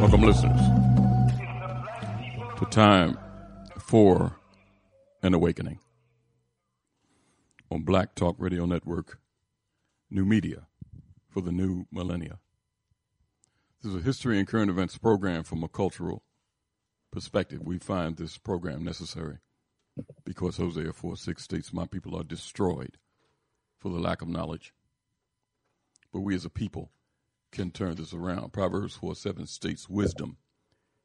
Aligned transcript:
Welcome, 0.00 0.22
listeners, 0.22 0.60
to 2.58 2.66
time 2.70 3.18
for 3.78 4.36
an 5.22 5.34
awakening 5.34 5.78
on 7.70 7.82
Black 7.82 8.14
Talk 8.14 8.36
Radio 8.38 8.64
Network, 8.64 9.20
new 10.10 10.24
media 10.24 10.66
for 11.28 11.42
the 11.42 11.52
new 11.52 11.84
millennia. 11.92 12.38
This 13.82 13.92
is 13.92 14.00
a 14.00 14.04
history 14.04 14.38
and 14.38 14.48
current 14.48 14.70
events 14.70 14.96
program 14.96 15.42
from 15.42 15.62
a 15.62 15.68
cultural 15.68 16.22
perspective. 17.10 17.60
We 17.62 17.78
find 17.78 18.16
this 18.16 18.38
program 18.38 18.84
necessary 18.84 19.38
because 20.24 20.56
Hosea 20.56 20.92
4 20.92 21.16
6 21.16 21.42
states, 21.42 21.72
My 21.72 21.86
people 21.86 22.16
are 22.16 22.24
destroyed 22.24 22.96
for 23.78 23.90
the 23.90 23.98
lack 23.98 24.22
of 24.22 24.28
knowledge. 24.28 24.72
But 26.12 26.20
we 26.20 26.34
as 26.34 26.44
a 26.44 26.50
people 26.50 26.90
can 27.52 27.70
turn 27.70 27.96
this 27.96 28.12
around. 28.12 28.52
Proverbs 28.52 28.96
4 28.96 29.14
7 29.14 29.46
states, 29.46 29.88
Wisdom 29.88 30.36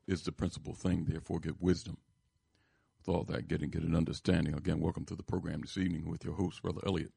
is 0.08 0.24
the 0.24 0.32
principal 0.32 0.74
thing, 0.74 1.06
therefore 1.06 1.40
get 1.40 1.62
wisdom. 1.62 1.98
With 3.00 3.16
all 3.16 3.24
that, 3.26 3.48
getting 3.48 3.70
get 3.70 3.84
an 3.84 3.96
understanding. 3.96 4.54
Again, 4.54 4.80
welcome 4.80 5.06
to 5.06 5.16
the 5.16 5.24
program 5.24 5.62
this 5.62 5.78
evening 5.78 6.10
with 6.10 6.24
your 6.24 6.36
host, 6.36 6.62
Brother 6.62 6.82
Elliot 6.86 7.12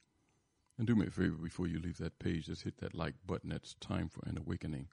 And 0.78 0.86
do 0.86 0.96
me 0.96 1.08
a 1.08 1.12
favor 1.12 1.38
before 1.38 1.68
you 1.68 1.80
leave 1.80 1.98
that 1.98 2.20
page, 2.20 2.46
just 2.46 2.64
hit 2.64 2.78
that 2.78 2.94
like 2.94 3.16
button. 3.26 3.50
That's 3.50 3.74
time 3.76 4.10
for 4.10 4.22
an 4.28 4.38
awakening 4.38 4.88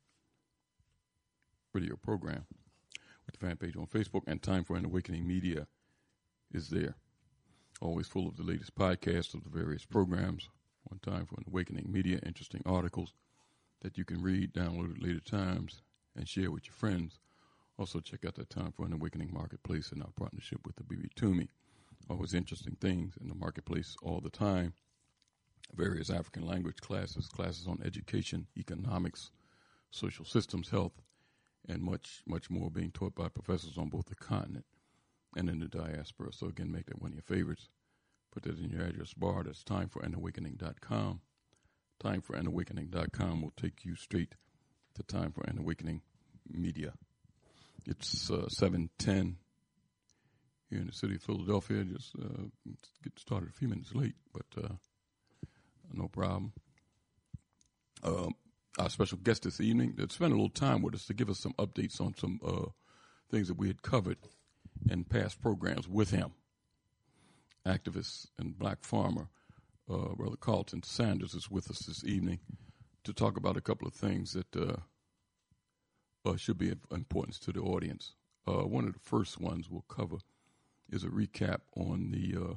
radio 1.75 1.97
program 1.97 2.47
with 3.27 3.39
the 3.39 3.47
fan 3.47 3.57
page 3.57 3.77
on 3.77 3.87
Facebook 3.87 4.23
and 4.27 4.43
time 4.43 4.65
for 4.65 4.77
an 4.77 4.85
awakening 4.85 5.27
media 5.27 5.67
is 6.53 6.69
there 6.69 6.95
always 7.81 8.07
full 8.07 8.29
of 8.29 8.37
the 8.37 8.43
latest 8.43 8.75
podcasts 8.77 9.35
of 9.35 9.43
the 9.43 9.51
various 9.51 9.85
programs. 9.85 10.49
One 10.85 11.01
time 11.01 11.27
for 11.27 11.37
an 11.37 11.45
awakening 11.49 11.91
media, 11.91 12.21
interesting 12.25 12.63
articles 12.65 13.13
that 13.81 13.99
you 13.99 14.05
can 14.05 14.23
read, 14.23 14.53
download 14.53 14.97
at 14.97 15.03
later 15.03 15.21
times, 15.21 15.83
and 16.17 16.29
share 16.29 16.51
with 16.51 16.67
your 16.67 16.75
friends. 16.75 17.19
Also, 17.79 18.01
check 18.01 18.25
out 18.25 18.37
the 18.37 18.45
Time 18.45 18.71
for 18.71 18.87
an 18.87 18.93
Awakening 18.93 19.33
Marketplace 19.33 19.91
in 19.91 20.01
our 20.01 20.13
partnership 20.17 20.61
with 20.65 20.77
the 20.77 20.85
Abibitumi. 20.85 21.49
Always 22.09 22.35
interesting 22.35 22.77
things 22.81 23.15
in 23.21 23.29
the 23.29 23.35
marketplace 23.35 23.97
all 24.03 24.21
the 24.21 24.31
time. 24.31 24.75
Various 25.73 26.11
African 26.11 26.47
language 26.47 26.81
classes, 26.81 27.27
classes 27.27 27.67
on 27.67 27.81
education, 27.85 28.47
economics, 28.57 29.31
social 29.91 30.25
systems, 30.25 30.69
health, 30.69 31.01
and 31.69 31.83
much, 31.83 32.23
much 32.27 32.51
more 32.51 32.71
being 32.71 32.91
taught 32.91 33.15
by 33.15 33.29
professors 33.29 33.79
on 33.79 33.89
both 33.89 34.07
the 34.07 34.15
continent 34.15 34.67
and 35.37 35.49
in 35.49 35.61
the 35.61 35.69
diaspora. 35.69 36.33
So 36.33 36.49
again, 36.49 36.71
make 36.71 36.87
that 36.87 37.01
one 37.01 37.13
of 37.13 37.15
your 37.15 37.23
favorites. 37.23 37.69
Put 38.33 38.45
that 38.45 38.59
in 38.59 38.71
your 38.71 38.83
address 38.83 39.15
bar. 39.15 39.43
That's 39.45 39.63
timeforanawakening.com. 39.65 41.21
Timeforanawakening.com 42.03 43.43
will 43.43 43.53
take 43.57 43.85
you 43.85 43.95
straight 43.95 44.35
to 44.95 45.03
Time 45.03 45.33
for 45.33 45.43
an 45.45 45.59
Awakening 45.59 46.03
Media. 46.49 46.93
It's 47.87 48.31
uh, 48.31 48.49
710 48.49 49.37
here 50.71 50.81
in 50.81 50.87
the 50.87 50.93
city 50.93 51.17
of 51.17 51.23
Philadelphia. 51.23 51.85
Just 51.85 52.13
uh, 52.17 52.45
get 53.03 53.19
started 53.19 53.51
a 53.51 53.53
few 53.53 53.69
minutes 53.69 53.95
late, 53.95 54.15
but 54.33 54.65
uh, 54.65 54.75
no 55.93 56.09
problem. 56.09 56.53
Um, 58.03 58.35
our 58.79 58.91
special 58.91 59.19
guest 59.19 59.45
this 59.45 59.61
evening 59.61 59.95
to 59.97 60.09
spend 60.11 60.33
a 60.33 60.37
little 60.37 60.51
time 60.51 60.83
with 60.83 60.95
us 60.95 61.07
to 61.07 61.15
give 61.15 61.31
us 61.31 61.39
some 61.39 61.55
updates 61.55 62.01
on 62.01 62.15
some 62.17 62.41
uh, 62.45 62.67
things 63.31 63.49
that 63.49 63.57
we 63.57 63.69
had 63.69 63.83
covered 63.83 64.19
in 64.91 65.05
past 65.05 65.41
programs 65.41 65.89
with 65.89 66.11
him. 66.11 66.33
Activist 67.67 68.27
and 68.39 68.59
black 68.59 68.85
farmer, 68.85 69.29
uh, 69.91 70.15
Brother 70.17 70.37
Carlton 70.37 70.83
Sanders, 70.83 71.35
is 71.35 71.51
with 71.51 71.71
us 71.71 71.81
this 71.81 72.05
evening 72.05 72.41
to 73.05 73.13
talk 73.13 73.37
about 73.37 73.57
a 73.57 73.63
couple 73.63 73.87
of 73.87 73.95
things 73.95 74.33
that 74.33 74.57
uh, 74.57 74.77
uh, 76.29 76.37
should 76.37 76.59
be 76.59 76.71
of 76.71 76.79
importance 76.91 77.39
to 77.39 77.53
the 77.53 77.61
audience. 77.61 78.15
Uh, 78.47 78.67
one 78.67 78.87
of 78.87 78.93
the 78.93 79.01
first 79.01 79.41
ones 79.41 79.71
we'll 79.71 79.85
cover 79.89 80.17
is 80.91 81.05
a 81.05 81.09
recap 81.09 81.61
on 81.77 82.11
the, 82.11 82.35
uh, 82.37 82.55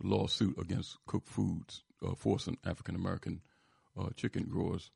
the 0.00 0.06
lawsuit 0.06 0.56
against 0.58 0.96
Koch 1.06 1.26
Foods, 1.26 1.82
uh, 2.04 2.14
forcing 2.14 2.58
African 2.64 2.94
American 2.94 3.40
chicken 4.16 4.44
growers 4.44 4.90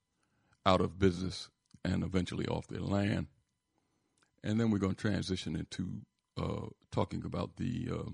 out 0.67 0.81
of 0.81 0.99
business 0.99 1.49
and 1.85 2.03
eventually 2.03 2.47
off 2.47 2.67
their 2.69 2.81
land. 2.81 3.29
And 4.43 4.61
then 4.61 4.71
we're 4.71 4.79
going 4.79 4.95
to 4.95 5.01
transition 5.01 5.57
into 5.57 6.03
uh, 6.37 6.67
talking 6.91 7.25
about 7.25 7.57
the 7.57 7.89
uh, 7.91 8.11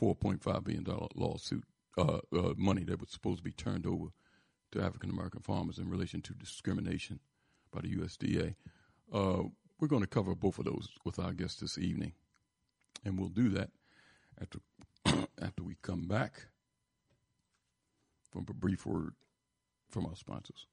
$4.5 0.00 0.64
billion 0.64 0.84
lawsuit, 1.14 1.64
uh, 1.96 2.18
uh, 2.34 2.54
money 2.56 2.84
that 2.84 3.00
was 3.00 3.10
supposed 3.10 3.38
to 3.38 3.44
be 3.44 3.52
turned 3.52 3.86
over 3.86 4.06
to 4.72 4.82
African 4.82 5.10
American 5.10 5.40
farmers 5.40 5.78
in 5.78 5.88
relation 5.88 6.22
to 6.22 6.34
discrimination 6.34 7.20
by 7.72 7.80
the 7.82 7.94
USDA. 7.96 8.54
Uh, 9.12 9.42
we're 9.78 9.88
going 9.88 10.02
to 10.02 10.08
cover 10.08 10.34
both 10.34 10.58
of 10.58 10.64
those 10.64 10.88
with 11.04 11.18
our 11.18 11.32
guests 11.32 11.60
this 11.60 11.78
evening. 11.78 12.12
And 13.04 13.18
we'll 13.18 13.28
do 13.28 13.48
that 13.50 13.70
after, 14.40 14.60
after 15.42 15.62
we 15.62 15.76
come 15.82 16.06
back 16.06 16.46
from 18.32 18.46
a 18.48 18.54
brief 18.54 18.86
word 18.86 19.12
from 19.90 20.06
our 20.06 20.16
sponsors. 20.16 20.66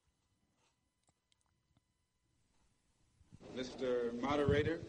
Mr. 3.56 4.20
Moderator, 4.22 4.80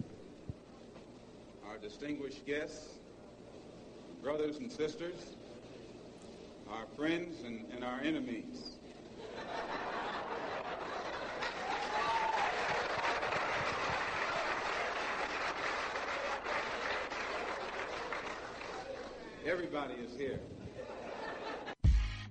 our 1.69 1.79
distinguished 1.79 2.47
guests, 2.47 2.99
brothers 4.23 4.59
and 4.59 4.71
sisters, 4.71 5.35
our 6.71 6.87
friends 6.97 7.43
and, 7.45 7.65
and 7.75 7.83
our 7.83 8.01
enemies. 8.01 8.77
Everybody 19.45 19.95
is 19.95 20.17
here. 20.17 20.39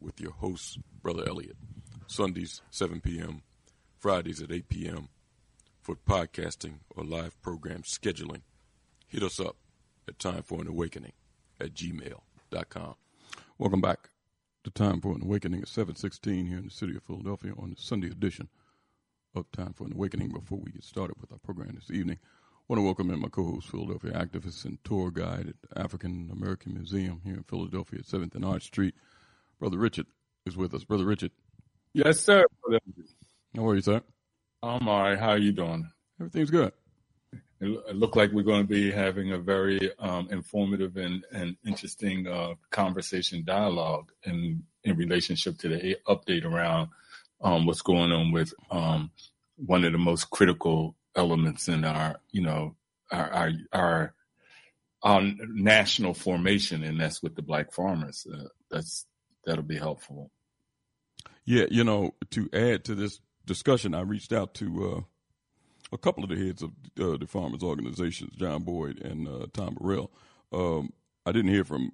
with 0.00 0.20
your 0.20 0.32
host, 0.32 0.78
Brother 1.02 1.24
Elliot. 1.26 1.56
Sundays, 2.06 2.62
7 2.70 3.00
p.m., 3.00 3.42
Fridays 3.98 4.40
at 4.40 4.52
8 4.52 4.68
p.m. 4.68 5.08
For 5.80 5.96
podcasting 5.96 6.80
or 6.90 7.04
live 7.04 7.40
program 7.42 7.82
scheduling, 7.82 8.42
hit 9.06 9.22
us 9.22 9.38
up 9.38 9.56
at 10.08 10.18
Time 10.18 10.42
for 10.42 10.60
an 10.60 10.68
Awakening 10.68 11.12
at 11.60 11.74
gmail.com. 11.74 12.94
Welcome 13.58 13.80
back 13.80 14.10
to 14.64 14.70
Time 14.70 15.00
for 15.00 15.14
an 15.14 15.22
Awakening 15.22 15.62
at 15.62 15.68
716 15.68 16.46
here 16.46 16.58
in 16.58 16.64
the 16.64 16.70
city 16.70 16.96
of 16.96 17.02
Philadelphia 17.04 17.52
on 17.56 17.70
the 17.70 17.76
Sunday 17.80 18.08
edition 18.08 18.48
of 19.34 19.50
Time 19.52 19.72
for 19.72 19.84
an 19.84 19.92
Awakening. 19.92 20.30
Before 20.30 20.58
we 20.58 20.72
get 20.72 20.84
started 20.84 21.16
with 21.20 21.30
our 21.32 21.38
program 21.38 21.74
this 21.74 21.96
evening, 21.96 22.18
I 22.22 22.62
want 22.68 22.80
to 22.80 22.84
welcome 22.84 23.10
in 23.10 23.20
my 23.20 23.28
co-host, 23.28 23.68
Philadelphia 23.68 24.12
activist 24.12 24.64
and 24.64 24.82
tour 24.82 25.10
guide 25.12 25.54
at 25.54 25.84
African 25.84 26.30
American 26.32 26.74
Museum 26.74 27.20
here 27.22 27.34
in 27.34 27.44
Philadelphia 27.44 28.00
at 28.00 28.06
7th 28.06 28.34
and 28.34 28.44
Arch 28.44 28.64
Street, 28.64 28.94
Brother 29.58 29.78
Richard 29.78 30.06
is 30.44 30.56
with 30.56 30.74
us. 30.74 30.84
Brother 30.84 31.04
Richard. 31.04 31.32
Yes, 31.92 32.20
sir. 32.20 32.44
How 33.54 33.66
are 33.66 33.74
you, 33.74 33.80
sir? 33.80 34.02
I'm 34.62 34.88
all 34.88 35.02
right. 35.02 35.18
How 35.18 35.30
are 35.30 35.38
you 35.38 35.52
doing? 35.52 35.90
Everything's 36.20 36.50
good. 36.50 36.72
It, 37.60 37.68
it 37.88 37.96
looked 37.96 38.16
like 38.16 38.32
we're 38.32 38.42
going 38.42 38.66
to 38.66 38.68
be 38.68 38.90
having 38.90 39.32
a 39.32 39.38
very 39.38 39.90
um, 39.98 40.28
informative 40.30 40.96
and, 40.96 41.24
and 41.32 41.56
interesting 41.66 42.26
uh, 42.26 42.54
conversation 42.70 43.44
dialogue 43.44 44.12
in 44.24 44.62
in 44.84 44.96
relationship 44.96 45.58
to 45.58 45.68
the 45.68 45.96
update 46.06 46.44
around 46.44 46.90
um, 47.40 47.66
what's 47.66 47.82
going 47.82 48.12
on 48.12 48.30
with 48.30 48.52
um, 48.70 49.10
one 49.56 49.84
of 49.84 49.92
the 49.92 49.98
most 49.98 50.30
critical 50.30 50.94
elements 51.16 51.68
in 51.68 51.84
our, 51.84 52.20
you 52.30 52.42
know, 52.42 52.76
our 53.10 53.30
our, 53.32 53.50
our, 53.72 54.14
our 55.02 55.22
national 55.48 56.14
formation, 56.14 56.82
and 56.82 57.00
that's 57.00 57.22
with 57.22 57.34
the 57.34 57.42
black 57.42 57.72
farmers. 57.72 58.26
Uh, 58.32 58.48
that's 58.70 59.06
that'll 59.46 59.62
be 59.62 59.78
helpful. 59.78 60.30
Yeah, 61.44 61.66
you 61.70 61.84
know, 61.84 62.14
to 62.30 62.50
add 62.52 62.84
to 62.84 62.94
this 62.94 63.20
discussion, 63.46 63.94
I 63.94 64.00
reached 64.00 64.32
out 64.32 64.52
to 64.54 64.96
uh, 64.96 65.00
a 65.92 65.98
couple 65.98 66.24
of 66.24 66.30
the 66.30 66.36
heads 66.36 66.62
of 66.62 66.70
uh, 67.00 67.16
the 67.16 67.26
farmers 67.26 67.62
organizations, 67.62 68.34
John 68.36 68.64
Boyd 68.64 69.00
and 69.00 69.28
uh, 69.28 69.46
Tom 69.52 69.76
Burrell. 69.80 70.10
Um, 70.52 70.92
I 71.24 71.32
didn't 71.32 71.52
hear 71.52 71.64
from 71.64 71.92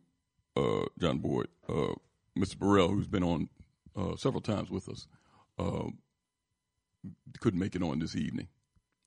uh, 0.56 0.86
John 0.98 1.18
Boyd. 1.18 1.48
Uh, 1.68 1.94
Mr. 2.36 2.58
Burrell, 2.58 2.88
who's 2.88 3.06
been 3.06 3.22
on 3.22 3.48
uh, 3.94 4.16
several 4.16 4.40
times 4.40 4.70
with 4.70 4.88
us, 4.88 5.06
uh, 5.58 5.88
couldn't 7.40 7.60
make 7.60 7.76
it 7.76 7.82
on 7.82 7.98
this 7.98 8.16
evening. 8.16 8.48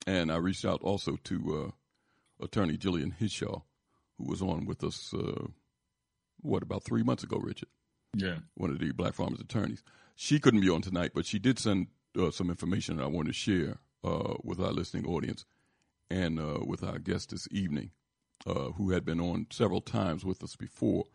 And 0.05 0.31
I 0.31 0.35
reached 0.35 0.65
out 0.65 0.81
also 0.83 1.17
to 1.23 1.73
Attorney 2.39 2.77
Jillian 2.77 3.15
Hishaw, 3.19 3.63
who 4.17 4.25
was 4.25 4.43
on 4.43 4.65
with 4.65 4.83
us, 4.83 5.11
what, 6.41 6.61
about 6.61 6.83
three 6.83 7.01
months 7.01 7.23
ago, 7.23 7.37
Richard? 7.37 7.69
Yeah. 8.15 8.37
One 8.55 8.69
of 8.69 8.79
the 8.79 8.91
Black 8.91 9.13
Farmers 9.13 9.41
attorneys. 9.41 9.83
She 10.15 10.39
couldn't 10.39 10.61
be 10.61 10.69
on 10.69 10.81
tonight, 10.81 11.11
but 11.13 11.25
she 11.25 11.39
did 11.39 11.59
send 11.59 11.87
uh, 12.17 12.31
some 12.31 12.49
information 12.49 12.97
that 12.97 13.03
I 13.03 13.07
wanted 13.07 13.29
to 13.29 13.33
share 13.33 13.77
uh, 14.03 14.35
with 14.43 14.59
our 14.59 14.71
listening 14.71 15.05
audience 15.05 15.45
and 16.09 16.39
uh, 16.39 16.59
with 16.65 16.83
our 16.83 16.99
guest 16.99 17.31
this 17.31 17.47
evening, 17.51 17.91
uh, 18.47 18.71
who 18.71 18.91
had 18.91 19.03
been 19.03 19.19
on 19.19 19.47
several 19.51 19.81
times 19.81 20.23
with 20.23 20.41
us 20.43 20.55
before 20.55 21.05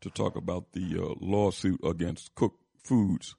to 0.00 0.10
talk 0.10 0.36
about 0.36 0.72
the 0.72 0.96
uh, 0.98 1.14
lawsuit 1.20 1.80
against 1.84 2.34
Koch 2.34 2.54
Foods 2.82 3.34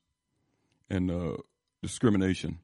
and 0.89 1.09
uh, 1.09 1.37
discrimination 1.81 2.59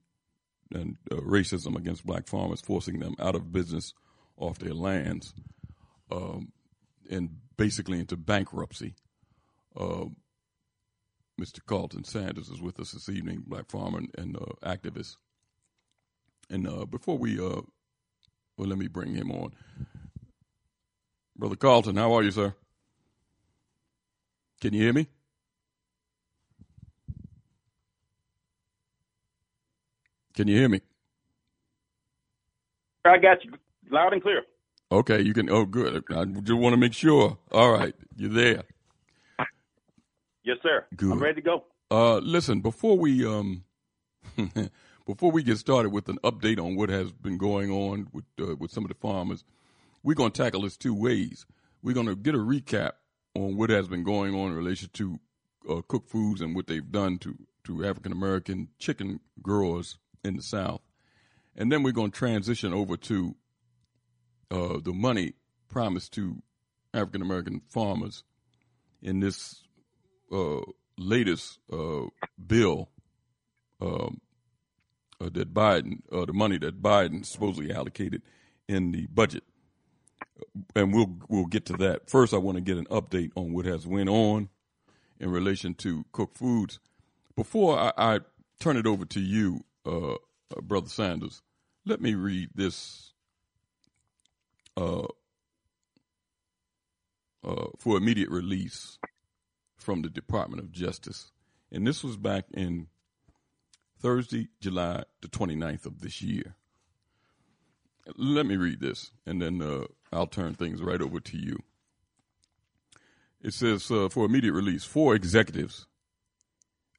and 0.74 0.98
racism 1.10 1.76
against 1.76 2.06
black 2.06 2.28
farmers, 2.28 2.62
forcing 2.62 3.00
them 3.00 3.16
out 3.20 3.36
of 3.36 3.52
business 3.52 3.94
off 4.38 4.60
their 4.60 4.74
lands 4.74 5.34
um, 6.12 6.52
and 7.10 7.30
basically 7.58 8.00
into 8.00 8.18
bankruptcy. 8.18 8.96
Mr. 11.40 11.60
Carlton 11.66 12.04
Sanders 12.04 12.50
is 12.50 12.62
with 12.62 12.80
us 12.80 12.92
this 12.92 13.10
evening, 13.10 13.44
black 13.48 13.70
farmer 13.70 14.00
and, 14.00 14.10
and 14.18 14.36
activist. 14.64 15.18
And 16.50 16.68
uh, 16.68 16.86
before 16.86 17.18
we, 17.18 17.40
uh, 17.40 17.62
well, 18.58 18.68
let 18.68 18.78
me 18.78 18.88
bring 18.88 19.16
him 19.16 19.32
on. 19.32 19.54
Brother 21.36 21.56
Carlton, 21.56 21.96
how 21.96 22.14
are 22.14 22.22
you, 22.24 22.32
sir? 22.32 22.54
Can 24.62 24.74
you 24.74 24.82
hear 24.84 24.94
me? 24.94 25.08
Can 30.36 30.48
you 30.48 30.58
hear 30.58 30.70
me? 30.70 30.82
I 33.06 33.18
got 33.18 33.44
you 33.44 33.54
loud 33.92 34.14
and 34.14 34.22
clear. 34.22 34.44
Okay, 34.92 35.22
you 35.22 35.34
can. 35.34 35.50
Oh, 35.50 35.66
good. 35.66 36.04
I 36.12 36.26
just 36.26 36.54
want 36.58 36.74
to 36.74 36.78
make 36.78 36.94
sure. 36.94 37.38
All 37.52 37.72
right, 37.72 37.96
you're 38.16 38.30
there. 38.30 38.64
Yes, 40.44 40.58
sir. 40.62 40.86
Good. 40.96 41.12
I'm 41.12 41.20
ready 41.22 41.36
to 41.36 41.42
go. 41.42 41.64
Uh, 41.90 42.18
listen, 42.18 42.62
before 42.62 42.98
we 42.98 43.26
um, 43.26 43.64
before 45.06 45.32
we 45.32 45.44
get 45.44 45.58
started 45.58 45.92
with 45.92 46.10
an 46.10 46.18
update 46.24 46.60
on 46.60 46.76
what 46.76 46.90
has 46.90 47.12
been 47.12 47.38
going 47.38 47.72
on 47.72 48.08
with 48.12 48.26
uh, 48.42 48.56
with 48.56 48.72
some 48.72 48.84
of 48.84 48.90
the 48.90 48.96
farmers, 48.96 49.44
we're 50.04 50.16
going 50.16 50.32
to 50.32 50.44
tackle 50.44 50.62
this 50.62 50.78
two 50.78 50.94
ways. 50.94 51.46
We're 51.82 51.94
going 51.94 52.08
to 52.08 52.16
get 52.16 52.36
a 52.36 52.40
recap 52.40 52.94
on 53.36 53.58
what 53.58 53.70
has 53.70 53.88
been 53.88 54.04
going 54.04 54.36
on 54.36 54.52
in 54.52 54.56
relation 54.56 54.90
to 54.94 55.20
uh, 55.70 55.82
Koch 55.82 56.08
Foods 56.08 56.42
and 56.42 56.56
what 56.56 56.68
they've 56.68 56.92
done 56.92 57.18
to 57.20 57.38
to 57.66 57.86
African 57.86 58.12
American 58.12 58.70
chicken 58.80 59.22
growers 59.42 59.98
in 60.24 60.36
the 60.36 60.44
South, 60.44 60.82
and 61.56 61.72
then 61.72 61.84
we're 61.84 61.92
going 61.94 62.12
to 62.12 62.18
transition 62.18 62.74
over 62.74 62.98
to 62.98 63.36
uh, 64.52 64.80
the 64.84 64.94
money 64.94 65.34
promised 65.70 66.14
to 66.14 66.42
African 66.94 67.22
American 67.22 67.62
farmers 67.70 68.24
in 69.02 69.20
this 69.20 69.63
uh, 70.34 70.62
latest 70.98 71.60
uh, 71.72 72.06
bill 72.46 72.90
um, 73.82 74.22
uh, 75.22 75.30
that 75.32 75.54
Biden, 75.54 76.00
uh, 76.12 76.26
the 76.26 76.34
money 76.34 76.58
that 76.58 76.82
Biden 76.82 77.26
supposedly 77.26 77.74
allocated 77.74 78.22
in 78.68 78.92
the 78.92 79.08
budget, 79.08 79.44
and 80.76 80.94
we'll 80.94 81.16
we'll 81.28 81.46
get 81.46 81.66
to 81.68 81.74
that. 81.78 82.10
First, 82.10 82.34
I 82.34 82.38
want 82.38 82.58
to 82.58 82.62
get 82.62 82.78
an 82.78 82.86
update 82.86 83.32
on 83.36 83.54
what 83.54 83.66
has 83.66 83.86
went 83.86 84.10
on 84.10 84.50
in 85.20 85.30
relation 85.30 85.74
to 85.76 86.06
Koch 86.12 86.34
Foods. 86.34 86.80
Before 87.36 87.78
I, 87.78 87.92
I 87.98 88.20
turn 88.60 88.78
it 88.78 88.88
over 88.88 89.06
to 89.06 89.20
you, 89.20 89.64
uh, 89.86 90.14
uh 90.14 90.62
Brother 90.62 90.90
Sanders, 90.90 91.42
let 91.86 92.02
me 92.02 92.16
read 92.16 92.50
this 92.56 93.14
uh, 94.78 95.08
uh, 97.44 97.66
for 97.78 97.98
immediate 97.98 98.30
release 98.30 98.98
from 99.84 100.02
the 100.02 100.10
Department 100.10 100.64
of 100.64 100.72
Justice. 100.72 101.32
And 101.72 101.86
this 101.86 102.04
was 102.04 102.18
back 102.18 102.46
in 102.54 102.88
Thursday, 104.00 104.50
July 104.60 105.04
the 105.22 105.28
29th 105.28 105.86
of 105.86 106.02
this 106.02 106.22
year. 106.22 106.56
Let 108.18 108.46
me 108.46 108.58
read 108.58 108.82
this, 108.82 109.12
and 109.26 109.42
then 109.42 109.62
uh, 109.62 109.86
I'll 110.12 110.28
turn 110.28 110.56
things 110.56 110.82
right 110.82 111.02
over 111.02 111.20
to 111.20 111.38
you. 111.38 111.60
It 113.42 113.54
says 113.54 113.90
uh, 113.92 114.10
for 114.10 114.26
immediate 114.26 114.54
release, 114.54 114.84
four 114.84 115.16
executives 115.16 115.88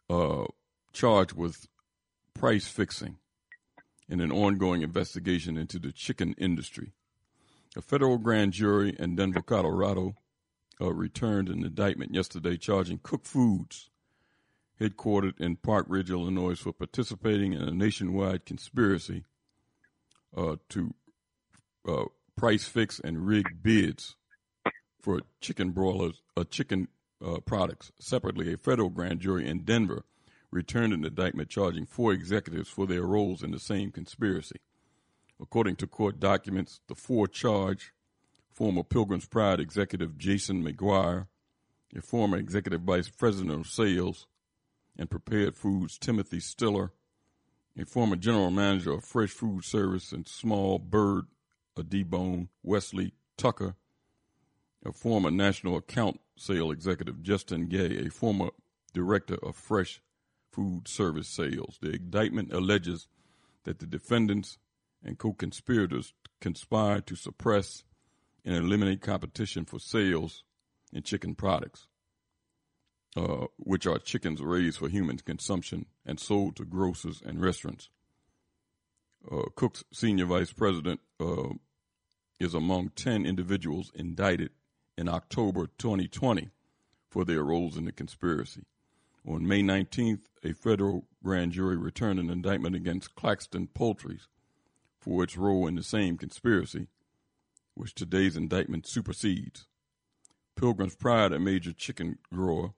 uh, 0.09 0.45
charged 0.93 1.33
with 1.33 1.67
price 2.35 2.67
fixing 2.67 3.17
in 4.09 4.21
an 4.21 4.31
ongoing 4.33 4.83
investigation 4.83 5.57
into 5.57 5.79
the 5.79 5.93
chicken 5.93 6.35
industry. 6.39 6.93
A 7.77 7.83
federal 7.83 8.19
grand 8.19 8.53
jury 8.53 8.95
in 8.99 9.17
Denver, 9.17 9.43
Colorado, 9.43 10.17
uh, 10.81 10.93
returned 10.93 11.49
an 11.49 11.65
indictment 11.65 12.15
yesterday 12.15 12.57
charging 12.57 12.99
Koch 12.99 13.25
Foods 13.25 13.91
headquartered 14.81 15.41
in 15.41 15.57
Park 15.57 15.87
Ridge, 15.89 16.11
Illinois, 16.11 16.59
for 16.59 16.73
participating 16.73 17.53
in 17.53 17.63
a 17.63 17.71
nationwide 17.71 18.45
conspiracy 18.45 19.25
uh, 20.37 20.57
to 20.69 20.95
uh, 21.87 22.05
price 22.37 22.65
fix 22.65 23.01
and 23.01 23.27
rig 23.27 23.63
bids 23.63 24.17
for 25.01 25.21
chicken 25.41 25.71
broilers, 25.71 26.23
uh, 26.37 26.45
chicken 26.45 26.89
uh, 27.25 27.39
products. 27.41 27.93
Separately, 28.01 28.53
a 28.53 28.57
federal 28.57 28.89
grand 28.89 29.21
jury 29.21 29.47
in 29.47 29.61
Denver 29.61 30.05
returned 30.51 30.93
an 30.93 31.05
indictment 31.05 31.49
charging 31.49 31.87
four 31.87 32.13
executives 32.13 32.69
for 32.69 32.87
their 32.87 33.03
roles 33.03 33.43
in 33.43 33.51
the 33.51 33.59
same 33.59 33.91
conspiracy. 33.91 34.57
According 35.41 35.77
to 35.77 35.87
court 35.87 36.21
documents, 36.21 36.81
the 36.89 36.95
four 36.95 37.27
charged 37.27 37.91
former 38.55 38.85
Pilgrim's 38.85 39.27
Pride 39.27 39.59
executive 39.59 40.17
Jason 40.17 40.65
McGuire, 40.65 41.27
a 41.97 42.01
former 42.01 42.37
executive 42.37 42.83
vice 42.83 43.09
president 43.09 43.53
of 43.53 43.67
sales 43.67 44.29
and 44.97 45.11
Prepared 45.11 45.57
Foods, 45.57 45.99
Timothy 45.99 46.39
Stiller, 46.39 46.93
a 47.77 47.85
former 47.85 48.15
general 48.15 48.53
manager 48.53 48.93
of 48.93 49.05
Fresh 49.05 49.31
Food 49.31 49.65
Service 49.65 50.13
and 50.13 50.29
Small 50.29 50.79
Bird, 50.79 51.25
a 51.77 51.83
debone, 51.83 52.49
Wesley 52.63 53.15
Tucker, 53.37 53.75
a 54.87 54.93
former 54.93 55.33
national 55.33 55.77
account 55.77 56.21
sale 56.37 56.71
executive, 56.71 57.23
Justin 57.23 57.67
Gay, 57.67 58.07
a 58.07 58.11
former 58.11 58.51
director 58.93 59.37
of 59.43 59.57
Fresh 59.57 60.01
Food 60.53 60.87
Service 60.87 61.29
Sales. 61.29 61.79
The 61.83 61.91
indictment 61.91 62.53
alleges 62.53 63.09
that 63.65 63.81
the 63.81 63.87
defendants 63.87 64.59
and 65.03 65.19
co 65.19 65.33
conspirators 65.33 66.15
conspired 66.41 67.09
to 67.09 67.17
suppress 67.17 67.83
and 68.45 68.55
eliminate 68.55 69.01
competition 69.01 69.65
for 69.65 69.79
sales 69.79 70.43
in 70.93 71.03
chicken 71.03 71.35
products. 71.35 71.87
Uh, 73.17 73.47
which 73.59 73.87
are 73.87 73.97
chickens 74.01 74.43
raised 74.43 74.79
for 74.79 74.89
human 74.89 75.17
consumption 75.19 75.87
and 76.05 76.19
sold 76.19 76.57
to 76.57 76.65
grocers 76.65 77.23
and 77.25 77.41
restaurants. 77.41 77.89
Uh, 79.31 79.43
Koch's 79.55 79.85
senior 79.93 80.27
vice 80.27 80.53
president 80.53 80.99
uh, 81.21 81.51
is 82.41 82.55
among 82.55 82.89
10 82.97 83.25
individuals 83.25 83.93
indicted 83.95 84.51
in 84.99 85.09
October 85.09 85.69
2020 85.79 86.51
for 87.09 87.25
their 87.25 87.45
roles 87.45 87.77
in 87.77 87.85
the 87.85 87.93
conspiracy. 87.93 88.65
On 89.25 89.47
May 89.47 89.63
19th, 89.63 90.23
a 90.43 90.53
federal 90.53 91.07
grand 91.23 91.53
jury 91.53 91.77
returned 91.77 92.19
an 92.19 92.31
indictment 92.31 92.75
against 92.75 93.15
Claxton 93.15 93.69
Poultries 93.69 94.27
for 94.99 95.23
its 95.23 95.37
role 95.37 95.69
in 95.69 95.77
the 95.77 95.85
same 95.85 96.19
conspiracy, 96.19 96.89
which 97.75 97.95
today's 97.95 98.37
indictment 98.37 98.87
supersedes. 98.87 99.67
Pilgrim's 100.57 100.95
Pride, 100.95 101.33
a 101.33 101.39
major 101.39 101.73
chicken 101.73 102.19
grower, 102.33 102.75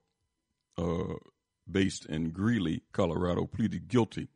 uh, 0.77 1.15
based 1.69 2.05
in 2.05 2.31
Greeley, 2.31 2.83
Colorado, 2.91 3.45
pleaded 3.45 3.87
guilty 3.87 4.29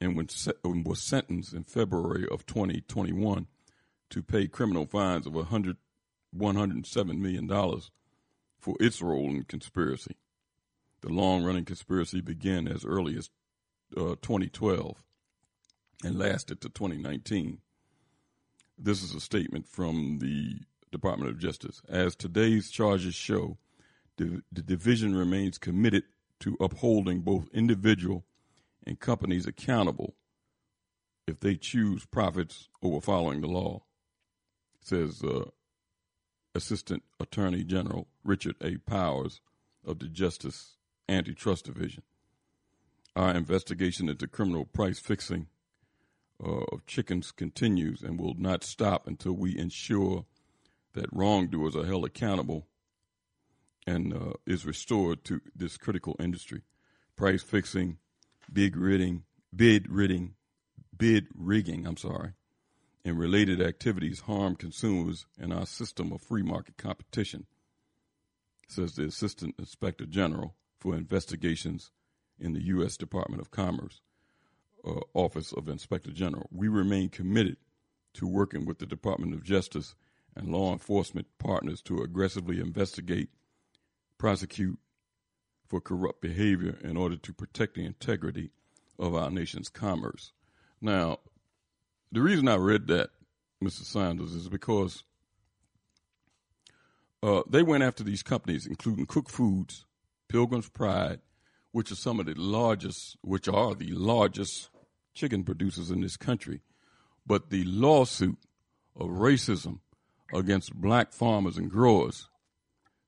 and 0.00 0.16
was 0.16 1.02
sentenced 1.02 1.52
in 1.52 1.64
February 1.64 2.26
of 2.30 2.46
2021 2.46 3.46
to 4.10 4.22
pay 4.22 4.46
criminal 4.46 4.86
fines 4.86 5.26
of 5.26 5.34
100, 5.34 5.76
$107 6.36 7.18
million 7.18 7.48
for 8.58 8.76
its 8.80 9.00
role 9.00 9.30
in 9.30 9.44
conspiracy. 9.44 10.16
The 11.00 11.12
long 11.12 11.44
running 11.44 11.64
conspiracy 11.64 12.20
began 12.20 12.68
as 12.68 12.84
early 12.84 13.16
as 13.16 13.30
uh, 13.96 14.16
2012 14.22 15.02
and 16.02 16.18
lasted 16.18 16.60
to 16.60 16.68
2019. 16.68 17.58
This 18.76 19.02
is 19.02 19.14
a 19.14 19.20
statement 19.20 19.68
from 19.68 20.18
the 20.18 20.58
Department 20.90 21.30
of 21.30 21.38
Justice. 21.38 21.80
As 21.88 22.16
today's 22.16 22.70
charges 22.70 23.14
show, 23.14 23.56
the, 24.16 24.42
the 24.52 24.62
division 24.62 25.14
remains 25.14 25.58
committed 25.58 26.04
to 26.40 26.56
upholding 26.60 27.20
both 27.20 27.48
individual 27.52 28.24
and 28.86 28.98
companies 28.98 29.46
accountable 29.46 30.14
if 31.26 31.40
they 31.40 31.54
choose 31.56 32.04
profits 32.04 32.68
over 32.82 33.00
following 33.00 33.40
the 33.40 33.46
law, 33.46 33.82
says 34.80 35.22
uh, 35.22 35.44
Assistant 36.54 37.02
Attorney 37.18 37.64
General 37.64 38.08
Richard 38.24 38.56
A. 38.60 38.76
Powers 38.76 39.40
of 39.86 40.00
the 40.00 40.08
Justice 40.08 40.76
Antitrust 41.08 41.64
Division. 41.66 42.02
Our 43.16 43.30
investigation 43.34 44.08
into 44.08 44.26
criminal 44.26 44.64
price 44.64 44.98
fixing 44.98 45.46
uh, 46.42 46.64
of 46.72 46.86
chickens 46.86 47.30
continues 47.32 48.02
and 48.02 48.18
will 48.18 48.34
not 48.36 48.64
stop 48.64 49.06
until 49.06 49.32
we 49.32 49.56
ensure 49.56 50.24
that 50.94 51.12
wrongdoers 51.12 51.76
are 51.76 51.86
held 51.86 52.04
accountable 52.04 52.66
and 53.86 54.14
uh, 54.14 54.32
is 54.46 54.64
restored 54.64 55.24
to 55.24 55.40
this 55.54 55.76
critical 55.76 56.16
industry. 56.18 56.62
Price 57.16 57.42
fixing, 57.42 57.98
big 58.52 58.76
ridding, 58.76 59.24
bid 59.54 59.90
ridding, 59.90 60.34
bid 60.96 61.26
rigging, 61.34 61.86
I'm 61.86 61.96
sorry, 61.96 62.32
and 63.04 63.18
related 63.18 63.60
activities 63.60 64.20
harm 64.20 64.56
consumers 64.56 65.26
and 65.38 65.52
our 65.52 65.66
system 65.66 66.12
of 66.12 66.22
free 66.22 66.42
market 66.42 66.76
competition, 66.76 67.46
says 68.68 68.94
the 68.94 69.04
Assistant 69.04 69.54
Inspector 69.58 70.04
General 70.06 70.54
for 70.78 70.96
Investigations 70.96 71.90
in 72.38 72.52
the 72.52 72.64
U.S. 72.64 72.96
Department 72.96 73.40
of 73.40 73.50
Commerce 73.50 74.00
uh, 74.86 75.00
Office 75.14 75.52
of 75.52 75.68
Inspector 75.68 76.10
General. 76.12 76.48
We 76.52 76.68
remain 76.68 77.08
committed 77.08 77.56
to 78.14 78.26
working 78.26 78.64
with 78.64 78.78
the 78.78 78.86
Department 78.86 79.34
of 79.34 79.42
Justice 79.42 79.94
and 80.36 80.48
law 80.48 80.72
enforcement 80.72 81.26
partners 81.38 81.80
to 81.82 82.02
aggressively 82.02 82.60
investigate, 82.60 83.28
prosecute 84.18 84.78
for 85.66 85.80
corrupt 85.80 86.20
behavior 86.20 86.78
in 86.82 86.96
order 86.96 87.16
to 87.16 87.32
protect 87.32 87.74
the 87.74 87.84
integrity 87.84 88.50
of 88.98 89.14
our 89.14 89.30
nation's 89.30 89.68
commerce. 89.68 90.32
Now, 90.80 91.18
the 92.12 92.20
reason 92.20 92.48
I 92.48 92.56
read 92.56 92.86
that, 92.88 93.10
Mr. 93.62 93.82
Sanders, 93.82 94.34
is 94.34 94.48
because 94.48 95.02
uh, 97.22 97.42
they 97.48 97.62
went 97.62 97.82
after 97.82 98.04
these 98.04 98.22
companies, 98.22 98.66
including 98.66 99.06
Koch 99.06 99.30
Foods, 99.30 99.86
Pilgrim's 100.28 100.68
Pride, 100.68 101.20
which 101.72 101.90
are 101.90 101.96
some 101.96 102.20
of 102.20 102.26
the 102.26 102.34
largest, 102.34 103.16
which 103.22 103.48
are 103.48 103.74
the 103.74 103.90
largest 103.92 104.68
chicken 105.14 105.44
producers 105.44 105.90
in 105.90 106.00
this 106.00 106.16
country. 106.16 106.60
But 107.26 107.50
the 107.50 107.64
lawsuit 107.64 108.38
of 108.96 109.08
racism 109.08 109.80
against 110.32 110.74
black 110.74 111.12
farmers 111.12 111.56
and 111.56 111.70
growers 111.70 112.28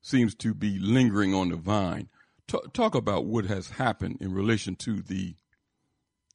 seems 0.01 0.35
to 0.37 0.55
be 0.55 0.79
lingering 0.79 1.35
on 1.35 1.51
the 1.51 1.57
vine. 1.57 2.09
T- 2.47 2.59
talk 2.73 2.95
about 2.95 3.27
what 3.27 3.47
has 3.47 3.71
happened 3.71 4.19
in 4.21 4.33
relation 4.33 4.77
to 4.77 5.03
the 5.03 5.35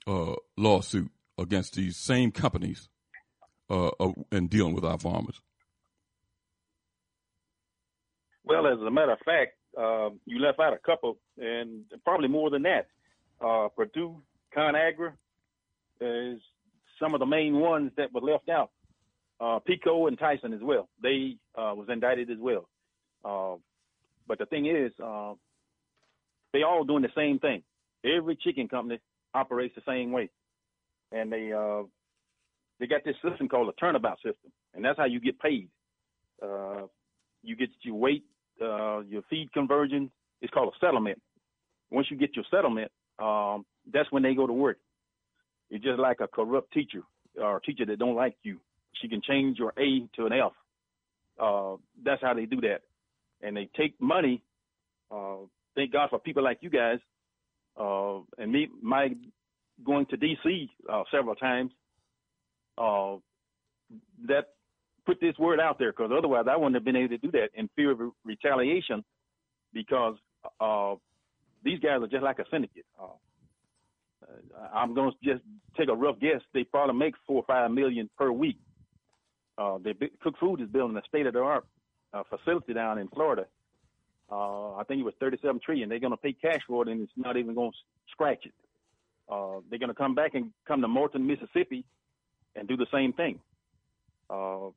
uh, 0.06 0.36
lawsuit 0.58 1.10
against 1.38 1.76
these 1.76 1.98
same 1.98 2.32
companies 2.32 2.90
uh, 3.70 3.88
uh, 4.00 4.12
in 4.32 4.48
dealing 4.48 4.76
with 4.76 4.84
our 4.84 4.98
farmers. 4.98 5.42
Well, 8.44 8.68
as 8.68 8.80
a 8.80 8.92
matter 8.92 9.14
of 9.14 9.20
fact, 9.20 9.54
uh, 9.78 10.10
you 10.26 10.40
left 10.40 10.60
out 10.60 10.74
a 10.74 10.78
couple, 10.78 11.18
and 11.38 11.86
probably 12.04 12.28
more 12.28 12.50
than 12.50 12.64
that. 12.64 12.88
Uh, 13.40 13.70
Perdue, 13.70 14.22
ConAgra 14.56 15.14
is 16.02 16.42
some 17.00 17.14
of 17.14 17.20
the 17.20 17.26
main 17.26 17.60
ones 17.60 17.92
that 17.98 18.14
were 18.14 18.22
left 18.22 18.50
out. 18.50 18.72
Uh, 19.40 19.60
Peco 19.68 20.08
and 20.08 20.20
Tyson 20.20 20.54
as 20.54 20.62
well. 20.62 20.88
They 21.02 21.38
uh, 21.58 21.74
was 21.76 21.88
indicted 21.90 22.30
as 22.30 22.38
well. 22.40 22.68
Uh, 23.24 23.58
but 24.28 24.38
the 24.38 24.46
thing 24.46 24.66
is, 24.66 24.92
uh, 25.04 25.34
they 26.54 26.64
all 26.64 26.84
doing 26.84 27.02
the 27.02 27.10
same 27.16 27.40
thing. 27.40 27.64
Every 28.04 28.36
chicken 28.36 28.68
company 28.68 29.00
operates 29.34 29.76
the 29.76 29.82
same 29.88 30.12
way, 30.12 30.30
and 31.12 31.32
they 31.32 31.52
they 32.80 32.88
got 32.88 33.04
this 33.06 33.16
system 33.28 33.48
called 33.48 33.70
a 33.70 33.74
tournament 33.80 34.16
system, 34.18 34.52
and 34.74 34.84
that's 34.84 34.98
how 34.98 35.06
you 35.06 35.20
get 35.20 35.40
paid. 35.40 35.70
you 37.44 37.56
get 37.56 37.70
your 37.84 37.96
weight 37.96 38.26
uh, 38.62 39.00
your 39.02 39.24
feed 39.30 39.52
conversion. 39.54 40.12
It's 40.42 40.54
called 40.54 40.74
a 40.74 40.86
settlement. 40.86 41.22
Once 41.90 42.08
you 42.10 42.18
get 42.18 42.36
your 42.36 42.46
settlement, 42.52 42.92
um, 43.20 43.66
that's 43.92 44.12
when 44.12 44.24
they 44.24 44.34
go 44.34 44.48
to 44.48 44.54
work. 44.54 44.78
It's 45.72 45.84
just 45.84 46.00
like 46.00 46.20
a 46.20 46.28
corrupt 46.28 46.74
teacher 46.74 47.02
or 47.42 47.58
a 47.58 47.62
teacher 47.62 47.86
that 47.86 47.98
don't 47.98 48.16
like 48.16 48.36
you. 48.44 48.58
She 49.02 49.08
can 49.08 49.22
change 49.22 49.58
your 49.58 49.74
A 49.80 50.08
to 50.18 50.26
an 50.26 50.34
F. 50.34 50.52
Uh, 51.42 51.78
that's 52.04 52.22
how 52.22 52.34
they 52.34 52.46
do 52.46 52.60
that. 52.62 52.82
And 53.42 53.56
they 53.56 53.70
take 53.76 54.00
money. 54.00 54.44
Uh, 55.10 55.38
thank 55.76 55.94
God 55.94 56.10
for 56.10 56.20
people 56.20 56.44
like 56.44 56.60
you 56.62 56.70
guys. 56.70 57.00
Uh, 57.80 58.20
and 58.38 58.52
me, 58.52 58.68
my 58.82 59.10
going 59.84 60.06
to 60.08 60.18
DC 60.18 60.70
uh, 60.92 61.04
several 61.10 61.36
times. 61.36 61.72
Uh, 62.78 63.16
that 64.28 64.50
put 65.06 65.20
this 65.20 65.38
word 65.40 65.60
out 65.60 65.80
there 65.80 65.92
because 65.92 66.12
otherwise 66.16 66.46
I 66.50 66.56
wouldn't 66.56 66.76
have 66.76 66.86
been 66.86 66.96
able 66.96 67.10
to 67.10 67.18
do 67.18 67.32
that 67.32 67.50
in 67.56 67.70
fear 67.76 67.92
of 67.92 68.00
retaliation 68.24 69.04
because 69.74 70.16
uh, 70.60 70.96
these 71.64 71.80
guys 71.80 72.02
are 72.02 72.08
just 72.08 72.24
like 72.24 72.40
a 72.40 72.46
syndicate. 72.52 72.86
I'm 74.74 74.94
going 74.94 75.12
to 75.12 75.34
just 75.34 75.44
take 75.78 75.90
a 75.90 75.96
rough 75.96 76.20
guess. 76.20 76.42
They 76.54 76.64
probably 76.64 76.96
make 76.96 77.16
four 77.28 77.38
or 77.38 77.46
five 77.46 77.72
million 77.72 78.10
per 78.18 78.32
week. 78.32 78.58
Uh, 79.58 79.78
they, 79.84 79.94
Koch 80.24 80.38
Food 80.40 80.62
is 80.62 80.70
building 80.70 80.98
a 80.98 81.02
state 81.08 81.26
of 81.28 81.34
the 81.34 81.40
art 81.40 81.66
uh, 82.14 82.24
facility 82.30 82.74
down 82.74 82.98
in 82.98 83.08
Florida. 83.10 83.46
Uh, 84.32 84.76
I 84.76 84.84
think 84.88 85.02
it 85.02 85.04
was 85.04 85.14
37 85.20 85.60
trillion. 85.64 85.90
They're 85.90 86.00
going 86.00 86.14
to 86.14 86.18
pay 86.18 86.34
cash 86.34 86.62
for 86.68 86.84
it, 86.84 86.90
and 86.90 87.02
it's 87.02 87.12
not 87.18 87.38
even 87.38 87.54
going 87.54 87.72
to 87.72 87.78
scratch 88.12 88.46
it. 88.46 88.54
Uh, 89.30 89.60
they're 89.70 89.80
going 89.80 89.90
to 89.90 89.96
come 89.96 90.16
back 90.16 90.36
and 90.36 90.52
come 90.68 90.82
to 90.82 90.88
Morton, 90.88 91.28
Mississippi, 91.28 91.86
and 92.56 92.68
do 92.68 92.78
the 92.78 92.88
same 92.94 93.14
thing. 93.14 93.40
Uh, 94.30 94.70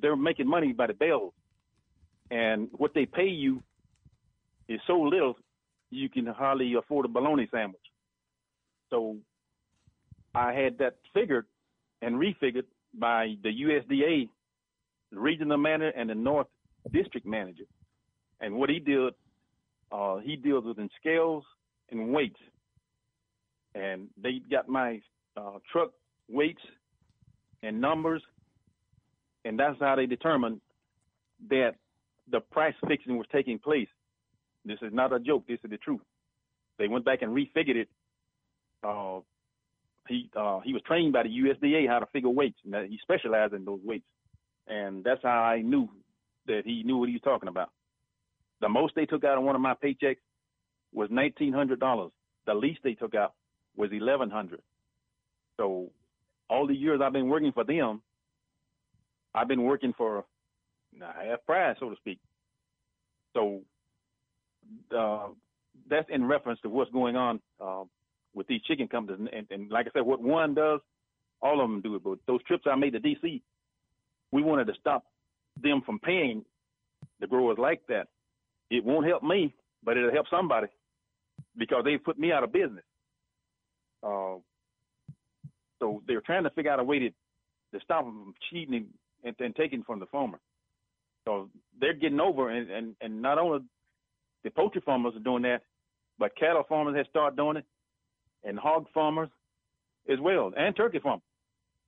they're 0.00 0.16
making 0.16 0.48
money 0.48 0.72
by 0.72 0.86
the 0.86 0.94
bales, 0.94 1.32
and 2.30 2.68
what 2.72 2.94
they 2.94 3.06
pay 3.06 3.28
you 3.28 3.62
is 4.68 4.80
so 4.86 5.00
little 5.00 5.36
you 5.90 6.08
can 6.08 6.26
hardly 6.26 6.74
afford 6.74 7.04
a 7.06 7.08
bologna 7.08 7.48
sandwich. 7.52 7.80
So 8.94 9.16
I 10.36 10.52
had 10.52 10.78
that 10.78 10.98
figured 11.12 11.46
and 12.00 12.14
refigured 12.14 12.66
by 12.94 13.34
the 13.42 13.48
USDA 13.50 14.28
the 15.10 15.18
regional 15.18 15.58
manager 15.58 15.92
and 15.96 16.08
the 16.08 16.14
North 16.14 16.46
District 16.92 17.26
manager. 17.26 17.64
And 18.40 18.54
what 18.54 18.70
he 18.70 18.78
did, 18.78 19.14
uh, 19.90 20.18
he 20.18 20.36
deals 20.36 20.64
with 20.64 20.78
in 20.78 20.88
scales 21.00 21.42
and 21.90 22.12
weights. 22.12 22.38
And 23.74 24.06
they 24.22 24.40
got 24.48 24.68
my 24.68 25.00
uh, 25.36 25.58
truck 25.72 25.90
weights 26.28 26.62
and 27.64 27.80
numbers 27.80 28.22
and 29.44 29.58
that's 29.58 29.78
how 29.80 29.96
they 29.96 30.06
determined 30.06 30.60
that 31.50 31.72
the 32.30 32.40
price 32.40 32.74
fixing 32.86 33.18
was 33.18 33.26
taking 33.30 33.58
place. 33.58 33.88
This 34.64 34.78
is 34.80 34.92
not 34.92 35.12
a 35.12 35.18
joke. 35.20 35.46
This 35.46 35.58
is 35.62 35.70
the 35.70 35.76
truth. 35.76 36.00
They 36.78 36.88
went 36.88 37.04
back 37.04 37.22
and 37.22 37.36
refigured 37.36 37.76
it. 37.76 37.88
Uh, 38.84 39.20
he 40.08 40.30
uh, 40.36 40.60
he 40.60 40.72
was 40.72 40.82
trained 40.86 41.12
by 41.12 41.22
the 41.22 41.30
USDA 41.30 41.88
how 41.88 41.98
to 41.98 42.06
figure 42.06 42.28
weights, 42.28 42.58
and 42.64 42.90
he 42.90 42.98
specialized 43.02 43.54
in 43.54 43.64
those 43.64 43.80
weights. 43.82 44.04
And 44.66 45.02
that's 45.04 45.22
how 45.22 45.42
I 45.42 45.62
knew 45.62 45.88
that 46.46 46.62
he 46.64 46.82
knew 46.82 46.98
what 46.98 47.08
he 47.08 47.14
was 47.14 47.22
talking 47.22 47.48
about. 47.48 47.70
The 48.60 48.68
most 48.68 48.94
they 48.94 49.06
took 49.06 49.24
out 49.24 49.38
of 49.38 49.44
one 49.44 49.54
of 49.54 49.60
my 49.60 49.74
paychecks 49.74 50.18
was 50.92 51.08
nineteen 51.10 51.52
hundred 51.52 51.80
dollars. 51.80 52.12
The 52.46 52.54
least 52.54 52.80
they 52.84 52.94
took 52.94 53.14
out 53.14 53.32
was 53.76 53.90
eleven 53.92 54.30
hundred. 54.30 54.60
So 55.56 55.90
all 56.50 56.66
the 56.66 56.74
years 56.74 57.00
I've 57.02 57.12
been 57.12 57.28
working 57.28 57.52
for 57.52 57.64
them, 57.64 58.02
I've 59.34 59.48
been 59.48 59.62
working 59.62 59.94
for 59.96 60.24
half 61.00 61.44
price, 61.46 61.76
so 61.80 61.90
to 61.90 61.96
speak. 61.96 62.18
So 63.34 63.62
uh, 64.96 65.28
that's 65.88 66.08
in 66.10 66.24
reference 66.24 66.60
to 66.62 66.68
what's 66.68 66.90
going 66.90 67.16
on 67.16 67.40
uh, 67.60 67.84
with 68.34 68.46
these 68.46 68.62
chicken 68.62 68.88
companies. 68.88 69.28
And, 69.32 69.46
and, 69.50 69.70
like 69.70 69.86
I 69.86 69.90
said, 69.94 70.06
what 70.06 70.20
one 70.20 70.54
does, 70.54 70.80
all 71.40 71.60
of 71.60 71.70
them 71.70 71.80
do 71.80 71.94
it. 71.96 72.04
But 72.04 72.18
those 72.26 72.42
trips 72.44 72.64
I 72.70 72.74
made 72.76 72.92
to 72.92 73.00
D.C., 73.00 73.42
we 74.32 74.42
wanted 74.42 74.66
to 74.66 74.74
stop 74.80 75.04
them 75.62 75.82
from 75.84 75.98
paying 75.98 76.44
the 77.20 77.26
growers 77.26 77.58
like 77.58 77.82
that. 77.88 78.08
It 78.70 78.84
won't 78.84 79.06
help 79.06 79.22
me, 79.22 79.54
but 79.84 79.96
it'll 79.96 80.12
help 80.12 80.26
somebody 80.30 80.66
because 81.56 81.84
they 81.84 81.96
put 81.96 82.18
me 82.18 82.32
out 82.32 82.42
of 82.42 82.52
business. 82.52 82.84
Uh, 84.02 84.36
so 85.80 86.02
they're 86.06 86.20
trying 86.20 86.44
to 86.44 86.50
figure 86.50 86.70
out 86.70 86.80
a 86.80 86.84
way 86.84 86.98
to, 86.98 87.10
to 87.10 87.80
stop 87.82 88.04
them 88.04 88.24
from 88.24 88.34
cheating 88.50 88.86
and, 89.24 89.36
and 89.38 89.54
taken 89.56 89.82
from 89.84 90.00
the 90.00 90.06
farmer. 90.06 90.38
So 91.26 91.48
they're 91.80 91.94
getting 91.94 92.20
over, 92.20 92.50
and, 92.50 92.70
and, 92.70 92.96
and 93.00 93.22
not 93.22 93.38
only 93.38 93.60
the 94.42 94.50
poultry 94.50 94.82
farmers 94.84 95.14
are 95.16 95.20
doing 95.20 95.42
that, 95.42 95.62
but 96.18 96.36
cattle 96.36 96.64
farmers 96.68 96.96
have 96.96 97.06
started 97.08 97.36
doing 97.36 97.56
it, 97.56 97.64
and 98.44 98.58
hog 98.58 98.86
farmers 98.92 99.28
as 100.08 100.18
well, 100.20 100.52
and 100.56 100.76
turkey 100.76 100.98
farmers. 100.98 101.22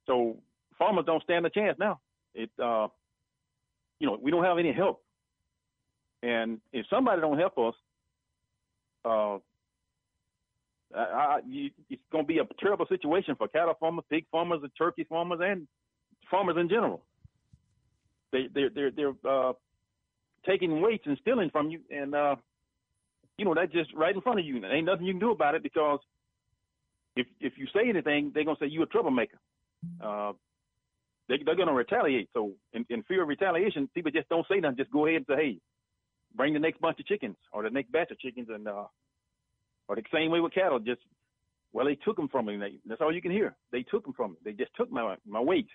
So 0.06 0.36
farmers 0.78 1.04
don't 1.06 1.22
stand 1.22 1.46
a 1.46 1.50
chance 1.50 1.78
now. 1.78 2.00
It, 2.34 2.50
uh, 2.62 2.88
you 3.98 4.06
know, 4.06 4.18
we 4.20 4.30
don't 4.30 4.44
have 4.44 4.58
any 4.58 4.72
help, 4.72 5.02
and 6.22 6.60
if 6.72 6.86
somebody 6.90 7.20
don't 7.20 7.38
help 7.38 7.58
us, 7.58 7.74
uh, 9.04 9.38
I, 10.94 10.98
I, 10.98 11.40
it's 11.90 12.02
going 12.12 12.24
to 12.24 12.28
be 12.28 12.38
a 12.38 12.46
terrible 12.60 12.86
situation 12.86 13.34
for 13.36 13.48
cattle 13.48 13.74
farmers, 13.78 14.04
pig 14.10 14.26
farmers, 14.30 14.60
and 14.62 14.70
turkey 14.76 15.04
farmers, 15.04 15.40
and 15.42 15.66
farmers 16.30 16.56
in 16.58 16.68
general. 16.68 17.02
They 18.32 18.48
they're 18.52 18.70
they're, 18.70 18.90
they're 18.90 19.14
uh, 19.28 19.52
taking 20.46 20.80
weights 20.80 21.04
and 21.06 21.18
stealing 21.20 21.50
from 21.50 21.70
you, 21.70 21.80
and 21.90 22.14
uh, 22.14 22.36
you 23.38 23.44
know 23.44 23.54
that's 23.54 23.72
just 23.72 23.92
right 23.94 24.14
in 24.14 24.20
front 24.20 24.40
of 24.40 24.46
you. 24.46 24.56
And 24.56 24.66
ain't 24.66 24.86
nothing 24.86 25.06
you 25.06 25.12
can 25.12 25.20
do 25.20 25.30
about 25.30 25.54
it 25.54 25.62
because 25.62 26.00
if 27.16 27.26
if 27.40 27.54
you 27.56 27.66
say 27.74 27.88
anything, 27.88 28.30
they're 28.34 28.44
gonna 28.44 28.58
say 28.60 28.66
you 28.66 28.82
a 28.82 28.86
troublemaker. 28.86 29.38
Uh, 30.00 30.32
they, 31.28 31.36
they're 31.44 31.56
gonna 31.56 31.72
retaliate. 31.72 32.28
So 32.32 32.52
in, 32.72 32.84
in 32.88 33.02
fear 33.04 33.22
of 33.22 33.28
retaliation, 33.28 33.88
people 33.94 34.12
just 34.12 34.28
don't 34.28 34.46
say 34.48 34.60
nothing. 34.60 34.76
Just 34.76 34.90
go 34.90 35.06
ahead 35.06 35.16
and 35.16 35.26
say, 35.26 35.36
hey, 35.36 35.58
bring 36.34 36.52
the 36.52 36.60
next 36.60 36.80
bunch 36.80 37.00
of 37.00 37.06
chickens 37.06 37.36
or 37.52 37.62
the 37.62 37.70
next 37.70 37.90
batch 37.90 38.10
of 38.10 38.18
chickens, 38.18 38.48
and 38.50 38.68
uh, 38.68 38.84
or 39.88 39.96
the 39.96 40.02
same 40.12 40.30
way 40.30 40.40
with 40.40 40.54
cattle. 40.54 40.78
Just 40.78 41.00
well, 41.72 41.86
they 41.86 41.96
took 41.96 42.16
them 42.16 42.28
from 42.28 42.46
me. 42.46 42.56
They, 42.56 42.78
that's 42.86 43.00
all 43.00 43.12
you 43.12 43.22
can 43.22 43.32
hear. 43.32 43.56
They 43.72 43.82
took 43.82 44.04
them 44.04 44.12
from 44.14 44.32
me. 44.32 44.36
They 44.44 44.52
just 44.52 44.74
took 44.76 44.90
my 44.92 45.16
my 45.26 45.40
weight. 45.40 45.68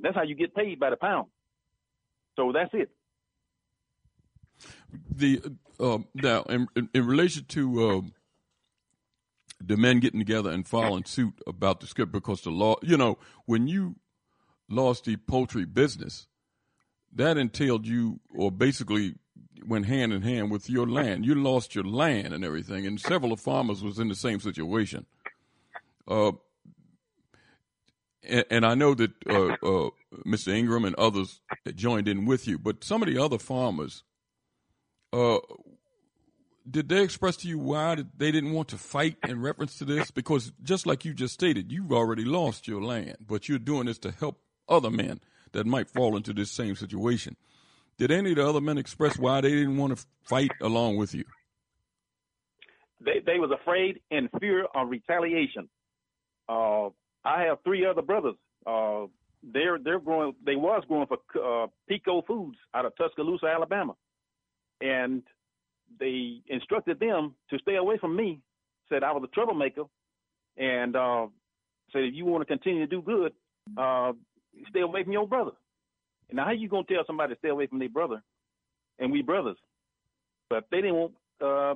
That's 0.00 0.14
how 0.14 0.22
you 0.22 0.36
get 0.36 0.54
paid 0.54 0.78
by 0.78 0.90
the 0.90 0.96
pound. 0.96 1.28
So 2.36 2.52
that's 2.52 2.70
it. 2.72 2.90
The 5.10 5.42
uh, 5.80 5.98
now 6.14 6.42
in, 6.44 6.68
in 6.94 7.06
relation 7.06 7.44
to 7.46 7.88
uh, 7.88 8.00
the 9.60 9.76
men 9.76 10.00
getting 10.00 10.20
together 10.20 10.50
and 10.50 10.66
filing 10.66 11.04
suit 11.04 11.34
about 11.46 11.80
the 11.80 11.86
script 11.86 12.12
because 12.12 12.42
the 12.42 12.50
law, 12.50 12.76
you 12.82 12.96
know, 12.96 13.18
when 13.46 13.66
you 13.66 13.96
lost 14.68 15.04
the 15.04 15.16
poultry 15.16 15.64
business, 15.64 16.26
that 17.14 17.36
entailed 17.36 17.86
you, 17.86 18.20
or 18.34 18.52
basically 18.52 19.14
went 19.66 19.86
hand 19.86 20.12
in 20.12 20.22
hand 20.22 20.50
with 20.50 20.68
your 20.70 20.86
land. 20.86 21.24
You 21.24 21.34
lost 21.34 21.74
your 21.74 21.84
land 21.84 22.32
and 22.32 22.44
everything, 22.44 22.86
and 22.86 23.00
several 23.00 23.32
of 23.32 23.40
farmers 23.40 23.82
was 23.82 23.98
in 23.98 24.08
the 24.08 24.14
same 24.14 24.40
situation. 24.40 25.06
Uh, 26.06 26.32
and, 28.22 28.44
and, 28.50 28.66
I 28.66 28.74
know 28.74 28.94
that 28.94 29.10
uh, 29.28 29.56
uh, 29.62 29.90
Mr. 30.26 30.48
Ingram 30.48 30.84
and 30.84 30.94
others 30.96 31.40
joined 31.74 32.08
in 32.08 32.24
with 32.24 32.46
you, 32.46 32.58
but 32.58 32.84
some 32.84 33.02
of 33.02 33.08
the 33.08 33.22
other 33.22 33.38
farmers, 33.38 34.04
uh, 35.12 35.38
did 36.70 36.88
they 36.88 37.02
express 37.02 37.36
to 37.38 37.48
you 37.48 37.58
why 37.58 37.96
they 38.16 38.30
didn't 38.30 38.52
want 38.52 38.68
to 38.68 38.78
fight 38.78 39.16
in 39.26 39.40
reference 39.40 39.78
to 39.78 39.84
this? 39.84 40.10
Because 40.10 40.52
just 40.62 40.86
like 40.86 41.04
you 41.04 41.14
just 41.14 41.34
stated, 41.34 41.72
you've 41.72 41.92
already 41.92 42.24
lost 42.24 42.68
your 42.68 42.82
land, 42.82 43.16
but 43.26 43.48
you're 43.48 43.58
doing 43.58 43.86
this 43.86 43.98
to 44.00 44.10
help 44.10 44.40
other 44.68 44.90
men 44.90 45.20
that 45.52 45.66
might 45.66 45.88
fall 45.88 46.16
into 46.16 46.32
this 46.32 46.50
same 46.50 46.74
situation. 46.76 47.36
Did 47.96 48.10
any 48.10 48.30
of 48.30 48.36
the 48.36 48.46
other 48.46 48.60
men 48.60 48.78
express 48.78 49.18
why 49.18 49.40
they 49.40 49.50
didn't 49.50 49.76
want 49.76 49.96
to 49.96 50.04
fight 50.22 50.52
along 50.60 50.96
with 50.96 51.14
you? 51.14 51.24
They 53.00 53.20
they 53.24 53.38
was 53.38 53.50
afraid 53.50 54.00
and 54.10 54.28
fear 54.40 54.66
of 54.74 54.88
retaliation. 54.88 55.68
Uh, 56.48 56.88
I 57.24 57.42
have 57.44 57.58
three 57.64 57.86
other 57.86 58.02
brothers. 58.02 58.34
Uh, 58.66 59.06
they're 59.42 59.78
they're 59.78 60.00
growing. 60.00 60.34
They 60.44 60.56
was 60.56 60.82
growing 60.88 61.06
for 61.06 61.18
uh, 61.36 61.66
Peco 61.90 62.26
Foods 62.26 62.58
out 62.74 62.84
of 62.84 62.96
Tuscaloosa, 62.96 63.46
Alabama, 63.46 63.94
and 64.80 65.22
they 65.98 66.40
instructed 66.48 67.00
them 67.00 67.34
to 67.50 67.58
stay 67.58 67.76
away 67.76 67.98
from 67.98 68.16
me. 68.16 68.40
Said 68.88 69.02
I 69.02 69.12
was 69.12 69.22
a 69.24 69.34
troublemaker, 69.34 69.84
and 70.56 70.96
uh, 70.96 71.26
said 71.92 72.04
if 72.04 72.14
you 72.14 72.24
want 72.24 72.42
to 72.42 72.46
continue 72.46 72.80
to 72.80 72.86
do 72.86 73.02
good, 73.02 73.32
uh, 73.76 74.12
stay 74.70 74.80
away 74.80 75.04
from 75.04 75.12
your 75.12 75.26
brother. 75.26 75.52
Now, 76.32 76.44
how 76.44 76.52
you 76.52 76.68
gonna 76.68 76.84
tell 76.84 77.04
somebody 77.06 77.34
to 77.34 77.38
stay 77.38 77.48
away 77.48 77.66
from 77.66 77.78
their 77.78 77.88
brother, 77.88 78.22
and 78.98 79.10
we 79.10 79.22
brothers? 79.22 79.56
But 80.50 80.64
they 80.70 80.78
didn't 80.78 80.96
want, 80.96 81.12
uh, 81.42 81.74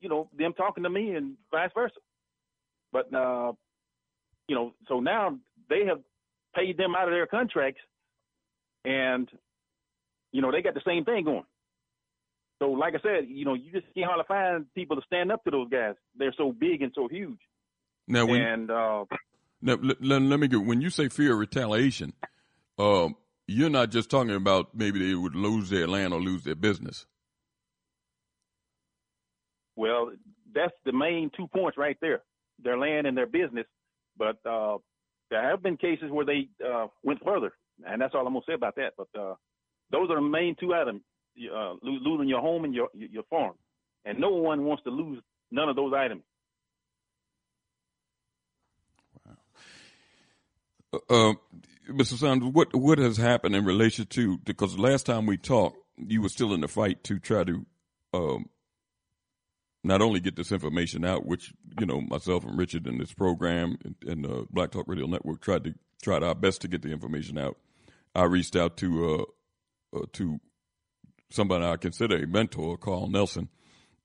you 0.00 0.08
know, 0.08 0.28
them 0.36 0.52
talking 0.54 0.84
to 0.84 0.90
me 0.90 1.14
and 1.14 1.36
vice 1.50 1.70
versa. 1.74 1.94
But 2.92 3.12
uh, 3.12 3.52
you 4.48 4.54
know, 4.54 4.72
so 4.88 5.00
now 5.00 5.36
they 5.68 5.84
have 5.86 6.00
paid 6.54 6.76
them 6.76 6.94
out 6.96 7.08
of 7.08 7.12
their 7.12 7.26
contracts, 7.26 7.80
and 8.84 9.28
you 10.32 10.42
know 10.42 10.50
they 10.50 10.62
got 10.62 10.74
the 10.74 10.82
same 10.86 11.04
thing 11.04 11.24
going. 11.24 11.44
So, 12.58 12.70
like 12.70 12.94
I 12.94 13.00
said, 13.02 13.28
you 13.28 13.44
know, 13.44 13.54
you 13.54 13.70
just 13.70 13.86
can't 13.94 14.06
hardly 14.06 14.24
find 14.26 14.66
people 14.74 14.96
to 14.96 15.02
stand 15.06 15.30
up 15.30 15.44
to 15.44 15.50
those 15.50 15.68
guys. 15.68 15.94
They're 16.16 16.34
so 16.36 16.52
big 16.52 16.82
and 16.82 16.92
so 16.94 17.06
huge. 17.08 17.38
Now, 18.08 18.24
when, 18.24 18.40
and 18.40 18.70
uh, 18.70 19.04
now 19.60 19.78
let, 19.82 20.02
let, 20.02 20.22
let 20.22 20.40
me 20.40 20.48
get 20.48 20.64
when 20.64 20.80
you 20.80 20.90
say 20.90 21.08
fear 21.08 21.32
of 21.32 21.38
retaliation, 21.38 22.14
uh, 22.78 23.08
you're 23.46 23.70
not 23.70 23.90
just 23.90 24.10
talking 24.10 24.34
about 24.34 24.74
maybe 24.74 25.06
they 25.06 25.14
would 25.14 25.34
lose 25.34 25.70
their 25.70 25.86
land 25.86 26.14
or 26.14 26.20
lose 26.20 26.44
their 26.44 26.54
business. 26.54 27.06
Well, 29.74 30.12
that's 30.54 30.72
the 30.84 30.92
main 30.92 31.30
two 31.36 31.48
points 31.48 31.76
right 31.76 31.96
there: 32.00 32.22
their 32.62 32.78
land 32.78 33.06
and 33.06 33.16
their 33.16 33.26
business. 33.26 33.66
But 34.16 34.38
uh, 34.46 34.78
there 35.30 35.42
have 35.42 35.62
been 35.62 35.76
cases 35.76 36.10
where 36.10 36.24
they 36.24 36.48
uh, 36.66 36.86
went 37.02 37.22
further, 37.22 37.52
and 37.86 38.00
that's 38.00 38.14
all 38.14 38.26
I'm 38.26 38.32
gonna 38.32 38.44
say 38.46 38.54
about 38.54 38.76
that. 38.76 38.94
But 38.96 39.08
uh, 39.18 39.34
those 39.90 40.08
are 40.10 40.16
the 40.16 40.22
main 40.22 40.56
two 40.58 40.72
items: 40.72 41.02
uh, 41.54 41.74
losing 41.82 42.28
your 42.28 42.40
home 42.40 42.64
and 42.64 42.74
your 42.74 42.88
your 42.94 43.22
farm, 43.24 43.54
and 44.04 44.18
no 44.18 44.30
one 44.30 44.64
wants 44.64 44.82
to 44.84 44.90
lose 44.90 45.22
none 45.50 45.68
of 45.68 45.76
those 45.76 45.92
items. 45.94 46.22
Wow. 50.92 51.00
Uh, 51.10 51.34
Mr. 51.90 52.18
Sanders, 52.18 52.50
what 52.52 52.74
what 52.74 52.98
has 52.98 53.16
happened 53.16 53.54
in 53.54 53.64
relation 53.64 54.06
to 54.06 54.38
because 54.38 54.78
last 54.78 55.06
time 55.06 55.26
we 55.26 55.36
talked, 55.36 55.78
you 55.96 56.22
were 56.22 56.28
still 56.28 56.52
in 56.52 56.60
the 56.60 56.68
fight 56.68 57.04
to 57.04 57.18
try 57.18 57.44
to 57.44 57.66
um, 58.12 58.48
not 59.84 60.02
only 60.02 60.20
get 60.20 60.36
this 60.36 60.50
information 60.50 61.04
out, 61.04 61.26
which 61.26 61.52
you 61.78 61.86
know 61.86 62.00
myself 62.00 62.44
and 62.44 62.58
Richard 62.58 62.86
in 62.86 62.98
this 62.98 63.12
program 63.12 63.78
and, 63.84 63.94
and 64.06 64.24
the 64.24 64.46
Black 64.50 64.70
Talk 64.72 64.86
Radio 64.88 65.06
Network 65.06 65.40
tried 65.40 65.64
to 65.64 65.74
tried 66.02 66.22
our 66.22 66.34
best 66.34 66.60
to 66.62 66.68
get 66.68 66.82
the 66.82 66.90
information 66.90 67.38
out. 67.38 67.56
I 68.14 68.24
reached 68.24 68.56
out 68.56 68.76
to 68.78 69.26
uh, 69.94 69.98
uh, 69.98 70.06
to 70.14 70.40
somebody 71.30 71.64
I 71.64 71.76
consider 71.76 72.16
a 72.16 72.26
mentor, 72.26 72.76
Carl 72.76 73.08
Nelson, 73.08 73.48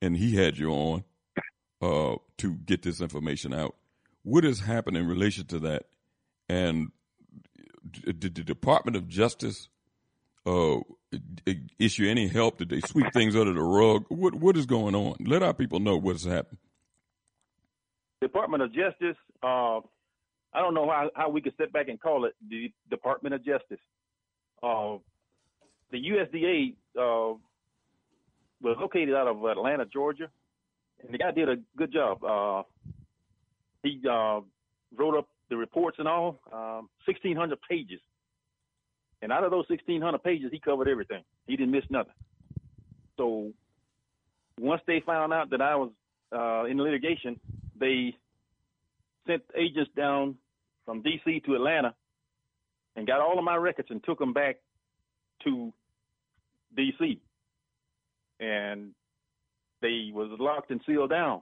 and 0.02 0.18
he 0.18 0.36
had 0.36 0.58
you 0.58 0.72
on 0.72 1.04
uh, 1.82 2.16
to 2.38 2.56
get 2.56 2.82
this 2.84 3.02
information 3.02 3.54
out. 3.54 3.76
What 4.24 4.44
has 4.44 4.60
happened 4.60 4.98
in 4.98 5.08
relation 5.08 5.46
to 5.48 5.60
that? 5.60 5.86
And 6.48 6.92
did 7.92 8.36
the 8.36 8.44
Department 8.44 8.98
of 8.98 9.08
Justice 9.08 9.70
uh, 10.46 10.78
issue 11.80 12.08
any 12.08 12.28
help? 12.28 12.58
Did 12.58 12.70
they 12.70 12.82
sweep 12.82 13.12
things 13.14 13.36
under 13.36 13.54
the 13.54 13.64
rug? 13.64 14.06
What 14.10 14.36
what 14.36 14.58
is 14.58 14.66
going 14.66 14.96
on? 14.96 15.16
Let 15.20 15.44
our 15.44 15.54
people 15.54 15.80
know 15.80 15.98
what's 15.98 16.26
happened. 16.26 16.60
Department 18.22 18.64
of 18.64 18.74
Justice. 18.74 19.18
Uh, 19.42 19.80
I 20.54 20.60
don't 20.60 20.74
know 20.74 20.90
how, 20.90 21.10
how 21.16 21.30
we 21.30 21.42
could 21.42 21.54
sit 21.58 21.74
back 21.74 21.88
and 21.88 22.00
call 22.00 22.26
it 22.26 22.34
the 22.48 22.72
Department 22.90 23.34
of 23.34 23.44
Justice. 23.44 23.80
Uh, 24.62 24.98
the 25.92 25.98
USDA 25.98 26.74
uh, 26.98 27.38
was 28.62 28.78
located 28.80 29.14
out 29.14 29.28
of 29.28 29.44
Atlanta, 29.46 29.86
Georgia, 29.86 30.30
and 31.04 31.14
the 31.14 31.18
guy 31.18 31.32
did 31.32 31.50
a 31.50 31.56
good 31.78 31.92
job. 31.92 32.24
Uh, 32.24 32.64
he 33.84 34.02
uh, 34.10 34.42
wrote 34.96 35.18
up 35.18 35.28
the 35.50 35.58
reports 35.58 35.98
and 36.00 36.08
all, 36.08 36.40
um, 36.52 36.90
1,600 37.06 37.58
pages. 37.70 38.00
And 39.22 39.32
out 39.32 39.44
of 39.44 39.52
those 39.52 39.66
1,600 39.70 40.24
pages, 40.24 40.50
he 40.52 40.60
covered 40.60 40.88
everything. 40.88 41.24
He 41.48 41.56
didn't 41.56 41.72
miss 41.72 41.84
nothing. 41.90 42.14
So 43.18 43.52
once 44.60 44.82
they 44.88 45.02
found 45.06 45.34
out 45.34 45.50
that 45.52 45.62
I 45.62 45.76
was 45.76 45.92
uh, 46.34 46.66
in 46.66 46.82
litigation, 46.82 47.40
they 47.80 48.16
sent 49.28 49.44
agents 49.56 49.92
down 49.96 50.36
from 50.86 51.02
D.C. 51.02 51.42
to 51.46 51.56
Atlanta 51.56 51.94
and 52.96 53.06
got 53.06 53.22
all 53.22 53.38
of 53.38 53.44
my 53.44 53.56
records 53.56 53.90
and 53.92 54.04
took 54.04 54.20
them 54.20 54.34
back 54.34 54.58
to 55.44 55.74
D.C. 56.76 57.20
And 58.40 58.92
they 59.82 60.12
was 60.14 60.30
locked 60.40 60.72
and 60.72 60.82
sealed 60.86 61.10
down 61.10 61.42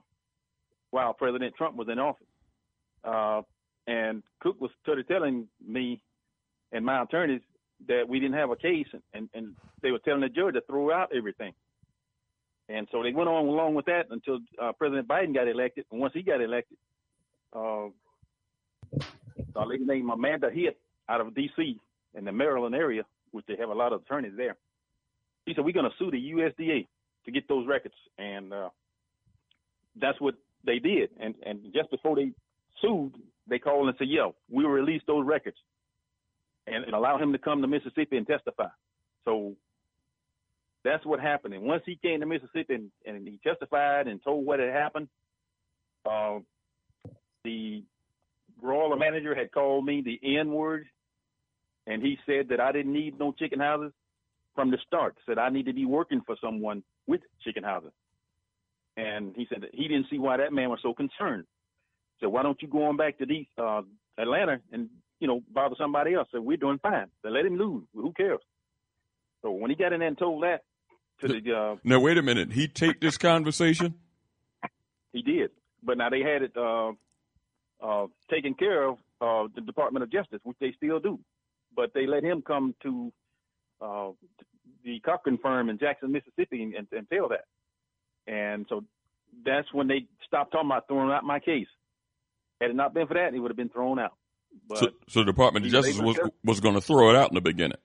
while 0.90 1.12
President 1.12 1.54
Trump 1.56 1.76
was 1.76 1.88
in 1.90 1.98
office. 1.98 2.26
Uh, 3.04 3.42
and 3.86 4.22
Koch 4.42 4.60
was 4.60 4.70
of 4.86 5.08
telling 5.08 5.48
me 5.66 6.02
and 6.72 6.84
my 6.84 7.02
attorneys 7.02 7.40
that 7.88 8.08
we 8.08 8.20
didn't 8.20 8.36
have 8.36 8.50
a 8.50 8.56
case, 8.56 8.86
and, 9.14 9.28
and 9.34 9.56
they 9.82 9.90
were 9.90 9.98
telling 10.00 10.20
the 10.20 10.28
judge 10.28 10.54
to 10.54 10.60
throw 10.62 10.92
out 10.92 11.10
everything. 11.16 11.52
And 12.68 12.86
so 12.92 13.02
they 13.02 13.12
went 13.12 13.28
on 13.28 13.46
along 13.46 13.74
with 13.74 13.86
that 13.86 14.06
until 14.10 14.38
uh, 14.62 14.72
President 14.72 15.08
Biden 15.08 15.34
got 15.34 15.48
elected. 15.48 15.86
And 15.90 16.00
once 16.00 16.14
he 16.14 16.22
got 16.22 16.40
elected, 16.40 16.76
uh, 17.54 17.88
a 19.56 19.66
lady 19.66 19.84
named 19.84 20.08
Amanda 20.10 20.50
Hitt 20.50 20.78
out 21.08 21.20
of 21.20 21.34
D.C. 21.34 21.80
in 22.14 22.24
the 22.24 22.32
Maryland 22.32 22.74
area, 22.74 23.02
which 23.32 23.46
they 23.46 23.56
have 23.56 23.70
a 23.70 23.74
lot 23.74 23.92
of 23.92 24.02
attorneys 24.02 24.34
there, 24.36 24.56
he 25.46 25.54
said, 25.54 25.64
We're 25.64 25.72
going 25.72 25.90
to 25.90 25.96
sue 25.98 26.10
the 26.10 26.32
USDA 26.32 26.86
to 27.24 27.30
get 27.30 27.48
those 27.48 27.66
records. 27.66 27.94
And 28.18 28.52
uh, 28.52 28.70
that's 30.00 30.20
what 30.20 30.34
they 30.64 30.78
did. 30.78 31.10
And, 31.18 31.34
and 31.44 31.60
just 31.74 31.90
before 31.90 32.16
they 32.16 32.32
sued, 32.80 33.12
they 33.48 33.58
called 33.58 33.88
and 33.88 33.96
said, 33.98 34.08
"Yeah, 34.08 34.30
we 34.48 34.64
will 34.64 34.70
release 34.70 35.02
those 35.06 35.26
records 35.26 35.56
and, 36.66 36.84
and 36.84 36.94
allow 36.94 37.18
him 37.18 37.32
to 37.32 37.38
come 37.38 37.60
to 37.62 37.68
Mississippi 37.68 38.16
and 38.16 38.26
testify." 38.26 38.68
So 39.24 39.56
that's 40.84 41.04
what 41.04 41.20
happened. 41.20 41.54
And 41.54 41.64
once 41.64 41.82
he 41.84 41.96
came 41.96 42.20
to 42.20 42.26
Mississippi 42.26 42.74
and, 42.74 42.90
and 43.04 43.26
he 43.26 43.38
testified 43.44 44.06
and 44.06 44.22
told 44.22 44.46
what 44.46 44.60
had 44.60 44.70
happened, 44.70 45.08
uh, 46.08 46.38
the 47.44 47.82
broiler 48.60 48.96
manager 48.96 49.34
had 49.34 49.52
called 49.52 49.84
me 49.84 50.02
the 50.02 50.38
N 50.38 50.52
word, 50.52 50.86
and 51.86 52.02
he 52.02 52.18
said 52.24 52.48
that 52.50 52.60
I 52.60 52.72
didn't 52.72 52.92
need 52.92 53.18
no 53.18 53.32
chicken 53.32 53.60
houses, 53.60 53.92
from 54.54 54.70
the 54.70 54.78
start. 54.86 55.16
Said 55.26 55.38
I 55.38 55.48
need 55.48 55.66
to 55.66 55.72
be 55.72 55.84
working 55.84 56.20
for 56.26 56.36
someone 56.42 56.82
with 57.06 57.20
chicken 57.44 57.64
houses. 57.64 57.92
And 58.96 59.34
he 59.36 59.46
said 59.48 59.64
he 59.72 59.88
didn't 59.88 60.06
see 60.10 60.18
why 60.18 60.36
that 60.36 60.52
man 60.52 60.70
was 60.70 60.80
so 60.82 60.92
concerned. 60.92 61.44
So 62.20 62.28
why 62.28 62.42
don't 62.42 62.60
you 62.60 62.68
go 62.68 62.86
on 62.86 62.96
back 62.96 63.18
to 63.18 63.26
these 63.26 63.46
uh, 63.58 63.82
Atlanta 64.18 64.60
and 64.72 64.88
you 65.20 65.28
know 65.28 65.40
bother 65.52 65.76
somebody 65.78 66.14
else? 66.14 66.28
So 66.32 66.40
we're 66.40 66.56
doing 66.56 66.78
fine. 66.82 67.06
So 67.22 67.30
let 67.30 67.46
him 67.46 67.56
lose. 67.56 67.84
Who 67.94 68.12
cares? 68.12 68.40
So 69.42 69.50
when 69.50 69.70
he 69.70 69.76
got 69.76 69.92
in 69.92 70.00
there 70.00 70.08
and 70.08 70.18
told 70.18 70.42
that 70.42 70.60
to 71.20 71.28
the 71.28 71.52
uh, 71.52 71.76
now 71.84 72.00
wait 72.00 72.18
a 72.18 72.22
minute, 72.22 72.52
he 72.52 72.68
taped 72.68 73.00
this 73.00 73.18
conversation. 73.18 73.94
He 75.12 75.22
did, 75.22 75.50
but 75.82 75.98
now 75.98 76.08
they 76.08 76.20
had 76.20 76.42
it 76.42 76.52
uh, 76.56 76.92
uh, 77.82 78.06
taken 78.30 78.54
care 78.54 78.84
of 78.84 78.98
uh, 79.20 79.48
the 79.56 79.60
Department 79.60 80.04
of 80.04 80.12
Justice, 80.12 80.38
which 80.44 80.56
they 80.60 80.72
still 80.76 81.00
do. 81.00 81.18
But 81.74 81.90
they 81.94 82.06
let 82.06 82.22
him 82.22 82.42
come 82.42 82.76
to 82.84 83.12
uh, 83.80 84.10
the 84.84 85.00
Cochran 85.00 85.38
firm 85.38 85.68
in 85.68 85.78
Jackson, 85.78 86.12
Mississippi, 86.12 86.62
and, 86.62 86.86
and 86.92 87.08
tell 87.10 87.28
that. 87.28 87.44
And 88.26 88.66
so 88.68 88.84
that's 89.44 89.72
when 89.72 89.88
they 89.88 90.06
stopped 90.26 90.52
talking 90.52 90.68
about 90.68 90.86
throwing 90.88 91.10
out 91.10 91.24
my 91.24 91.40
case. 91.40 91.66
Had 92.60 92.70
it 92.70 92.76
not 92.76 92.94
been 92.94 93.06
for 93.06 93.14
that, 93.14 93.32
he 93.32 93.40
would 93.40 93.50
have 93.50 93.56
been 93.56 93.70
thrown 93.70 93.98
out. 93.98 94.12
But 94.68 94.78
so, 94.78 94.88
so 95.08 95.20
the 95.20 95.26
Department 95.26 95.66
of 95.66 95.72
Justice 95.72 95.98
was 95.98 96.18
was 96.44 96.60
going 96.60 96.74
to 96.74 96.80
throw 96.80 97.10
it 97.10 97.16
out 97.16 97.30
in 97.30 97.34
the 97.34 97.40
beginning. 97.40 97.78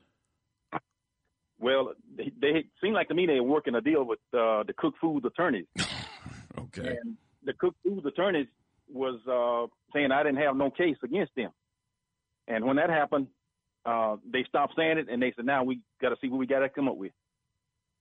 Well, 1.59 1.93
they, 2.17 2.31
they 2.39 2.65
seemed 2.81 2.95
like 2.95 3.07
to 3.07 3.13
me 3.13 3.25
they 3.25 3.39
were 3.39 3.47
working 3.47 3.75
a 3.75 3.81
deal 3.81 4.03
with 4.03 4.19
uh, 4.33 4.63
the 4.63 4.73
Koch 4.77 4.93
Foods 4.99 5.25
attorneys. 5.25 5.65
okay. 6.59 6.97
And 7.01 7.15
the 7.43 7.53
Koch 7.53 7.75
Foods 7.83 8.05
attorneys 8.05 8.47
was 8.91 9.19
uh, 9.27 9.67
saying 9.93 10.11
I 10.11 10.23
didn't 10.23 10.41
have 10.41 10.55
no 10.55 10.69
case 10.69 10.97
against 11.03 11.33
them. 11.35 11.51
And 12.47 12.65
when 12.65 12.75
that 12.75 12.89
happened, 12.89 13.27
uh, 13.85 14.17
they 14.31 14.43
stopped 14.47 14.73
saying 14.75 14.97
it 14.97 15.07
and 15.09 15.21
they 15.21 15.33
said, 15.35 15.45
now 15.45 15.63
we 15.63 15.79
got 16.01 16.09
to 16.09 16.15
see 16.21 16.27
what 16.27 16.37
we 16.37 16.47
got 16.47 16.59
to 16.59 16.69
come 16.69 16.87
up 16.87 16.97
with. 16.97 17.11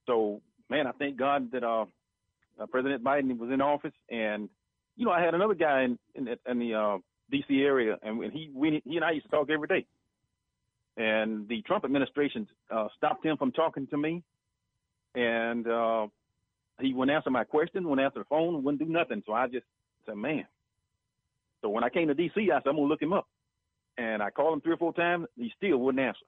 So, 0.06 0.40
man, 0.70 0.86
I 0.86 0.92
thank 0.92 1.16
God 1.16 1.50
that 1.52 1.62
uh, 1.62 1.84
uh, 2.60 2.66
President 2.66 3.04
Biden 3.04 3.38
was 3.38 3.50
in 3.50 3.60
office. 3.60 3.92
And, 4.10 4.48
you 4.96 5.04
know, 5.04 5.12
I 5.12 5.22
had 5.22 5.34
another 5.34 5.54
guy 5.54 5.82
in, 5.82 5.98
in, 6.14 6.28
in 6.28 6.58
the 6.58 6.74
uh, 6.74 6.98
D.C. 7.30 7.62
area, 7.62 7.98
and 8.02 8.22
he, 8.32 8.50
we, 8.54 8.82
he 8.84 8.96
and 8.96 9.04
I 9.04 9.12
used 9.12 9.26
to 9.26 9.30
talk 9.30 9.48
every 9.50 9.68
day. 9.68 9.86
And 10.96 11.48
the 11.48 11.62
Trump 11.62 11.84
administration 11.84 12.46
uh, 12.70 12.88
stopped 12.96 13.24
him 13.24 13.36
from 13.36 13.52
talking 13.52 13.86
to 13.88 13.96
me. 13.96 14.22
And 15.14 15.66
uh, 15.66 16.06
he 16.80 16.94
wouldn't 16.94 17.14
answer 17.14 17.30
my 17.30 17.44
question, 17.44 17.88
wouldn't 17.88 18.04
answer 18.04 18.20
the 18.20 18.26
phone, 18.26 18.62
wouldn't 18.62 18.82
do 18.84 18.92
nothing. 18.92 19.22
So 19.26 19.32
I 19.32 19.46
just 19.48 19.66
said, 20.06 20.16
man. 20.16 20.46
So 21.62 21.68
when 21.68 21.82
I 21.82 21.88
came 21.88 22.08
to 22.08 22.14
D.C., 22.14 22.50
I 22.52 22.58
said, 22.58 22.68
I'm 22.68 22.76
going 22.76 22.88
to 22.88 22.90
look 22.90 23.02
him 23.02 23.12
up. 23.12 23.26
And 23.96 24.22
I 24.22 24.30
called 24.30 24.54
him 24.54 24.60
three 24.60 24.74
or 24.74 24.78
four 24.78 24.92
times. 24.92 25.26
He 25.36 25.52
still 25.56 25.78
wouldn't 25.78 26.04
answer. 26.04 26.26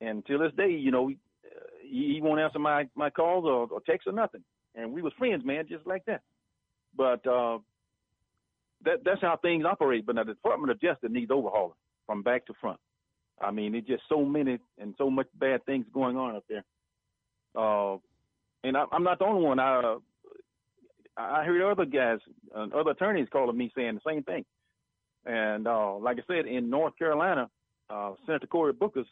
And 0.00 0.24
till 0.24 0.38
this 0.38 0.52
day, 0.56 0.70
you 0.70 0.90
know, 0.90 1.08
he, 1.08 1.16
he 1.82 2.20
won't 2.22 2.40
answer 2.40 2.58
my, 2.58 2.88
my 2.94 3.10
calls 3.10 3.44
or, 3.44 3.68
or 3.70 3.80
texts 3.82 4.06
or 4.06 4.12
nothing. 4.12 4.42
And 4.74 4.92
we 4.92 5.02
was 5.02 5.12
friends, 5.18 5.44
man, 5.44 5.66
just 5.68 5.86
like 5.86 6.04
that. 6.06 6.22
But 6.96 7.26
uh, 7.26 7.58
that 8.84 9.04
that's 9.04 9.20
how 9.20 9.38
things 9.40 9.64
operate. 9.64 10.06
But 10.06 10.16
now 10.16 10.24
the 10.24 10.34
Department 10.34 10.70
of 10.70 10.80
Justice 10.80 11.10
needs 11.10 11.30
overhauling 11.30 11.74
from 12.06 12.22
back 12.22 12.46
to 12.46 12.54
front. 12.60 12.80
I 13.40 13.50
mean, 13.50 13.74
it's 13.74 13.86
just 13.86 14.02
so 14.08 14.24
many 14.24 14.58
and 14.78 14.94
so 14.98 15.10
much 15.10 15.26
bad 15.38 15.64
things 15.66 15.86
going 15.92 16.16
on 16.16 16.36
up 16.36 16.44
there. 16.48 16.64
Uh, 17.54 17.96
and 18.64 18.76
I, 18.76 18.84
am 18.92 19.02
not 19.02 19.18
the 19.18 19.24
only 19.24 19.42
one. 19.44 19.58
I 19.58 19.96
I 21.16 21.44
heard 21.44 21.70
other 21.70 21.84
guys, 21.84 22.18
uh, 22.56 22.66
other 22.74 22.92
attorneys 22.92 23.28
calling 23.30 23.56
me 23.56 23.70
saying 23.76 23.94
the 23.94 24.10
same 24.10 24.22
thing. 24.22 24.44
And 25.24 25.66
uh, 25.66 25.96
like 25.96 26.18
I 26.18 26.22
said, 26.26 26.46
in 26.46 26.68
North 26.70 26.96
Carolina, 26.98 27.48
uh, 27.90 28.12
Senator 28.26 28.46
Cory 28.46 28.72
Booker's 28.72 29.06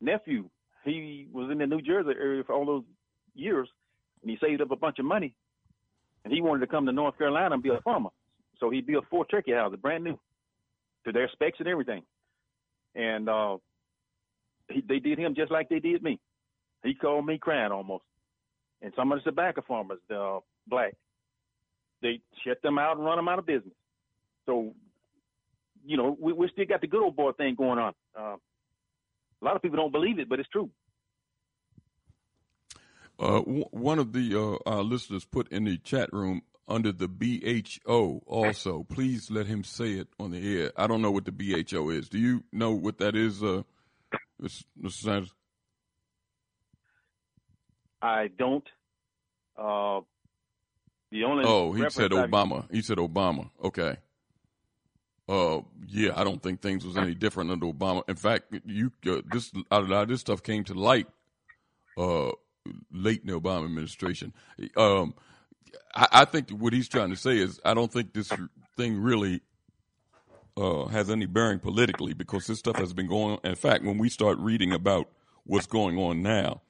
nephew, 0.00 0.48
he 0.84 1.28
was 1.32 1.50
in 1.50 1.58
the 1.58 1.66
New 1.66 1.80
Jersey 1.80 2.10
area 2.18 2.42
for 2.44 2.54
all 2.54 2.66
those 2.66 2.84
years, 3.34 3.68
and 4.22 4.30
he 4.30 4.36
saved 4.40 4.60
up 4.60 4.70
a 4.70 4.76
bunch 4.76 4.98
of 4.98 5.04
money, 5.04 5.34
and 6.24 6.32
he 6.32 6.40
wanted 6.40 6.60
to 6.60 6.66
come 6.66 6.86
to 6.86 6.92
North 6.92 7.16
Carolina 7.16 7.54
and 7.54 7.62
be 7.62 7.70
a 7.70 7.80
farmer. 7.82 8.10
So 8.58 8.70
he 8.70 8.80
built 8.80 9.04
four 9.10 9.24
turkey 9.26 9.52
houses, 9.52 9.78
brand 9.80 10.04
new, 10.04 10.18
to 11.04 11.12
their 11.12 11.28
specs 11.32 11.58
and 11.58 11.68
everything. 11.68 12.02
And 12.94 13.28
uh, 13.28 13.58
he, 14.70 14.82
they 14.88 14.98
did 14.98 15.18
him 15.18 15.34
just 15.34 15.50
like 15.50 15.68
they 15.68 15.80
did 15.80 16.02
me. 16.02 16.18
He 16.84 16.94
called 16.94 17.26
me 17.26 17.38
crying 17.38 17.72
almost. 17.72 18.04
And 18.82 18.92
some 18.96 19.10
of 19.12 19.18
the 19.18 19.30
tobacco 19.30 19.62
farmers, 19.66 19.98
the 20.08 20.20
uh, 20.20 20.40
black, 20.66 20.94
they 22.02 22.20
shut 22.44 22.60
them 22.62 22.78
out 22.78 22.96
and 22.96 23.06
run 23.06 23.16
them 23.16 23.28
out 23.28 23.38
of 23.38 23.46
business. 23.46 23.74
So 24.46 24.74
you 25.84 25.96
know, 25.96 26.16
we, 26.18 26.32
we 26.32 26.48
still 26.48 26.64
got 26.66 26.80
the 26.80 26.86
good 26.86 27.02
old 27.02 27.16
boy 27.16 27.32
thing 27.32 27.54
going 27.54 27.78
on. 27.78 27.92
Uh, 28.18 28.36
a 28.36 29.44
lot 29.44 29.56
of 29.56 29.62
people 29.62 29.76
don't 29.76 29.92
believe 29.92 30.18
it, 30.18 30.28
but 30.28 30.40
it's 30.40 30.48
true. 30.48 30.70
Uh, 33.18 33.38
w- 33.40 33.64
one 33.70 33.98
of 33.98 34.12
the 34.12 34.34
uh, 34.36 34.70
our 34.70 34.82
listeners 34.82 35.24
put 35.24 35.48
in 35.52 35.64
the 35.64 35.76
chat 35.78 36.12
room 36.12 36.42
under 36.66 36.92
the 36.92 37.08
BHO 37.08 38.22
also. 38.26 38.84
Please 38.84 39.30
let 39.30 39.46
him 39.46 39.62
say 39.62 39.92
it 39.92 40.08
on 40.18 40.30
the 40.30 40.60
air. 40.62 40.72
I 40.76 40.86
don't 40.86 41.02
know 41.02 41.10
what 41.10 41.24
the 41.24 41.32
BHO 41.32 41.90
is. 41.90 42.08
Do 42.08 42.18
you 42.18 42.42
know 42.52 42.72
what 42.72 42.98
that 42.98 43.14
is, 43.14 43.42
uh, 43.42 43.62
Mr. 44.42 44.90
Sanders? 44.90 45.32
I 48.02 48.28
don't. 48.36 48.64
Uh, 49.56 50.00
the 51.12 51.24
only 51.24 51.44
oh, 51.46 51.72
he 51.72 51.88
said 51.90 52.10
Obama. 52.10 52.64
He 52.72 52.82
said 52.82 52.98
Obama. 52.98 53.50
Okay. 53.62 53.96
Uh, 55.28 55.60
yeah, 55.88 56.12
I 56.14 56.24
don't 56.24 56.42
think 56.42 56.60
things 56.60 56.84
was 56.84 56.96
any 56.96 57.14
different 57.14 57.50
under 57.50 57.66
Obama. 57.66 58.02
In 58.08 58.16
fact, 58.16 58.54
you 58.66 58.92
uh, 59.06 59.22
this 59.32 59.50
a 59.70 59.80
lot 59.80 60.02
of 60.02 60.08
this 60.08 60.20
stuff 60.20 60.42
came 60.42 60.64
to 60.64 60.74
light 60.74 61.06
uh, 61.96 62.30
late 62.92 63.22
in 63.22 63.28
the 63.28 63.40
Obama 63.40 63.64
administration. 63.64 64.34
Um, 64.76 65.14
I, 65.94 66.08
I, 66.12 66.24
think 66.26 66.50
what 66.50 66.72
he's 66.74 66.88
trying 66.88 67.10
to 67.10 67.16
say 67.16 67.38
is 67.38 67.58
I 67.64 67.72
don't 67.72 67.90
think 67.90 68.12
this 68.12 68.30
thing 68.76 69.00
really 69.00 69.40
uh, 70.56 70.86
has 70.86 71.10
any 71.10 71.26
bearing 71.26 71.58
politically 71.58 72.12
because 72.12 72.46
this 72.46 72.58
stuff 72.58 72.76
has 72.76 72.92
been 72.92 73.08
going 73.08 73.34
on. 73.34 73.38
In 73.44 73.56
fact, 73.56 73.84
when 73.84 73.98
we 73.98 74.08
start 74.08 74.38
reading 74.38 74.72
about 74.72 75.08
what's 75.44 75.66
going 75.66 75.98
on 75.98 76.22
now, 76.22 76.60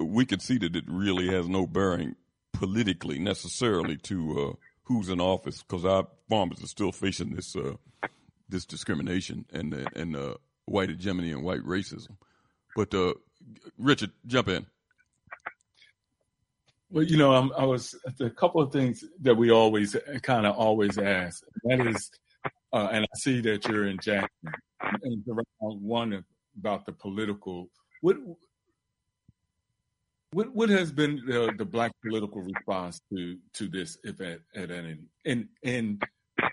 we 0.00 0.24
can 0.24 0.40
see 0.40 0.58
that 0.58 0.74
it 0.74 0.84
really 0.86 1.28
has 1.28 1.48
no 1.48 1.66
bearing 1.66 2.16
politically 2.52 3.18
necessarily 3.18 3.96
to 3.98 4.40
uh, 4.40 4.52
who's 4.84 5.08
in 5.08 5.20
office 5.20 5.62
because 5.62 5.84
our 5.84 6.06
farmers 6.28 6.62
are 6.62 6.68
still 6.68 6.92
facing 6.92 7.34
this 7.34 7.56
uh, 7.56 7.74
this 8.48 8.64
discrimination 8.64 9.44
and 9.52 9.74
and 9.94 10.16
uh, 10.16 10.34
white 10.66 10.88
hegemony 10.88 11.32
and 11.32 11.42
white 11.42 11.64
racism. 11.64 12.16
But 12.76 12.94
uh, 12.94 13.14
Richard, 13.78 14.10
jump 14.26 14.48
in. 14.48 14.66
Well, 16.90 17.04
you 17.04 17.16
know, 17.16 17.34
I'm, 17.34 17.52
i 17.58 17.64
was 17.64 17.94
a 18.20 18.30
couple 18.30 18.60
of 18.60 18.72
things 18.72 19.04
that 19.22 19.34
we 19.34 19.50
always 19.50 19.96
kind 20.22 20.46
of 20.46 20.56
always 20.56 20.96
ask. 20.98 21.42
That 21.64 21.86
is, 21.86 22.10
uh, 22.72 22.88
and 22.92 23.04
I 23.04 23.16
see 23.16 23.40
that 23.42 23.66
you're 23.66 23.88
in 23.88 23.98
Jackson, 23.98 24.52
and 25.02 25.24
around 25.28 25.82
one 25.82 26.24
about 26.56 26.86
the 26.86 26.92
political. 26.92 27.68
What 28.00 28.16
what 30.34 30.52
what 30.52 30.68
has 30.68 30.90
been 30.90 31.22
the, 31.26 31.52
the 31.56 31.64
black 31.64 31.92
political 32.02 32.42
response 32.42 33.00
to 33.10 33.36
to 33.52 33.68
this, 33.68 33.96
if 34.02 34.20
at, 34.20 34.70
any, 34.70 34.98
and 35.24 35.48
and 35.62 36.02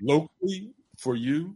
locally 0.01 0.71
for 0.99 1.15
you, 1.15 1.55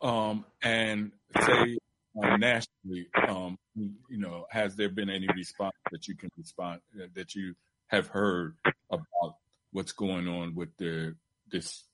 um, 0.00 0.46
and 0.62 1.12
say 1.38 1.76
uh, 2.22 2.36
nationally, 2.38 3.06
um, 3.28 3.58
you 3.76 4.18
know, 4.18 4.46
has 4.50 4.76
there 4.76 4.88
been 4.88 5.10
any 5.10 5.28
response 5.36 5.76
that 5.90 6.08
you 6.08 6.16
can 6.16 6.30
respond 6.38 6.80
that 7.14 7.34
you 7.34 7.54
have 7.88 8.08
heard 8.08 8.56
about 8.90 9.36
what's 9.72 9.92
going 9.92 10.26
on 10.28 10.54
with 10.54 10.74
the 10.78 11.14
this 11.50 11.84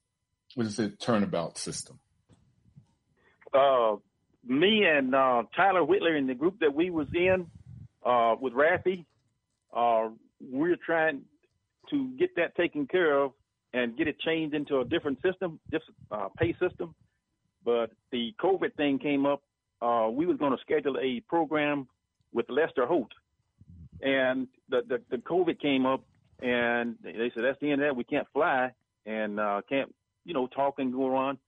what 0.55 0.67
is 0.67 0.79
it 0.79 1.01
tournament 1.01 1.59
system? 1.59 1.99
Uh, 3.53 3.97
me 4.47 4.85
and 4.85 5.13
uh, 5.17 5.43
Tyler 5.57 5.83
Whitler 5.83 6.17
in 6.17 6.29
the 6.29 6.35
group 6.35 6.61
that 6.61 6.73
we 6.73 6.91
was 6.91 7.09
in 7.13 7.49
uh, 8.07 8.37
with 8.41 8.53
Rafi, 8.53 9.05
uh, 9.79 10.09
we're 10.41 10.77
trying 10.85 11.23
to 11.91 12.11
get 12.19 12.35
that 12.37 12.57
taken 12.57 12.87
care 12.87 13.17
of 13.23 13.33
and 13.73 13.97
get 13.97 14.09
it 14.09 14.19
changed 14.21 14.55
into 14.55 14.81
a 14.81 14.85
different 14.85 15.19
system, 15.23 15.61
different 15.71 15.97
uh, 16.11 16.29
pay 16.39 16.53
system. 16.61 16.95
But 17.65 17.91
the 18.13 18.35
COVID 18.43 18.75
thing 18.77 18.99
came 18.99 19.27
up. 19.27 19.43
Uh, 19.81 20.09
we 20.11 20.27
was 20.27 20.37
going 20.39 20.53
to 20.53 20.61
schedule 20.61 20.97
a 21.01 21.21
program 21.29 21.87
with 22.33 22.47
Lester 22.49 22.87
Holt, 22.87 23.13
and 24.03 24.49
the, 24.69 24.83
the, 24.89 25.01
the 25.11 25.19
COVID 25.19 25.61
came 25.61 25.87
up, 25.87 26.03
and 26.43 26.97
they 27.03 27.31
said 27.35 27.45
that's 27.45 27.61
the 27.61 27.71
end 27.71 27.83
of 27.83 27.89
that. 27.89 27.97
We 27.97 28.05
can't 28.05 28.27
fly 28.33 28.73
and 29.07 29.39
uh, 29.39 29.63
can't 29.69 29.95
you 30.25 30.35
know 30.35 30.47
talk 30.49 30.79
and 30.79 30.93
go 30.93 31.15
on. 31.15 31.39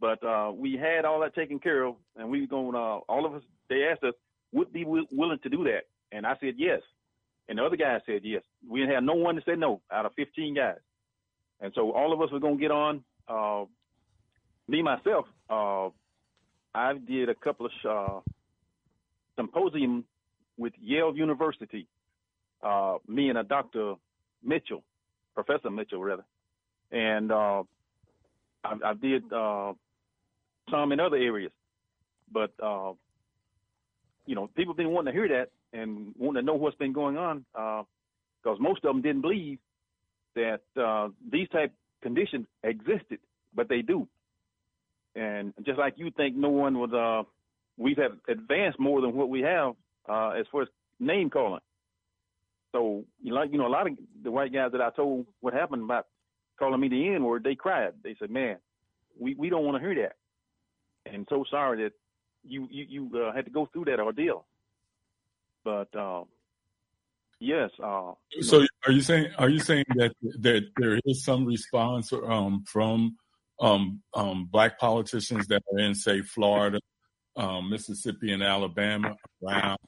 But 0.00 0.22
uh, 0.24 0.52
we 0.54 0.74
had 0.74 1.04
all 1.04 1.20
that 1.20 1.34
taken 1.34 1.58
care 1.58 1.84
of, 1.84 1.96
and 2.16 2.30
we 2.30 2.42
were 2.42 2.46
going. 2.46 2.76
Uh, 2.76 2.98
all 3.08 3.26
of 3.26 3.34
us. 3.34 3.42
They 3.70 3.84
asked 3.90 4.04
us 4.04 4.14
would 4.52 4.72
be 4.72 4.84
w- 4.84 5.06
willing 5.10 5.38
to 5.42 5.48
do 5.48 5.64
that, 5.64 5.84
and 6.12 6.26
I 6.26 6.36
said 6.40 6.54
yes. 6.58 6.80
And 7.48 7.58
the 7.58 7.64
other 7.64 7.76
guy 7.76 8.00
said 8.06 8.22
yes. 8.24 8.42
We 8.68 8.80
didn't 8.80 8.94
have 8.94 9.04
no 9.04 9.14
one 9.14 9.36
to 9.36 9.42
say 9.46 9.54
no 9.56 9.80
out 9.92 10.06
of 10.06 10.12
15 10.14 10.54
guys. 10.54 10.78
And 11.60 11.72
so 11.74 11.92
all 11.92 12.12
of 12.12 12.20
us 12.20 12.30
were 12.32 12.40
going 12.40 12.56
to 12.56 12.60
get 12.60 12.70
on. 12.70 13.04
Uh, 13.28 13.64
me, 14.68 14.82
myself, 14.82 15.26
uh, 15.50 15.88
I 16.74 16.94
did 16.94 17.28
a 17.28 17.34
couple 17.34 17.66
of 17.66 17.72
uh, 17.88 18.20
symposium 19.36 20.04
with 20.56 20.72
Yale 20.80 21.14
University. 21.14 21.86
Uh, 22.62 22.96
me 23.06 23.28
and 23.28 23.38
a 23.38 23.44
Dr. 23.44 23.94
Mitchell, 24.42 24.82
Professor 25.34 25.70
Mitchell 25.70 26.02
rather, 26.02 26.24
and 26.90 27.30
uh, 27.30 27.62
I, 28.64 28.74
I, 28.84 28.94
did 28.94 29.30
uh, 29.32 29.74
some 30.70 30.92
in 30.92 31.00
other 31.00 31.16
areas, 31.16 31.52
but 32.32 32.52
uh, 32.62 32.92
you 34.26 34.34
know, 34.34 34.48
people 34.56 34.72
didn't 34.72 34.92
want 34.92 35.06
to 35.08 35.12
hear 35.12 35.28
that 35.28 35.50
and 35.74 36.14
wanting 36.16 36.42
to 36.42 36.46
know 36.46 36.54
what's 36.54 36.76
been 36.76 36.92
going 36.92 37.18
on 37.18 37.44
because 37.52 38.58
uh, 38.58 38.62
most 38.62 38.84
of 38.84 38.94
them 38.94 39.02
didn't 39.02 39.20
believe 39.20 39.58
that 40.34 40.60
uh, 40.80 41.08
these 41.30 41.48
type 41.48 41.72
conditions 42.02 42.46
existed, 42.62 43.18
but 43.54 43.68
they 43.68 43.82
do. 43.82 44.08
And 45.14 45.52
just 45.64 45.78
like 45.78 45.94
you 45.96 46.10
think 46.16 46.36
no 46.36 46.48
one 46.48 46.78
was, 46.78 46.92
uh, 46.92 47.28
we've 47.76 47.98
advanced 48.28 48.78
more 48.78 49.00
than 49.00 49.14
what 49.14 49.28
we 49.28 49.42
have 49.42 49.74
uh, 50.08 50.30
as 50.30 50.46
far 50.50 50.62
as 50.62 50.68
name 50.98 51.30
calling. 51.30 51.60
So, 52.72 53.04
you 53.22 53.32
know, 53.32 53.42
you 53.42 53.58
know, 53.58 53.66
a 53.66 53.68
lot 53.68 53.86
of 53.86 53.96
the 54.22 54.30
white 54.30 54.52
guys 54.52 54.72
that 54.72 54.80
I 54.80 54.90
told 54.90 55.26
what 55.40 55.54
happened 55.54 55.84
about 55.84 56.06
calling 56.58 56.80
me 56.80 56.88
the 56.88 57.14
N 57.14 57.22
word, 57.22 57.44
they 57.44 57.54
cried. 57.54 57.92
They 58.02 58.16
said, 58.18 58.30
"Man, 58.30 58.56
we, 59.18 59.34
we 59.34 59.48
don't 59.48 59.64
want 59.64 59.80
to 59.80 59.88
hear 59.88 59.94
that." 60.02 60.16
And 61.12 61.24
so 61.30 61.44
sorry 61.48 61.84
that 61.84 61.92
you 62.42 62.66
you, 62.70 62.86
you 62.88 63.20
uh, 63.22 63.32
had 63.32 63.44
to 63.44 63.50
go 63.52 63.68
through 63.72 63.84
that 63.86 64.00
ordeal. 64.00 64.44
But 65.64 65.94
uh, 65.96 66.24
yes. 67.40 67.70
Uh, 67.82 68.12
so, 68.40 68.60
know. 68.60 68.66
are 68.86 68.92
you 68.92 69.00
saying 69.00 69.28
are 69.38 69.48
you 69.48 69.60
saying 69.60 69.84
that 69.96 70.12
that 70.40 70.66
there 70.76 71.00
is 71.04 71.24
some 71.24 71.46
response 71.46 72.12
um, 72.12 72.64
from 72.66 73.16
um, 73.60 74.02
um, 74.14 74.48
black 74.50 74.78
politicians 74.78 75.46
that 75.48 75.62
are 75.72 75.78
in, 75.78 75.94
say, 75.94 76.22
Florida, 76.22 76.80
um, 77.36 77.70
Mississippi, 77.70 78.32
and 78.32 78.42
Alabama 78.42 79.16
around 79.42 79.78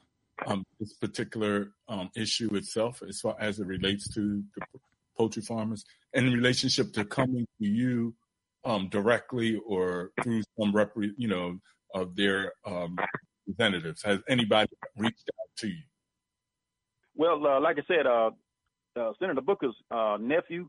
um, 0.46 0.64
this 0.78 0.92
particular 0.94 1.72
um, 1.88 2.10
issue 2.14 2.54
itself, 2.54 3.02
as 3.08 3.20
far 3.20 3.36
as 3.40 3.58
it 3.58 3.66
relates 3.66 4.12
to 4.14 4.42
the 4.56 4.66
poultry 5.16 5.42
farmers, 5.42 5.84
and 6.14 6.26
in 6.26 6.32
relationship 6.32 6.92
to 6.92 7.04
coming 7.04 7.46
to 7.60 7.66
you 7.66 8.14
um, 8.64 8.88
directly 8.88 9.60
or 9.66 10.10
through 10.22 10.42
some 10.58 10.74
rep, 10.74 10.92
you 11.16 11.28
know, 11.28 11.58
of 11.94 12.14
their 12.16 12.52
representatives. 13.46 14.02
Has 14.02 14.18
anybody 14.28 14.70
reached 14.96 15.30
out 15.40 15.48
to 15.59 15.68
you? 15.68 15.82
Well, 17.14 17.46
uh, 17.46 17.61
like 17.61 17.78
I 17.78 17.82
said, 17.88 18.06
uh, 18.06 18.30
uh, 18.98 19.12
Senator 19.18 19.40
Booker's 19.40 19.74
uh, 19.90 20.18
nephew 20.20 20.68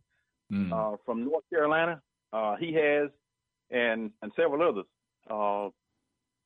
mm. 0.52 0.98
from 1.06 1.26
North 1.26 1.44
Carolina, 1.50 2.02
uh, 2.34 2.56
he 2.58 2.74
has, 2.74 3.10
and 3.72 4.12
and 4.22 4.32
several 4.36 4.68
others. 4.68 4.86
Uh, 5.30 5.70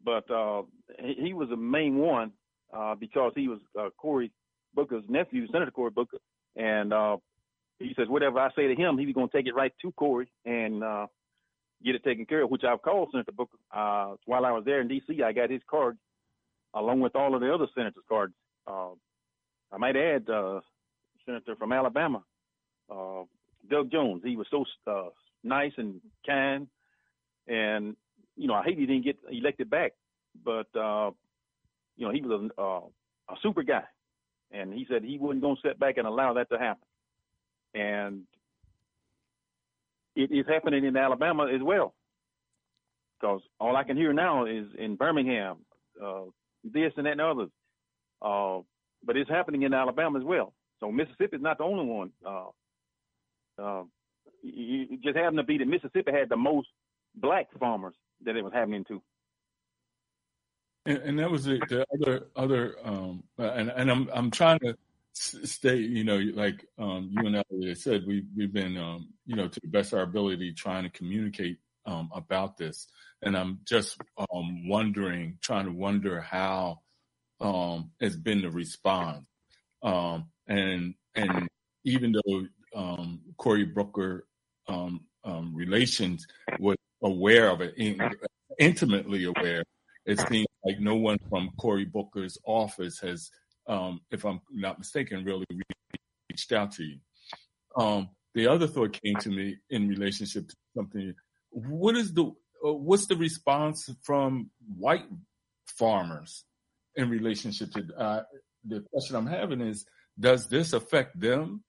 but 0.04 0.30
uh, 0.32 0.63
he, 1.00 1.26
he, 1.26 1.34
was 1.34 1.50
the 1.50 1.58
main 1.58 1.98
one 1.98 2.32
uh, 2.76 2.96
because 2.96 3.32
he 3.36 3.48
was 3.48 3.60
uh, 3.80 3.89
Cory 3.98 4.32
Booker's 4.74 5.04
nephew, 5.08 5.46
Senator 5.52 5.70
Cory 5.70 5.91
Booker, 5.91 6.17
and 6.56 6.91
uh, 6.91 7.17
he 7.78 7.94
says 7.96 8.08
whatever 8.08 8.39
I 8.39 8.50
say 8.56 8.67
to 8.67 8.76
him, 8.76 8.98
he's 8.98 9.13
going 9.13 9.30
to 9.30 9.38
take 9.38 9.48
it 9.48 9.56
right 9.56 9.72
to 9.82 9.91
Cory 9.94 10.32
and 10.46 10.82
get 11.84 11.96
it 11.96 12.04
taken 12.04 12.26
care 12.26 12.44
of. 12.44 12.50
Which 12.50 12.63
I've 12.63 12.82
called 12.82 13.10
Senator 13.12 13.32
Booker 13.32 13.58
while 14.26 14.46
I 14.46 14.52
was 14.52 14.63
there 14.65 14.82
in 14.82 14.88
D.C. 14.88 15.22
I 15.22 15.32
got 15.32 15.52
his 15.52 15.62
card 15.70 15.98
along 16.74 17.02
with 17.02 17.16
all 17.16 17.36
of 17.36 17.42
the 17.42 17.54
other 17.54 17.68
senators' 17.76 18.04
cards. 18.08 18.34
I 18.68 19.78
might 19.78 19.96
add 19.96 20.26
Senator 21.26 21.56
from 21.58 21.72
Alabama, 21.72 22.24
Doug 23.70 23.92
Jones. 23.92 24.22
He 24.24 24.36
was 24.36 24.48
so 24.52 24.66
nice 25.44 25.72
and 25.78 26.02
kind. 26.26 26.68
And 27.48 27.96
you 28.38 28.48
know, 28.48 28.54
I 28.54 28.64
hate 28.64 28.78
he 28.78 28.86
didn't 28.86 29.04
get 29.04 29.18
elected 29.30 29.70
back, 29.70 29.94
but 30.44 30.68
uh, 30.76 31.12
you 31.98 32.08
know, 32.08 32.14
he 32.14 32.22
was 32.22 32.50
a, 32.58 32.62
uh, 32.62 32.82
a 33.30 33.36
super 33.42 33.64
guy, 33.64 33.84
and 34.52 34.74
he 34.74 34.86
said 34.90 35.04
he 35.04 35.18
wasn't 35.18 35.42
going 35.42 35.56
to 35.58 35.62
sit 35.68 35.80
back 35.80 35.98
and 35.98 36.08
allow 36.08 36.34
that 36.34 36.50
to 36.50 36.58
happen. 36.58 36.88
And 37.74 38.24
it 40.16 40.32
is 40.32 40.46
happening 40.48 40.86
in 40.86 40.98
Alabama 40.98 41.48
as 41.54 41.62
well, 41.62 41.94
because 43.20 43.42
all 43.60 43.76
I 43.76 43.84
can 43.84 43.98
hear 43.98 44.14
now 44.14 44.46
is 44.46 44.66
in 44.78 44.96
Birmingham, 44.96 45.58
uh, 46.02 46.24
this 46.63 46.93
and 46.97 47.06
that 47.06 47.13
and 47.13 47.21
others. 47.21 47.50
Uh, 48.21 48.60
but 49.04 49.17
it's 49.17 49.30
happening 49.30 49.63
in 49.63 49.74
Alabama 49.74 50.19
as 50.19 50.26
well. 50.26 50.54
So 50.80 50.91
Mississippi 50.91 51.38
is 51.38 51.41
not 51.41 51.58
the 51.58 51.63
only 51.63 51.86
one. 51.86 52.12
Uh, 52.26 52.50
uh, 53.62 53.84
it 54.43 55.02
just 55.02 55.17
happened 55.17 55.38
to 55.38 55.43
be 55.43 55.58
that 55.58 55.67
Mississippi 55.67 56.12
had 56.12 56.30
the 56.30 56.38
most 56.38 56.67
black 57.15 57.47
farmers 57.60 57.95
that 58.26 58.36
it 58.36 58.43
was 58.43 58.54
happening 58.54 58.84
to. 58.86 59.02
And, 60.86 60.97
and 61.00 61.19
that 61.19 61.30
was 61.30 61.45
the, 61.45 61.60
the 61.69 61.86
other 61.93 62.28
other 62.36 62.76
um, 62.84 63.24
and 63.38 63.69
and 63.69 63.91
I'm 63.91 64.10
I'm 64.12 64.32
trying 64.32 64.60
to 64.60 64.76
stay 65.13 65.76
you 65.76 66.04
know 66.04 66.17
like 66.17 66.65
um, 66.80 67.10
you 67.12 67.28
and 67.28 67.36
Elliot 67.52 67.78
said 67.78 68.04
we 68.08 68.26
we've 68.36 68.54
been 68.54 68.78
um, 68.78 69.10
you 69.28 69.36
know 69.36 69.47
to 69.47 69.60
the 69.60 69.67
best 69.67 69.93
of 69.93 70.00
our 70.00 70.06
ability 70.06 70.54
trying 70.54 70.84
to 70.84 70.89
communicate 70.89 71.60
um, 71.86 72.10
about 72.13 72.58
this 72.58 72.88
and 73.22 73.36
I'm 73.36 73.60
just 73.65 73.98
um, 74.17 74.67
wondering 74.67 75.38
trying 75.41 75.65
to 75.65 75.72
wonder 75.72 76.22
how 76.22 76.80
um, 77.39 77.91
has 78.00 78.15
been 78.15 78.41
the 78.41 78.52
response 78.52 79.26
um, 79.84 80.28
and 80.48 80.94
and 81.15 81.48
even 81.84 82.13
though 82.13 82.46
um, 82.76 83.22
Cory 83.38 83.65
Booker 83.65 84.26
um, 84.67 85.02
relations 85.54 86.26
was 86.60 86.78
aware 87.04 87.50
of 87.50 87.62
it, 87.62 87.74
in, 87.78 88.00
intimately 88.60 89.26
aware. 89.26 89.63
It 90.06 90.20
seems 90.30 90.48
like 90.65 90.80
no 90.80 90.96
one 90.96 91.17
from 91.30 91.52
Cory 91.60 91.86
Booker's 91.86 92.38
office 92.46 93.00
has, 93.00 93.30
if 94.12 94.26
I'm 94.26 94.41
not 94.52 94.80
mistaken, 94.80 95.24
really 95.24 95.46
reached 96.30 96.52
out 96.52 96.72
to 96.74 96.84
you. 96.84 96.98
The 98.34 98.48
other 98.48 98.67
thought 98.67 98.98
came 99.04 99.15
to 99.17 99.30
me 99.30 99.58
in 99.70 99.89
relationship 99.89 100.48
to 100.48 100.56
something. 100.76 101.13
What 101.52 101.96
is 101.96 102.14
the 102.14 102.26
uh, 102.66 102.74
what's 102.74 103.08
the 103.08 103.16
response 103.16 103.90
from 104.04 104.50
white 104.78 105.06
farmers 105.66 106.46
in 106.96 107.10
relationship 107.10 107.72
to 107.72 107.86
uh, 107.98 108.24
the 108.66 108.84
question 108.92 109.16
I'm 109.16 109.28
having 109.28 109.62
is 109.62 109.86
does 110.20 110.48
this 110.48 110.74
affect 110.74 111.20
them 111.20 111.64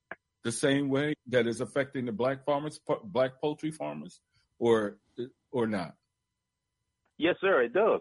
the 0.44 0.52
same 0.52 0.88
way 0.88 1.14
that 1.28 1.46
is 1.46 1.60
affecting 1.60 2.06
the 2.06 2.12
black 2.12 2.44
farmers, 2.44 2.80
black 3.04 3.40
poultry 3.40 3.70
farmers, 3.70 4.20
or 4.58 4.98
or 5.50 5.66
not? 5.66 5.94
Yes, 7.18 7.36
sir, 7.40 7.62
it 7.62 7.72
does. 7.72 8.00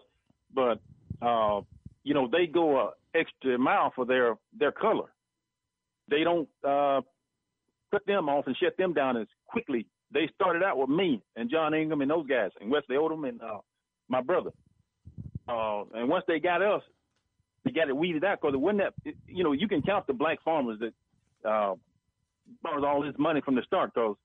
But 0.54 0.80
uh, 1.22 1.62
you 2.04 2.13
know, 2.13 2.28
they 2.28 2.48
go 2.48 2.80
a 2.80 2.91
extra 3.13 3.58
mile 3.58 3.91
for 3.96 4.06
their 4.06 4.36
their 4.58 4.72
color. 4.72 5.12
They 6.10 6.24
don't 6.24 6.50
uh, 6.67 7.02
cut 7.91 8.06
them 8.06 8.30
off 8.30 8.48
and 8.48 8.58
shut 8.58 8.78
them 8.78 8.94
down 8.94 9.17
as 9.17 9.28
quickly. 9.48 9.88
They 10.13 10.30
started 10.36 10.63
out 10.63 10.78
with 10.78 10.89
me 10.89 11.21
and 11.36 11.50
John 11.50 11.74
Ingham 11.74 12.02
and 12.02 12.12
those 12.12 12.28
guys, 12.28 12.52
and 12.60 12.69
Wesley 12.69 12.95
Odom 12.97 13.28
and 13.28 13.41
uh, 13.41 13.60
my 14.10 14.21
brother. 14.21 14.52
Uh, 15.47 15.84
and 15.93 16.10
once 16.10 16.26
they 16.28 16.39
got 16.39 16.62
us, 16.62 16.82
they 17.63 17.71
got 17.71 17.89
it 17.89 17.95
weeded 17.95 18.24
out 18.24 18.39
because 18.41 18.58
when 18.58 18.78
that, 18.78 18.93
you 19.28 19.43
know, 19.43 19.54
you 19.54 19.67
can 19.67 19.82
count 19.82 20.08
the 20.08 20.13
black 20.13 20.43
farmers 20.43 20.80
that 20.80 21.50
uh, 21.50 21.76
borrows 22.62 22.84
all 22.86 23.02
this 23.02 23.15
money 23.17 23.41
from 23.43 23.56
the 23.56 23.62
start 23.63 23.93
because 23.93 24.15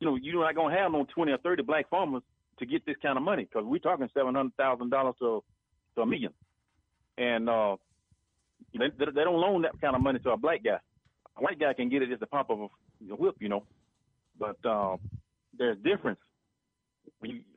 you 0.00 0.06
know 0.06 0.16
you're 0.20 0.42
not 0.42 0.54
gonna 0.54 0.76
have 0.76 0.92
no 0.92 1.06
twenty 1.14 1.32
or 1.32 1.38
thirty 1.38 1.62
black 1.62 1.88
farmers 1.90 2.22
to 2.58 2.66
get 2.66 2.84
this 2.86 2.96
kind 3.02 3.16
of 3.16 3.22
money 3.22 3.44
because 3.44 3.64
we're 3.64 3.78
talking 3.78 4.08
seven 4.14 4.34
hundred 4.34 4.56
thousand 4.56 4.90
dollars 4.90 5.14
to 5.20 5.42
to 5.94 6.02
a 6.02 6.06
million, 6.06 6.32
and 7.18 7.48
uh, 7.48 7.76
they, 8.78 8.88
they 8.98 9.24
don't 9.24 9.40
loan 9.40 9.62
that 9.62 9.80
kind 9.80 9.94
of 9.94 10.02
money 10.02 10.18
to 10.20 10.30
a 10.30 10.36
black 10.36 10.62
guy. 10.64 10.78
A 11.36 11.40
white 11.42 11.58
guy 11.58 11.72
can 11.72 11.88
get 11.88 12.02
it 12.02 12.10
just 12.10 12.22
a 12.22 12.26
pop 12.26 12.50
of 12.50 12.60
a 12.60 13.14
whip, 13.14 13.36
you 13.40 13.48
know, 13.48 13.64
but 14.42 14.68
uh, 14.68 14.96
there's 15.56 15.78
difference. 15.84 16.18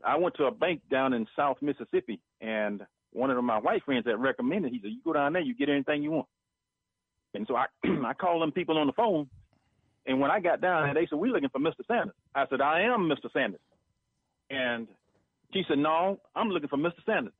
I 0.05 0.17
went 0.17 0.35
to 0.35 0.45
a 0.45 0.51
bank 0.51 0.81
down 0.91 1.13
in 1.13 1.25
South 1.35 1.57
Mississippi, 1.61 2.21
and 2.41 2.81
one 3.11 3.31
of 3.31 3.43
my 3.43 3.57
white 3.57 3.83
friends 3.83 4.05
that 4.05 4.19
recommended, 4.19 4.71
he 4.71 4.79
said, 4.79 4.91
"You 4.91 5.01
go 5.03 5.13
down 5.13 5.33
there, 5.33 5.41
you 5.41 5.55
get 5.55 5.69
anything 5.69 6.03
you 6.03 6.11
want." 6.11 6.27
And 7.33 7.45
so 7.47 7.55
I, 7.55 7.65
I 8.05 8.13
called 8.13 8.41
them 8.41 8.51
people 8.51 8.77
on 8.77 8.87
the 8.87 8.93
phone. 8.93 9.27
And 10.05 10.19
when 10.19 10.31
I 10.31 10.39
got 10.39 10.61
down 10.61 10.83
there, 10.83 10.93
they 10.93 11.07
said, 11.09 11.17
We're 11.19 11.33
looking 11.33 11.49
for 11.49 11.59
Mr. 11.59 11.85
Sanders. 11.87 12.15
I 12.33 12.45
said, 12.49 12.61
I 12.61 12.81
am 12.81 13.09
Mr. 13.09 13.31
Sanders. 13.33 13.61
And 14.49 14.87
she 15.53 15.63
said, 15.67 15.79
No, 15.79 16.19
I'm 16.35 16.49
looking 16.49 16.69
for 16.69 16.77
Mr. 16.77 17.03
Sanders. 17.05 17.33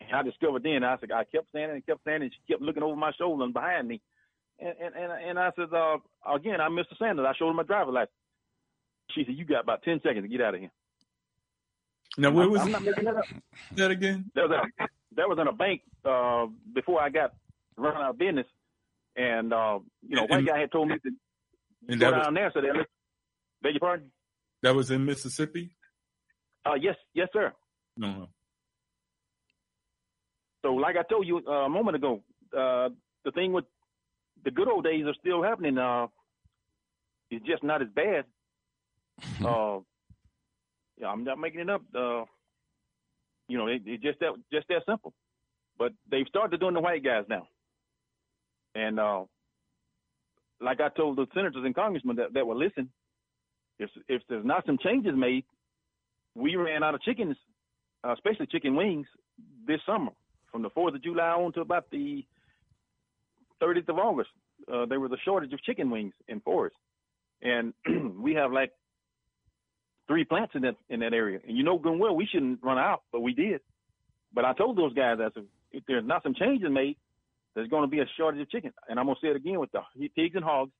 And 0.00 0.14
I 0.14 0.22
discovered 0.22 0.62
then, 0.62 0.84
I 0.84 0.96
said, 0.98 1.10
I 1.12 1.24
kept 1.24 1.48
standing 1.48 1.76
and 1.76 1.86
kept 1.86 2.02
standing. 2.02 2.30
She 2.30 2.52
kept 2.52 2.62
looking 2.62 2.82
over 2.82 2.96
my 2.96 3.12
shoulder 3.18 3.44
and 3.44 3.52
behind 3.52 3.88
me. 3.88 4.00
And, 4.60 4.74
and, 4.80 4.94
and, 4.94 5.12
and 5.30 5.38
I 5.38 5.50
said, 5.56 5.72
uh, 5.74 5.98
Again, 6.32 6.60
I'm 6.60 6.72
Mr. 6.72 6.96
Sanders. 6.98 7.26
I 7.28 7.36
showed 7.36 7.48
her 7.48 7.54
my 7.54 7.64
driver's 7.64 7.94
license. 7.94 8.12
She 9.12 9.24
said, 9.24 9.34
You 9.36 9.44
got 9.44 9.62
about 9.62 9.82
10 9.82 10.00
seconds 10.02 10.24
to 10.24 10.28
get 10.28 10.40
out 10.40 10.54
of 10.54 10.60
here. 10.60 10.70
Now, 12.16 12.30
where 12.30 12.48
was 12.48 12.62
I'm, 12.62 12.74
I'm 12.74 12.84
that, 12.84 13.24
that 13.76 13.90
again? 13.90 14.30
That 14.34 14.48
was, 14.48 14.60
a, 14.78 14.86
that 15.16 15.28
was 15.28 15.38
in 15.40 15.48
a 15.48 15.52
bank 15.52 15.82
uh, 16.04 16.46
before 16.72 17.00
I 17.00 17.10
got 17.10 17.34
run 17.76 17.96
out 17.96 18.10
of 18.10 18.18
business. 18.18 18.46
And 19.16 19.52
uh, 19.52 19.78
you 20.06 20.16
know, 20.16 20.22
and, 20.22 20.30
white 20.30 20.46
guy 20.46 20.60
had 20.60 20.72
told 20.72 20.88
me 20.88 20.96
to 20.98 21.96
go 21.96 22.10
down 22.10 22.18
was, 22.18 22.34
there, 22.34 22.50
so 22.52 22.60
they 22.60 22.68
beg 23.62 23.74
your 23.74 23.80
pardon. 23.80 24.10
That 24.62 24.74
was 24.74 24.90
in 24.90 25.04
Mississippi. 25.04 25.76
Uh, 26.66 26.74
yes, 26.80 26.96
yes, 27.14 27.28
sir. 27.32 27.52
No. 27.96 28.28
So, 30.62 30.72
like 30.74 30.96
I 30.96 31.02
told 31.02 31.26
you 31.26 31.42
uh, 31.46 31.66
a 31.66 31.68
moment 31.68 31.96
ago, 31.96 32.22
uh, 32.56 32.88
the 33.24 33.30
thing 33.32 33.52
with 33.52 33.66
the 34.44 34.50
good 34.50 34.68
old 34.68 34.84
days 34.84 35.04
are 35.06 35.14
still 35.20 35.42
happening. 35.42 35.78
Uh, 35.78 36.06
it's 37.30 37.44
just 37.46 37.62
not 37.62 37.82
as 37.82 37.88
bad. 37.94 38.24
uh, 39.44 39.78
yeah, 40.98 41.08
I'm 41.08 41.24
not 41.24 41.38
making 41.38 41.60
it 41.60 41.70
up. 41.70 41.82
Uh, 41.94 42.24
you 43.48 43.58
know, 43.58 43.66
it, 43.66 43.82
it 43.86 44.02
just 44.02 44.20
that 44.20 44.32
just 44.52 44.68
that 44.68 44.82
simple. 44.86 45.12
But 45.78 45.92
they've 46.10 46.26
started 46.28 46.60
doing 46.60 46.74
the 46.74 46.80
white 46.80 47.04
guys 47.04 47.24
now, 47.28 47.48
and 48.74 49.00
uh, 49.00 49.24
like 50.60 50.80
I 50.80 50.88
told 50.88 51.16
the 51.16 51.26
senators 51.34 51.62
and 51.64 51.74
congressmen 51.74 52.16
that, 52.16 52.32
that 52.34 52.46
were 52.46 52.54
listening, 52.54 52.90
if 53.78 53.90
if 54.08 54.22
there's 54.28 54.44
not 54.44 54.66
some 54.66 54.78
changes 54.78 55.12
made, 55.16 55.44
we 56.34 56.56
ran 56.56 56.82
out 56.82 56.94
of 56.94 57.02
chickens, 57.02 57.36
uh, 58.04 58.12
especially 58.12 58.46
chicken 58.46 58.76
wings, 58.76 59.06
this 59.66 59.80
summer 59.86 60.12
from 60.50 60.62
the 60.62 60.70
4th 60.70 60.94
of 60.94 61.02
July 61.02 61.30
on 61.30 61.52
to 61.52 61.60
about 61.60 61.90
the 61.90 62.24
30th 63.60 63.88
of 63.88 63.98
August. 63.98 64.30
Uh, 64.72 64.86
there 64.86 65.00
was 65.00 65.10
a 65.10 65.16
shortage 65.24 65.52
of 65.52 65.60
chicken 65.62 65.90
wings 65.90 66.14
in 66.28 66.40
Forest, 66.40 66.76
and 67.42 67.74
we 68.16 68.34
have 68.34 68.52
like 68.52 68.70
three 70.06 70.24
plants 70.24 70.54
in 70.54 70.62
that 70.62 70.76
in 70.88 71.00
that 71.00 71.12
area. 71.12 71.40
And 71.46 71.56
you 71.56 71.62
know 71.62 71.78
good 71.78 71.98
well 71.98 72.14
we 72.14 72.26
shouldn't 72.26 72.60
run 72.62 72.78
out, 72.78 73.02
but 73.12 73.20
we 73.20 73.32
did. 73.32 73.60
But 74.32 74.44
I 74.44 74.52
told 74.52 74.76
those 74.76 74.94
guys 74.94 75.18
I 75.20 75.28
said 75.34 75.44
if 75.72 75.84
there's 75.86 76.04
not 76.04 76.22
some 76.22 76.34
changes 76.34 76.68
made, 76.70 76.96
there's 77.54 77.68
going 77.68 77.82
to 77.82 77.88
be 77.88 78.00
a 78.00 78.06
shortage 78.16 78.40
of 78.40 78.50
chicken. 78.50 78.72
And 78.88 78.98
I'm 78.98 79.06
gonna 79.06 79.18
say 79.22 79.28
it 79.28 79.36
again 79.36 79.58
with 79.58 79.70
the 79.72 79.80
pigs 80.14 80.34
and 80.34 80.44
hogs. 80.44 80.72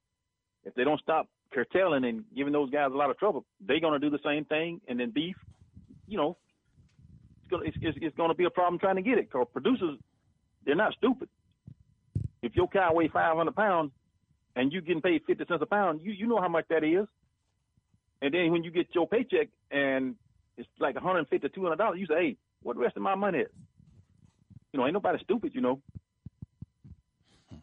If 0.64 0.74
they 0.74 0.84
don't 0.84 1.00
stop 1.00 1.28
curtailing 1.52 2.04
and 2.04 2.24
giving 2.34 2.52
those 2.52 2.70
guys 2.70 2.90
a 2.92 2.96
lot 2.96 3.10
of 3.10 3.18
trouble, 3.18 3.44
they're 3.60 3.80
gonna 3.80 3.98
do 3.98 4.10
the 4.10 4.18
same 4.24 4.44
thing. 4.44 4.80
And 4.88 4.98
then 4.98 5.10
beef, 5.10 5.36
you 6.06 6.16
know, 6.16 6.36
it's 7.42 7.50
gonna 7.50 7.64
it's, 7.64 7.76
it's, 7.80 7.98
it's 8.00 8.16
gonna 8.16 8.34
be 8.34 8.44
a 8.44 8.50
problem 8.50 8.78
trying 8.78 8.96
to 8.96 9.02
get 9.02 9.18
it 9.18 9.30
because 9.30 9.46
producers 9.52 9.98
they're 10.64 10.74
not 10.74 10.94
stupid. 10.94 11.28
If 12.42 12.56
your 12.56 12.68
cow 12.68 12.92
weighs 12.94 13.10
500 13.12 13.54
pounds 13.54 13.92
and 14.56 14.72
you're 14.72 14.82
getting 14.82 15.02
paid 15.02 15.22
50 15.26 15.44
cents 15.46 15.62
a 15.62 15.66
pound, 15.66 16.00
you 16.02 16.12
you 16.12 16.26
know 16.26 16.40
how 16.40 16.48
much 16.48 16.66
that 16.70 16.84
is. 16.84 17.06
And 18.24 18.32
then 18.32 18.50
when 18.50 18.64
you 18.64 18.70
get 18.70 18.86
your 18.94 19.06
paycheck 19.06 19.48
and 19.70 20.14
it's 20.56 20.66
like 20.80 20.94
150 20.94 21.46
200 21.46 21.76
dollars, 21.76 21.98
you 22.00 22.06
say, 22.06 22.14
hey, 22.14 22.36
what 22.62 22.74
the 22.74 22.80
rest 22.80 22.96
of 22.96 23.02
my 23.02 23.14
money 23.14 23.40
is? 23.40 23.50
You 24.72 24.80
know, 24.80 24.86
ain't 24.86 24.94
nobody 24.94 25.18
stupid, 25.22 25.52
you 25.54 25.60
know. 25.60 25.82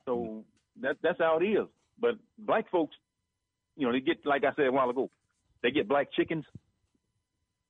So 0.05 0.43
that 0.83 0.97
that's 1.01 1.17
how 1.17 1.39
it 1.39 1.45
is. 1.45 1.65
But 1.99 2.11
black 2.37 2.69
folks, 2.69 2.95
you 3.75 3.87
know, 3.87 3.91
they 3.91 4.01
get 4.01 4.23
like 4.23 4.43
I 4.43 4.53
said 4.55 4.67
a 4.67 4.71
while 4.71 4.91
ago, 4.91 5.09
they 5.63 5.71
get 5.71 5.89
black 5.89 6.13
chickens, 6.13 6.45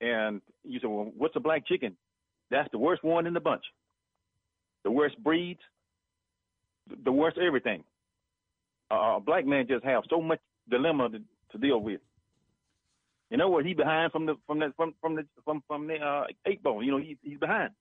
and 0.01 0.41
you 0.65 0.81
say, 0.81 0.87
well, 0.87 1.13
what's 1.17 1.37
a 1.37 1.39
black 1.39 1.65
chicken? 1.65 1.95
That's 2.49 2.69
the 2.73 2.77
worst 2.77 3.05
one 3.05 3.25
in 3.25 3.33
the 3.33 3.39
bunch. 3.39 3.63
The 4.83 4.91
worst 4.91 5.17
breeds, 5.23 5.61
the 7.05 7.11
worst 7.13 7.37
everything. 7.37 7.85
Uh, 8.91 9.15
a 9.15 9.19
black 9.25 9.45
man 9.45 9.65
just 9.69 9.85
have 9.85 10.03
so 10.09 10.19
much 10.19 10.39
dilemma 10.69 11.07
to, 11.09 11.19
to 11.53 11.57
deal 11.57 11.79
with. 11.79 12.01
You 13.31 13.37
know 13.37 13.47
what? 13.47 13.65
He 13.65 13.73
behind 13.73 14.11
from 14.11 14.25
the 14.25 14.35
from 14.45 14.59
that 14.59 14.75
from 14.75 14.93
from 14.99 15.15
the 15.15 15.25
from 15.45 15.63
from 15.65 15.87
the 15.87 15.95
uh, 15.95 16.25
eight 16.45 16.61
ball. 16.61 16.83
You 16.83 16.91
know, 16.91 16.97
he, 16.97 17.17
he's 17.23 17.39
behind. 17.39 17.71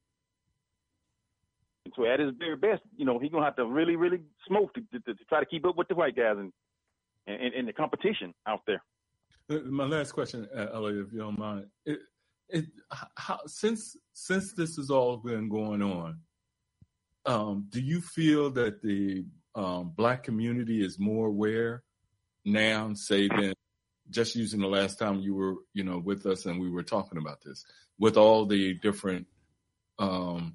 And 1.84 1.94
so 1.96 2.06
at 2.06 2.20
his 2.20 2.30
very 2.38 2.56
best, 2.56 2.82
you 2.96 3.04
know, 3.04 3.18
he's 3.18 3.32
gonna 3.32 3.44
have 3.44 3.56
to 3.56 3.66
really, 3.66 3.96
really 3.96 4.20
smoke 4.46 4.72
to, 4.74 4.80
to, 4.92 5.00
to 5.00 5.24
try 5.28 5.40
to 5.40 5.46
keep 5.46 5.66
up 5.66 5.76
with 5.76 5.88
the 5.88 5.96
white 5.96 6.14
guys 6.14 6.36
and 6.38 6.52
and, 7.26 7.52
and 7.52 7.68
the 7.68 7.72
competition 7.72 8.32
out 8.46 8.60
there. 8.66 8.82
Uh, 9.50 9.58
my 9.64 9.84
last 9.84 10.12
question, 10.12 10.48
uh, 10.56 10.68
Elliot, 10.72 11.06
if 11.06 11.12
you 11.12 11.18
don't 11.18 11.38
mind, 11.38 11.66
it, 11.84 11.98
it, 12.48 12.66
how, 13.16 13.40
since 13.46 13.96
since 14.12 14.52
this 14.52 14.76
has 14.76 14.88
all 14.88 15.16
been 15.16 15.48
going 15.48 15.82
on, 15.82 16.20
um, 17.26 17.66
do 17.70 17.80
you 17.80 18.00
feel 18.00 18.50
that 18.50 18.82
the 18.82 19.24
um, 19.56 19.92
black 19.96 20.22
community 20.22 20.84
is 20.84 21.00
more 21.00 21.26
aware 21.26 21.82
now, 22.44 22.92
say, 22.94 23.26
than 23.26 23.52
just 24.10 24.34
using 24.34 24.60
the 24.60 24.66
last 24.66 24.98
time 24.98 25.20
you 25.20 25.34
were, 25.34 25.54
you 25.72 25.84
know, 25.84 25.98
with 25.98 26.26
us 26.26 26.46
and 26.46 26.60
we 26.60 26.70
were 26.70 26.82
talking 26.82 27.18
about 27.18 27.40
this, 27.42 27.64
with 27.98 28.16
all 28.16 28.46
the 28.46 28.74
different 28.74 29.26
um, 29.98 30.54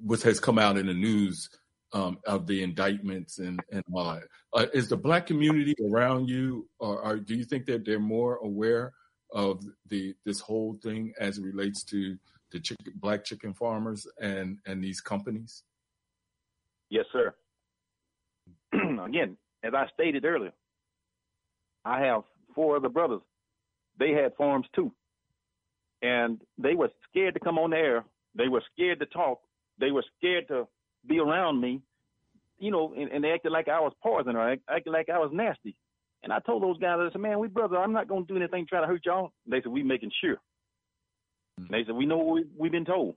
what 0.00 0.22
has 0.22 0.40
come 0.40 0.58
out 0.58 0.76
in 0.76 0.86
the 0.86 0.94
news 0.94 1.48
um, 1.92 2.18
of 2.26 2.46
the 2.46 2.62
indictments 2.62 3.38
and 3.38 3.60
and 3.70 3.84
all 3.92 4.14
that. 4.14 4.24
Uh, 4.52 4.66
is 4.74 4.88
the 4.88 4.96
black 4.96 5.26
community 5.26 5.74
around 5.90 6.28
you, 6.28 6.68
or, 6.78 7.16
do 7.16 7.34
you 7.34 7.44
think 7.44 7.66
that 7.66 7.84
they're 7.84 7.98
more 7.98 8.36
aware 8.36 8.92
of 9.32 9.64
the 9.88 10.14
this 10.24 10.40
whole 10.40 10.78
thing 10.82 11.12
as 11.18 11.38
it 11.38 11.44
relates 11.44 11.82
to 11.84 12.16
the 12.50 12.60
chicken, 12.60 12.92
black 12.96 13.24
chicken 13.24 13.54
farmers 13.54 14.06
and 14.20 14.58
and 14.66 14.82
these 14.82 15.00
companies? 15.00 15.62
Yes, 16.90 17.06
sir. 17.12 17.34
Again, 18.72 19.36
as 19.62 19.72
I 19.74 19.86
stated 19.94 20.24
earlier, 20.24 20.52
I 21.84 22.00
have 22.02 22.22
four 22.54 22.76
other 22.76 22.88
brothers. 22.88 23.20
They 23.98 24.10
had 24.10 24.34
farms 24.36 24.66
too, 24.74 24.92
and 26.02 26.40
they 26.58 26.74
were 26.74 26.90
scared 27.08 27.34
to 27.34 27.40
come 27.40 27.58
on 27.58 27.70
the 27.70 27.76
air. 27.76 28.04
They 28.34 28.48
were 28.48 28.62
scared 28.72 29.00
to 29.00 29.06
talk 29.06 29.40
they 29.78 29.90
were 29.90 30.04
scared 30.18 30.48
to 30.48 30.66
be 31.06 31.18
around 31.18 31.60
me, 31.60 31.80
you 32.58 32.70
know, 32.70 32.94
and, 32.96 33.10
and 33.10 33.24
they 33.24 33.32
acted 33.32 33.52
like 33.52 33.68
I 33.68 33.80
was 33.80 33.92
poison 34.02 34.36
or 34.36 34.50
acted 34.50 34.92
like 34.92 35.08
I 35.08 35.18
was 35.18 35.30
nasty. 35.32 35.76
And 36.22 36.32
I 36.32 36.38
told 36.40 36.62
those 36.62 36.78
guys, 36.78 36.96
I 36.98 37.12
said, 37.12 37.20
man, 37.20 37.38
we 37.38 37.48
brother, 37.48 37.76
I'm 37.76 37.92
not 37.92 38.08
going 38.08 38.26
to 38.26 38.32
do 38.32 38.38
anything 38.38 38.64
to 38.64 38.68
try 38.68 38.80
to 38.80 38.86
hurt 38.86 39.04
y'all. 39.04 39.32
They 39.46 39.60
said, 39.62 39.72
we 39.72 39.82
making 39.82 40.12
sure. 40.22 40.36
Mm-hmm. 41.60 41.72
They 41.72 41.84
said, 41.84 41.94
we 41.94 42.06
know 42.06 42.18
what 42.18 42.34
we, 42.34 42.44
we've 42.56 42.72
been 42.72 42.86
told. 42.86 43.16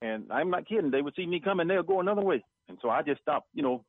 And 0.00 0.24
I'm 0.30 0.50
not 0.50 0.66
kidding. 0.66 0.90
They 0.90 1.02
would 1.02 1.14
see 1.14 1.26
me 1.26 1.40
coming, 1.40 1.68
they'll 1.68 1.82
go 1.82 2.00
another 2.00 2.22
way. 2.22 2.44
And 2.68 2.78
so 2.80 2.88
I 2.88 3.02
just 3.02 3.20
stopped, 3.20 3.48
you 3.54 3.62
know. 3.62 3.84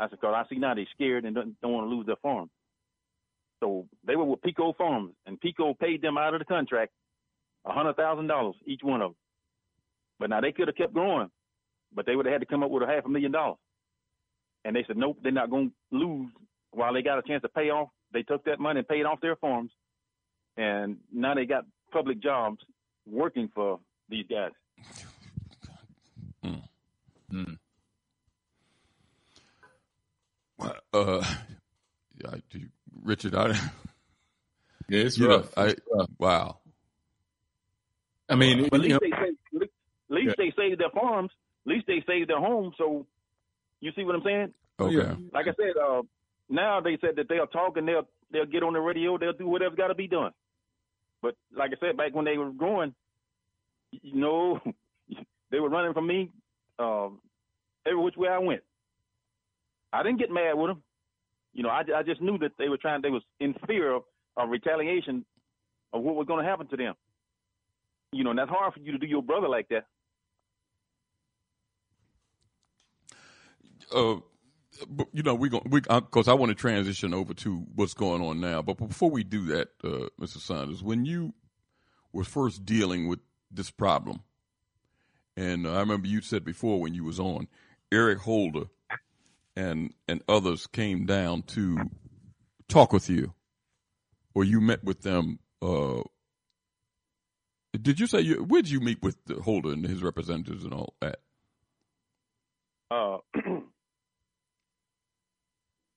I 0.00 0.08
said, 0.08 0.18
because 0.20 0.34
I 0.34 0.48
see 0.48 0.58
now 0.58 0.74
they're 0.74 0.86
scared 0.92 1.24
and 1.24 1.36
don't, 1.36 1.60
don't 1.60 1.72
want 1.72 1.88
to 1.88 1.94
lose 1.94 2.06
their 2.06 2.16
farm. 2.16 2.50
So 3.60 3.86
they 4.06 4.16
were 4.16 4.24
with 4.24 4.40
Peco 4.42 4.76
Farms, 4.76 5.14
and 5.26 5.40
Peco 5.40 5.78
paid 5.78 6.02
them 6.02 6.18
out 6.18 6.34
of 6.34 6.40
the 6.40 6.44
contract 6.44 6.92
a 7.64 7.70
$100,000 7.70 8.52
each 8.66 8.80
one 8.82 9.00
of 9.00 9.10
them. 9.10 9.16
But 10.18 10.30
now 10.30 10.40
they 10.40 10.52
could 10.52 10.68
have 10.68 10.76
kept 10.76 10.92
growing, 10.92 11.30
but 11.94 12.06
they 12.06 12.14
would 12.14 12.26
have 12.26 12.32
had 12.34 12.40
to 12.40 12.46
come 12.46 12.62
up 12.62 12.70
with 12.70 12.82
a 12.82 12.86
half 12.86 13.04
a 13.04 13.08
million 13.08 13.32
dollars. 13.32 13.58
And 14.64 14.74
they 14.74 14.84
said, 14.86 14.96
nope, 14.96 15.18
they're 15.22 15.32
not 15.32 15.50
going 15.50 15.70
to 15.70 15.98
lose 15.98 16.30
while 16.70 16.92
they 16.92 17.02
got 17.02 17.18
a 17.18 17.22
chance 17.22 17.42
to 17.42 17.48
pay 17.48 17.70
off. 17.70 17.88
They 18.12 18.22
took 18.22 18.44
that 18.44 18.60
money 18.60 18.78
and 18.80 18.88
paid 18.88 19.04
off 19.04 19.20
their 19.20 19.36
farms. 19.36 19.70
And 20.56 20.98
now 21.12 21.34
they 21.34 21.46
got 21.46 21.64
public 21.92 22.22
jobs 22.22 22.58
working 23.06 23.50
for 23.54 23.80
these 24.08 24.24
guys. 24.30 24.52
Mm. 26.44 26.62
Mm. 27.32 27.58
Uh, 30.92 31.22
yeah, 32.22 32.36
Richard, 33.04 33.34
I, 33.34 33.48
yeah, 34.88 35.00
it's 35.00 35.20
rough. 35.20 35.56
Know, 35.56 35.62
I, 35.62 35.74
rough. 35.92 36.10
Wow. 36.18 36.58
I 38.28 38.34
mean, 38.36 38.68
but 38.70 38.80
at 38.80 38.86
least, 38.86 39.00
they 39.00 39.10
say, 39.10 39.60
at 39.60 39.68
least 40.08 40.34
yeah. 40.38 40.44
they 40.44 40.52
saved 40.56 40.80
their 40.80 40.90
farms. 40.90 41.30
At 41.66 41.72
least 41.72 41.86
they 41.86 42.02
saved 42.06 42.30
their 42.30 42.40
homes. 42.40 42.74
So 42.78 43.06
you 43.80 43.92
see 43.94 44.04
what 44.04 44.14
I'm 44.14 44.22
saying? 44.24 44.54
Okay. 44.80 45.22
Like 45.32 45.46
I 45.46 45.52
said, 45.56 45.76
uh, 45.80 46.02
now 46.48 46.80
they 46.80 46.98
said 47.00 47.16
that 47.16 47.28
they'll 47.28 47.46
talk 47.46 47.76
and 47.76 47.86
they'll 47.86 48.08
they'll 48.32 48.46
get 48.46 48.62
on 48.62 48.72
the 48.72 48.80
radio. 48.80 49.18
They'll 49.18 49.34
do 49.34 49.46
whatever's 49.46 49.76
got 49.76 49.88
to 49.88 49.94
be 49.94 50.08
done. 50.08 50.32
But 51.20 51.36
like 51.56 51.70
I 51.70 51.80
said, 51.80 51.96
back 51.96 52.14
when 52.14 52.24
they 52.24 52.38
were 52.38 52.50
growing, 52.50 52.94
you 53.90 54.16
know, 54.16 54.60
they 55.50 55.60
were 55.60 55.68
running 55.68 55.92
from 55.92 56.06
me 56.06 56.30
um, 56.78 57.20
every 57.86 58.02
which 58.02 58.16
way 58.16 58.28
I 58.28 58.38
went. 58.38 58.62
I 59.92 60.02
didn't 60.02 60.18
get 60.18 60.30
mad 60.30 60.54
with 60.54 60.70
them. 60.70 60.82
You 61.54 61.62
know, 61.62 61.70
I, 61.70 61.82
I 61.96 62.02
just 62.02 62.20
knew 62.20 62.36
that 62.38 62.52
they 62.58 62.68
were 62.68 62.76
trying. 62.76 63.02
They 63.02 63.10
was 63.10 63.22
in 63.40 63.54
fear 63.66 63.94
of, 63.94 64.02
of 64.36 64.50
retaliation 64.50 65.24
of 65.92 66.02
what 66.02 66.16
was 66.16 66.26
going 66.26 66.44
to 66.44 66.50
happen 66.50 66.66
to 66.68 66.76
them. 66.76 66.94
You 68.12 68.24
know, 68.24 68.30
and 68.30 68.38
that's 68.38 68.50
hard 68.50 68.74
for 68.74 68.80
you 68.80 68.92
to 68.92 68.98
do 68.98 69.06
your 69.06 69.22
brother 69.22 69.48
like 69.48 69.68
that. 69.68 69.86
uh, 73.94 74.16
you 75.12 75.22
know, 75.22 75.34
we're 75.34 75.50
going 75.50 75.64
because 75.70 76.28
uh, 76.28 76.32
I 76.32 76.34
want 76.34 76.50
to 76.50 76.54
transition 76.54 77.14
over 77.14 77.32
to 77.34 77.66
what's 77.74 77.94
going 77.94 78.22
on 78.22 78.40
now. 78.40 78.60
But 78.62 78.76
before 78.76 79.10
we 79.10 79.22
do 79.22 79.44
that, 79.46 79.68
uh, 79.84 80.08
Mr. 80.20 80.38
Saunders, 80.38 80.82
when 80.82 81.04
you 81.04 81.32
were 82.12 82.24
first 82.24 82.64
dealing 82.64 83.08
with 83.08 83.20
this 83.50 83.70
problem, 83.70 84.22
and 85.36 85.66
I 85.66 85.80
remember 85.80 86.08
you 86.08 86.20
said 86.20 86.44
before 86.44 86.80
when 86.80 86.94
you 86.94 87.04
was 87.04 87.20
on, 87.20 87.48
Eric 87.92 88.18
Holder 88.20 88.64
and 89.56 89.92
and 90.08 90.22
others 90.28 90.66
came 90.66 91.06
down 91.06 91.42
to 91.42 91.78
talk 92.68 92.92
with 92.92 93.08
you, 93.08 93.34
or 94.34 94.44
you 94.44 94.60
met 94.60 94.84
with 94.84 95.02
them. 95.02 95.38
Uh, 95.62 96.02
did 97.72 97.98
you 98.00 98.06
say 98.06 98.20
you? 98.20 98.44
Where 98.44 98.62
did 98.62 98.70
you 98.70 98.80
meet 98.80 99.02
with 99.02 99.16
Holder 99.42 99.72
and 99.72 99.84
his 99.86 100.02
representatives 100.02 100.64
and 100.64 100.72
all 100.72 100.94
that? 101.00 101.20
Uh, 102.90 103.18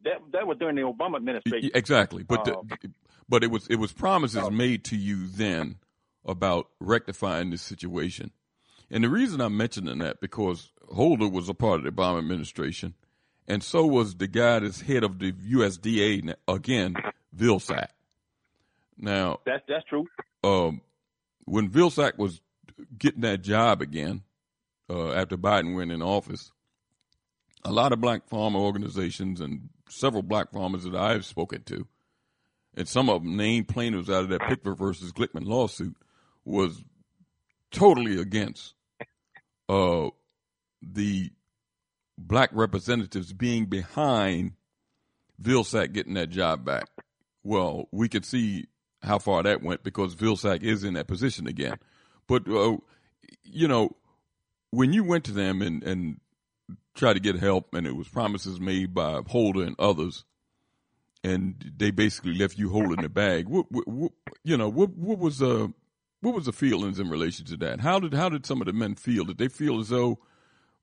that 0.04 0.22
that 0.32 0.48
was 0.48 0.58
during 0.60 0.76
the 0.76 0.82
Obama 0.82 1.18
administration. 1.18 1.72
Exactly, 1.74 2.24
but 2.24 2.48
uh, 2.48 2.62
the, 2.68 2.92
but 3.30 3.44
it 3.44 3.52
was 3.52 3.68
it 3.68 3.76
was 3.78 3.92
promises 3.92 4.44
uh, 4.44 4.50
made 4.50 4.84
to 4.86 4.96
you 4.96 5.28
then 5.28 5.78
about 6.26 6.70
rectifying 6.80 7.50
this 7.52 7.62
situation. 7.62 8.32
And 8.90 9.04
the 9.04 9.10
reason 9.10 9.42
I'm 9.42 9.58
mentioning 9.58 10.00
that 10.00 10.22
because 10.22 10.72
Holder 10.94 11.28
was 11.28 11.50
a 11.50 11.54
part 11.54 11.80
of 11.80 11.84
the 11.84 11.92
Obama 11.92 12.20
administration, 12.20 12.94
and 13.48 13.64
so 13.64 13.86
was 13.86 14.16
the 14.16 14.28
guy 14.28 14.60
that's 14.60 14.82
head 14.82 15.04
of 15.04 15.20
the 15.20 15.32
USDA 15.32 16.34
again, 16.48 16.96
Vilsack. 17.36 17.90
Now 18.98 19.40
that's 19.46 19.64
that's 19.68 19.86
true. 19.86 20.08
Um, 20.44 20.82
when 21.46 21.70
Vilsack 21.70 22.18
was 22.18 22.42
getting 22.98 23.22
that 23.22 23.42
job 23.42 23.82
again 23.82 24.24
uh, 24.90 25.12
after 25.12 25.38
Biden 25.38 25.76
went 25.76 25.92
in 25.92 26.02
office, 26.02 26.52
a 27.64 27.72
lot 27.72 27.94
of 27.94 28.02
black 28.02 28.28
farmer 28.28 28.60
organizations 28.60 29.40
and 29.40 29.70
several 29.90 30.24
black 30.24 30.52
farmers 30.52 30.84
that 30.84 30.96
I've 30.96 31.26
spoken 31.26 31.64
to, 31.64 31.88
and 32.76 32.88
some 32.88 33.10
of 33.10 33.24
them 33.24 33.38
named 33.38 33.68
plaintiffs 33.68 34.10
out 34.10 34.24
of 34.24 34.30
that 34.30 34.42
Pigford 34.42 34.78
versus 34.78 35.12
Glickman 35.12 35.46
lawsuit, 35.46 35.96
was 36.44 36.84
totally 37.72 38.20
against 38.20 38.74
uh, 39.70 40.10
the 40.82 41.32
black 42.18 42.50
representatives 42.54 43.34
being 43.34 43.66
behind 43.66 44.54
Vilsack 45.42 45.94
getting 45.94 46.16
that 46.16 46.30
job 46.30 46.66
back. 46.66 46.90
Well, 47.44 47.88
we 47.92 48.10
could 48.10 48.26
see 48.26 48.68
how 49.04 49.20
far 49.20 49.44
that 49.44 49.62
went 49.62 49.84
because 49.84 50.16
Vilsack 50.16 50.64
is 50.64 50.84
in 50.84 50.96
that 50.96 51.08
position 51.08 51.48
again. 51.48 51.78
But 52.28 52.48
uh, 52.50 52.78
you 53.44 53.68
know, 53.68 53.96
when 54.72 54.94
you 54.94 55.04
went 55.04 55.24
to 55.26 55.32
them 55.32 55.62
and 55.62 55.84
and 55.84 56.20
tried 56.96 57.14
to 57.14 57.20
get 57.20 57.38
help, 57.38 57.74
and 57.74 57.88
it 57.88 57.96
was 57.96 58.08
promises 58.08 58.60
made 58.60 58.94
by 58.94 59.22
Holder 59.28 59.64
and 59.64 59.76
others, 59.80 60.26
and 61.24 61.74
they 61.78 61.92
basically 61.92 62.34
left 62.34 62.58
you 62.58 62.70
holding 62.70 63.02
the 63.02 63.10
bag. 63.10 63.48
What, 63.48 63.72
what, 63.72 63.88
what, 63.88 64.12
you 64.44 64.58
know, 64.58 64.70
what 64.70 64.90
what 64.98 65.20
was 65.20 65.42
uh 65.42 65.68
what 66.22 66.36
was 66.36 66.46
the 66.46 66.54
feelings 66.54 67.00
in 67.00 67.10
relation 67.10 67.46
to 67.46 67.58
that? 67.58 67.82
How 67.82 68.00
did 68.00 68.14
how 68.14 68.30
did 68.30 68.46
some 68.46 68.62
of 68.62 68.68
the 68.68 68.74
men 68.74 68.96
feel? 68.96 69.26
Did 69.26 69.38
they 69.38 69.48
feel 69.48 69.80
as 69.80 69.90
though, 69.90 70.20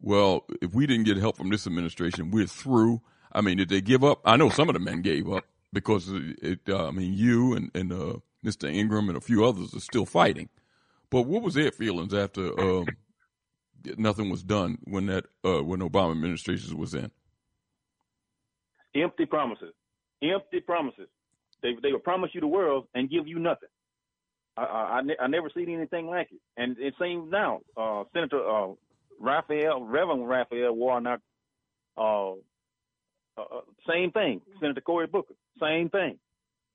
well, 0.04 0.44
if 0.60 0.74
we 0.74 0.86
didn't 0.86 1.04
get 1.04 1.16
help 1.16 1.38
from 1.38 1.48
this 1.48 1.66
administration, 1.66 2.30
we're 2.30 2.46
through? 2.46 3.00
I 3.32 3.40
mean, 3.40 3.56
did 3.56 3.70
they 3.70 3.80
give 3.80 4.04
up? 4.04 4.20
I 4.26 4.36
know 4.36 4.50
some 4.50 4.68
of 4.68 4.74
the 4.74 4.78
men 4.80 5.00
gave 5.00 5.32
up 5.32 5.44
because 5.72 6.10
it, 6.12 6.60
uh, 6.68 6.88
I 6.88 6.90
mean, 6.90 7.14
you 7.14 7.54
and, 7.54 7.70
and 7.74 7.90
uh, 7.90 8.14
Mr. 8.44 8.70
Ingram 8.72 9.08
and 9.08 9.16
a 9.16 9.22
few 9.22 9.46
others 9.46 9.74
are 9.74 9.80
still 9.80 10.04
fighting. 10.04 10.50
But 11.08 11.22
what 11.22 11.42
was 11.42 11.54
their 11.54 11.70
feelings 11.72 12.12
after 12.12 12.58
um, 12.60 12.84
nothing 13.96 14.28
was 14.28 14.42
done 14.42 14.76
when 14.84 15.06
that 15.06 15.24
uh, 15.42 15.62
when 15.62 15.80
Obama 15.80 16.10
administration 16.12 16.76
was 16.76 16.92
in? 16.92 17.10
Empty 18.94 19.24
promises, 19.24 19.72
empty 20.22 20.60
promises. 20.60 21.08
They 21.62 21.70
they 21.82 21.92
will 21.92 21.98
promise 21.98 22.30
you 22.34 22.42
the 22.42 22.46
world 22.46 22.88
and 22.94 23.08
give 23.08 23.26
you 23.26 23.38
nothing. 23.38 23.70
I 24.56 24.64
I, 24.64 24.82
I, 24.98 25.02
ne- 25.02 25.16
I 25.18 25.26
never 25.28 25.50
seen 25.56 25.70
anything 25.70 26.08
like 26.08 26.28
it. 26.30 26.40
And 26.58 26.76
it 26.78 26.94
seems 27.00 27.30
now, 27.30 27.60
uh, 27.76 28.04
Senator 28.12 28.46
uh, 28.46 28.74
Raphael, 29.20 29.82
Reverend 29.84 30.28
Raphael 30.28 30.72
Warnock, 30.72 31.20
uh, 31.96 32.32
uh, 32.32 32.34
uh 33.38 33.60
same 33.88 34.10
thing. 34.12 34.40
Senator 34.60 34.80
Cory 34.80 35.06
Booker, 35.06 35.34
same 35.60 35.88
thing. 35.90 36.18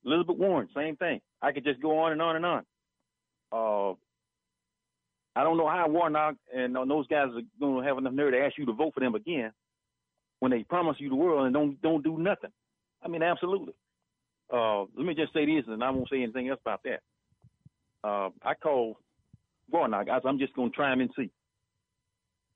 Elizabeth 0.05 0.37
Warren, 0.37 0.69
same 0.75 0.95
thing. 0.95 1.19
I 1.41 1.51
could 1.51 1.63
just 1.63 1.81
go 1.81 1.99
on 1.99 2.11
and 2.11 2.21
on 2.21 2.35
and 2.35 2.45
on. 2.45 2.63
Uh, 3.51 3.93
I 5.35 5.43
don't 5.43 5.57
know 5.57 5.69
how 5.69 5.87
Warnock 5.87 6.35
and 6.53 6.75
those 6.75 7.07
guys 7.07 7.27
are 7.27 7.41
going 7.59 7.81
to 7.81 7.87
have 7.87 7.97
enough 7.97 8.13
nerve 8.13 8.33
to 8.33 8.39
ask 8.39 8.57
you 8.57 8.65
to 8.65 8.73
vote 8.73 8.93
for 8.93 8.99
them 8.99 9.15
again 9.15 9.51
when 10.39 10.51
they 10.51 10.63
promise 10.63 10.97
you 10.99 11.09
the 11.09 11.15
world 11.15 11.45
and 11.45 11.53
don't 11.53 11.81
don't 11.81 12.03
do 12.03 12.17
nothing. 12.17 12.51
I 13.03 13.07
mean, 13.07 13.23
absolutely. 13.23 13.73
Uh, 14.51 14.81
let 14.81 15.05
me 15.05 15.13
just 15.13 15.33
say 15.33 15.45
this, 15.45 15.65
and 15.67 15.83
I 15.83 15.91
won't 15.91 16.09
say 16.09 16.23
anything 16.23 16.49
else 16.49 16.59
about 16.61 16.81
that. 16.83 16.99
Uh, 18.03 18.29
I 18.43 18.53
called 18.55 18.97
Warnock. 19.69 20.07
I 20.09 20.19
I'm 20.27 20.39
just 20.39 20.55
going 20.55 20.71
to 20.71 20.75
try 20.75 20.91
him 20.91 21.01
and 21.01 21.11
see. 21.15 21.29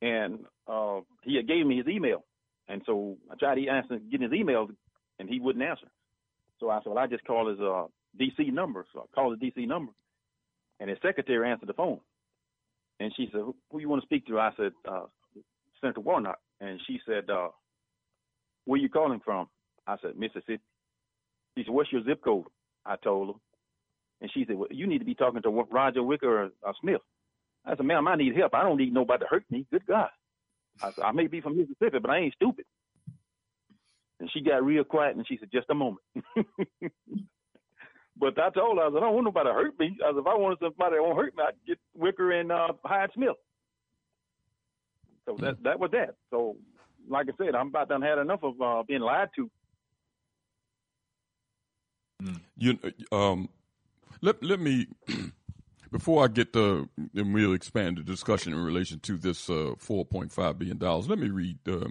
And 0.03 0.39
uh, 0.67 0.99
he 1.23 1.41
gave 1.43 1.65
me 1.65 1.77
his 1.77 1.87
email. 1.87 2.25
And 2.67 2.81
so 2.85 3.17
I 3.31 3.35
tried 3.35 3.55
to 3.55 3.67
answer, 3.67 3.99
getting 4.11 4.29
his 4.29 4.37
email, 4.37 4.67
and 5.17 5.29
he 5.29 5.39
wouldn't 5.39 5.63
answer. 5.63 5.87
So 6.59 6.69
I 6.69 6.79
said, 6.79 6.89
well, 6.89 6.97
I 6.97 7.07
just 7.07 7.23
call 7.23 7.49
his 7.49 7.59
uh, 7.59 7.85
DC 8.19 8.51
number. 8.51 8.85
So 8.93 8.99
I 9.01 9.03
called 9.15 9.39
the 9.39 9.45
DC 9.45 9.65
number, 9.65 9.93
and 10.79 10.89
his 10.89 10.99
secretary 11.01 11.49
answered 11.49 11.69
the 11.69 11.73
phone. 11.73 11.99
And 12.99 13.13
she 13.15 13.29
said, 13.31 13.41
who, 13.41 13.55
who 13.71 13.79
you 13.79 13.87
want 13.87 14.01
to 14.01 14.05
speak 14.05 14.27
to? 14.27 14.39
I 14.39 14.51
said, 14.57 14.73
uh, 14.89 15.05
Senator 15.79 16.01
Warnock. 16.01 16.39
And 16.59 16.79
she 16.85 16.99
said, 17.07 17.29
uh, 17.29 17.49
where 18.65 18.79
you 18.79 18.89
calling 18.89 19.21
from? 19.23 19.47
I 19.87 19.95
said, 20.01 20.17
Mississippi. 20.17 20.59
She 21.57 21.63
said, 21.63 21.73
what's 21.73 21.91
your 21.91 22.03
zip 22.03 22.21
code? 22.23 22.45
I 22.85 22.95
told 22.97 23.29
her. 23.29 23.33
And 24.21 24.31
she 24.33 24.45
said, 24.45 24.57
well, 24.57 24.69
you 24.71 24.87
need 24.87 24.99
to 24.99 25.05
be 25.05 25.15
talking 25.15 25.41
to 25.41 25.49
Roger 25.49 26.03
Wicker 26.03 26.43
or 26.43 26.51
uh, 26.67 26.73
Smith. 26.81 27.01
I 27.65 27.75
said, 27.75 27.85
ma'am, 27.85 28.07
I 28.07 28.15
need 28.15 28.35
help. 28.35 28.53
I 28.53 28.63
don't 28.63 28.77
need 28.77 28.93
nobody 28.93 29.23
to 29.23 29.27
hurt 29.27 29.45
me. 29.49 29.65
Good 29.71 29.85
God. 29.87 30.09
I 30.81 30.91
said, 30.91 31.03
I 31.03 31.11
may 31.11 31.27
be 31.27 31.41
from 31.41 31.57
Mississippi, 31.57 31.99
but 31.99 32.09
I 32.11 32.17
ain't 32.17 32.33
stupid. 32.33 32.65
And 34.19 34.29
she 34.31 34.41
got 34.41 34.63
real 34.65 34.83
quiet 34.83 35.15
and 35.15 35.27
she 35.27 35.37
said, 35.37 35.49
just 35.51 35.69
a 35.69 35.75
moment. 35.75 36.03
but 38.17 38.37
I 38.39 38.49
told 38.49 38.77
her, 38.77 38.85
I 38.85 38.89
said, 38.89 38.97
I 38.97 39.01
don't 39.01 39.13
want 39.13 39.25
nobody 39.25 39.49
to 39.49 39.53
hurt 39.53 39.79
me. 39.79 39.97
I 40.03 40.09
said, 40.11 40.19
if 40.19 40.27
I 40.27 40.35
wanted 40.35 40.59
somebody 40.59 40.95
that 40.95 41.01
won't 41.03 41.17
hurt 41.17 41.35
me, 41.35 41.43
I'd 41.47 41.53
get 41.67 41.77
Wicker 41.95 42.31
and 42.31 42.51
uh, 42.51 42.73
Hyde 42.83 43.11
Smith. 43.13 43.35
So 45.25 45.37
that 45.39 45.63
that 45.63 45.79
was 45.79 45.91
that. 45.91 46.15
So, 46.29 46.57
like 47.09 47.27
I 47.29 47.33
said, 47.37 47.55
I'm 47.55 47.67
about 47.67 47.87
done 47.89 48.01
had 48.01 48.17
enough 48.17 48.43
of 48.43 48.61
uh, 48.61 48.83
being 48.85 48.99
lied 49.01 49.29
to. 49.37 49.49
You 52.57 52.77
um, 53.11 53.49
let 54.21 54.41
let 54.43 54.59
me 54.59 54.87
before 55.93 56.23
I 56.23 56.27
get 56.27 56.53
the 56.53 56.89
and 57.15 57.33
we'll 57.33 57.53
expand 57.53 57.97
the 57.97 58.03
discussion 58.03 58.51
in 58.51 58.59
relation 58.59 58.99
to 59.01 59.17
this 59.17 59.49
uh, 59.49 59.75
four 59.77 60.03
point 60.03 60.31
five 60.33 60.57
billion 60.57 60.79
dollars. 60.79 61.07
Let 61.07 61.19
me 61.19 61.29
read 61.29 61.59
uh, 61.67 61.85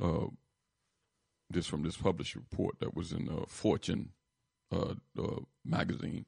uh, 0.00 0.26
this 1.50 1.66
from 1.66 1.82
this 1.82 1.96
published 1.96 2.36
report 2.36 2.76
that 2.78 2.94
was 2.94 3.12
in 3.12 3.28
uh, 3.28 3.44
Fortune 3.48 4.10
uh, 4.72 4.94
uh, 5.18 5.40
magazine. 5.64 6.24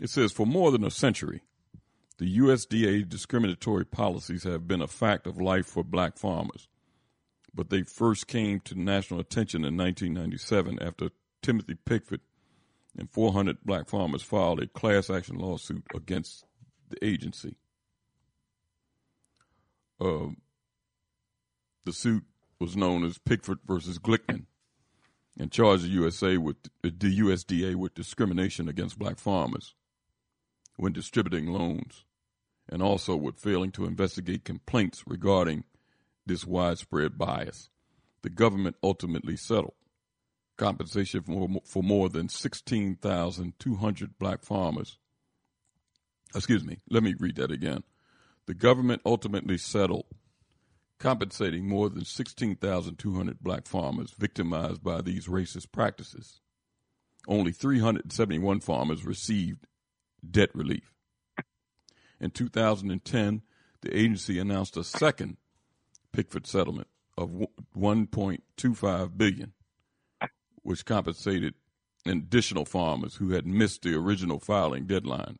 it 0.00 0.10
says 0.10 0.30
for 0.30 0.46
more 0.46 0.70
than 0.70 0.84
a 0.84 0.90
century, 0.90 1.40
the 2.18 2.38
USDA 2.38 3.08
discriminatory 3.08 3.86
policies 3.86 4.44
have 4.44 4.68
been 4.68 4.82
a 4.82 4.86
fact 4.86 5.26
of 5.26 5.40
life 5.40 5.66
for 5.66 5.82
black 5.82 6.18
farmers 6.18 6.68
but 7.54 7.70
they 7.70 7.82
first 7.82 8.28
came 8.28 8.60
to 8.60 8.78
national 8.78 9.18
attention 9.18 9.64
in 9.64 9.76
1997 9.76 10.78
after 10.80 11.10
Timothy 11.42 11.76
Pigford 11.84 12.20
and 12.96 13.10
400 13.10 13.58
black 13.64 13.88
farmers 13.88 14.22
filed 14.22 14.60
a 14.60 14.66
class 14.66 15.10
action 15.10 15.38
lawsuit 15.38 15.84
against 15.94 16.44
the 16.88 17.04
agency. 17.04 17.56
Uh, 20.00 20.28
the 21.84 21.92
suit 21.92 22.24
was 22.60 22.76
known 22.76 23.04
as 23.04 23.18
Pigford 23.18 23.58
versus 23.66 23.98
Glickman 23.98 24.46
and 25.38 25.52
charged 25.52 25.84
the 25.84 25.88
USA 25.88 26.36
with 26.36 26.56
the 26.82 27.18
USDA 27.20 27.76
with 27.76 27.94
discrimination 27.94 28.68
against 28.68 28.98
black 28.98 29.18
farmers 29.18 29.74
when 30.76 30.92
distributing 30.92 31.46
loans 31.46 32.04
and 32.68 32.82
also 32.82 33.16
with 33.16 33.38
failing 33.38 33.70
to 33.72 33.86
investigate 33.86 34.44
complaints 34.44 35.04
regarding 35.06 35.64
this 36.26 36.44
widespread 36.44 37.16
bias. 37.16 37.70
The 38.22 38.30
government 38.30 38.76
ultimately 38.82 39.36
settled 39.36 39.74
compensation 40.58 41.22
for, 41.22 41.48
for 41.64 41.82
more 41.82 42.10
than 42.10 42.28
16,200 42.28 44.18
black 44.18 44.44
farmers. 44.44 44.98
Excuse 46.34 46.64
me, 46.64 46.78
let 46.90 47.02
me 47.02 47.14
read 47.18 47.36
that 47.36 47.50
again. 47.50 47.84
The 48.46 48.54
government 48.54 49.00
ultimately 49.06 49.56
settled 49.56 50.06
compensating 50.98 51.66
more 51.66 51.88
than 51.88 52.04
16,200 52.04 53.40
black 53.40 53.66
farmers 53.66 54.12
victimized 54.18 54.82
by 54.82 55.00
these 55.00 55.26
racist 55.26 55.70
practices. 55.72 56.40
Only 57.26 57.52
371 57.52 58.60
farmers 58.60 59.04
received 59.04 59.66
debt 60.28 60.50
relief. 60.54 60.92
In 62.20 62.30
2010, 62.30 63.42
the 63.80 63.96
agency 63.96 64.38
announced 64.38 64.76
a 64.76 64.82
second 64.82 65.36
Pigford 66.12 66.46
settlement 66.46 66.88
of 67.16 67.30
1.25 67.76 69.16
billion 69.16 69.52
which 70.62 70.84
compensated 70.84 71.54
additional 72.06 72.64
farmers 72.64 73.16
who 73.16 73.30
had 73.30 73.46
missed 73.46 73.82
the 73.82 73.94
original 73.94 74.38
filing 74.38 74.86
deadline. 74.86 75.38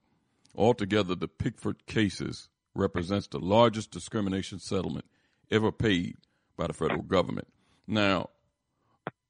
Altogether, 0.54 1.14
the 1.14 1.28
Pigford 1.28 1.86
cases 1.86 2.48
represents 2.74 3.26
the 3.26 3.38
largest 3.38 3.90
discrimination 3.90 4.58
settlement 4.58 5.06
ever 5.50 5.72
paid 5.72 6.16
by 6.56 6.66
the 6.66 6.72
federal 6.72 7.02
government. 7.02 7.48
Now, 7.86 8.30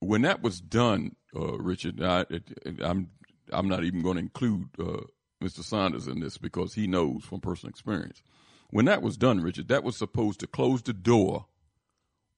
when 0.00 0.22
that 0.22 0.42
was 0.42 0.60
done, 0.60 1.16
uh, 1.34 1.58
Richard, 1.58 2.02
I, 2.02 2.24
am 2.30 2.78
I'm, 2.82 3.10
I'm 3.52 3.68
not 3.68 3.84
even 3.84 4.02
going 4.02 4.16
to 4.16 4.22
include 4.22 4.68
uh, 4.78 5.02
Mr. 5.42 5.62
Saunders 5.62 6.06
in 6.06 6.20
this 6.20 6.38
because 6.38 6.74
he 6.74 6.86
knows 6.86 7.24
from 7.24 7.40
personal 7.40 7.70
experience. 7.70 8.22
When 8.70 8.84
that 8.86 9.02
was 9.02 9.16
done, 9.16 9.40
Richard, 9.40 9.68
that 9.68 9.84
was 9.84 9.96
supposed 9.96 10.40
to 10.40 10.46
close 10.46 10.82
the 10.82 10.92
door 10.92 11.46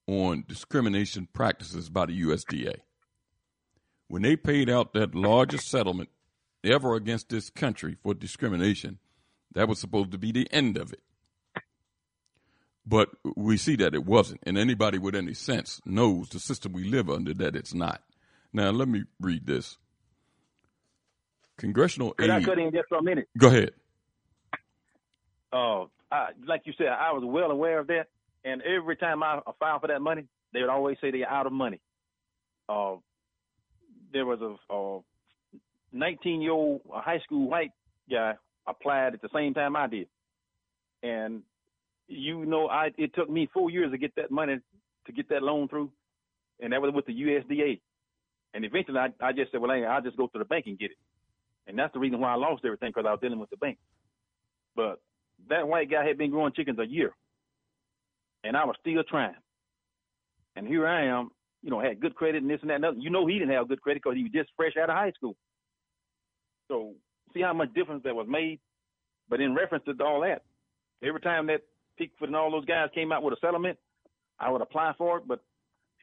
on 0.07 0.45
discrimination 0.47 1.29
practices 1.33 1.89
by 1.89 2.07
the 2.07 2.21
USDA 2.23 2.81
when 4.11 4.23
they 4.23 4.35
paid 4.35 4.69
out 4.69 4.93
that 4.93 5.15
largest 5.15 5.71
settlement 5.71 6.09
ever 6.65 6.97
against 6.97 7.29
this 7.29 7.49
country 7.49 7.97
for 8.03 8.13
discrimination, 8.13 8.99
That 9.55 9.69
was 9.69 9.79
supposed 9.79 10.11
to 10.11 10.19
be 10.19 10.33
the 10.33 10.49
end 10.51 10.77
of 10.77 10.93
it. 10.93 11.01
But 12.85 13.11
we 13.37 13.57
see 13.57 13.77
that 13.77 13.95
it 13.95 14.05
wasn't. 14.05 14.41
And 14.45 14.59
anybody 14.59 14.99
with 14.99 15.15
any 15.15 15.35
sense 15.35 15.81
knows 15.85 16.29
the 16.31 16.41
system 16.41 16.73
we 16.73 16.85
live 16.85 17.09
under 17.09 17.33
that 17.35 17.55
it's 17.55 17.73
not. 17.73 18.03
Now, 18.53 18.71
let 18.71 18.89
me 18.89 19.05
read 19.21 19.47
this. 19.47 19.79
Congressional 21.57 22.13
Could 22.13 22.31
aid. 22.31 22.43
I 22.43 22.43
cut 22.43 22.59
in 22.59 22.73
just 22.73 22.89
for 22.89 22.99
a 22.99 23.03
minute? 23.03 23.29
Go 23.39 23.47
ahead. 23.47 23.73
Uh, 25.53 25.85
I, 26.11 26.31
like 26.47 26.63
you 26.65 26.73
said, 26.77 26.89
I 26.89 27.13
was 27.13 27.23
well 27.25 27.51
aware 27.53 27.79
of 27.79 27.87
that. 27.89 28.07
And 28.45 28.61
every 28.63 28.97
time 28.97 29.23
I 29.23 29.41
filed 29.61 29.83
for 29.83 29.89
that 29.89 30.01
money, 30.01 30.25
they 30.53 30.61
would 30.63 30.71
always 30.71 30.97
say 31.01 31.13
they're 31.13 31.29
out 31.31 31.47
of 31.47 31.53
money. 31.53 31.81
Uh, 32.69 32.97
there 34.13 34.27
was 34.27 34.41
a 34.41 35.97
19 35.97 36.41
year 36.41 36.53
old 36.53 36.83
high 36.91 37.21
school 37.21 37.49
white 37.49 37.71
guy 38.11 38.35
applied 38.67 39.15
at 39.15 39.23
the 39.23 39.29
same 39.35 39.55
time 39.55 39.77
I 39.77 39.87
did. 39.87 40.09
And 41.03 41.43
you 42.09 42.45
know, 42.45 42.67
I 42.69 42.91
it 42.99 43.15
took 43.15 43.31
me 43.31 43.49
four 43.53 43.71
years 43.71 43.93
to 43.93 43.99
get 43.99 44.15
that 44.17 44.31
money 44.31 44.59
to 45.07 45.13
get 45.13 45.29
that 45.29 45.43
loan 45.43 45.69
through, 45.69 45.91
and 46.61 46.73
that 46.73 46.83
was 46.83 46.93
with 46.95 47.07
the 47.07 47.13
USDA. 47.13 47.81
And 48.53 48.65
eventually, 48.65 48.99
I, 48.99 49.09
I 49.25 49.33
just 49.33 49.53
said, 49.53 49.61
well, 49.61 49.71
I'll 49.71 50.03
just 50.03 50.17
go 50.17 50.27
to 50.27 50.39
the 50.39 50.45
bank 50.45 50.67
and 50.67 50.79
get 50.79 50.91
it. 50.91 50.97
And 51.67 51.79
that's 51.79 51.93
the 51.93 52.01
reason 52.01 52.19
why 52.19 52.33
I 52.33 52.37
lost 52.37 52.65
everything 52.65 52.91
because 52.91 53.05
I 53.07 53.13
was 53.13 53.21
dealing 53.21 53.39
with 53.39 53.51
the 53.51 53.57
bank. 53.57 53.79
But 54.75 55.01
that 55.49 55.69
white 55.69 55.91
guy 55.91 56.05
had 56.05 56.19
been 56.19 56.31
growing 56.31 56.53
chickens 56.53 56.79
a 56.81 56.87
year, 56.87 57.15
and 58.43 58.57
I 58.57 58.65
was 58.65 58.77
still 58.81 59.03
trying. 59.09 59.37
And 60.57 60.67
here 60.67 60.87
I 60.87 61.07
am, 61.07 61.31
you 61.63 61.71
know, 61.71 61.81
had 61.81 62.01
good 62.01 62.15
credit 62.15 62.43
and 62.43 62.51
this 62.51 62.61
and 62.63 62.71
that. 62.71 62.77
And 62.77 62.85
other. 62.85 62.99
You 62.99 63.11
know, 63.11 63.27
he 63.27 63.39
didn't 63.39 63.55
have 63.55 63.69
good 63.69 63.83
credit 63.83 64.03
because 64.03 64.17
he 64.17 64.23
was 64.23 64.33
just 64.33 64.51
fresh 64.57 64.73
out 64.81 64.91
of 64.91 64.97
high 64.97 65.13
school. 65.13 65.37
So 66.69 66.95
see 67.35 67.43
how 67.43 67.53
much 67.53 67.75
difference 67.75 68.03
that 68.05 68.15
was 68.15 68.27
made. 68.29 68.61
But 69.29 69.41
in 69.41 69.55
reference 69.55 69.85
to 69.85 70.05
all 70.05 70.23
that, 70.23 70.43
every 71.07 71.21
time 71.21 71.47
that 71.47 71.63
Pigford 72.01 72.29
and 72.29 72.37
all 72.37 72.51
those 72.51 72.65
guys 72.65 72.89
came 72.95 73.13
out 73.13 73.23
with 73.23 73.35
a 73.35 73.41
settlement, 73.41 73.79
I 74.39 74.51
would 74.51 74.63
apply 74.63 74.95
for 74.97 75.19
it, 75.19 75.29
but 75.29 75.41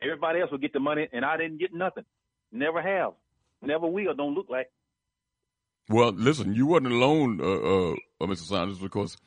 everybody 0.01 0.39
else 0.39 0.51
would 0.51 0.61
get 0.61 0.73
the 0.73 0.79
money, 0.79 1.07
and 1.11 1.25
I 1.25 1.37
didn't 1.37 1.57
get 1.57 1.73
nothing. 1.73 2.05
Never 2.51 2.81
have. 2.81 3.13
Never 3.61 3.87
will. 3.87 4.13
Don't 4.13 4.35
look 4.35 4.47
like. 4.49 4.69
Well, 5.89 6.11
listen, 6.11 6.53
you 6.53 6.67
wasn't 6.67 6.93
alone, 6.93 7.41
uh, 7.41 7.45
uh, 7.45 7.91
uh 8.21 8.27
Mr. 8.27 8.43
Saunders, 8.43 8.77
because 8.77 9.17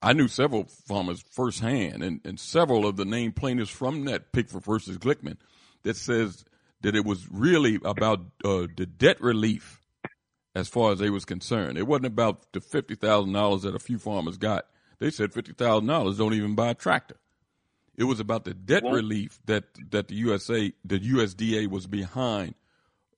I 0.00 0.12
knew 0.12 0.28
several 0.28 0.64
farmers 0.64 1.24
firsthand, 1.30 2.02
and, 2.02 2.20
and 2.24 2.38
several 2.38 2.86
of 2.86 2.96
the 2.96 3.04
named 3.04 3.36
plaintiffs 3.36 3.70
from 3.70 4.04
that 4.04 4.32
Pigford 4.32 4.64
versus 4.64 4.98
Glickman 4.98 5.36
that 5.82 5.96
says 5.96 6.44
that 6.82 6.94
it 6.94 7.04
was 7.04 7.26
really 7.30 7.78
about 7.84 8.20
uh, 8.44 8.68
the 8.76 8.86
debt 8.86 9.20
relief 9.20 9.80
as 10.54 10.68
far 10.68 10.92
as 10.92 10.98
they 10.98 11.10
was 11.10 11.24
concerned. 11.24 11.78
It 11.78 11.86
wasn't 11.86 12.06
about 12.06 12.52
the 12.52 12.60
fifty 12.60 12.94
thousand 12.94 13.32
dollars 13.32 13.62
that 13.62 13.74
a 13.74 13.80
few 13.80 13.98
farmers 13.98 14.36
got. 14.36 14.66
They 15.00 15.10
said 15.10 15.32
fifty 15.32 15.52
thousand 15.52 15.88
dollars 15.88 16.18
don't 16.18 16.34
even 16.34 16.54
buy 16.54 16.70
a 16.70 16.74
tractor. 16.74 17.16
It 17.96 18.04
was 18.04 18.20
about 18.20 18.44
the 18.44 18.54
debt 18.54 18.84
well, 18.84 18.92
relief 18.92 19.40
that 19.46 19.64
that 19.90 20.08
the 20.08 20.14
USA, 20.14 20.72
the 20.84 21.00
USDA 21.00 21.68
was 21.68 21.88
behind, 21.88 22.54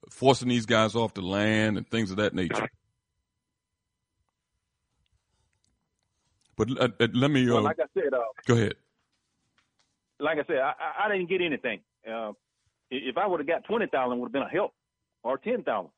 forcing 0.09 0.49
these 0.49 0.67
guys 0.67 0.95
off 0.95 1.13
the 1.13 1.21
land 1.21 1.77
and 1.77 1.87
things 1.87 2.11
of 2.11 2.17
that 2.17 2.35
nature. 2.35 2.71
But 6.61 6.81
uh, 6.81 6.89
uh, 7.01 7.09
let 7.15 7.31
me. 7.31 7.49
Uh, 7.49 7.55
well, 7.55 7.63
like 7.63 7.79
I 7.81 7.87
said, 7.95 8.13
uh, 8.13 8.19
go 8.47 8.55
ahead. 8.55 8.75
Like 10.19 10.39
I 10.39 10.45
said, 10.47 10.59
I, 10.59 11.07
I 11.07 11.09
didn't 11.09 11.29
get 11.29 11.41
anything. 11.41 11.81
Uh, 12.07 12.33
if 12.91 13.17
I 13.17 13.27
would 13.27 13.41
have 13.41 13.47
got 13.47 13.65
twenty 13.65 13.87
thousand, 13.87 14.19
would 14.21 14.27
have 14.27 14.33
been 14.33 14.43
a 14.43 14.49
help, 14.49 14.75
or 15.23 15.39
ten 15.39 15.63
thousand. 15.63 15.91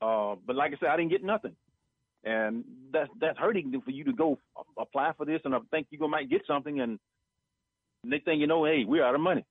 Uh, 0.00 0.36
but 0.46 0.56
like 0.56 0.72
I 0.72 0.76
said, 0.80 0.88
I 0.88 0.96
didn't 0.96 1.10
get 1.10 1.22
nothing 1.22 1.54
and 2.24 2.64
that's 2.92 3.10
that's 3.20 3.38
hurting 3.38 3.80
for 3.84 3.90
you 3.90 4.04
to 4.04 4.12
go 4.12 4.38
apply 4.78 5.12
for 5.16 5.26
this, 5.26 5.40
and 5.44 5.54
I 5.54 5.58
think 5.70 5.88
you 5.90 6.08
might 6.08 6.30
get 6.30 6.42
something, 6.46 6.80
and 6.80 6.98
next 8.04 8.24
thing 8.24 8.40
you 8.40 8.46
know, 8.46 8.64
hey, 8.64 8.84
we're 8.86 9.04
out 9.04 9.14
of 9.14 9.20
money. 9.20 9.44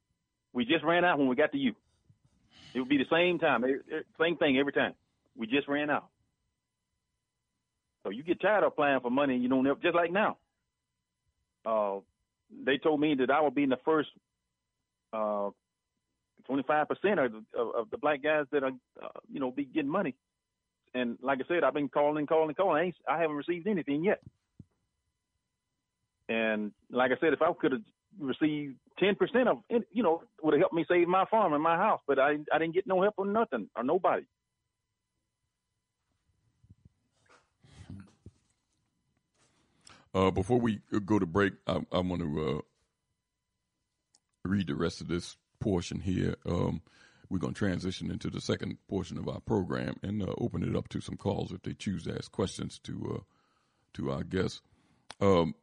We 0.54 0.66
just 0.66 0.84
ran 0.84 1.06
out 1.06 1.18
when 1.18 1.28
we 1.28 1.36
got 1.36 1.52
to 1.52 1.58
you. 1.58 1.74
It 2.74 2.80
would 2.80 2.90
be 2.90 2.98
the 2.98 3.06
same 3.12 3.40
time, 3.40 3.64
same 4.20 4.38
thing 4.38 4.58
every 4.58 4.72
time. 4.72 4.94
We 5.36 5.48
just 5.48 5.68
ran 5.68 5.90
out. 5.90 6.08
So 8.04 8.10
you 8.10 8.24
get 8.24 8.42
tired 8.42 8.64
of 8.64 8.74
applying 8.74 9.00
for 9.02 9.12
money, 9.12 9.36
and 9.36 9.44
you 9.44 9.50
don't 9.50 9.68
ever, 9.68 9.80
just 9.82 9.96
like 9.96 10.12
now. 10.12 10.38
Uh, 11.66 12.00
they 12.66 12.78
told 12.78 13.00
me 13.00 13.16
that 13.16 13.30
I 13.30 13.42
would 13.42 13.56
be 13.56 13.64
in 13.64 13.70
the 13.70 13.78
first 13.86 14.10
uh, 15.14 15.50
25% 16.50 16.88
of, 17.26 17.34
of, 17.58 17.76
of 17.76 17.90
the 17.92 17.98
black 17.98 18.24
guys 18.24 18.46
that 18.52 18.64
are, 18.64 18.72
uh, 19.02 19.20
you 19.32 19.40
know, 19.40 19.52
be 19.52 19.66
getting 19.66 19.90
money 19.90 20.16
and 20.94 21.18
like 21.22 21.40
I 21.40 21.48
said, 21.48 21.64
I've 21.64 21.74
been 21.74 21.90
calling, 21.90 22.26
calling, 22.26 22.56
calling. 22.56 22.82
I, 22.82 22.86
ain't, 22.86 22.96
I 23.08 23.20
haven't 23.20 23.38
received 23.38 23.68
anything 23.68 24.04
yet. 24.04 24.20
And 26.28 26.72
like 26.90 27.12
I 27.12 27.20
said, 27.20 27.34
if 27.34 27.42
I 27.42 27.52
could 27.60 27.74
have 27.74 27.82
received 28.20 28.76
ten 29.00 29.16
percent 29.16 29.48
of, 29.48 29.60
you 29.92 30.04
know, 30.04 30.24
would 30.42 30.54
have 30.54 30.62
helped 30.62 30.74
me 30.74 30.86
save 30.88 31.08
my 31.08 31.26
farm 31.26 31.54
and 31.54 31.64
my 31.64 31.76
house. 31.78 32.02
But 32.08 32.20
I, 32.20 32.38
I 32.54 32.58
didn't 32.58 32.74
get 32.74 32.88
no 32.88 33.02
help 33.02 33.16
or 33.18 33.26
nothing 33.26 33.70
or 33.76 33.84
nobody. 33.84 34.24
Uh, 40.14 40.32
before 40.32 40.60
we 40.60 40.80
go 41.06 41.20
to 41.20 41.26
break, 41.26 41.54
I, 41.66 41.80
I 41.92 42.00
want 42.00 42.22
to 42.22 42.58
uh, 42.58 42.62
read 44.44 44.68
the 44.68 44.76
rest 44.76 45.02
of 45.02 45.08
this 45.08 45.38
portion 45.60 46.02
here. 46.02 46.36
Um, 46.46 46.82
we're 47.30 47.40
going 47.40 47.54
to 47.54 47.58
transition 47.58 48.12
into 48.12 48.30
the 48.30 48.42
second 48.42 48.78
portion 48.90 49.18
of 49.18 49.30
our 49.30 49.40
program 49.40 49.96
and 50.04 50.22
uh, 50.22 50.34
open 50.38 50.68
it 50.68 50.76
up 50.76 50.90
to 50.90 51.00
some 51.00 51.16
calls 51.16 51.54
if 51.54 51.62
they 51.62 51.74
choose 51.74 52.04
to 52.04 52.16
ask 52.16 52.30
questions 52.32 52.78
to 52.80 53.20
uh, 53.20 53.24
to 53.94 54.12
our 54.12 54.24
guests. 54.24 54.62
Um, 55.22 55.56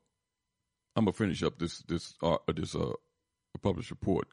I'm 0.97 1.05
gonna 1.05 1.13
finish 1.13 1.43
up 1.43 1.59
this 1.59 1.81
this 1.81 2.15
uh, 2.23 2.39
this 2.55 2.75
uh, 2.75 2.93
published 3.63 3.91
report. 3.91 4.29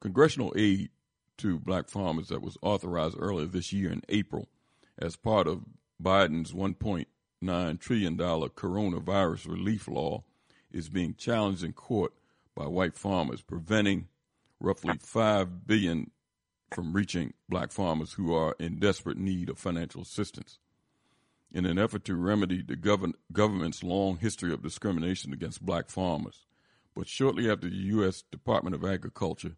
Congressional 0.00 0.54
aid 0.56 0.90
to 1.38 1.58
black 1.58 1.88
farmers 1.88 2.28
that 2.28 2.40
was 2.40 2.56
authorized 2.62 3.16
earlier 3.18 3.46
this 3.46 3.72
year 3.72 3.90
in 3.90 4.02
April 4.08 4.48
as 4.98 5.16
part 5.16 5.46
of 5.46 5.64
Biden's 6.02 6.54
1.9 7.42 7.80
trillion 7.80 8.16
dollar 8.16 8.48
coronavirus 8.48 9.48
relief 9.48 9.88
law 9.88 10.22
is 10.70 10.90
being 10.90 11.14
challenged 11.14 11.64
in 11.64 11.72
court 11.72 12.12
by 12.54 12.66
white 12.66 12.94
farmers, 12.94 13.40
preventing 13.40 14.08
roughly 14.60 14.94
5 15.00 15.66
billion 15.66 16.10
from 16.74 16.92
reaching 16.92 17.32
black 17.48 17.72
farmers 17.72 18.12
who 18.12 18.34
are 18.34 18.54
in 18.58 18.78
desperate 18.78 19.16
need 19.16 19.48
of 19.48 19.58
financial 19.58 20.02
assistance. 20.02 20.58
In 21.52 21.64
an 21.64 21.78
effort 21.78 22.04
to 22.04 22.14
remedy 22.14 22.62
the 22.62 22.76
govern- 22.76 23.14
government's 23.32 23.82
long 23.82 24.18
history 24.18 24.52
of 24.52 24.62
discrimination 24.62 25.32
against 25.32 25.64
black 25.64 25.88
farmers, 25.88 26.46
but 26.94 27.08
shortly 27.08 27.50
after 27.50 27.68
the 27.70 27.76
U.S. 27.76 28.22
Department 28.22 28.74
of 28.74 28.84
Agriculture 28.84 29.56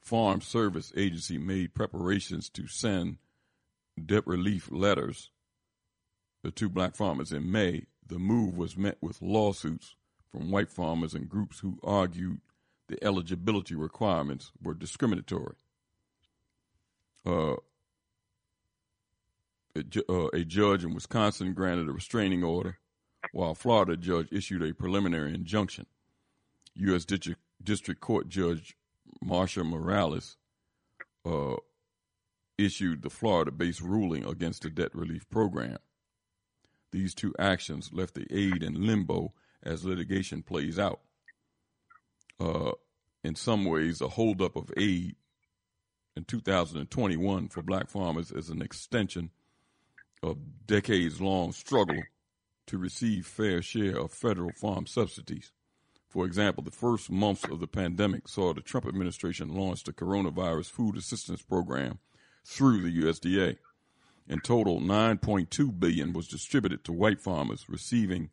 Farm 0.00 0.40
Service 0.40 0.92
Agency 0.96 1.38
made 1.38 1.74
preparations 1.74 2.48
to 2.50 2.66
send 2.66 3.18
debt 4.06 4.26
relief 4.26 4.70
letters 4.70 5.30
to 6.50 6.68
black 6.68 6.94
farmers 6.94 7.32
in 7.32 7.50
May, 7.50 7.84
the 8.06 8.18
move 8.18 8.56
was 8.56 8.76
met 8.76 8.98
with 9.00 9.22
lawsuits 9.22 9.94
from 10.30 10.50
white 10.50 10.70
farmers 10.70 11.14
and 11.14 11.28
groups 11.28 11.60
who 11.60 11.78
argued 11.82 12.40
the 12.88 13.02
eligibility 13.02 13.74
requirements 13.74 14.52
were 14.62 14.74
discriminatory 14.74 15.54
uh, 17.26 17.54
a, 19.76 19.84
uh, 20.08 20.28
a 20.32 20.44
judge 20.44 20.84
in 20.84 20.94
Wisconsin 20.94 21.52
granted 21.52 21.88
a 21.88 21.92
restraining 21.92 22.44
order, 22.44 22.78
while 23.32 23.52
a 23.52 23.54
Florida 23.54 23.96
judge 23.96 24.28
issued 24.30 24.62
a 24.62 24.74
preliminary 24.74 25.34
injunction. 25.34 25.86
U.S. 26.74 27.04
District, 27.04 27.40
District 27.62 28.00
Court 28.00 28.28
Judge 28.28 28.76
Marcia 29.22 29.64
Morales 29.64 30.36
uh, 31.24 31.56
issued 32.58 33.02
the 33.02 33.10
Florida 33.10 33.50
based 33.50 33.80
ruling 33.80 34.24
against 34.24 34.62
the 34.62 34.70
debt 34.70 34.94
relief 34.94 35.28
program. 35.30 35.78
These 36.94 37.16
two 37.16 37.34
actions 37.40 37.90
left 37.92 38.14
the 38.14 38.24
aid 38.30 38.62
in 38.62 38.86
limbo 38.86 39.32
as 39.64 39.84
litigation 39.84 40.44
plays 40.44 40.78
out. 40.78 41.00
Uh, 42.38 42.70
in 43.24 43.34
some 43.34 43.64
ways, 43.64 44.00
a 44.00 44.06
holdup 44.06 44.54
of 44.54 44.70
aid 44.76 45.16
in 46.14 46.22
2021 46.22 47.48
for 47.48 47.62
black 47.62 47.90
farmers 47.90 48.30
is 48.30 48.48
an 48.48 48.62
extension 48.62 49.30
of 50.22 50.38
decades 50.68 51.20
long 51.20 51.50
struggle 51.50 52.00
to 52.68 52.78
receive 52.78 53.26
fair 53.26 53.60
share 53.60 53.98
of 53.98 54.12
federal 54.12 54.52
farm 54.52 54.86
subsidies. 54.86 55.50
For 56.08 56.24
example, 56.24 56.62
the 56.62 56.70
first 56.70 57.10
months 57.10 57.42
of 57.42 57.58
the 57.58 57.66
pandemic 57.66 58.28
saw 58.28 58.54
the 58.54 58.60
Trump 58.60 58.86
administration 58.86 59.52
launch 59.52 59.82
the 59.82 59.92
coronavirus 59.92 60.70
food 60.70 60.96
assistance 60.96 61.42
program 61.42 61.98
through 62.44 62.82
the 62.82 63.02
USDA. 63.02 63.56
In 64.26 64.40
total, 64.40 64.80
9.2 64.80 65.78
billion 65.78 66.12
was 66.12 66.28
distributed 66.28 66.84
to 66.84 66.92
white 66.92 67.20
farmers, 67.20 67.68
receiving 67.68 68.30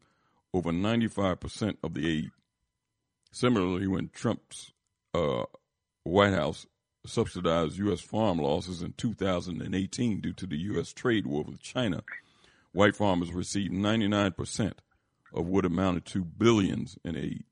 over 0.53 0.71
95% 0.71 1.77
of 1.83 1.93
the 1.93 2.07
aid. 2.07 2.31
Similarly, 3.31 3.87
when 3.87 4.09
Trump's 4.09 4.71
uh, 5.13 5.43
White 6.03 6.33
House 6.33 6.65
subsidized 7.05 7.77
U.S. 7.77 8.01
farm 8.01 8.37
losses 8.37 8.81
in 8.81 8.93
2018 8.93 10.21
due 10.21 10.33
to 10.33 10.45
the 10.45 10.57
U.S. 10.57 10.93
trade 10.93 11.25
war 11.25 11.43
with 11.43 11.61
China, 11.61 12.03
white 12.71 12.95
farmers 12.95 13.33
received 13.33 13.73
99% 13.73 14.73
of 15.33 15.47
what 15.47 15.65
amounted 15.65 16.05
to 16.05 16.23
billions 16.23 16.97
in 17.03 17.17
aid. 17.17 17.43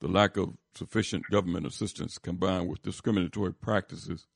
The 0.00 0.08
lack 0.08 0.36
of 0.36 0.56
sufficient 0.74 1.24
government 1.30 1.66
assistance 1.66 2.18
combined 2.18 2.68
with 2.68 2.82
discriminatory 2.82 3.52
practices 3.52 4.26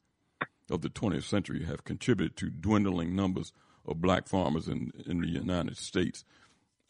of 0.70 0.82
the 0.82 0.88
20th 0.88 1.24
century 1.24 1.64
have 1.64 1.84
contributed 1.84 2.36
to 2.36 2.50
dwindling 2.50 3.14
numbers 3.14 3.52
of 3.86 4.00
black 4.00 4.28
farmers 4.28 4.68
in, 4.68 4.92
in 5.06 5.20
the 5.20 5.28
United 5.28 5.76
States. 5.76 6.24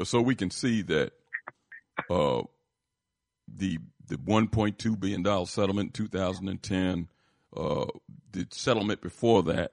So 0.02 0.20
we 0.20 0.34
can 0.34 0.50
see 0.50 0.82
that 0.82 1.12
uh, 2.10 2.42
the 3.48 3.78
the 4.08 4.16
1.2 4.16 5.00
billion 5.00 5.22
dollar 5.22 5.46
settlement 5.46 5.98
in 5.98 6.06
2010, 6.06 7.08
uh, 7.56 7.86
the 8.32 8.46
settlement 8.50 9.00
before 9.00 9.42
that, 9.44 9.72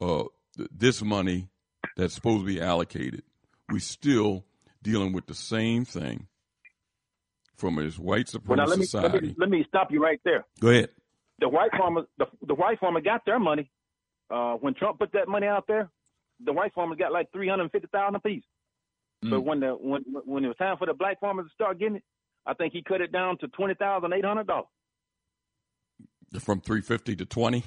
uh, 0.00 0.24
this 0.70 1.02
money 1.02 1.48
that's 1.96 2.14
supposed 2.14 2.40
to 2.40 2.46
be 2.46 2.60
allocated, 2.60 3.22
we're 3.70 3.78
still 3.78 4.44
dealing 4.82 5.12
with 5.12 5.26
the 5.26 5.34
same 5.34 5.84
thing 5.84 6.26
from 7.56 7.76
his 7.76 7.98
white 7.98 8.26
supremacist 8.26 8.48
well, 8.48 8.66
let 8.66 8.78
me, 8.78 8.84
society. 8.84 9.12
Let 9.12 9.22
me, 9.22 9.34
let 9.38 9.50
me 9.50 9.64
stop 9.68 9.92
you 9.92 10.02
right 10.02 10.20
there. 10.24 10.44
Go 10.60 10.68
ahead. 10.68 10.88
The 11.42 11.48
white 11.48 11.72
farmers, 11.76 12.04
the, 12.18 12.26
the 12.46 12.54
white 12.54 12.78
farmer 12.78 13.00
got 13.00 13.24
their 13.26 13.40
money 13.40 13.68
uh, 14.30 14.52
when 14.54 14.74
Trump 14.74 15.00
put 15.00 15.10
that 15.12 15.26
money 15.26 15.48
out 15.48 15.64
there. 15.66 15.90
The 16.44 16.52
white 16.52 16.72
farmers 16.72 16.98
got 16.98 17.10
like 17.10 17.32
three 17.32 17.48
hundred 17.48 17.72
fifty 17.72 17.88
thousand 17.88 18.14
apiece. 18.14 18.44
Mm. 19.24 19.30
But 19.30 19.40
when 19.40 19.58
the 19.58 19.70
when 19.70 20.04
when 20.24 20.44
it 20.44 20.48
was 20.48 20.56
time 20.56 20.76
for 20.76 20.86
the 20.86 20.94
black 20.94 21.18
farmers 21.18 21.46
to 21.48 21.52
start 21.52 21.80
getting 21.80 21.96
it, 21.96 22.04
I 22.46 22.54
think 22.54 22.72
he 22.72 22.80
cut 22.80 23.00
it 23.00 23.10
down 23.10 23.38
to 23.38 23.48
twenty 23.48 23.74
thousand 23.74 24.12
eight 24.12 24.24
hundred 24.24 24.46
dollars. 24.46 24.68
From 26.38 26.60
three 26.60 26.80
fifty 26.80 27.16
to 27.16 27.24
twenty. 27.24 27.64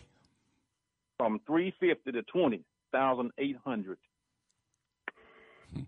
From 1.18 1.42
three 1.46 1.74
fifty 1.78 2.14
to 2.14 2.24
twenty 2.24 2.64
thousand 2.94 3.32
eight 3.38 3.58
hundred. 3.66 3.98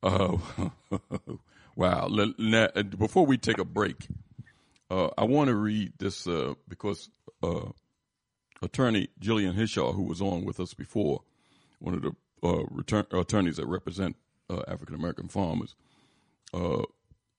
Oh, 0.00 0.40
wow! 1.74 2.08
Before 2.98 3.26
we 3.26 3.36
take 3.36 3.58
a 3.58 3.64
break, 3.64 4.06
uh, 4.90 5.08
I 5.18 5.24
want 5.24 5.48
to 5.48 5.54
read 5.54 5.92
this 5.98 6.26
uh, 6.26 6.54
because 6.66 7.10
uh, 7.42 7.66
attorney 8.62 9.08
Jillian 9.20 9.54
Hishaw, 9.54 9.94
who 9.94 10.02
was 10.02 10.20
on 10.22 10.44
with 10.44 10.60
us 10.60 10.74
before, 10.74 11.22
one 11.78 11.94
of 11.94 12.02
the 12.02 12.12
uh, 12.42 12.64
return, 12.70 13.06
attorneys 13.12 13.56
that 13.56 13.66
represent 13.66 14.16
uh, 14.48 14.62
African 14.66 14.94
American 14.94 15.28
farmers, 15.28 15.74
uh, 16.54 16.82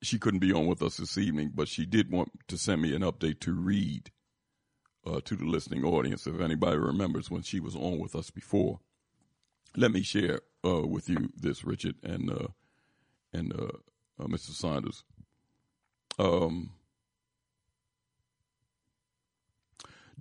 she 0.02 0.20
couldn't 0.20 0.40
be 0.40 0.54
on 0.54 0.68
with 0.68 0.82
us 0.82 0.98
this 0.98 1.18
evening, 1.18 1.52
but 1.54 1.68
she 1.68 1.86
did 1.86 2.12
want 2.12 2.32
to 2.48 2.58
send 2.58 2.82
me 2.82 2.96
an 2.96 3.02
update 3.02 3.40
to 3.42 3.54
read 3.54 4.12
to 5.26 5.36
the 5.36 5.46
listening 5.46 5.84
audience. 5.84 6.28
If 6.28 6.40
anybody 6.40 6.78
remembers 6.78 7.32
when 7.32 7.42
she 7.42 7.60
was 7.60 7.76
on 7.76 7.98
with 7.98 8.16
us 8.16 8.30
before, 8.30 8.80
let 9.76 9.92
me 9.92 10.04
share 10.04 10.42
with 10.64 11.10
you 11.10 11.32
this, 11.36 11.64
Richard 11.66 11.96
and 12.04 12.32
and 13.34 13.52
Mr. 14.20 14.52
Saunders. 14.52 15.04
Um, 16.20 16.70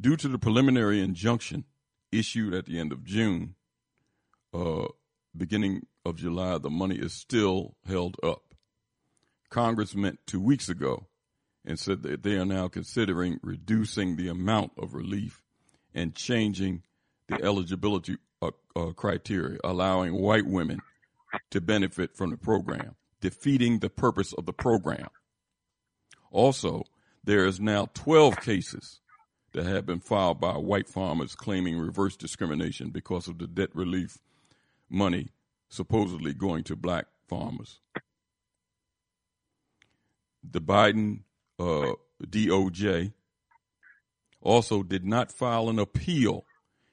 Due 0.01 0.16
to 0.16 0.28
the 0.28 0.38
preliminary 0.38 1.01
injunction 1.01 1.64
issued 2.12 2.55
at 2.55 2.66
the 2.66 2.78
end 2.78 2.92
of 2.92 3.05
June, 3.05 3.55
uh, 4.55 4.86
beginning 5.36 5.86
of 6.05 6.16
July, 6.16 6.59
the 6.59 6.70
money 6.70 6.96
is 6.96 7.12
still 7.12 7.74
held 7.86 8.16
up. 8.22 8.55
Congress 9.51 9.94
met 9.94 10.26
two 10.26 10.40
weeks 10.40 10.68
ago 10.68 11.07
and 11.64 11.78
said 11.78 12.03
that 12.03 12.22
they 12.22 12.34
are 12.34 12.44
now 12.44 12.68
considering 12.68 13.40
reducing 13.42 14.16
the 14.16 14.28
amount 14.28 14.72
of 14.78 14.94
relief 14.94 15.42
and 15.94 16.14
changing 16.14 16.82
the 17.26 17.42
eligibility 17.42 18.16
uh, 18.40 18.51
uh, 18.76 18.92
criteria, 18.92 19.59
allowing 19.64 20.14
white 20.14 20.46
women 20.46 20.80
to 21.51 21.61
benefit 21.61 22.16
from 22.16 22.30
the 22.30 22.36
program, 22.36 22.94
defeating 23.20 23.80
the 23.80 23.90
purpose 23.90 24.32
of 24.34 24.46
the 24.46 24.53
program. 24.53 25.09
Also, 26.30 26.84
there 27.24 27.46
is 27.46 27.59
now 27.59 27.88
12 27.94 28.40
cases 28.40 29.01
that 29.53 29.66
have 29.66 29.86
been 29.86 30.01
filed 30.01 30.40
by 30.40 30.53
white 30.57 30.88
farmers 30.88 31.34
claiming 31.34 31.78
reverse 31.78 32.16
discrimination 32.16 32.90
because 32.90 33.28
of 33.28 33.38
the 33.38 33.46
debt 33.46 33.70
relief 33.74 34.18
money 34.90 35.28
supposedly 35.68 36.32
going 36.32 36.64
to 36.64 36.76
black 36.76 37.07
farmers. 37.28 37.80
The 40.49 40.61
Biden 40.61 41.20
uh, 41.59 41.92
DOJ 42.24 43.12
also 44.40 44.82
did 44.82 45.05
not 45.05 45.32
file 45.32 45.68
an 45.68 45.78
appeal 45.78 46.44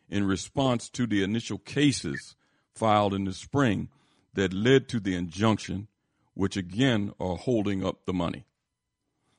in 0.10 0.26
response 0.26 0.90
to 0.90 1.08
the 1.08 1.24
initial 1.24 1.58
cases 1.58 2.36
filed 2.74 3.14
in 3.14 3.26
the 3.26 3.34
spring 3.34 3.90
that 4.34 4.54
led 4.54 4.90
to 4.90 5.00
the 5.00 5.16
injunction, 5.16 5.88
which 6.34 6.58
again 6.58 7.14
are 7.20 7.38
holding 7.38 7.86
up 7.86 8.06
the 8.06 8.14
money. 8.14 8.46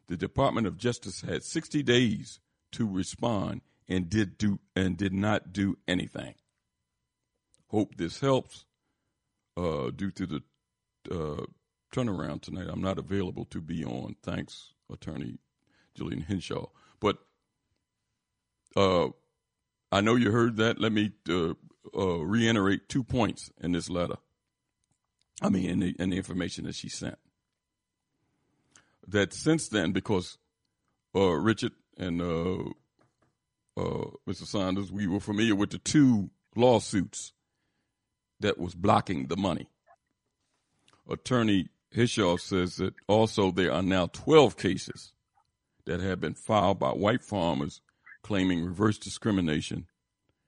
The 0.08 0.16
Department 0.16 0.66
of 0.66 0.78
Justice 0.78 1.20
had 1.22 1.42
60 1.42 1.82
days 1.82 2.40
to 2.72 2.88
respond 2.88 3.62
and 3.88 4.08
did 4.08 4.38
do 4.38 4.58
and 4.74 4.96
did 4.96 5.12
not 5.12 5.52
do 5.52 5.78
anything. 5.86 6.34
Hope 7.68 7.96
this 7.96 8.20
helps. 8.20 8.64
Uh, 9.56 9.90
due 9.90 10.10
to 10.10 10.26
the 10.26 10.42
uh, 11.10 11.46
turnaround 11.94 12.42
tonight, 12.42 12.66
I'm 12.68 12.82
not 12.82 12.98
available 12.98 13.46
to 13.46 13.60
be 13.60 13.84
on. 13.84 14.16
Thanks, 14.22 14.74
Attorney 14.92 15.38
Jillian 15.98 16.26
Hishaw. 16.26 16.68
But 17.00 17.18
uh, 18.76 19.08
I 19.90 20.00
know 20.02 20.14
you 20.14 20.30
heard 20.30 20.56
that. 20.58 20.78
Let 20.78 20.92
me 20.92 21.12
uh, 21.28 21.54
uh, 21.96 22.18
reiterate 22.18 22.88
two 22.88 23.02
points 23.02 23.50
in 23.60 23.72
this 23.72 23.88
letter. 23.88 24.16
I 25.40 25.48
mean, 25.48 25.70
in 25.70 25.80
the, 25.80 25.96
in 25.98 26.10
the 26.10 26.16
information 26.16 26.64
that 26.64 26.74
she 26.74 26.88
sent. 26.88 27.18
That 29.08 29.32
since 29.32 29.68
then, 29.68 29.92
because 29.92 30.38
uh, 31.14 31.32
Richard 31.32 31.72
and 31.96 32.20
uh, 32.20 32.64
uh, 33.76 34.10
Mr. 34.28 34.46
Saunders, 34.46 34.90
we 34.92 35.06
were 35.06 35.20
familiar 35.20 35.54
with 35.54 35.70
the 35.70 35.78
two 35.78 36.30
lawsuits 36.54 37.32
that 38.40 38.58
was 38.58 38.74
blocking 38.74 39.26
the 39.26 39.36
money. 39.36 39.68
Attorney 41.08 41.68
Hishaw 41.94 42.38
says 42.38 42.76
that 42.76 42.94
also 43.06 43.50
there 43.50 43.72
are 43.72 43.82
now 43.82 44.06
12 44.06 44.56
cases 44.56 45.12
that 45.86 46.00
have 46.00 46.20
been 46.20 46.34
filed 46.34 46.78
by 46.78 46.90
white 46.90 47.22
farmers 47.22 47.80
claiming 48.22 48.64
reverse 48.64 48.98
discrimination 48.98 49.86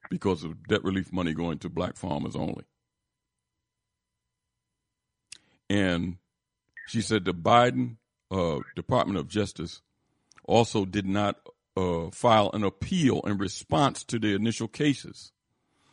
because 0.09 0.43
of 0.43 0.67
debt 0.67 0.83
relief 0.83 1.13
money 1.13 1.33
going 1.33 1.57
to 1.59 1.69
black 1.69 1.95
farmers 1.95 2.35
only. 2.35 2.65
And 5.69 6.17
she 6.87 7.01
said 7.01 7.25
the 7.25 7.33
Biden 7.33 7.97
uh, 8.31 8.59
Department 8.75 9.19
of 9.19 9.27
Justice 9.27 9.81
also 10.49 10.83
did 10.83 11.05
not 11.05 11.37
uh, 11.77 12.09
file 12.11 12.49
an 12.53 12.63
appeal 12.63 13.21
in 13.25 13.37
response 13.37 14.03
to 14.05 14.19
the 14.19 14.33
initial 14.33 14.67
cases. 14.67 15.31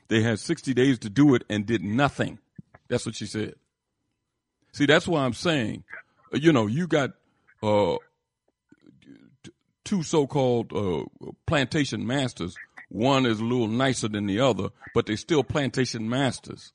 They 0.08 0.22
had 0.22 0.40
60 0.40 0.74
days 0.74 0.98
to 1.00 1.10
do 1.10 1.34
it 1.34 1.44
and 1.48 1.66
did 1.66 1.84
nothing. 1.84 2.38
That's 2.88 3.06
what 3.06 3.14
she 3.14 3.26
said. 3.26 3.54
See, 4.72 4.86
that's 4.86 5.06
why 5.06 5.24
I'm 5.24 5.34
saying, 5.34 5.84
uh, 6.32 6.38
you 6.38 6.52
know, 6.52 6.66
you 6.66 6.86
got 6.86 7.12
uh, 7.62 7.96
two 9.84 10.02
so-called 10.02 10.72
uh, 10.72 11.04
plantation 11.46 12.06
masters. 12.06 12.56
One 12.88 13.26
is 13.26 13.40
a 13.40 13.44
little 13.44 13.68
nicer 13.68 14.08
than 14.08 14.26
the 14.26 14.40
other, 14.40 14.70
but 14.94 15.06
they're 15.06 15.16
still 15.16 15.42
plantation 15.44 16.08
masters. 16.08 16.72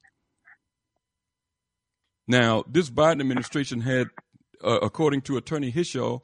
Now, 2.28 2.64
this 2.68 2.90
Biden 2.90 3.22
administration 3.22 3.82
had, 3.82 4.08
uh, 4.64 4.80
according 4.82 5.22
to 5.22 5.38
Attorney 5.38 5.72
Hishaw, 5.72 6.22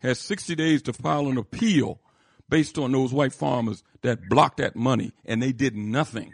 has 0.00 0.18
60 0.20 0.54
days 0.54 0.82
to 0.82 0.92
file 0.92 1.26
an 1.28 1.38
appeal 1.38 2.00
based 2.48 2.78
on 2.78 2.92
those 2.92 3.12
white 3.12 3.32
farmers 3.32 3.82
that 4.02 4.28
blocked 4.28 4.58
that 4.58 4.76
money 4.76 5.12
and 5.24 5.42
they 5.42 5.52
did 5.52 5.76
nothing. 5.76 6.32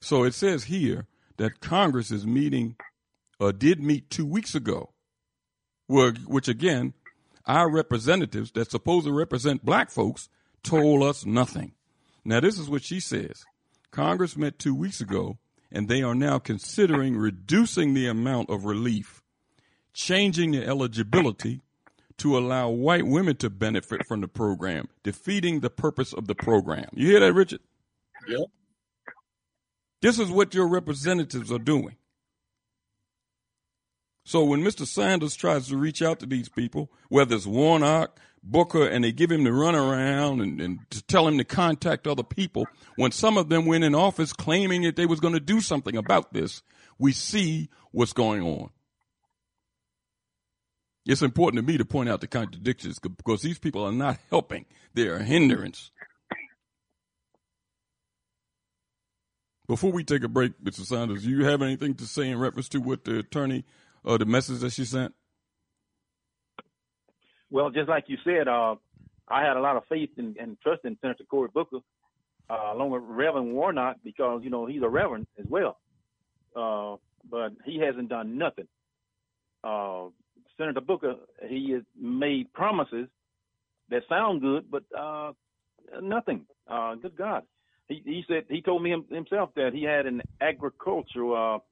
So 0.00 0.24
it 0.24 0.34
says 0.34 0.64
here 0.64 1.06
that 1.36 1.60
Congress 1.60 2.10
is 2.10 2.26
meeting, 2.26 2.76
uh, 3.40 3.52
did 3.52 3.80
meet 3.80 4.10
two 4.10 4.26
weeks 4.26 4.54
ago, 4.54 4.92
which 5.88 6.48
again, 6.48 6.94
our 7.46 7.70
representatives 7.70 8.52
that 8.52 8.70
supposed 8.70 9.06
to 9.06 9.12
represent 9.12 9.64
black 9.64 9.90
folks 9.90 10.28
told 10.62 11.02
us 11.02 11.26
nothing. 11.26 11.72
Now, 12.24 12.40
this 12.40 12.58
is 12.58 12.70
what 12.70 12.84
she 12.84 13.00
says 13.00 13.44
Congress 13.90 14.36
met 14.36 14.58
two 14.58 14.74
weeks 14.74 15.00
ago, 15.00 15.38
and 15.70 15.88
they 15.88 16.02
are 16.02 16.14
now 16.14 16.38
considering 16.38 17.16
reducing 17.16 17.94
the 17.94 18.06
amount 18.06 18.50
of 18.50 18.64
relief 18.64 19.21
changing 19.92 20.52
the 20.52 20.66
eligibility 20.66 21.62
to 22.18 22.38
allow 22.38 22.68
white 22.68 23.06
women 23.06 23.36
to 23.36 23.50
benefit 23.50 24.06
from 24.06 24.20
the 24.20 24.28
program, 24.28 24.88
defeating 25.02 25.60
the 25.60 25.70
purpose 25.70 26.12
of 26.12 26.26
the 26.26 26.34
program. 26.34 26.88
You 26.92 27.08
hear 27.08 27.20
that, 27.20 27.32
Richard? 27.32 27.60
Yeah. 28.28 28.44
This 30.00 30.18
is 30.18 30.30
what 30.30 30.54
your 30.54 30.68
representatives 30.68 31.50
are 31.50 31.58
doing. 31.58 31.96
So 34.24 34.44
when 34.44 34.62
Mr. 34.62 34.86
Sanders 34.86 35.34
tries 35.34 35.68
to 35.68 35.76
reach 35.76 36.00
out 36.00 36.20
to 36.20 36.26
these 36.26 36.48
people, 36.48 36.90
whether 37.08 37.34
it's 37.34 37.46
Warnock, 37.46 38.20
Booker, 38.42 38.86
and 38.86 39.04
they 39.04 39.12
give 39.12 39.30
him 39.30 39.44
the 39.44 39.52
run 39.52 39.74
around 39.74 40.40
and, 40.40 40.60
and 40.60 40.78
to 40.90 41.02
tell 41.02 41.26
him 41.26 41.38
to 41.38 41.44
contact 41.44 42.06
other 42.06 42.22
people, 42.22 42.66
when 42.96 43.10
some 43.10 43.36
of 43.36 43.48
them 43.48 43.66
went 43.66 43.84
in 43.84 43.94
office 43.94 44.32
claiming 44.32 44.82
that 44.82 44.96
they 44.96 45.06
was 45.06 45.20
going 45.20 45.34
to 45.34 45.40
do 45.40 45.60
something 45.60 45.96
about 45.96 46.32
this, 46.32 46.62
we 46.98 47.12
see 47.12 47.68
what's 47.90 48.12
going 48.12 48.42
on. 48.42 48.70
It's 51.04 51.22
important 51.22 51.64
to 51.64 51.66
me 51.66 51.78
to 51.78 51.84
point 51.84 52.08
out 52.08 52.20
the 52.20 52.28
contradictions 52.28 52.98
because 53.00 53.42
these 53.42 53.58
people 53.58 53.84
are 53.84 53.92
not 53.92 54.18
helping. 54.30 54.66
They 54.94 55.08
are 55.08 55.16
a 55.16 55.22
hindrance. 55.22 55.90
Before 59.66 59.90
we 59.90 60.04
take 60.04 60.22
a 60.22 60.28
break, 60.28 60.52
Mr. 60.62 60.84
Sanders, 60.84 61.24
do 61.24 61.30
you 61.30 61.44
have 61.44 61.62
anything 61.62 61.94
to 61.94 62.04
say 62.04 62.28
in 62.28 62.38
reference 62.38 62.68
to 62.70 62.78
what 62.78 63.04
the 63.04 63.20
attorney, 63.20 63.64
uh, 64.04 64.16
the 64.18 64.26
message 64.26 64.60
that 64.60 64.72
she 64.72 64.84
sent? 64.84 65.14
Well, 67.50 67.70
just 67.70 67.88
like 67.88 68.04
you 68.08 68.18
said, 68.24 68.48
uh, 68.48 68.76
I 69.28 69.42
had 69.42 69.56
a 69.56 69.60
lot 69.60 69.76
of 69.76 69.84
faith 69.88 70.10
and, 70.18 70.36
and 70.36 70.60
trust 70.60 70.84
in 70.84 70.96
Senator 71.00 71.24
Cory 71.24 71.48
Booker, 71.52 71.78
uh, 72.50 72.72
along 72.72 72.90
with 72.90 73.02
Reverend 73.04 73.54
Warnock, 73.54 73.96
because 74.04 74.42
you 74.44 74.50
know 74.50 74.66
he's 74.66 74.82
a 74.82 74.88
reverend 74.88 75.26
as 75.38 75.46
well. 75.48 75.78
Uh, 76.54 76.96
but 77.30 77.52
he 77.64 77.78
hasn't 77.78 78.08
done 78.08 78.36
nothing. 78.36 78.68
Senator 80.62 80.80
Booker, 80.80 81.14
he 81.48 81.72
has 81.72 81.82
made 82.00 82.52
promises 82.52 83.08
that 83.90 84.02
sound 84.08 84.40
good, 84.40 84.70
but 84.70 84.84
uh, 84.96 85.32
nothing. 86.00 86.46
Uh, 86.70 86.94
good 86.94 87.16
God. 87.16 87.42
He, 87.88 88.00
he 88.04 88.22
said 88.28 88.44
he 88.48 88.62
told 88.62 88.82
me 88.82 88.94
himself 89.10 89.50
that 89.56 89.70
he 89.74 89.82
had 89.82 90.06
an 90.06 90.22
agricultural 90.40 91.62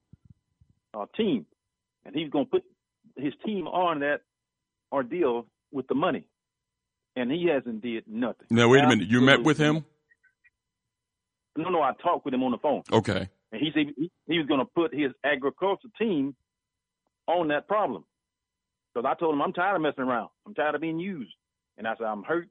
uh, 0.94 0.98
uh, 0.98 1.06
team, 1.16 1.46
and 2.04 2.14
he's 2.14 2.30
going 2.30 2.46
to 2.46 2.50
put 2.50 2.64
his 3.16 3.32
team 3.46 3.68
on 3.68 4.00
that 4.00 4.22
ordeal 4.90 5.46
with 5.70 5.86
the 5.86 5.94
money, 5.94 6.24
and 7.14 7.30
he 7.30 7.46
hasn't 7.46 7.82
did 7.82 8.04
nothing. 8.08 8.46
Now 8.50 8.68
wait 8.68 8.82
a 8.82 8.88
minute, 8.88 9.08
you 9.08 9.20
met 9.20 9.44
with 9.44 9.56
him? 9.56 9.84
No, 11.56 11.68
no, 11.68 11.80
I 11.80 11.92
talked 12.02 12.24
with 12.24 12.34
him 12.34 12.42
on 12.42 12.50
the 12.50 12.58
phone. 12.58 12.82
Okay. 12.92 13.28
And 13.52 13.60
he 13.60 13.70
said 13.72 13.86
he, 14.26 14.38
was 14.38 14.46
going 14.46 14.60
to 14.60 14.66
put 14.66 14.92
his 14.92 15.12
agricultural 15.24 15.92
team 15.98 16.34
on 17.28 17.48
that 17.48 17.68
problem. 17.68 18.04
Because 18.92 19.08
I 19.08 19.18
told 19.18 19.34
him 19.34 19.42
I'm 19.42 19.52
tired 19.52 19.76
of 19.76 19.82
messing 19.82 20.04
around. 20.04 20.30
I'm 20.46 20.54
tired 20.54 20.74
of 20.74 20.80
being 20.80 20.98
used. 20.98 21.32
And 21.78 21.86
I 21.86 21.94
said 21.96 22.06
I'm 22.06 22.22
hurt, 22.22 22.48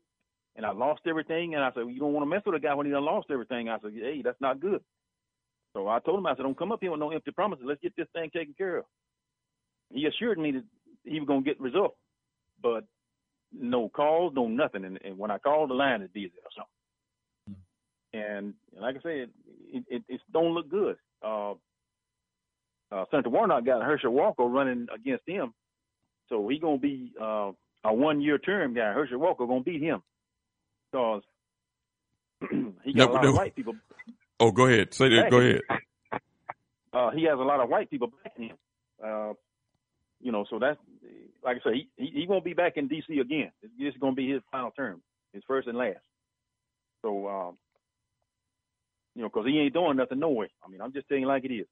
and 0.55 0.65
I 0.65 0.71
lost 0.71 1.01
everything. 1.07 1.55
And 1.55 1.63
I 1.63 1.69
said 1.69 1.83
well, 1.83 1.89
you 1.89 1.99
don't 1.99 2.13
want 2.13 2.23
to 2.23 2.29
mess 2.29 2.43
with 2.45 2.55
a 2.55 2.59
guy 2.59 2.73
when 2.73 2.85
he 2.85 2.91
done 2.91 3.05
lost 3.05 3.27
everything. 3.31 3.69
I 3.69 3.77
said 3.81 3.91
hey, 3.93 4.21
that's 4.23 4.41
not 4.41 4.59
good. 4.59 4.81
So 5.73 5.87
I 5.87 5.99
told 5.99 6.19
him 6.19 6.25
I 6.25 6.35
said 6.35 6.43
don't 6.43 6.57
come 6.57 6.71
up 6.71 6.79
here 6.81 6.91
with 6.91 6.99
no 6.99 7.11
empty 7.11 7.31
promises. 7.31 7.65
Let's 7.67 7.81
get 7.81 7.95
this 7.95 8.07
thing 8.13 8.29
taken 8.33 8.55
care 8.57 8.77
of. 8.77 8.85
He 9.91 10.05
assured 10.05 10.39
me 10.39 10.51
that 10.51 10.63
he 11.03 11.19
was 11.19 11.27
going 11.27 11.43
to 11.43 11.49
get 11.49 11.59
results, 11.59 11.97
but 12.61 12.83
no 13.51 13.89
calls, 13.89 14.33
no 14.35 14.47
nothing. 14.47 14.85
And, 14.85 14.99
and 15.03 15.17
when 15.17 15.31
I 15.31 15.37
called, 15.37 15.69
the 15.69 15.73
line 15.73 16.01
is 16.01 16.09
busy 16.13 16.31
or 16.43 16.51
something. 16.55 17.63
And, 18.13 18.53
and 18.73 18.81
like 18.81 18.95
I 18.97 19.01
said, 19.01 19.29
it, 19.71 19.83
it, 19.87 20.03
it 20.07 20.21
don't 20.31 20.53
look 20.53 20.69
good. 20.69 20.97
Uh, 21.23 21.53
uh, 22.91 23.05
Senator 23.11 23.29
Warnock 23.29 23.65
got 23.65 23.83
Herschel 23.83 24.11
Walker 24.11 24.43
running 24.43 24.87
against 24.93 25.27
him, 25.27 25.53
so 26.29 26.47
he 26.47 26.59
gonna 26.59 26.77
be 26.77 27.11
uh, 27.21 27.51
a 27.83 27.93
one-year 27.93 28.37
term 28.39 28.73
guy. 28.73 28.93
Herschel 28.93 29.19
Walker 29.19 29.45
gonna 29.45 29.61
beat 29.63 29.81
him 29.81 30.01
because 30.91 31.23
he 32.83 32.93
got 32.93 33.09
No, 33.09 33.11
a 33.11 33.13
lot 33.13 33.23
no. 33.23 33.29
of 33.29 33.35
white 33.35 33.55
people. 33.55 33.75
Oh, 34.39 34.51
go 34.51 34.67
ahead. 34.67 34.93
Say 34.93 35.09
that. 35.09 35.29
Go 35.29 35.39
ahead. 35.39 35.61
Uh, 36.91 37.11
he 37.11 37.23
has 37.25 37.37
a 37.37 37.43
lot 37.43 37.59
of 37.59 37.69
white 37.69 37.87
people 37.89 38.09
backing 38.23 38.45
him. 38.49 38.57
Uh, 39.03 39.33
you 40.21 40.31
know, 40.31 40.43
so 40.49 40.57
that's 40.57 40.79
like 41.43 41.57
I 41.57 41.69
say, 41.69 41.75
he, 41.97 42.03
he 42.03 42.21
he 42.21 42.27
won't 42.27 42.43
be 42.43 42.53
back 42.53 42.77
in 42.77 42.87
D.C. 42.87 43.19
again. 43.19 43.51
It's, 43.61 43.71
it's 43.77 43.97
gonna 43.97 44.15
be 44.15 44.27
his 44.31 44.41
final 44.51 44.71
term, 44.71 45.01
his 45.31 45.43
first 45.47 45.67
and 45.67 45.77
last. 45.77 45.99
So, 47.03 47.27
um, 47.27 47.57
you 49.15 49.21
know, 49.21 49.29
because 49.29 49.45
he 49.47 49.59
ain't 49.59 49.73
doing 49.73 49.97
nothing 49.97 50.19
no 50.19 50.29
way. 50.29 50.49
I 50.65 50.69
mean, 50.69 50.81
I'm 50.81 50.93
just 50.93 51.07
saying 51.09 51.25
like 51.25 51.45
it 51.45 51.53
is. 51.53 51.67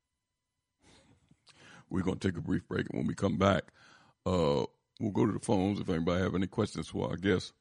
We're 1.90 2.04
going 2.04 2.20
to 2.20 2.28
take 2.28 2.38
a 2.38 2.42
brief 2.42 2.68
break, 2.68 2.88
and 2.90 3.00
when 3.00 3.08
we 3.08 3.16
come 3.16 3.38
back, 3.38 3.64
uh, 4.28 4.66
we'll 5.00 5.12
go 5.12 5.26
to 5.26 5.32
the 5.32 5.40
phones 5.40 5.80
if 5.80 5.90
anybody 5.90 6.22
have 6.22 6.36
any 6.36 6.48
questions 6.48 6.90
for 6.90 7.10
our 7.10 7.16
guests. 7.16 7.54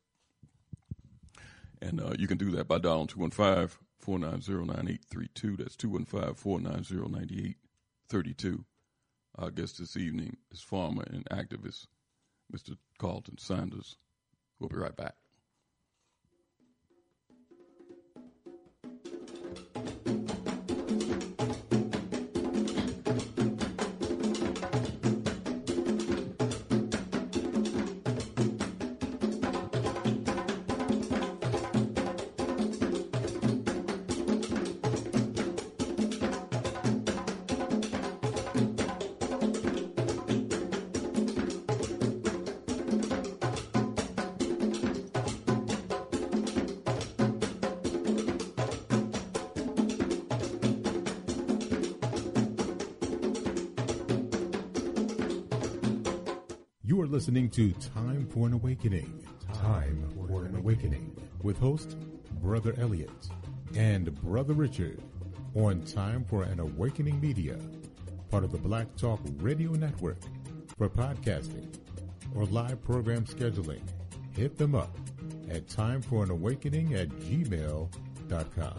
And 1.80 2.00
uh, 2.00 2.14
you 2.18 2.26
can 2.26 2.38
do 2.38 2.50
that 2.52 2.66
by 2.66 2.78
dialing 2.78 3.06
215 3.06 3.78
490 4.00 4.66
9832. 4.66 5.56
That's 5.56 5.76
215 5.76 6.34
490 6.34 6.94
9832. 7.10 8.64
Our 9.38 9.50
guest 9.50 9.78
this 9.78 9.96
evening 9.96 10.38
is 10.50 10.60
farmer 10.60 11.04
and 11.06 11.24
activist 11.26 11.86
Mr. 12.52 12.76
Carlton 12.98 13.38
Sanders. 13.38 13.96
We'll 14.58 14.70
be 14.70 14.76
right 14.76 14.96
back. 14.96 15.14
You 57.06 57.12
are 57.12 57.14
listening 57.14 57.50
to 57.50 57.72
Time 57.94 58.26
for 58.26 58.48
an 58.48 58.52
Awakening. 58.52 59.22
Time 59.54 60.08
for 60.26 60.44
an 60.44 60.56
Awakening 60.56 61.14
with 61.40 61.56
host 61.56 61.96
Brother 62.42 62.74
Elliot 62.78 63.28
and 63.76 64.12
Brother 64.22 64.54
Richard 64.54 65.00
on 65.54 65.82
Time 65.82 66.24
for 66.24 66.42
an 66.42 66.58
Awakening 66.58 67.20
Media, 67.20 67.58
part 68.28 68.42
of 68.42 68.50
the 68.50 68.58
Black 68.58 68.88
Talk 68.96 69.20
Radio 69.36 69.70
Network. 69.70 70.18
For 70.76 70.88
podcasting 70.88 71.72
or 72.34 72.44
live 72.46 72.82
program 72.82 73.24
scheduling, 73.24 73.82
hit 74.32 74.58
them 74.58 74.74
up 74.74 74.98
at 75.48 75.68
timeforanawakening 75.68 76.92
at 77.00 77.08
gmail.com. 77.20 78.78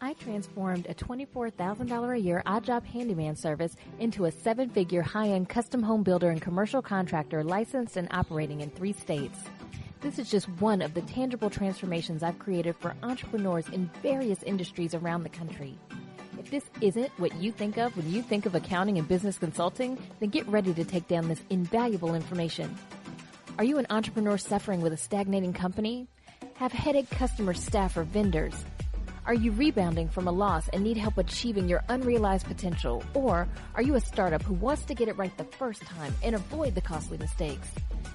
I 0.00 0.12
transformed 0.14 0.86
a 0.88 0.94
$24,000 0.94 2.16
a 2.16 2.20
year 2.20 2.42
odd 2.46 2.64
job 2.64 2.84
handyman 2.86 3.36
service 3.36 3.76
into 3.98 4.26
a 4.26 4.30
seven 4.30 4.70
figure 4.70 5.02
high 5.02 5.28
end 5.28 5.48
custom 5.48 5.82
home 5.82 6.02
builder 6.02 6.30
and 6.30 6.40
commercial 6.40 6.80
contractor 6.80 7.42
licensed 7.42 7.96
and 7.96 8.08
operating 8.10 8.60
in 8.60 8.70
three 8.70 8.92
states. 8.92 9.38
This 10.00 10.20
is 10.20 10.30
just 10.30 10.48
one 10.60 10.80
of 10.80 10.94
the 10.94 11.02
tangible 11.02 11.50
transformations 11.50 12.22
I've 12.22 12.38
created 12.38 12.76
for 12.76 12.94
entrepreneurs 13.02 13.68
in 13.68 13.90
various 14.00 14.44
industries 14.44 14.94
around 14.94 15.24
the 15.24 15.28
country. 15.28 15.76
If 16.38 16.52
this 16.52 16.70
isn't 16.80 17.10
what 17.18 17.34
you 17.34 17.50
think 17.50 17.78
of 17.78 17.96
when 17.96 18.08
you 18.08 18.22
think 18.22 18.46
of 18.46 18.54
accounting 18.54 18.96
and 18.98 19.08
business 19.08 19.38
consulting, 19.38 19.98
then 20.20 20.28
get 20.30 20.46
ready 20.46 20.72
to 20.72 20.84
take 20.84 21.08
down 21.08 21.28
this 21.28 21.42
invaluable 21.50 22.14
information. 22.14 22.76
Are 23.58 23.64
you 23.64 23.78
an 23.78 23.88
entrepreneur 23.90 24.38
suffering 24.38 24.82
with 24.82 24.92
a 24.92 24.96
stagnating 24.96 25.52
company? 25.52 26.06
Have 26.54 26.70
headache 26.70 27.10
customer 27.10 27.52
staff 27.52 27.96
or 27.96 28.04
vendors? 28.04 28.54
Are 29.28 29.34
you 29.34 29.52
rebounding 29.52 30.08
from 30.08 30.26
a 30.26 30.32
loss 30.32 30.70
and 30.70 30.82
need 30.82 30.96
help 30.96 31.18
achieving 31.18 31.68
your 31.68 31.84
unrealized 31.90 32.46
potential? 32.46 33.04
Or 33.12 33.46
are 33.74 33.82
you 33.82 33.94
a 33.96 34.00
startup 34.00 34.42
who 34.42 34.54
wants 34.54 34.86
to 34.86 34.94
get 34.94 35.06
it 35.06 35.18
right 35.18 35.36
the 35.36 35.44
first 35.44 35.82
time 35.82 36.14
and 36.22 36.34
avoid 36.34 36.74
the 36.74 36.80
costly 36.80 37.18
mistakes? 37.18 37.68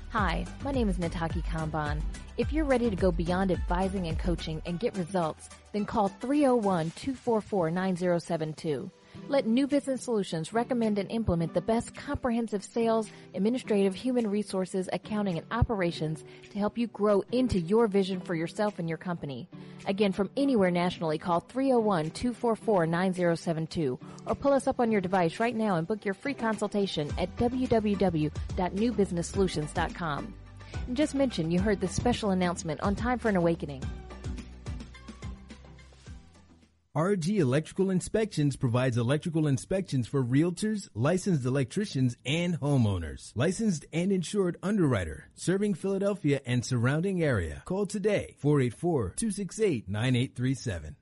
Hi, 0.09 0.43
my 0.63 0.71
name 0.71 0.89
is 0.89 0.97
Nataki 0.97 1.43
Kamban. 1.45 2.01
If 2.37 2.51
you're 2.51 2.65
ready 2.65 2.89
to 2.89 2.95
go 2.95 3.11
beyond 3.11 3.51
advising 3.51 4.07
and 4.07 4.17
coaching 4.17 4.59
and 4.65 4.79
get 4.79 4.97
results, 4.97 5.49
then 5.71 5.85
call 5.85 6.07
301 6.07 6.91
244 6.95 7.69
9072. 7.69 8.89
Let 9.29 9.47
New 9.47 9.67
Business 9.67 10.03
Solutions 10.03 10.51
recommend 10.51 10.99
and 10.99 11.09
implement 11.09 11.53
the 11.53 11.61
best 11.61 11.95
comprehensive 11.95 12.61
sales, 12.61 13.09
administrative, 13.33 13.95
human 13.95 14.29
resources, 14.29 14.89
accounting, 14.91 15.37
and 15.37 15.47
operations 15.49 16.25
to 16.51 16.59
help 16.59 16.77
you 16.77 16.87
grow 16.87 17.23
into 17.31 17.57
your 17.57 17.87
vision 17.87 18.19
for 18.19 18.35
yourself 18.35 18.79
and 18.79 18.89
your 18.89 18.97
company. 18.97 19.47
Again, 19.85 20.11
from 20.11 20.29
anywhere 20.35 20.71
nationally, 20.71 21.17
call 21.17 21.39
301-244-9072 21.41 23.97
or 24.25 24.35
pull 24.35 24.51
us 24.51 24.67
up 24.67 24.81
on 24.81 24.91
your 24.91 24.99
device 24.99 25.39
right 25.39 25.55
now 25.55 25.77
and 25.77 25.87
book 25.87 26.03
your 26.03 26.15
free 26.15 26.33
consultation 26.33 27.09
at 27.17 27.33
www.newbusinesssolutions.com. 27.37 30.33
And 30.87 30.97
just 30.97 31.13
mention 31.15 31.49
you 31.49 31.61
heard 31.61 31.79
this 31.79 31.95
special 31.95 32.31
announcement 32.31 32.81
on 32.81 32.93
Time 32.95 33.19
for 33.19 33.29
an 33.29 33.37
Awakening. 33.37 33.83
RG 36.95 37.39
Electrical 37.39 37.89
Inspections 37.89 38.55
provides 38.55 38.99
electrical 38.99 39.47
inspections 39.47 40.07
for 40.07 40.23
realtors, 40.23 40.89
licensed 40.93 41.43
electricians, 41.43 42.15
and 42.23 42.59
homeowners. 42.59 43.31
Licensed 43.33 43.87
and 43.91 44.11
insured 44.11 44.57
underwriter, 44.61 45.31
serving 45.33 45.73
Philadelphia 45.73 46.39
and 46.45 46.63
surrounding 46.63 47.23
area. 47.23 47.63
Call 47.65 47.87
today, 47.87 48.35
484-268-9837. 48.43 50.93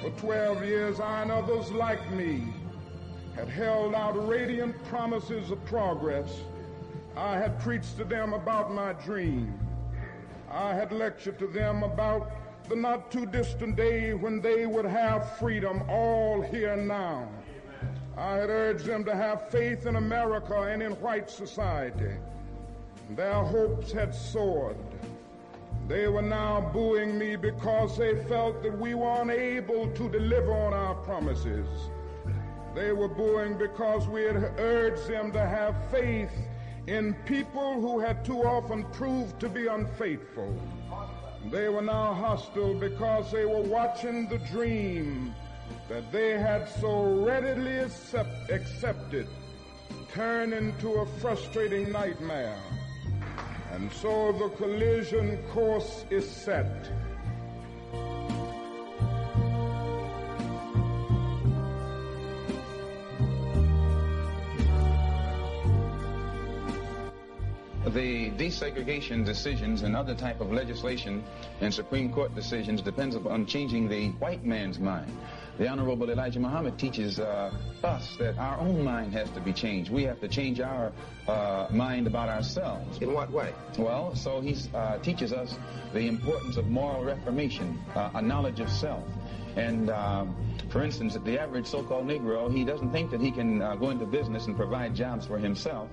For 0.00 0.10
12 0.18 0.64
years, 0.64 1.00
I 1.00 1.22
and 1.22 1.32
others 1.32 1.72
like 1.72 2.08
me 2.12 2.44
had 3.34 3.48
held 3.48 3.96
out 3.96 4.12
radiant 4.28 4.80
promises 4.84 5.50
of 5.50 5.64
progress 5.64 6.42
I 7.18 7.36
had 7.36 7.58
preached 7.58 7.96
to 7.96 8.04
them 8.04 8.32
about 8.32 8.72
my 8.72 8.92
dream. 8.92 9.58
I 10.48 10.72
had 10.72 10.92
lectured 10.92 11.36
to 11.40 11.48
them 11.48 11.82
about 11.82 12.30
the 12.68 12.76
not 12.76 13.10
too 13.10 13.26
distant 13.26 13.74
day 13.74 14.14
when 14.14 14.40
they 14.40 14.66
would 14.66 14.84
have 14.84 15.36
freedom 15.36 15.82
all 15.88 16.40
here 16.40 16.76
now. 16.76 17.28
I 18.16 18.36
had 18.36 18.50
urged 18.50 18.86
them 18.86 19.04
to 19.04 19.16
have 19.16 19.50
faith 19.50 19.84
in 19.84 19.96
America 19.96 20.62
and 20.62 20.80
in 20.80 20.92
white 21.00 21.28
society. 21.28 22.14
Their 23.10 23.42
hopes 23.42 23.90
had 23.90 24.14
soared. 24.14 24.76
They 25.88 26.06
were 26.06 26.22
now 26.22 26.70
booing 26.72 27.18
me 27.18 27.34
because 27.34 27.98
they 27.98 28.22
felt 28.26 28.62
that 28.62 28.78
we 28.78 28.94
were 28.94 29.22
unable 29.22 29.88
to 29.88 30.08
deliver 30.08 30.52
on 30.52 30.72
our 30.72 30.94
promises. 30.94 31.66
They 32.76 32.92
were 32.92 33.08
booing 33.08 33.58
because 33.58 34.06
we 34.06 34.22
had 34.22 34.36
urged 34.58 35.08
them 35.08 35.32
to 35.32 35.44
have 35.44 35.74
faith 35.90 36.30
in 36.88 37.12
people 37.26 37.78
who 37.78 38.00
had 38.00 38.24
too 38.24 38.42
often 38.44 38.82
proved 38.92 39.38
to 39.38 39.48
be 39.48 39.66
unfaithful. 39.66 40.58
They 41.50 41.68
were 41.68 41.82
now 41.82 42.14
hostile 42.14 42.72
because 42.72 43.30
they 43.30 43.44
were 43.44 43.60
watching 43.60 44.26
the 44.26 44.38
dream 44.38 45.34
that 45.90 46.10
they 46.10 46.38
had 46.38 46.66
so 46.80 47.22
readily 47.24 47.76
accept, 47.78 48.50
accepted 48.50 49.28
turn 50.10 50.54
into 50.54 50.88
a 50.94 51.06
frustrating 51.20 51.92
nightmare. 51.92 52.56
And 53.72 53.92
so 53.92 54.32
the 54.32 54.48
collision 54.56 55.36
course 55.52 56.06
is 56.08 56.28
set. 56.28 56.90
The 67.88 68.30
desegregation 68.32 69.24
decisions 69.24 69.82
and 69.82 69.94
other 69.94 70.14
type 70.14 70.40
of 70.40 70.52
legislation 70.52 71.22
and 71.60 71.72
Supreme 71.72 72.12
Court 72.12 72.34
decisions 72.34 72.82
depends 72.82 73.14
upon 73.14 73.46
changing 73.46 73.88
the 73.88 74.08
white 74.12 74.44
man's 74.44 74.78
mind. 74.78 75.12
The 75.58 75.68
Honorable 75.68 76.08
Elijah 76.08 76.40
Muhammad 76.40 76.78
teaches 76.78 77.18
uh, 77.18 77.52
us 77.82 78.16
that 78.18 78.38
our 78.38 78.58
own 78.60 78.84
mind 78.84 79.12
has 79.12 79.28
to 79.30 79.40
be 79.40 79.52
changed. 79.52 79.90
We 79.90 80.04
have 80.04 80.20
to 80.20 80.28
change 80.28 80.60
our 80.60 80.92
uh, 81.26 81.66
mind 81.70 82.06
about 82.06 82.28
ourselves. 82.28 82.98
In 82.98 83.12
what 83.12 83.30
way? 83.32 83.52
Well, 83.76 84.14
so 84.14 84.40
he 84.40 84.56
uh, 84.72 84.98
teaches 84.98 85.32
us 85.32 85.58
the 85.92 86.06
importance 86.06 86.56
of 86.56 86.68
moral 86.68 87.04
reformation, 87.04 87.78
uh, 87.94 88.10
a 88.14 88.22
knowledge 88.22 88.60
of 88.60 88.70
self. 88.70 89.04
And 89.56 89.90
um, 89.90 90.36
for 90.70 90.82
instance, 90.82 91.16
the 91.24 91.40
average 91.40 91.66
so-called 91.66 92.06
Negro, 92.06 92.54
he 92.54 92.64
doesn't 92.64 92.92
think 92.92 93.10
that 93.10 93.20
he 93.20 93.32
can 93.32 93.60
uh, 93.60 93.74
go 93.74 93.90
into 93.90 94.06
business 94.06 94.46
and 94.46 94.56
provide 94.56 94.94
jobs 94.94 95.26
for 95.26 95.38
himself. 95.38 95.88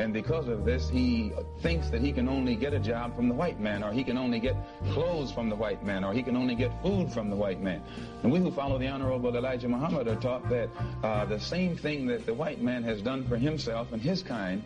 And 0.00 0.14
because 0.14 0.48
of 0.48 0.64
this, 0.64 0.88
he 0.88 1.30
thinks 1.60 1.90
that 1.90 2.00
he 2.00 2.10
can 2.10 2.26
only 2.26 2.56
get 2.56 2.72
a 2.72 2.78
job 2.78 3.14
from 3.14 3.28
the 3.28 3.34
white 3.34 3.60
man, 3.60 3.84
or 3.84 3.92
he 3.92 4.02
can 4.02 4.16
only 4.16 4.40
get 4.40 4.56
clothes 4.92 5.30
from 5.30 5.50
the 5.50 5.56
white 5.56 5.84
man, 5.84 6.04
or 6.04 6.14
he 6.14 6.22
can 6.22 6.36
only 6.36 6.54
get 6.54 6.72
food 6.82 7.12
from 7.12 7.28
the 7.28 7.36
white 7.36 7.60
man. 7.60 7.82
And 8.22 8.32
we 8.32 8.38
who 8.38 8.50
follow 8.50 8.78
the 8.78 8.88
Honorable 8.88 9.36
Elijah 9.36 9.68
Muhammad 9.68 10.08
are 10.08 10.16
taught 10.16 10.48
that 10.48 10.70
uh, 11.04 11.26
the 11.26 11.38
same 11.38 11.76
thing 11.76 12.06
that 12.06 12.24
the 12.24 12.32
white 12.32 12.62
man 12.62 12.82
has 12.82 13.02
done 13.02 13.28
for 13.28 13.36
himself 13.36 13.92
and 13.92 14.00
his 14.00 14.22
kind 14.22 14.64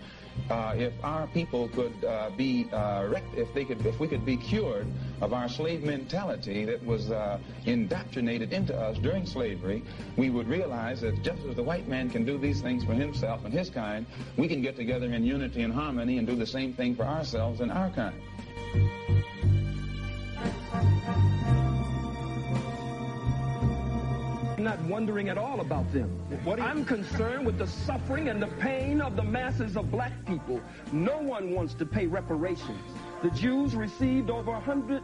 uh, 0.51 0.75
if 0.77 0.93
our 1.03 1.27
people 1.29 1.69
could 1.69 2.05
uh, 2.05 2.31
be 2.37 2.69
uh, 2.73 3.11
if 3.37 3.53
they 3.55 3.65
could 3.65 3.85
if 3.87 3.99
we 3.99 4.07
could 4.07 4.25
be 4.25 4.37
cured 4.37 4.87
of 5.21 5.33
our 5.33 5.49
slave 5.49 5.83
mentality 5.83 6.65
that 6.65 6.85
was 6.85 7.11
uh, 7.11 7.39
indoctrinated 7.67 8.53
into 8.53 8.79
us 8.79 8.99
during 8.99 9.25
slavery, 9.25 9.83
we 10.17 10.31
would 10.31 10.49
realize 10.49 11.01
that 11.01 11.23
just 11.23 11.43
as 11.45 11.57
the 11.57 11.63
white 11.63 11.89
man 11.89 12.11
can 12.11 12.25
do 12.25 12.37
these 12.39 12.61
things 12.61 12.85
for 12.85 12.93
himself 12.93 13.45
and 13.45 13.55
his 13.55 13.71
kind, 13.71 14.07
we 14.37 14.49
can 14.49 14.61
get 14.61 14.77
together 14.77 15.07
in 15.07 15.25
unity 15.25 15.63
and 15.63 15.73
harmony 15.73 16.19
and 16.19 16.27
do 16.27 16.37
the 16.37 16.47
same 16.47 16.75
thing 16.75 16.95
for 16.95 17.05
ourselves 17.05 17.61
and 17.61 17.73
our 17.73 17.91
kind. 17.91 18.21
Not 24.65 24.81
wondering 24.85 25.29
at 25.29 25.39
all 25.39 25.61
about 25.61 25.93
them. 25.93 26.11
I'm 26.47 26.85
concerned 26.85 27.45
with 27.45 27.59
the 27.59 27.67
suffering 27.67 28.29
and 28.29 28.43
the 28.43 28.49
pain 28.59 29.01
of 29.01 29.15
the 29.15 29.23
masses 29.23 29.77
of 29.77 29.91
black 29.91 30.13
people. 30.27 30.61
No 30.91 31.19
one 31.19 31.51
wants 31.51 31.75
to 31.75 31.87
pay 31.87 32.07
reparations. 32.07 32.81
The 33.23 33.31
Jews 33.31 33.75
received 33.75 34.29
over 34.29 34.53
$100 34.53 35.03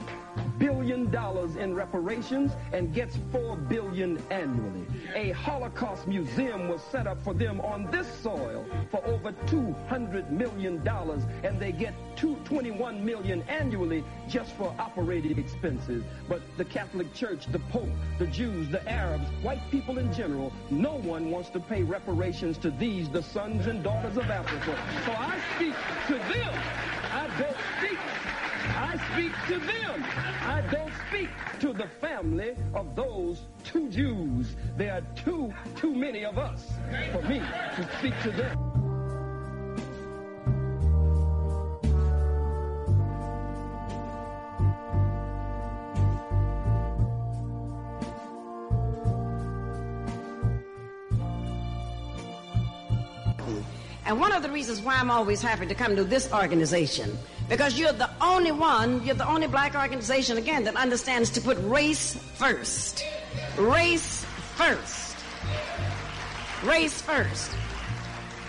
billion 0.58 1.14
in 1.58 1.74
reparations 1.74 2.52
and 2.72 2.92
gets 2.92 3.16
4 3.32 3.56
billion 3.56 4.22
annually. 4.30 4.86
A 5.14 5.30
Holocaust 5.30 6.06
museum 6.06 6.68
was 6.68 6.82
set 6.82 7.06
up 7.06 7.22
for 7.24 7.32
them 7.32 7.61
on 7.62 7.90
this 7.90 8.06
soil 8.22 8.66
for 8.90 9.02
over 9.06 9.32
$200 9.46 10.30
million, 10.30 10.86
and 11.42 11.58
they 11.58 11.72
get 11.72 11.94
$21 12.16 13.00
million 13.00 13.42
annually 13.48 14.04
just 14.28 14.52
for 14.56 14.74
operating 14.78 15.38
expenses. 15.38 16.04
But 16.28 16.42
the 16.58 16.64
Catholic 16.66 17.14
Church, 17.14 17.46
the 17.46 17.61
Pope, 17.70 17.88
the 18.18 18.26
Jews, 18.26 18.68
the 18.68 18.86
Arabs, 18.86 19.26
white 19.42 19.62
people 19.70 19.98
in 19.98 20.12
general, 20.12 20.52
no 20.70 20.96
one 20.96 21.30
wants 21.30 21.48
to 21.50 21.61
pay 21.61 21.82
reparations 21.82 22.58
to 22.58 22.70
these, 22.70 23.08
the 23.08 23.22
sons 23.22 23.66
and 23.66 23.82
daughters 23.82 24.18
of 24.18 24.28
Africa. 24.30 24.78
So 25.06 25.12
I 25.12 25.40
speak 25.56 25.74
to 26.08 26.14
them. 26.34 26.54
I 27.12 27.26
don't 27.38 27.56
speak 27.78 27.98
speak 29.12 29.32
to 29.48 29.58
them. 29.58 30.04
I 30.42 30.62
don't 30.70 30.92
speak 31.08 31.28
to 31.61 31.72
the 31.72 31.86
family 32.00 32.54
of 32.74 32.94
those 32.94 33.42
two 33.64 33.88
Jews. 33.90 34.54
There 34.76 34.92
are 34.92 35.02
too, 35.16 35.52
too 35.76 35.94
many 35.94 36.24
of 36.24 36.38
us 36.38 36.70
for 37.12 37.22
me 37.22 37.38
to 37.38 37.88
speak 37.98 38.14
to 38.22 38.30
them. 38.30 38.58
And 54.06 54.18
one 54.18 54.32
of 54.32 54.42
the 54.42 54.50
reasons 54.50 54.80
why 54.80 54.96
I'm 54.96 55.08
always 55.08 55.40
happy 55.40 55.66
to 55.66 55.74
come 55.74 55.94
to 55.94 56.02
this 56.02 56.32
organization 56.32 57.16
because 57.51 57.76
you're 57.78 57.92
the 57.92 58.09
only 58.20 58.53
one, 58.53 59.05
you're 59.05 59.16
the 59.16 59.28
only 59.28 59.48
black 59.48 59.74
organization, 59.74 60.38
again, 60.38 60.64
that 60.64 60.76
understands 60.76 61.28
to 61.30 61.40
put 61.40 61.59
race 61.64 62.14
first. 62.34 63.05
Race 63.59 64.24
first. 64.55 65.16
Race 66.62 67.03
first. 67.03 67.51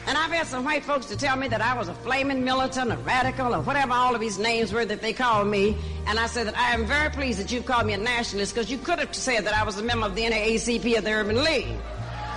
And 0.06 0.18
I've 0.18 0.32
had 0.32 0.46
some 0.46 0.64
white 0.64 0.86
folks 0.86 1.08
to 1.08 1.18
tell 1.18 1.36
me 1.36 1.48
that 1.48 1.62
I 1.62 1.76
was 1.76 1.88
a 1.88 1.96
flaming 1.96 2.44
militant, 2.44 2.92
a 2.92 2.98
radical, 2.98 3.56
or 3.56 3.62
whatever 3.62 3.94
all 3.94 4.14
of 4.14 4.22
these 4.22 4.38
names 4.38 4.72
were 4.72 4.86
that 4.86 5.02
they 5.02 5.14
called 5.14 5.48
me. 5.48 5.76
And 6.06 6.20
I 6.20 6.28
said 6.28 6.46
that 6.46 6.58
I 6.58 6.74
am 6.74 6.86
very 6.86 7.10
pleased 7.10 7.40
that 7.40 7.52
you've 7.52 7.66
called 7.66 7.88
me 7.88 7.94
a 7.94 7.98
nationalist 7.98 8.54
because 8.54 8.70
you 8.70 8.78
could 8.78 9.00
have 9.00 9.16
said 9.16 9.46
that 9.46 9.56
I 9.56 9.64
was 9.64 9.80
a 9.80 9.84
member 9.84 10.06
of 10.06 10.16
the 10.16 10.24
NAACP 10.24 10.98
of 10.98 11.04
the 11.04 11.12
Urban 11.12 11.44
League. 11.44 11.76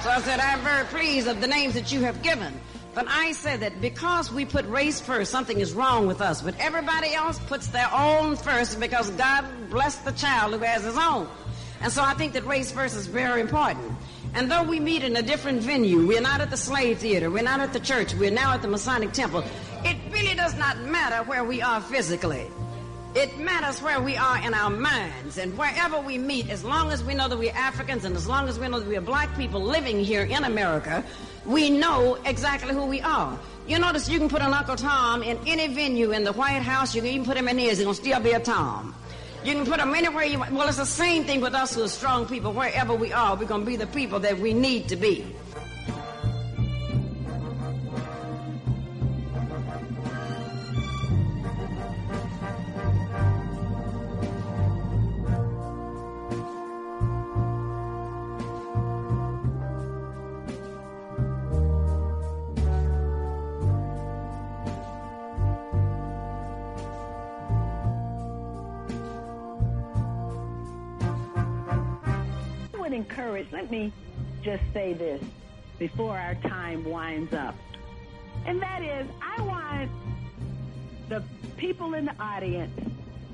So 0.02 0.10
I 0.10 0.20
said, 0.20 0.40
I'm 0.40 0.60
very 0.60 0.84
pleased 0.86 1.28
of 1.28 1.42
the 1.42 1.46
names 1.46 1.74
that 1.74 1.92
you 1.92 2.00
have 2.00 2.22
given. 2.22 2.58
But 2.94 3.06
I 3.08 3.32
say 3.32 3.56
that 3.56 3.80
because 3.80 4.32
we 4.32 4.44
put 4.44 4.64
race 4.66 5.00
first, 5.00 5.32
something 5.32 5.58
is 5.58 5.72
wrong 5.72 6.06
with 6.06 6.20
us. 6.20 6.42
But 6.42 6.54
everybody 6.60 7.12
else 7.12 7.38
puts 7.40 7.66
their 7.68 7.92
own 7.92 8.36
first 8.36 8.78
because 8.78 9.10
God 9.10 9.44
blessed 9.68 10.04
the 10.04 10.12
child 10.12 10.54
who 10.54 10.60
has 10.60 10.84
his 10.84 10.96
own. 10.96 11.28
And 11.80 11.92
so 11.92 12.02
I 12.02 12.14
think 12.14 12.32
that 12.34 12.46
race 12.46 12.70
first 12.70 12.96
is 12.96 13.06
very 13.06 13.40
important. 13.40 13.92
And 14.34 14.50
though 14.50 14.62
we 14.62 14.80
meet 14.80 15.04
in 15.04 15.16
a 15.16 15.22
different 15.22 15.60
venue, 15.60 16.06
we're 16.06 16.20
not 16.20 16.40
at 16.40 16.50
the 16.50 16.56
slave 16.56 16.98
theater, 16.98 17.30
we're 17.30 17.42
not 17.42 17.60
at 17.60 17.72
the 17.72 17.80
church, 17.80 18.14
we're 18.14 18.30
now 18.30 18.52
at 18.52 18.62
the 18.62 18.68
Masonic 18.68 19.12
temple, 19.12 19.44
it 19.84 19.96
really 20.12 20.34
does 20.34 20.56
not 20.56 20.78
matter 20.80 21.22
where 21.28 21.44
we 21.44 21.62
are 21.62 21.80
physically. 21.80 22.50
It 23.14 23.38
matters 23.38 23.80
where 23.80 24.00
we 24.00 24.16
are 24.16 24.38
in 24.44 24.54
our 24.54 24.70
minds 24.70 25.38
and 25.38 25.56
wherever 25.56 26.00
we 26.00 26.18
meet, 26.18 26.50
as 26.50 26.64
long 26.64 26.90
as 26.90 27.04
we 27.04 27.14
know 27.14 27.28
that 27.28 27.38
we're 27.38 27.52
Africans 27.52 28.04
and 28.04 28.16
as 28.16 28.26
long 28.26 28.48
as 28.48 28.58
we 28.58 28.66
know 28.66 28.80
that 28.80 28.88
we're 28.88 29.00
black 29.00 29.36
people 29.36 29.60
living 29.60 30.02
here 30.02 30.24
in 30.24 30.42
America, 30.42 31.04
we 31.46 31.70
know 31.70 32.18
exactly 32.24 32.74
who 32.74 32.86
we 32.86 33.00
are. 33.00 33.38
You 33.66 33.78
notice 33.78 34.08
you 34.08 34.18
can 34.18 34.28
put 34.28 34.42
an 34.42 34.52
Uncle 34.52 34.76
Tom 34.76 35.22
in 35.22 35.38
any 35.46 35.72
venue 35.72 36.12
in 36.12 36.24
the 36.24 36.32
White 36.32 36.62
House, 36.62 36.94
you 36.94 37.02
can 37.02 37.10
even 37.10 37.26
put 37.26 37.36
him 37.36 37.48
in 37.48 37.58
his, 37.58 37.78
he's 37.78 37.84
gonna 37.84 37.94
still 37.94 38.20
be 38.20 38.32
a 38.32 38.40
Tom. 38.40 38.94
You 39.44 39.52
can 39.52 39.66
put 39.66 39.76
them 39.76 39.94
anywhere 39.94 40.24
you 40.24 40.38
want. 40.38 40.52
Well, 40.52 40.66
it's 40.68 40.78
the 40.78 40.86
same 40.86 41.24
thing 41.24 41.42
with 41.42 41.54
us 41.54 41.74
who 41.74 41.82
are 41.82 41.88
strong 41.88 42.24
people. 42.24 42.54
Wherever 42.54 42.94
we 42.94 43.12
are, 43.12 43.36
we're 43.36 43.44
going 43.44 43.60
to 43.60 43.66
be 43.66 43.76
the 43.76 43.86
people 43.86 44.18
that 44.20 44.38
we 44.38 44.54
need 44.54 44.88
to 44.88 44.96
be. 44.96 45.26
Encourage, 72.94 73.50
let 73.52 73.70
me 73.70 73.92
just 74.42 74.62
say 74.72 74.92
this 74.94 75.22
before 75.78 76.16
our 76.16 76.34
time 76.36 76.84
winds 76.84 77.34
up. 77.34 77.54
And 78.46 78.60
that 78.62 78.82
is, 78.82 79.06
I 79.22 79.42
want 79.42 79.90
the 81.08 81.22
people 81.56 81.94
in 81.94 82.06
the 82.06 82.14
audience 82.20 82.72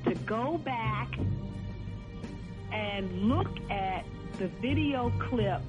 to 0.06 0.14
go 0.14 0.58
back 0.58 1.18
and 2.72 3.28
look 3.28 3.48
at 3.70 4.04
the 4.38 4.48
video 4.61 5.12
clip 5.18 5.61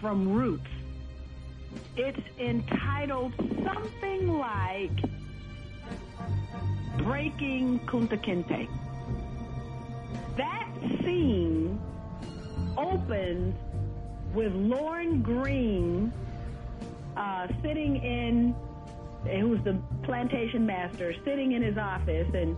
from 0.00 0.32
Roots. 0.32 0.66
It's 1.96 2.20
entitled 2.38 3.32
something 3.64 4.38
like 4.38 4.90
Breaking 6.98 7.78
Kunta 7.86 8.18
Kinte. 8.22 8.68
That 10.36 10.68
scene 11.02 11.80
opens 12.76 13.54
with 14.34 14.52
Lorne 14.54 15.22
Greene 15.22 16.12
uh, 17.16 17.46
sitting 17.62 17.96
in, 17.96 18.54
who's 19.24 19.62
the 19.64 19.78
plantation 20.02 20.64
master, 20.64 21.14
sitting 21.24 21.52
in 21.52 21.62
his 21.62 21.76
office, 21.76 22.28
and 22.34 22.56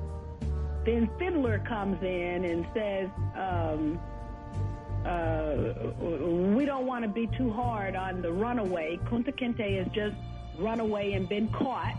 then 0.84 1.10
Fiddler 1.18 1.58
comes 1.60 2.02
in 2.02 2.44
and 2.44 2.66
says, 2.74 3.08
um, 3.36 4.00
uh, 5.04 5.72
we 6.54 6.64
don't 6.64 6.86
want 6.86 7.04
to 7.04 7.08
be 7.08 7.26
too 7.36 7.50
hard 7.52 7.96
on 7.96 8.22
the 8.22 8.32
runaway. 8.32 8.98
Kunta 9.04 9.32
Kinte 9.38 9.78
has 9.78 9.92
just 9.92 10.16
run 10.58 10.80
away 10.80 11.12
and 11.12 11.28
been 11.28 11.48
caught. 11.48 11.94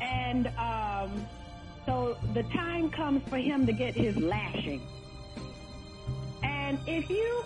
And 0.00 0.48
um, 0.58 1.26
so 1.86 2.16
the 2.34 2.42
time 2.44 2.90
comes 2.90 3.22
for 3.28 3.36
him 3.36 3.66
to 3.66 3.72
get 3.72 3.94
his 3.94 4.16
lashing. 4.16 4.80
And 6.70 6.78
if 6.86 7.10
you 7.10 7.42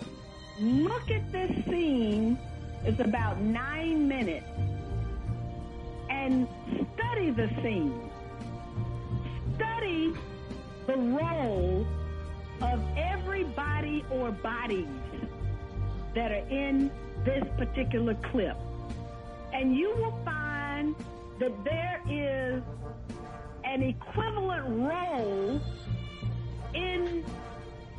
look 0.59 1.09
at 1.09 1.31
this 1.31 1.49
scene, 1.65 2.37
it's 2.83 2.99
about 2.99 3.41
nine 3.41 4.07
minutes, 4.07 4.45
and 6.11 6.47
study 6.93 7.31
the 7.31 7.47
scene. 7.63 8.07
Study 9.55 10.13
the 10.85 10.95
role 10.95 11.87
of 12.61 12.79
everybody 12.95 14.05
or 14.11 14.29
bodies 14.29 14.85
that 16.13 16.31
are 16.31 16.47
in 16.51 16.91
this 17.23 17.43
particular 17.57 18.13
clip. 18.31 18.57
And 19.53 19.75
you 19.75 19.89
will 19.95 20.19
find 20.23 20.93
that 21.39 21.63
there 21.63 21.99
is 22.07 22.61
an 23.63 23.81
equivalent 23.81 24.67
role 24.67 25.59
in 26.75 27.25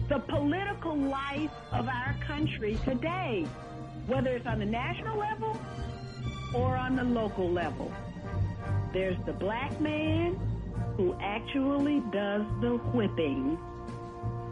the 0.08 0.18
political 0.20 0.96
life 0.96 1.50
of 1.72 1.88
our 1.88 2.14
country 2.26 2.78
today, 2.84 3.44
whether 4.06 4.30
it's 4.30 4.46
on 4.46 4.60
the 4.60 4.66
national 4.66 5.18
level 5.18 5.60
or 6.54 6.76
on 6.76 6.94
the 6.94 7.02
local 7.02 7.50
level. 7.50 7.92
There's 8.92 9.16
the 9.26 9.32
black 9.32 9.80
man 9.80 10.38
who 10.96 11.16
actually 11.20 12.00
does 12.12 12.42
the 12.60 12.78
whipping 12.94 13.58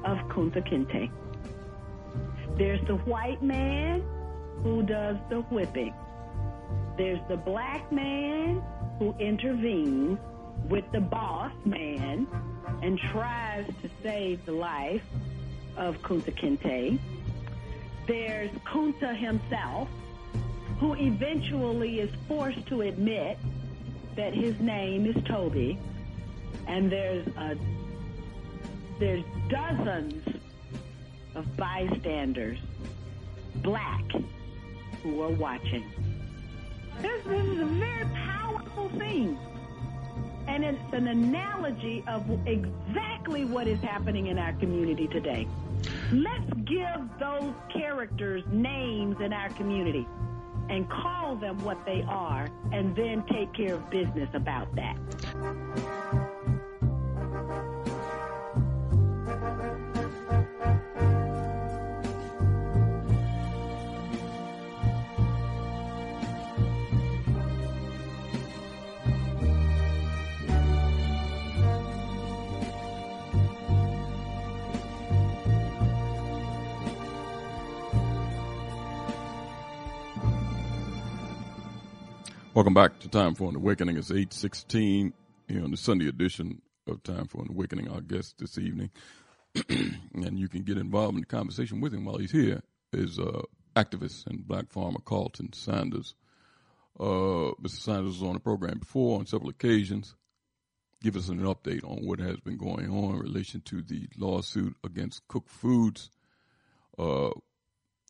of 0.05 0.19
Kunta 0.29 0.61
Kinte. 0.69 1.11
There's 2.59 2.85
the 2.87 2.97
white 2.97 3.43
man 3.43 4.03
who 4.63 4.83
does 4.83 5.17
the 5.31 5.41
whipping. 5.51 5.95
There's 6.97 7.21
the 7.29 7.37
black 7.37 7.91
man 7.93 8.63
who 8.99 9.15
intervenes 9.19 10.19
with 10.69 10.85
the 10.93 11.01
boss 11.01 11.53
man 11.65 12.27
and 12.83 12.99
tries 13.13 13.67
to 13.67 13.91
save 14.03 14.45
the 14.47 14.53
life 14.53 15.03
of 15.77 16.01
Kunta 16.03 16.33
Kinte. 16.33 16.99
There's 18.07 18.51
Kunta 18.67 19.17
himself, 19.17 19.89
who 20.79 20.95
eventually 20.95 22.01
is 22.01 22.11
forced 22.29 22.67
to 22.67 22.83
admit 22.83 23.39
that 24.17 24.35
his 24.35 24.59
name 24.61 25.07
is 25.07 25.17
Toby. 25.25 25.79
And 26.67 26.91
there's 26.91 27.27
a, 27.37 27.57
there's 28.99 29.25
dozens 29.49 30.23
of 31.35 31.57
bystanders, 31.57 32.59
black, 33.57 34.05
who 35.03 35.23
are 35.23 35.31
watching. 35.31 35.85
This, 37.01 37.25
this 37.25 37.45
is 37.45 37.61
a 37.61 37.65
very 37.67 38.05
powerful 38.15 38.89
thing. 38.91 39.39
And 40.47 40.65
it's 40.65 40.93
an 40.93 41.09
analogy 41.09 42.05
of 42.07 42.29
exactly 42.47 43.14
what 43.27 43.67
is 43.67 43.81
happening 43.81 44.27
in 44.27 44.39
our 44.39 44.53
community 44.55 45.09
today. 45.09 45.49
Let's 46.13 46.53
give 46.65 47.01
those 47.19 47.55
characters 47.73 48.43
names 48.53 49.17
in 49.21 49.33
our 49.33 49.49
community 49.51 50.07
and 50.69 50.89
call 50.91 51.37
them 51.37 51.59
what 51.65 51.85
they 51.87 52.05
are 52.07 52.49
and 52.73 52.95
then 52.95 53.25
take 53.33 53.53
care 53.55 53.75
of 53.75 53.91
business 53.91 54.29
about 54.35 54.75
that. 54.77 56.34
Welcome 82.55 82.75
back 82.75 83.01
to 83.01 83.09
Time 83.09 83.35
for 83.35 83.49
an 83.49 83.57
Awakening. 83.57 83.97
It's 83.97 84.13
816 84.13 85.13
here 85.49 85.65
on 85.65 85.73
the 85.73 85.77
Sunday 85.77 86.07
edition 86.07 86.63
of 86.87 87.03
Time 87.03 87.27
for 87.27 87.43
an 87.43 87.49
Awakening. 87.51 87.91
Our 87.91 88.01
guest 88.01 88.37
this 88.39 88.59
evening, 88.59 88.91
and 89.69 90.39
you 90.39 90.49
can 90.49 90.63
get 90.63 90.79
involved 90.79 91.17
in 91.17 91.23
the 91.23 91.27
conversation 91.27 91.81
with 91.81 91.93
him 91.93 92.05
while 92.05 92.19
he's 92.19 92.31
here, 92.31 92.63
is 92.93 93.19
uh, 93.19 93.43
activist 93.75 94.29
and 94.29 94.47
black 94.47 94.71
farmer 94.71 95.01
Carlton 95.05 95.53
Sanders. 95.53 96.15
Uh, 97.01 97.59
Mr. 97.61 97.81
Sanders 97.81 98.21
was 98.21 98.23
on 98.23 98.35
the 98.35 98.39
program 98.39 98.79
before 98.79 99.19
on 99.19 99.27
several 99.27 99.51
occasions. 99.51 100.15
Give 101.03 101.17
us 101.17 101.31
an 101.31 101.41
update 101.41 101.83
on 101.83 102.07
what 102.07 102.21
has 102.21 102.39
been 102.39 102.57
going 102.57 102.89
on 102.89 103.17
in 103.17 103.19
relation 103.19 103.63
to 103.63 103.83
the 103.83 104.07
lawsuit 104.17 104.77
against 104.85 105.27
Koch 105.27 105.49
Foods. 105.49 106.09
Uh, 106.97 107.31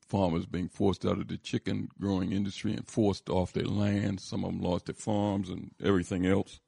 farmers 0.09 0.47
being 0.47 0.69
forced 0.69 1.05
out 1.05 1.19
of 1.19 1.29
the 1.29 1.37
chicken 1.37 1.89
growing 2.01 2.33
industry 2.33 2.73
and 2.73 2.87
forced 2.87 3.29
off 3.29 3.53
their 3.53 3.65
land. 3.65 4.21
Some 4.21 4.45
of 4.45 4.53
them 4.53 4.61
lost 4.61 4.87
their 4.87 4.95
farms 4.95 5.49
and 5.49 5.71
everything 5.83 6.27
else. 6.27 6.61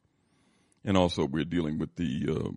And 0.84 0.96
also, 0.96 1.24
we're 1.24 1.44
dealing 1.44 1.78
with 1.78 1.96
the 1.96 2.26
uh, 2.30 2.50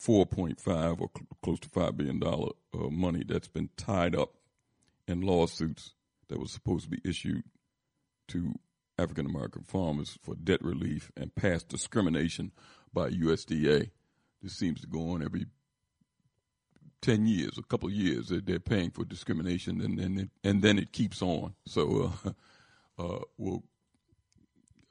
4.5 0.00 1.00
or 1.00 1.10
cl- 1.14 1.26
close 1.42 1.60
to 1.60 1.68
$5 1.68 1.96
billion 1.96 2.22
uh, 2.22 2.90
money 2.90 3.24
that's 3.26 3.48
been 3.48 3.70
tied 3.76 4.16
up 4.16 4.34
in 5.06 5.20
lawsuits 5.20 5.94
that 6.28 6.40
was 6.40 6.50
supposed 6.50 6.84
to 6.84 6.90
be 6.90 7.00
issued 7.04 7.44
to 8.28 8.54
African 8.98 9.26
American 9.26 9.62
farmers 9.62 10.18
for 10.22 10.34
debt 10.34 10.62
relief 10.62 11.10
and 11.16 11.34
past 11.34 11.68
discrimination 11.68 12.52
by 12.92 13.10
USDA. 13.10 13.90
This 14.42 14.54
seems 14.54 14.80
to 14.80 14.86
go 14.86 15.10
on 15.10 15.22
every 15.22 15.46
10 17.02 17.26
years, 17.26 17.58
a 17.58 17.62
couple 17.62 17.88
of 17.88 17.94
years. 17.94 18.28
They're, 18.28 18.40
they're 18.40 18.60
paying 18.60 18.90
for 18.90 19.04
discrimination 19.04 19.80
and 19.80 19.98
then 19.98 20.18
it, 20.18 20.30
and 20.42 20.62
then 20.62 20.78
it 20.78 20.92
keeps 20.92 21.20
on. 21.20 21.54
So 21.66 22.12
uh, 22.24 22.30
uh, 23.02 23.18
we'll 23.36 23.62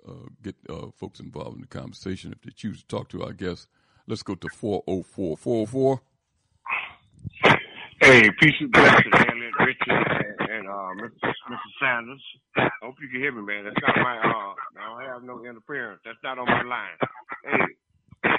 uh, 0.07 0.27
get 0.43 0.55
uh, 0.69 0.87
folks 0.97 1.19
involved 1.19 1.55
in 1.55 1.61
the 1.61 1.67
conversation 1.67 2.31
if 2.31 2.41
they 2.41 2.51
choose 2.51 2.81
to 2.81 2.87
talk 2.87 3.09
to 3.09 3.23
our 3.23 3.33
guests. 3.33 3.67
Let's 4.07 4.23
go 4.23 4.35
to 4.35 4.47
404. 4.49 5.37
404. 5.37 6.01
Hey, 8.01 8.29
peace 8.39 8.55
and 8.59 8.71
blessings, 8.71 9.13
Elliot, 9.13 9.53
Richard, 9.59 10.35
and, 10.39 10.49
and 10.49 10.67
uh, 10.67 10.91
Mr. 10.97 11.31
Sanders. 11.79 12.21
Hope 12.81 12.95
you 12.99 13.07
can 13.09 13.21
hear 13.21 13.31
me, 13.31 13.43
man. 13.43 13.63
That's 13.65 13.75
not 13.79 13.95
my. 13.97 14.17
Uh, 14.17 14.53
I 14.81 15.03
don't 15.05 15.13
have 15.13 15.23
no 15.23 15.45
interference. 15.45 16.01
That's 16.03 16.17
not 16.23 16.39
on 16.39 16.47
my 16.47 16.63
line. 16.63 16.97
Hey. 17.45 18.31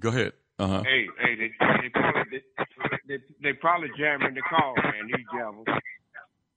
Go 0.00 0.08
ahead. 0.08 0.32
Uh 0.58 0.68
huh. 0.68 0.82
Hey, 0.84 1.06
hey, 1.18 1.34
they 1.34 1.50
they 1.82 1.88
probably 1.90 2.30
they, 2.30 2.96
they, 3.08 3.22
they 3.42 3.52
probably 3.54 3.88
jamming 3.98 4.34
the 4.34 4.42
call, 4.42 4.74
man. 4.76 5.06
These 5.06 5.26
devils. 5.34 5.66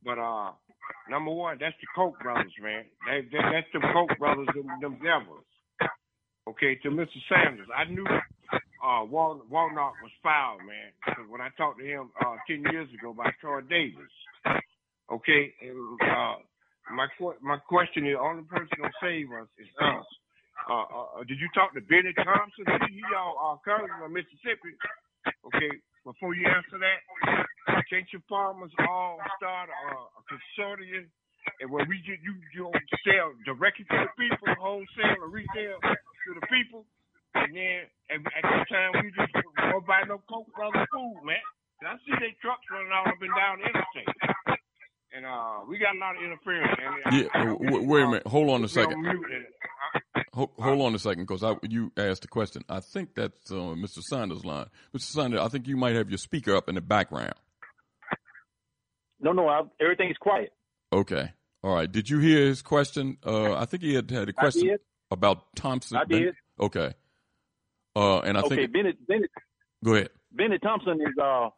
But 0.05 0.19
uh, 0.19 0.51
number 1.09 1.31
one, 1.31 1.57
that's 1.59 1.75
the 1.81 1.87
Koch 1.95 2.13
brothers, 2.21 2.53
man. 2.61 2.85
They, 3.05 3.21
they 3.31 3.41
that's 3.51 3.67
the 3.73 3.79
Koch 3.93 4.17
brothers, 4.19 4.47
them, 4.53 4.67
them 4.81 4.99
devils. 5.03 5.43
Okay, 6.47 6.75
to 6.83 6.89
Mr. 6.89 7.17
Sanders, 7.27 7.67
I 7.75 7.83
knew 7.91 8.05
uh, 8.05 9.03
Wal- 9.03 9.43
Warnock 9.49 9.95
was 10.01 10.11
foul, 10.23 10.59
man. 10.59 10.93
Because 11.05 11.25
when 11.29 11.41
I 11.41 11.49
talked 11.57 11.79
to 11.79 11.85
him 11.85 12.11
uh, 12.25 12.35
ten 12.47 12.63
years 12.71 12.87
ago 12.93 13.13
by 13.13 13.31
Troy 13.41 13.61
Davis, 13.61 14.13
okay, 15.11 15.53
and, 15.61 15.99
uh, 16.01 16.35
my 16.93 17.07
my 17.41 17.57
question 17.67 18.05
is, 18.07 18.13
the 18.13 18.19
only 18.19 18.43
person 18.43 18.69
gonna 18.77 18.93
save 19.01 19.27
us 19.31 19.47
is 19.57 19.67
us. 19.81 20.05
Uh, 20.65 21.21
uh, 21.21 21.23
did 21.29 21.37
you 21.37 21.49
talk 21.53 21.73
to 21.77 21.81
Bennie 21.85 22.17
Thompson? 22.17 22.65
He, 22.89 22.97
he 22.97 23.03
y'all 23.13 23.37
uh, 23.37 23.57
congressman 23.61 24.09
of 24.09 24.11
Mississippi. 24.11 24.73
Okay, 25.53 25.71
before 26.03 26.33
you 26.33 26.47
answer 26.47 26.79
that, 26.81 26.99
can't 27.89 28.07
your 28.11 28.23
farmers 28.27 28.71
all 28.87 29.19
start 29.37 29.69
a, 29.69 29.89
a 29.93 30.21
consortium? 30.27 31.07
And 31.61 31.71
when 31.71 31.87
we 31.87 32.01
get 32.03 32.19
you, 32.19 32.35
you 32.53 32.71
sell 33.07 33.31
directly 33.47 33.85
to 33.91 33.97
the 34.07 34.11
people, 34.19 34.51
wholesale 34.59 35.23
or 35.23 35.29
retail 35.29 35.79
to 35.79 36.29
the 36.35 36.45
people, 36.51 36.83
and 37.35 37.55
then 37.55 37.87
at, 38.11 38.19
at 38.19 38.43
the 38.43 38.65
time 38.67 38.91
we 38.99 39.11
just 39.15 39.31
go 39.71 39.79
buy 39.87 40.03
no 40.07 40.19
Koch 40.27 40.47
brother 40.55 40.85
food, 40.91 41.21
man. 41.23 41.39
I 41.85 41.95
see 42.03 42.11
they 42.19 42.35
trucks 42.41 42.65
running 42.71 42.91
all 42.91 43.07
up 43.07 43.21
and 43.21 43.33
down 43.37 43.59
the 43.61 43.69
interstate. 43.69 44.11
And 45.15 45.25
uh, 45.25 45.63
we 45.69 45.77
got 45.77 45.95
a 45.95 45.99
lot 45.99 46.17
of 46.17 46.23
interference. 46.23 46.73
Man. 46.77 47.13
Yeah, 47.13 47.27
uh, 47.33 47.45
w- 47.57 47.87
wait 47.87 48.03
a 48.03 48.07
minute. 48.07 48.27
Hold 48.27 48.49
on 48.49 48.63
a 48.63 48.67
second. 48.67 49.05
Hold, 50.37 50.51
hold 50.59 50.81
on 50.81 50.93
a 50.93 50.99
second, 50.99 51.25
because 51.25 51.43
you 51.63 51.91
asked 51.97 52.23
a 52.23 52.27
question. 52.27 52.63
I 52.69 52.79
think 52.79 53.15
that's 53.15 53.51
uh, 53.51 53.55
Mr. 53.55 54.01
Sanders' 54.03 54.45
line. 54.45 54.67
Mr. 54.95 55.01
Sanders, 55.01 55.39
I 55.39 55.47
think 55.47 55.67
you 55.67 55.75
might 55.75 55.95
have 55.95 56.09
your 56.09 56.19
speaker 56.19 56.55
up 56.55 56.69
in 56.69 56.75
the 56.75 56.81
background. 56.81 57.33
No, 59.19 59.31
no, 59.31 59.47
I, 59.47 59.61
everything's 59.81 60.17
quiet. 60.17 60.53
Okay. 60.93 61.31
All 61.63 61.73
right. 61.73 61.91
Did 61.91 62.07
you 62.07 62.19
hear 62.19 62.45
his 62.45 62.61
question? 62.61 63.17
Uh, 63.25 63.55
I 63.55 63.65
think 63.65 63.81
he 63.81 63.95
had 63.95 64.11
had 64.11 64.29
a 64.29 64.33
question 64.33 64.77
about 65.09 65.55
Thompson. 65.55 65.97
I 65.97 66.05
did. 66.05 66.35
Okay. 66.59 66.93
Uh, 67.95 68.19
and 68.19 68.37
I 68.37 68.41
okay, 68.41 68.57
think. 68.57 68.73
Bennett, 68.73 69.07
Bennett, 69.07 69.31
Go 69.83 69.95
ahead. 69.95 70.09
Bennie 70.31 70.59
Thompson 70.59 70.99
is 71.01 71.17
uh 71.21 71.49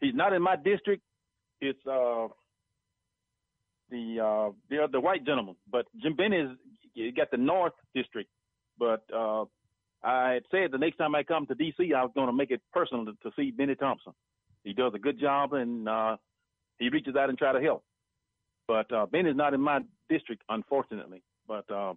he's 0.00 0.14
not 0.14 0.34
in 0.34 0.42
my 0.42 0.56
district. 0.56 1.02
It's 1.60 1.78
uh 1.86 2.28
the 3.90 4.20
uh 4.20 4.52
the 4.68 4.88
the 4.92 5.00
white 5.00 5.24
gentleman, 5.24 5.56
but 5.70 5.86
Jim 6.02 6.14
Benny 6.14 6.36
is 6.36 6.50
he 7.04 7.12
got 7.12 7.30
the 7.30 7.36
North 7.36 7.74
District. 7.94 8.28
But 8.78 9.04
uh 9.14 9.44
I 10.02 10.32
had 10.34 10.42
said 10.50 10.70
the 10.70 10.78
next 10.78 10.96
time 10.96 11.14
I 11.14 11.22
come 11.22 11.46
to 11.46 11.54
DC, 11.54 11.94
I 11.94 12.02
was 12.02 12.12
going 12.14 12.28
to 12.28 12.32
make 12.32 12.50
it 12.50 12.60
personal 12.72 13.06
to, 13.06 13.12
to 13.22 13.30
see 13.34 13.50
Bennie 13.50 13.74
Thompson. 13.74 14.12
He 14.62 14.72
does 14.72 14.92
a 14.94 14.98
good 14.98 15.20
job 15.20 15.52
and 15.52 15.88
uh 15.88 16.16
he 16.78 16.88
reaches 16.88 17.16
out 17.16 17.28
and 17.28 17.38
try 17.38 17.52
to 17.52 17.60
help. 17.60 17.84
But 18.66 18.92
uh 18.92 19.06
Bennie's 19.06 19.36
not 19.36 19.54
in 19.54 19.60
my 19.60 19.80
district, 20.08 20.42
unfortunately. 20.48 21.22
But 21.46 21.70
uh 21.70 21.94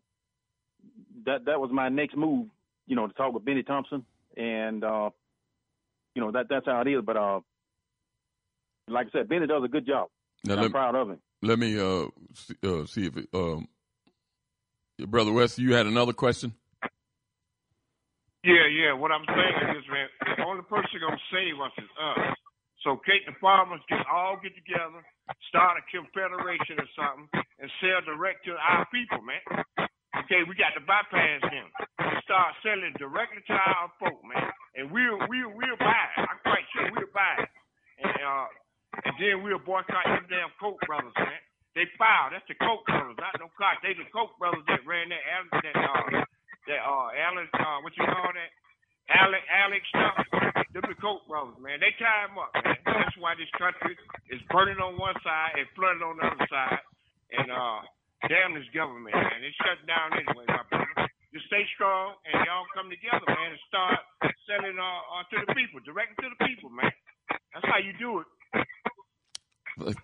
that 1.26 1.46
that 1.46 1.60
was 1.60 1.72
my 1.72 1.90
next 1.90 2.16
move, 2.16 2.48
you 2.88 2.96
know, 2.96 3.08
to 3.08 3.14
talk 3.14 3.34
with 3.34 3.46
Bennie 3.46 3.64
Thompson 3.64 4.06
and 4.38 4.84
uh 4.84 5.10
you 6.16 6.22
know 6.22 6.32
that 6.32 6.48
that's 6.50 6.66
how 6.66 6.82
it 6.82 6.88
is. 6.88 7.02
But 7.06 7.18
uh, 7.18 7.40
like 8.88 9.08
I 9.08 9.20
said, 9.20 9.30
Bennie 9.30 9.48
does 9.48 9.64
a 9.64 9.68
good 9.68 9.86
job. 9.86 10.10
Now, 10.44 10.56
I'm 10.56 10.62
let- 10.64 10.72
proud 10.72 10.96
of 10.96 11.10
him. 11.10 11.20
Let 11.42 11.58
me 11.58 11.80
uh, 11.80 12.08
see, 12.34 12.56
uh, 12.64 12.86
see 12.86 13.06
if 13.06 13.16
it, 13.16 13.30
um, 13.34 13.66
brother 15.08 15.32
West, 15.32 15.58
you 15.60 15.74
had 15.74 15.88
another 15.88 16.14
question. 16.14 16.54
Yeah, 18.44 18.68
yeah. 18.72 18.94
What 18.96 19.12
I'm 19.12 19.28
saying 19.28 19.76
is, 19.76 19.84
man, 19.92 20.08
the 20.38 20.44
only 20.48 20.64
person 20.64 21.04
gonna 21.04 21.20
save 21.32 21.60
us 21.60 21.76
is 21.78 21.92
us. 22.00 22.36
So, 22.88 22.96
Kate, 23.04 23.28
the 23.28 23.36
farmers 23.44 23.84
can 23.92 24.00
all 24.08 24.40
get 24.40 24.56
together, 24.56 25.04
start 25.52 25.76
a 25.76 25.84
confederation 25.92 26.80
or 26.80 26.88
something, 26.96 27.28
and 27.60 27.68
sell 27.84 28.00
direct 28.08 28.48
to 28.48 28.56
our 28.56 28.88
people, 28.88 29.20
man. 29.20 29.44
Okay, 30.24 30.48
we 30.48 30.56
got 30.56 30.72
to 30.80 30.84
bypass 30.88 31.44
them. 31.44 31.68
Start 32.24 32.56
selling 32.64 32.96
directly 32.96 33.44
to 33.52 33.56
our 33.60 33.92
folk, 34.00 34.24
man, 34.24 34.48
and 34.80 34.88
we'll 34.88 35.20
we'll 35.28 35.52
we'll 35.52 35.80
buy 35.80 36.04
it. 36.16 36.24
I'm 36.24 36.40
quite 36.48 36.64
sure 36.72 36.88
we'll 36.96 37.12
buy 37.12 37.44
it, 37.44 37.52
and 38.08 38.16
uh, 38.24 38.48
and 39.04 39.16
then 39.20 39.44
we'll 39.44 39.60
boycott 39.60 40.08
them 40.08 40.26
damn 40.32 40.50
Koch 40.64 40.80
brothers, 40.88 41.12
man. 41.20 41.44
They 41.80 41.88
filed. 41.96 42.36
That's 42.36 42.44
the 42.52 42.60
Koch 42.60 42.84
brothers, 42.84 43.16
not 43.16 43.40
no 43.40 43.48
Koch. 43.56 43.80
They 43.80 43.96
the 43.96 44.04
Koch 44.12 44.36
brothers 44.36 44.68
that 44.68 44.84
ran 44.84 45.08
that 45.16 45.24
Al- 45.24 45.64
that 45.64 45.76
uh 45.80 46.12
that 46.68 46.82
uh 46.84 47.08
Alan 47.16 47.48
uh 47.56 47.80
what 47.80 47.96
you 47.96 48.04
call 48.04 48.36
that 48.36 48.52
Alex 49.08 49.44
Alex 49.48 49.84
stuff. 49.88 50.20
Them 50.76 50.84
the 50.92 51.00
Koch 51.00 51.24
brothers, 51.32 51.56
man. 51.64 51.80
They 51.80 51.96
tie 51.96 52.28
them 52.28 52.36
up, 52.36 52.52
man. 52.52 52.76
That's 52.84 53.16
why 53.16 53.40
this 53.40 53.48
country 53.56 53.96
is 54.28 54.44
burning 54.52 54.84
on 54.84 55.00
one 55.00 55.16
side 55.24 55.56
and 55.56 55.72
flooding 55.72 56.04
on 56.04 56.20
the 56.20 56.28
other 56.28 56.48
side, 56.52 56.84
and 57.40 57.48
uh. 57.48 57.88
Damn 58.28 58.52
this 58.52 58.68
government, 58.76 59.16
man. 59.16 59.40
It's 59.48 59.56
shut 59.64 59.80
down 59.88 60.12
anyway, 60.12 60.44
my 60.52 60.60
brother. 60.68 61.08
Just 61.32 61.48
stay 61.48 61.64
strong 61.72 62.20
and 62.28 62.44
y'all 62.44 62.68
come 62.76 62.92
together, 62.92 63.24
man, 63.32 63.56
and 63.56 63.64
start 63.64 63.96
selling 64.44 64.76
uh, 64.76 64.84
uh 64.84 65.24
to 65.32 65.36
the 65.48 65.56
people, 65.56 65.80
directly 65.88 66.28
to 66.28 66.36
the 66.36 66.40
people, 66.44 66.70
man. 66.70 66.92
That's 67.56 67.64
how 67.64 67.80
you 67.80 67.96
do 67.96 68.20
it. 68.20 68.28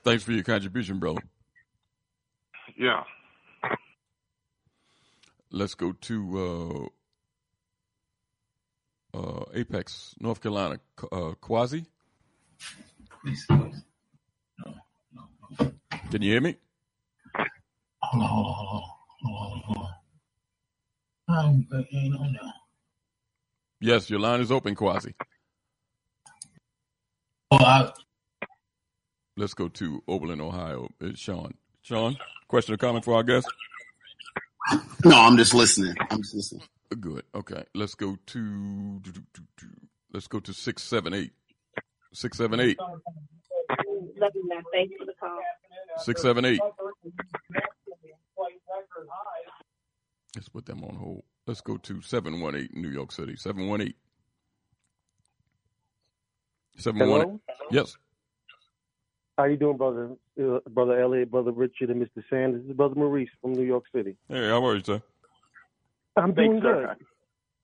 Thanks 0.06 0.24
for 0.24 0.32
your 0.32 0.48
contribution, 0.48 0.98
brother. 0.98 1.20
Yeah. 2.78 3.04
Let's 5.52 5.76
go 5.76 5.94
to 5.94 6.90
uh, 9.14 9.18
uh, 9.18 9.46
Apex, 9.54 10.16
North 10.20 10.42
Carolina. 10.42 10.80
Uh, 11.12 11.34
Quasi, 11.42 11.86
can 16.12 16.22
you 16.22 16.32
hear 16.32 16.42
me? 16.42 16.58
Hold 18.02 18.24
on, 18.24 18.30
hold 18.30 18.48
on, 18.48 18.56
hold 18.56 18.84
on, 18.84 18.92
hold 19.24 19.54
on, 19.54 19.62
hold 19.66 19.88
on. 21.30 21.46
Um, 21.46 21.68
uh, 21.74 21.84
ain't 21.94 22.16
on 22.20 22.34
there. 22.42 22.54
Yes, 23.82 24.10
your 24.10 24.20
line 24.20 24.42
is 24.42 24.52
open, 24.52 24.76
Quasi. 24.76 25.16
Oh, 27.52 27.58
I, 27.58 27.92
Let's 29.38 29.54
go 29.56 29.68
to 29.70 30.04
Oberlin, 30.08 30.42
Ohio. 30.42 30.90
It's 31.02 31.20
Sean. 31.20 31.56
Sean, 31.86 32.18
question 32.48 32.74
or 32.74 32.78
comment 32.78 33.06
for 33.06 33.14
our 33.14 33.22
guest? 33.22 33.46
No, 35.04 35.16
I'm 35.16 35.38
just 35.38 35.54
listening. 35.54 35.94
I'm 36.10 36.18
just 36.18 36.34
listening. 36.34 36.64
Good. 37.00 37.24
Okay. 37.36 37.64
Let's 37.76 37.94
go 37.94 38.18
to 38.26 39.02
let's 40.12 40.28
go 40.28 40.40
to 40.40 40.52
six 40.52 40.82
seven 40.82 41.14
eight. 41.14 41.32
Six 42.12 42.40
seven 42.40 42.60
eight. 42.60 42.80
Thanks 43.70 44.96
for 44.98 45.06
the 45.06 45.14
call. 45.20 45.38
Six 45.98 46.24
seven 46.24 46.44
eight. 46.46 46.60
Let's 50.36 50.50
put 50.50 50.66
them 50.66 50.84
on 50.84 50.96
hold. 50.96 51.24
Let's 51.46 51.62
go 51.62 51.78
to 51.78 52.02
seven 52.02 52.42
one 52.42 52.56
eight 52.56 52.76
New 52.76 52.90
York 52.90 53.12
City. 53.12 53.36
Seven 53.36 53.68
one 53.68 53.82
eight. 53.82 53.98
Seven 56.80 57.08
one 57.08 57.22
eight. 57.22 57.56
Yes. 57.70 57.96
How 59.38 59.46
you 59.46 59.58
doing, 59.58 59.78
brother? 59.78 60.12
Uh, 60.42 60.60
brother 60.70 61.00
Elliot, 61.00 61.30
brother 61.30 61.52
Richard, 61.52 61.90
and 61.90 62.02
Mr. 62.02 62.24
Sanders. 62.30 62.62
This 62.62 62.72
is 62.72 62.78
brother 62.78 62.96
Maurice 62.96 63.30
from 63.42 63.54
New 63.54 63.66
York 63.66 63.84
City. 63.94 64.16
Hey, 64.30 64.48
how 64.48 64.66
are 64.66 64.76
you, 64.76 64.84
sir? 64.84 65.02
I'm 66.16 66.34
Thanks, 66.34 66.38
doing 66.38 66.62
sir. 66.62 66.96
good. 66.98 67.06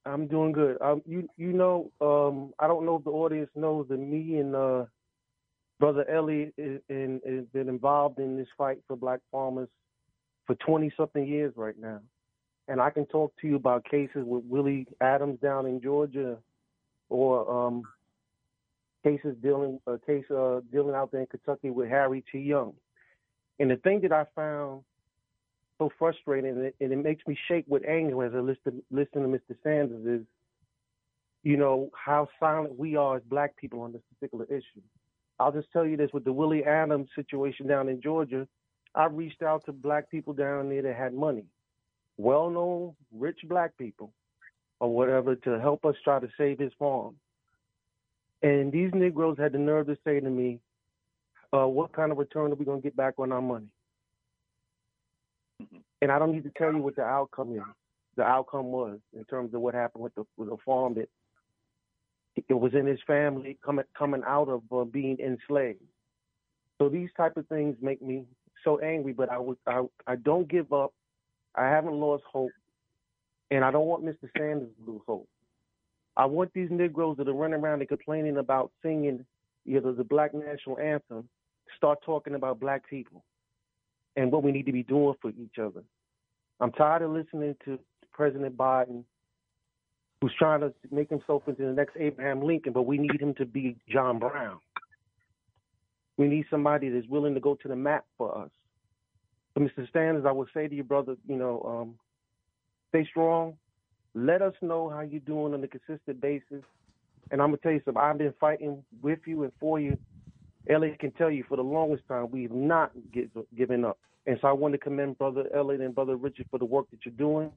I'm 0.05 0.27
doing 0.27 0.51
good. 0.51 0.81
Um, 0.81 1.01
you 1.05 1.29
you 1.37 1.53
know, 1.53 1.91
um, 2.01 2.53
I 2.59 2.67
don't 2.67 2.85
know 2.85 2.97
if 2.97 3.03
the 3.05 3.11
audience 3.11 3.49
knows 3.55 3.87
that 3.89 3.97
me 3.97 4.37
and 4.39 4.55
uh, 4.55 4.85
brother 5.79 6.09
Elliot 6.09 6.53
is, 6.57 6.81
in, 6.89 7.21
is 7.23 7.45
been 7.53 7.69
involved 7.69 8.19
in 8.19 8.35
this 8.35 8.47
fight 8.57 8.79
for 8.87 8.97
black 8.97 9.19
farmers 9.31 9.69
for 10.47 10.55
20 10.55 10.91
something 10.97 11.25
years 11.25 11.53
right 11.55 11.79
now, 11.79 12.01
and 12.67 12.81
I 12.81 12.89
can 12.89 13.05
talk 13.05 13.33
to 13.41 13.47
you 13.47 13.55
about 13.55 13.85
cases 13.85 14.25
with 14.25 14.43
Willie 14.45 14.87
Adams 14.99 15.39
down 15.39 15.67
in 15.67 15.81
Georgia, 15.81 16.37
or 17.09 17.67
um, 17.67 17.83
cases 19.03 19.35
dealing 19.41 19.79
a 19.87 19.97
case 19.97 20.25
uh, 20.31 20.61
dealing 20.71 20.95
out 20.95 21.11
there 21.11 21.21
in 21.21 21.27
Kentucky 21.27 21.69
with 21.69 21.89
Harry 21.89 22.23
T. 22.31 22.39
Young. 22.39 22.73
And 23.59 23.69
the 23.69 23.75
thing 23.77 24.01
that 24.01 24.11
I 24.11 24.25
found 24.35 24.83
so 25.81 25.91
frustrating, 25.97 26.51
and 26.51 26.65
it, 26.65 26.75
and 26.79 26.91
it 26.91 27.03
makes 27.03 27.25
me 27.25 27.37
shake 27.47 27.65
with 27.67 27.83
anger 27.87 28.23
as 28.23 28.33
I 28.35 28.39
listen 28.39 28.83
listen 28.91 29.23
to 29.23 29.27
Mr. 29.27 29.55
Sanders. 29.63 30.21
Is 30.21 30.27
you 31.43 31.57
know 31.57 31.89
how 31.93 32.27
silent 32.39 32.77
we 32.77 32.95
are 32.95 33.17
as 33.17 33.23
black 33.23 33.55
people 33.57 33.81
on 33.81 33.91
this 33.91 34.01
particular 34.13 34.45
issue. 34.45 34.81
I'll 35.39 35.51
just 35.51 35.71
tell 35.73 35.85
you 35.85 35.97
this: 35.97 36.11
with 36.13 36.23
the 36.23 36.33
Willie 36.33 36.63
Adams 36.63 37.09
situation 37.15 37.67
down 37.67 37.89
in 37.89 38.01
Georgia, 38.01 38.47
I 38.93 39.05
reached 39.05 39.41
out 39.41 39.65
to 39.65 39.71
black 39.71 40.11
people 40.11 40.33
down 40.33 40.69
there 40.69 40.83
that 40.83 40.95
had 40.95 41.13
money, 41.13 41.45
well-known, 42.17 42.93
rich 43.11 43.39
black 43.45 43.75
people, 43.77 44.11
or 44.79 44.93
whatever, 44.93 45.35
to 45.35 45.59
help 45.59 45.83
us 45.85 45.95
try 46.03 46.19
to 46.19 46.27
save 46.37 46.59
his 46.59 46.73
farm. 46.77 47.15
And 48.43 48.71
these 48.71 48.91
Negroes 48.93 49.37
had 49.37 49.51
the 49.51 49.59
nerve 49.59 49.87
to 49.87 49.97
say 50.03 50.19
to 50.19 50.29
me, 50.29 50.59
uh, 51.53 51.67
"What 51.67 51.91
kind 51.91 52.11
of 52.11 52.17
return 52.17 52.51
are 52.51 52.55
we 52.55 52.65
going 52.65 52.81
to 52.81 52.83
get 52.83 52.95
back 52.95 53.15
on 53.19 53.31
our 53.31 53.41
money?" 53.41 53.67
And 56.01 56.11
I 56.11 56.17
don't 56.17 56.31
need 56.31 56.43
to 56.43 56.51
tell 56.57 56.73
you 56.73 56.81
what 56.81 56.95
the 56.95 57.03
outcome 57.03 57.55
is. 57.55 57.61
The 58.15 58.23
outcome 58.23 58.71
was 58.71 58.99
in 59.13 59.23
terms 59.25 59.53
of 59.53 59.61
what 59.61 59.73
happened 59.73 60.03
with 60.03 60.15
the 60.15 60.25
with 60.37 60.49
the 60.49 60.57
farm 60.65 60.95
that 60.95 61.09
it 62.35 62.53
was 62.53 62.73
in 62.73 62.85
his 62.85 62.99
family 63.05 63.57
coming 63.63 63.85
coming 63.97 64.23
out 64.25 64.49
of 64.49 64.63
uh, 64.71 64.83
being 64.85 65.17
enslaved. 65.19 65.79
So 66.77 66.89
these 66.89 67.09
type 67.15 67.37
of 67.37 67.47
things 67.47 67.75
make 67.81 68.01
me 68.01 68.25
so 68.63 68.79
angry, 68.79 69.13
but 69.13 69.29
I 69.29 69.37
would 69.37 69.57
I 69.67 69.83
I 70.07 70.15
don't 70.15 70.49
give 70.49 70.73
up. 70.73 70.93
I 71.55 71.65
haven't 71.65 71.93
lost 71.93 72.23
hope, 72.31 72.51
and 73.51 73.63
I 73.63 73.71
don't 73.71 73.85
want 73.85 74.05
Mr. 74.05 74.29
Sanders 74.37 74.69
to 74.77 74.91
lose 74.91 75.01
hope. 75.05 75.27
I 76.21 76.25
want 76.25 76.53
these 76.53 76.69
Negroes 76.69 77.17
that 77.17 77.27
are 77.27 77.33
running 77.33 77.59
around 77.59 77.79
and 77.79 77.89
complaining 77.89 78.37
about 78.37 78.71
singing 78.83 79.25
either 79.65 79.91
the 79.91 80.03
Black 80.03 80.35
National 80.35 80.77
Anthem 80.77 81.27
start 81.75 81.97
talking 82.05 82.35
about 82.35 82.59
black 82.59 82.87
people 82.87 83.23
and 84.15 84.31
what 84.31 84.43
we 84.43 84.51
need 84.51 84.67
to 84.67 84.71
be 84.71 84.83
doing 84.83 85.15
for 85.19 85.31
each 85.31 85.57
other. 85.59 85.81
I'm 86.59 86.73
tired 86.73 87.01
of 87.01 87.09
listening 87.09 87.55
to 87.65 87.79
President 88.11 88.55
Biden, 88.55 89.03
who's 90.21 90.31
trying 90.37 90.59
to 90.59 90.71
make 90.91 91.09
himself 91.09 91.41
into 91.47 91.63
the 91.63 91.73
next 91.73 91.97
Abraham 91.99 92.43
Lincoln, 92.43 92.73
but 92.73 92.83
we 92.83 92.99
need 92.99 93.19
him 93.19 93.33
to 93.39 93.45
be 93.47 93.77
John 93.89 94.19
Brown. 94.19 94.59
We 96.17 96.27
need 96.27 96.45
somebody 96.51 96.89
that's 96.89 97.07
willing 97.07 97.33
to 97.33 97.39
go 97.39 97.55
to 97.55 97.67
the 97.67 97.75
mat 97.75 98.05
for 98.19 98.43
us. 98.43 98.51
So, 99.55 99.61
Mr. 99.61 99.91
Sanders, 99.91 100.25
I 100.27 100.31
would 100.31 100.49
say 100.53 100.67
to 100.67 100.75
you, 100.75 100.83
brother, 100.83 101.15
you 101.27 101.37
know, 101.37 101.63
um, 101.63 101.95
stay 102.89 103.07
strong. 103.09 103.55
Let 104.13 104.41
us 104.41 104.53
know 104.61 104.89
how 104.89 105.01
you're 105.01 105.21
doing 105.21 105.53
on 105.53 105.63
a 105.63 105.67
consistent 105.67 106.21
basis. 106.21 106.63
And 107.31 107.41
I'm 107.41 107.49
gonna 107.49 107.57
tell 107.57 107.71
you 107.71 107.81
something. 107.85 108.01
I've 108.01 108.17
been 108.17 108.33
fighting 108.39 108.83
with 109.01 109.19
you 109.25 109.43
and 109.43 109.51
for 109.59 109.79
you 109.79 109.97
Elliot 110.69 110.99
can 110.99 111.11
tell 111.11 111.31
you 111.31 111.43
for 111.47 111.57
the 111.57 111.63
longest 111.63 112.07
time 112.07 112.29
we've 112.31 112.51
not 112.51 112.91
given 113.55 113.85
up. 113.85 113.97
And 114.27 114.37
so 114.41 114.47
I 114.47 114.51
want 114.51 114.73
to 114.73 114.77
commend 114.77 115.17
Brother 115.17 115.45
Elliot 115.55 115.81
and 115.81 115.95
Brother 115.95 116.15
Richard 116.15 116.45
for 116.51 116.59
the 116.59 116.65
work 116.65 116.89
that 116.91 116.99
you're 117.05 117.13
doing 117.13 117.51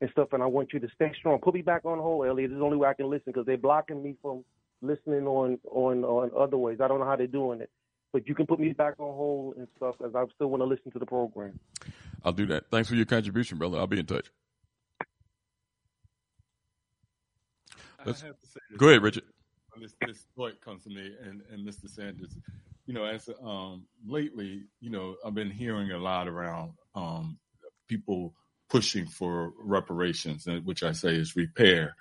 and 0.00 0.10
stuff. 0.10 0.28
And 0.32 0.42
I 0.42 0.46
want 0.46 0.72
you 0.72 0.80
to 0.80 0.88
stay 0.94 1.12
strong. 1.18 1.38
Put 1.38 1.54
me 1.54 1.62
back 1.62 1.84
on 1.84 1.98
hold, 1.98 2.26
Elliot. 2.26 2.50
This 2.50 2.56
is 2.56 2.58
the 2.58 2.64
only 2.64 2.76
way 2.76 2.88
I 2.88 2.94
can 2.94 3.08
listen 3.08 3.26
because 3.26 3.46
they're 3.46 3.56
blocking 3.56 4.02
me 4.02 4.16
from 4.20 4.44
listening 4.82 5.26
on 5.26 5.58
on 5.70 6.04
on 6.04 6.30
other 6.36 6.58
ways. 6.58 6.78
I 6.82 6.88
don't 6.88 6.98
know 6.98 7.06
how 7.06 7.16
they're 7.16 7.26
doing 7.28 7.60
it, 7.60 7.70
but 8.12 8.26
you 8.26 8.34
can 8.34 8.46
put 8.46 8.58
me 8.58 8.72
back 8.72 8.94
on 8.98 9.14
hold 9.14 9.56
and 9.56 9.68
stuff 9.76 9.94
as 10.04 10.14
I 10.14 10.24
still 10.34 10.48
want 10.48 10.62
to 10.62 10.66
listen 10.66 10.90
to 10.90 10.98
the 10.98 11.06
program. 11.06 11.58
I'll 12.24 12.32
do 12.32 12.46
that. 12.46 12.68
Thanks 12.70 12.88
for 12.88 12.96
your 12.96 13.06
contribution, 13.06 13.58
brother. 13.58 13.78
I'll 13.78 13.86
be 13.86 14.00
in 14.00 14.06
touch. 14.06 14.26
Go 18.76 18.88
ahead, 18.88 19.02
Richard 19.02 19.24
this, 19.80 19.94
this 20.06 20.26
thought 20.36 20.60
comes 20.60 20.84
to 20.84 20.90
me, 20.90 21.14
and, 21.22 21.42
and 21.52 21.66
Mr. 21.66 21.88
Sanders, 21.88 22.36
you 22.86 22.94
know, 22.94 23.04
as 23.04 23.28
um, 23.42 23.84
lately, 24.06 24.64
you 24.80 24.90
know, 24.90 25.16
I've 25.24 25.34
been 25.34 25.50
hearing 25.50 25.90
a 25.92 25.98
lot 25.98 26.28
around 26.28 26.72
um, 26.94 27.38
people 27.88 28.34
pushing 28.68 29.06
for 29.06 29.52
reparations, 29.58 30.46
which 30.64 30.82
I 30.82 30.92
say 30.92 31.14
is 31.14 31.36
repair. 31.36 31.96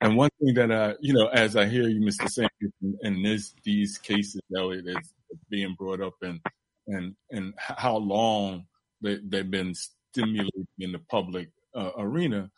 And 0.00 0.16
one 0.16 0.30
thing 0.40 0.54
that 0.54 0.72
I, 0.72 0.94
you 1.00 1.14
know, 1.14 1.28
as 1.28 1.56
I 1.56 1.66
hear 1.66 1.88
you, 1.88 2.00
Mr. 2.00 2.28
Sanders, 2.28 2.72
and 3.02 3.24
this, 3.24 3.54
these 3.64 3.96
cases, 3.98 4.42
Elliot, 4.54 4.86
is 4.86 5.12
being 5.48 5.74
brought 5.78 6.02
up, 6.02 6.14
and 6.22 6.40
and 6.86 7.14
and 7.30 7.54
how 7.58 7.96
long 7.96 8.66
they, 9.00 9.18
they've 9.24 9.50
been 9.50 9.74
stimulating 9.74 10.66
in 10.78 10.92
the 10.92 10.98
public 10.98 11.48
uh, 11.74 11.92
arena, 11.96 12.50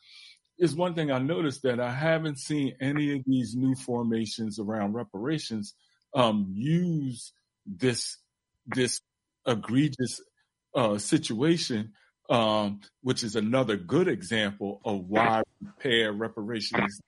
is 0.59 0.75
one 0.75 0.95
thing 0.95 1.11
I 1.11 1.19
noticed 1.19 1.63
that 1.63 1.81
I 1.81 1.93
haven't 1.93 2.39
seen 2.39 2.75
any 2.81 3.15
of 3.17 3.23
these 3.27 3.55
new 3.55 3.75
formations 3.75 4.59
around 4.59 4.95
reparations 4.95 5.75
um, 6.15 6.47
use 6.53 7.33
this 7.67 8.17
this 8.67 9.01
egregious 9.47 10.21
uh, 10.75 10.99
situation, 10.99 11.93
um, 12.29 12.81
which 13.03 13.23
is 13.23 13.37
another 13.37 13.77
good 13.77 14.09
example 14.09 14.81
of 14.85 15.05
why 15.07 15.43
repair 15.61 16.13
reparations. 16.13 17.01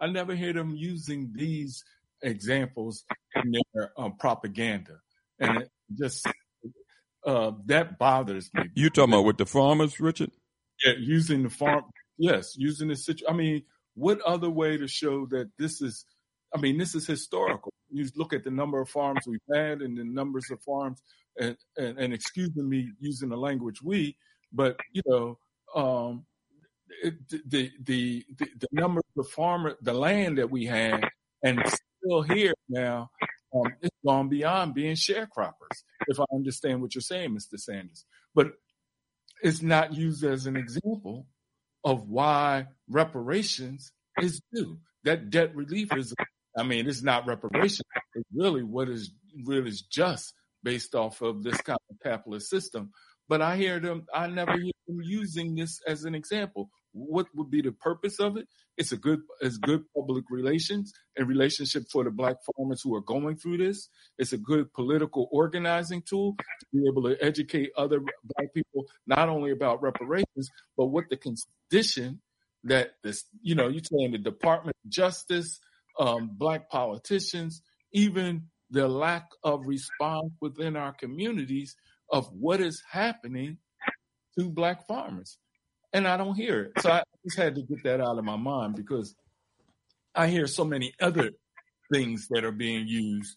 I 0.00 0.08
never 0.08 0.34
hear 0.34 0.52
them 0.52 0.74
using 0.74 1.32
these 1.34 1.84
examples 2.22 3.04
in 3.36 3.54
their 3.74 3.92
um, 3.96 4.16
propaganda, 4.18 4.98
and 5.38 5.58
it 5.58 5.70
just 5.98 6.26
uh, 7.26 7.52
that 7.66 7.98
bothers 7.98 8.50
me. 8.54 8.64
You 8.74 8.90
talking 8.90 9.12
about 9.12 9.24
with 9.24 9.38
the 9.38 9.46
farmers, 9.46 10.00
Richard? 10.00 10.30
Yeah, 10.84 10.94
using 10.98 11.44
the 11.44 11.50
farm 11.50 11.84
Yes, 12.18 12.54
using 12.56 12.88
this 12.88 13.04
situation. 13.04 13.26
I 13.28 13.36
mean, 13.36 13.62
what 13.94 14.20
other 14.22 14.50
way 14.50 14.76
to 14.76 14.88
show 14.88 15.26
that 15.26 15.50
this 15.58 15.80
is? 15.80 16.04
I 16.54 16.60
mean, 16.60 16.78
this 16.78 16.94
is 16.94 17.06
historical. 17.06 17.72
You 17.90 18.06
look 18.16 18.32
at 18.32 18.44
the 18.44 18.50
number 18.50 18.80
of 18.80 18.88
farms 18.88 19.20
we've 19.26 19.40
had 19.52 19.80
and 19.82 19.96
the 19.98 20.04
numbers 20.04 20.46
of 20.50 20.60
farms, 20.62 21.02
and 21.38 21.56
and, 21.76 21.98
and 21.98 22.14
excuse 22.14 22.54
me 22.56 22.90
using 23.00 23.28
the 23.28 23.36
language 23.36 23.82
we, 23.82 24.16
but 24.52 24.78
you 24.92 25.02
know, 25.06 25.38
um, 25.74 26.24
the, 27.02 27.40
the 27.48 27.72
the 27.84 28.24
the 28.38 28.68
number 28.72 29.00
of 29.00 29.24
the 29.24 29.30
farmer, 29.30 29.76
the 29.82 29.94
land 29.94 30.38
that 30.38 30.50
we 30.50 30.66
had, 30.66 31.04
and 31.42 31.60
still 32.02 32.22
here 32.22 32.54
now, 32.68 33.10
um, 33.54 33.72
it's 33.82 33.96
gone 34.06 34.28
beyond 34.28 34.74
being 34.74 34.94
sharecroppers. 34.94 35.82
If 36.06 36.20
I 36.20 36.24
understand 36.32 36.80
what 36.80 36.94
you're 36.94 37.02
saying, 37.02 37.30
Mr. 37.30 37.58
Sanders, 37.58 38.04
but 38.34 38.52
it's 39.42 39.62
not 39.62 39.94
used 39.94 40.24
as 40.24 40.46
an 40.46 40.56
example 40.56 41.26
of 41.84 42.08
why 42.08 42.66
reparations 42.88 43.92
is 44.20 44.40
due. 44.52 44.78
That 45.04 45.30
debt 45.30 45.54
relief 45.54 45.94
is, 45.94 46.14
I 46.56 46.62
mean, 46.62 46.88
it's 46.88 47.02
not 47.02 47.26
reparation. 47.26 47.84
It's 48.14 48.28
really 48.34 48.62
what 48.62 48.88
is 48.88 49.10
really 49.44 49.68
is 49.68 49.82
just 49.82 50.32
based 50.62 50.94
off 50.94 51.20
of 51.20 51.42
this 51.42 51.60
kind 51.60 51.78
of 51.90 51.96
capitalist 52.02 52.48
system. 52.48 52.90
But 53.28 53.42
I 53.42 53.56
hear 53.56 53.80
them, 53.80 54.06
I 54.14 54.26
never 54.28 54.52
hear 54.52 54.72
them 54.86 55.00
using 55.02 55.54
this 55.54 55.80
as 55.86 56.04
an 56.04 56.14
example. 56.14 56.70
What 56.94 57.26
would 57.34 57.50
be 57.50 57.60
the 57.60 57.72
purpose 57.72 58.20
of 58.20 58.36
it? 58.36 58.46
It's 58.76 58.92
a 58.92 58.96
good, 58.96 59.22
it's 59.40 59.58
good 59.58 59.84
public 59.96 60.24
relations 60.30 60.92
and 61.16 61.28
relationship 61.28 61.84
for 61.92 62.04
the 62.04 62.10
black 62.10 62.36
farmers 62.56 62.82
who 62.82 62.94
are 62.94 63.00
going 63.00 63.36
through 63.36 63.58
this. 63.58 63.88
It's 64.16 64.32
a 64.32 64.38
good 64.38 64.72
political 64.72 65.28
organizing 65.32 66.02
tool 66.02 66.36
to 66.36 66.66
be 66.72 66.86
able 66.88 67.02
to 67.02 67.16
educate 67.22 67.70
other 67.76 67.98
black 68.00 68.54
people 68.54 68.86
not 69.06 69.28
only 69.28 69.50
about 69.50 69.82
reparations, 69.82 70.48
but 70.76 70.86
what 70.86 71.04
the 71.10 71.16
condition 71.16 72.20
that 72.64 72.92
this, 73.02 73.24
you 73.42 73.54
know, 73.54 73.68
you're 73.68 73.82
saying 73.82 74.12
the 74.12 74.18
Department 74.18 74.76
of 74.84 74.90
Justice, 74.90 75.60
um, 75.98 76.30
black 76.32 76.70
politicians, 76.70 77.60
even 77.92 78.44
the 78.70 78.88
lack 78.88 79.26
of 79.42 79.66
response 79.66 80.32
within 80.40 80.76
our 80.76 80.92
communities 80.92 81.76
of 82.10 82.28
what 82.32 82.60
is 82.60 82.80
happening 82.90 83.58
to 84.38 84.48
black 84.48 84.86
farmers. 84.86 85.38
And 85.94 86.08
I 86.08 86.16
don't 86.16 86.34
hear 86.34 86.64
it. 86.64 86.72
So 86.82 86.90
I 86.90 87.04
just 87.24 87.38
had 87.38 87.54
to 87.54 87.62
get 87.62 87.84
that 87.84 88.00
out 88.00 88.18
of 88.18 88.24
my 88.24 88.36
mind 88.36 88.74
because 88.74 89.14
I 90.12 90.26
hear 90.26 90.48
so 90.48 90.64
many 90.64 90.92
other 91.00 91.30
things 91.92 92.26
that 92.30 92.44
are 92.44 92.52
being 92.52 92.88
used. 92.88 93.36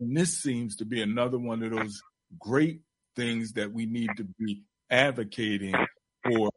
And 0.00 0.16
this 0.16 0.38
seems 0.38 0.76
to 0.76 0.86
be 0.86 1.02
another 1.02 1.38
one 1.38 1.62
of 1.62 1.70
those 1.70 2.00
great 2.38 2.80
things 3.14 3.52
that 3.52 3.70
we 3.72 3.84
need 3.84 4.08
to 4.16 4.24
be 4.24 4.62
advocating 4.90 5.74
for 6.24 6.50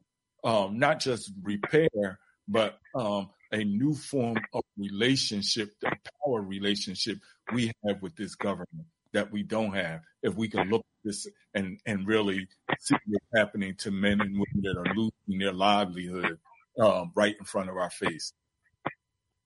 um, 0.45 0.80
not 0.80 1.02
just 1.02 1.34
repair, 1.44 2.18
but 2.48 2.78
um, 2.95 3.30
a 3.52 3.64
new 3.64 3.94
form 3.94 4.38
of 4.53 4.64
relationship, 4.78 5.72
the 5.82 5.91
power 6.26 6.41
relationship 6.41 7.18
we 7.53 7.73
have 7.86 8.02
with 8.02 8.15
this 8.15 8.36
government 8.36 8.88
that 9.13 9.31
we 9.31 9.43
don't 9.43 9.73
have. 9.73 10.01
If 10.23 10.35
we 10.35 10.47
can 10.47 10.69
look 10.69 10.81
at 10.81 11.05
this 11.05 11.27
and, 11.53 11.79
and 11.85 12.07
really 12.07 12.47
see 12.79 12.95
what's 13.07 13.25
happening 13.35 13.75
to 13.79 13.91
men 13.91 14.21
and 14.21 14.31
women 14.31 14.61
that 14.63 14.77
are 14.77 14.95
losing 14.95 15.39
their 15.39 15.53
livelihood 15.53 16.38
um, 16.79 17.11
right 17.15 17.35
in 17.38 17.45
front 17.45 17.69
of 17.69 17.77
our 17.77 17.89
face. 17.89 18.33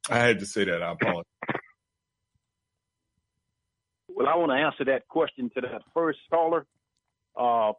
I 0.09 0.19
had 0.19 0.39
to 0.39 0.45
say 0.45 0.65
that. 0.65 0.83
I 0.83 0.91
apologize. 0.91 1.23
Well, 4.07 4.27
I 4.27 4.35
want 4.35 4.51
to 4.51 4.55
answer 4.55 4.85
that 4.85 5.07
question 5.07 5.49
to 5.55 5.61
that 5.61 5.81
first 5.93 6.19
caller. 6.29 6.65
Uh, 7.37 7.73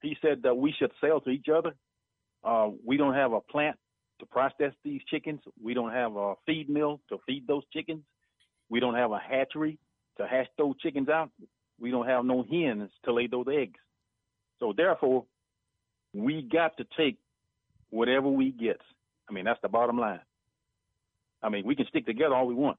he 0.00 0.16
said 0.22 0.42
that 0.44 0.56
we 0.56 0.72
should 0.78 0.92
sell 1.00 1.20
to 1.20 1.30
each 1.30 1.48
other. 1.54 1.74
Uh, 2.44 2.70
we 2.86 2.96
don't 2.96 3.14
have 3.14 3.32
a 3.32 3.40
plant 3.40 3.76
to 4.20 4.26
process 4.26 4.72
these 4.84 5.02
chickens. 5.10 5.40
We 5.62 5.74
don't 5.74 5.92
have 5.92 6.16
a 6.16 6.34
feed 6.46 6.70
mill 6.70 7.00
to 7.08 7.18
feed 7.26 7.46
those 7.46 7.64
chickens. 7.72 8.02
We 8.70 8.80
don't 8.80 8.94
have 8.94 9.12
a 9.12 9.18
hatchery 9.18 9.78
to 10.18 10.26
hatch 10.26 10.48
those 10.56 10.78
chickens 10.80 11.08
out. 11.08 11.30
We 11.80 11.90
don't 11.90 12.06
have 12.06 12.24
no 12.24 12.44
hens 12.50 12.90
to 13.04 13.12
lay 13.12 13.26
those 13.26 13.46
eggs. 13.52 13.78
So 14.58 14.72
therefore, 14.76 15.24
we 16.12 16.42
got 16.42 16.76
to 16.78 16.86
take 16.96 17.18
whatever 17.90 18.28
we 18.28 18.50
get. 18.50 18.80
I 19.28 19.32
mean, 19.32 19.44
that's 19.44 19.60
the 19.62 19.68
bottom 19.68 19.98
line. 19.98 20.20
I 21.42 21.48
mean, 21.48 21.64
we 21.64 21.76
can 21.76 21.86
stick 21.86 22.06
together 22.06 22.34
all 22.34 22.46
we 22.46 22.54
want, 22.54 22.78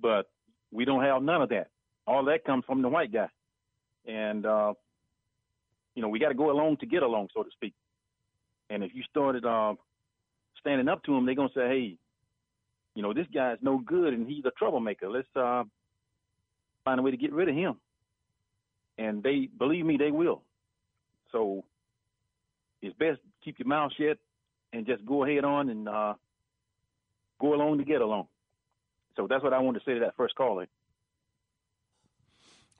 but 0.00 0.28
we 0.70 0.84
don't 0.84 1.02
have 1.02 1.22
none 1.22 1.42
of 1.42 1.48
that. 1.48 1.68
All 2.06 2.24
that 2.26 2.44
comes 2.44 2.64
from 2.66 2.82
the 2.82 2.88
white 2.88 3.12
guy, 3.12 3.28
and 4.06 4.44
uh, 4.44 4.74
you 5.94 6.02
know, 6.02 6.08
we 6.08 6.18
got 6.18 6.28
to 6.28 6.34
go 6.34 6.50
along 6.50 6.78
to 6.78 6.86
get 6.86 7.02
along, 7.02 7.28
so 7.34 7.42
to 7.42 7.50
speak. 7.52 7.74
And 8.68 8.82
if 8.84 8.94
you 8.94 9.02
started 9.08 9.46
uh, 9.46 9.74
standing 10.58 10.88
up 10.88 11.02
to 11.04 11.14
them, 11.14 11.24
they're 11.24 11.34
gonna 11.34 11.48
say, 11.54 11.68
"Hey, 11.68 11.96
you 12.94 13.02
know, 13.02 13.14
this 13.14 13.26
guy's 13.32 13.58
no 13.62 13.78
good, 13.78 14.12
and 14.12 14.28
he's 14.28 14.44
a 14.44 14.50
troublemaker. 14.58 15.08
Let's 15.08 15.28
uh, 15.36 15.64
find 16.90 17.00
a 17.00 17.02
way 17.02 17.10
to 17.12 17.16
get 17.16 17.32
rid 17.32 17.48
of 17.48 17.54
him." 17.54 17.76
And 18.98 19.22
they 19.22 19.48
believe 19.56 19.86
me, 19.86 19.96
they 19.96 20.10
will. 20.10 20.42
So 21.32 21.64
it's 22.82 22.96
best 22.98 23.20
keep 23.44 23.58
your 23.58 23.68
mouth 23.68 23.92
shut 23.98 24.18
and 24.72 24.86
just 24.86 25.04
go 25.06 25.24
ahead 25.24 25.44
on 25.44 25.68
and 25.68 25.88
uh, 25.88 26.14
go 27.40 27.54
along 27.54 27.78
to 27.78 27.84
get 27.84 28.00
along. 28.00 28.26
So 29.16 29.26
that's 29.28 29.42
what 29.42 29.52
I 29.52 29.60
wanted 29.60 29.80
to 29.80 29.84
say 29.84 29.94
to 29.94 30.00
that 30.00 30.16
first 30.16 30.34
caller. 30.34 30.66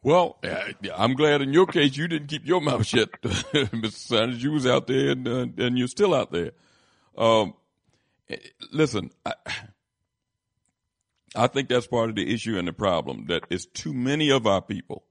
Well, 0.03 0.39
uh, 0.43 0.73
I'm 0.97 1.15
glad 1.15 1.43
in 1.43 1.53
your 1.53 1.66
case 1.66 1.97
you 1.97 2.09
didn't 2.09 2.28
keep 2.28 2.47
your 2.47 2.62
mouth 2.62 2.87
shut, 2.87 3.11
Mr. 3.23 3.93
Sanders. 3.93 4.43
You 4.43 4.53
was 4.53 4.66
out 4.66 4.87
there 4.87 5.11
and 5.11 5.28
uh, 5.28 5.47
and 5.59 5.78
you're 5.78 5.89
still 5.89 6.15
out 6.15 6.32
there. 6.32 6.53
Um, 7.19 7.55
eh, 8.31 8.37
listen, 8.73 9.11
I, 9.27 9.35
I 11.35 11.47
think 11.47 11.69
that's 11.69 11.86
part 11.86 12.11
of 12.11 12.16
the 12.16 12.32
issue 12.32 12.59
and 12.59 12.66
the 12.66 12.73
problem 12.73 13.27
that 13.27 13.44
it's 13.51 13.66
too 13.66 13.94
many 13.94 14.31
of 14.31 14.47
our 14.47 14.61
people 14.61 15.05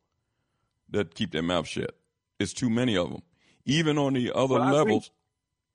that 0.89 1.15
keep 1.15 1.31
their 1.31 1.43
mouth 1.43 1.67
shut. 1.67 1.95
It's 2.39 2.53
too 2.53 2.69
many 2.69 2.97
of 2.97 3.09
them, 3.09 3.21
even 3.65 3.97
on 3.97 4.13
the 4.13 4.31
other 4.33 4.55
Well, 4.55 4.73
levels, 4.73 5.11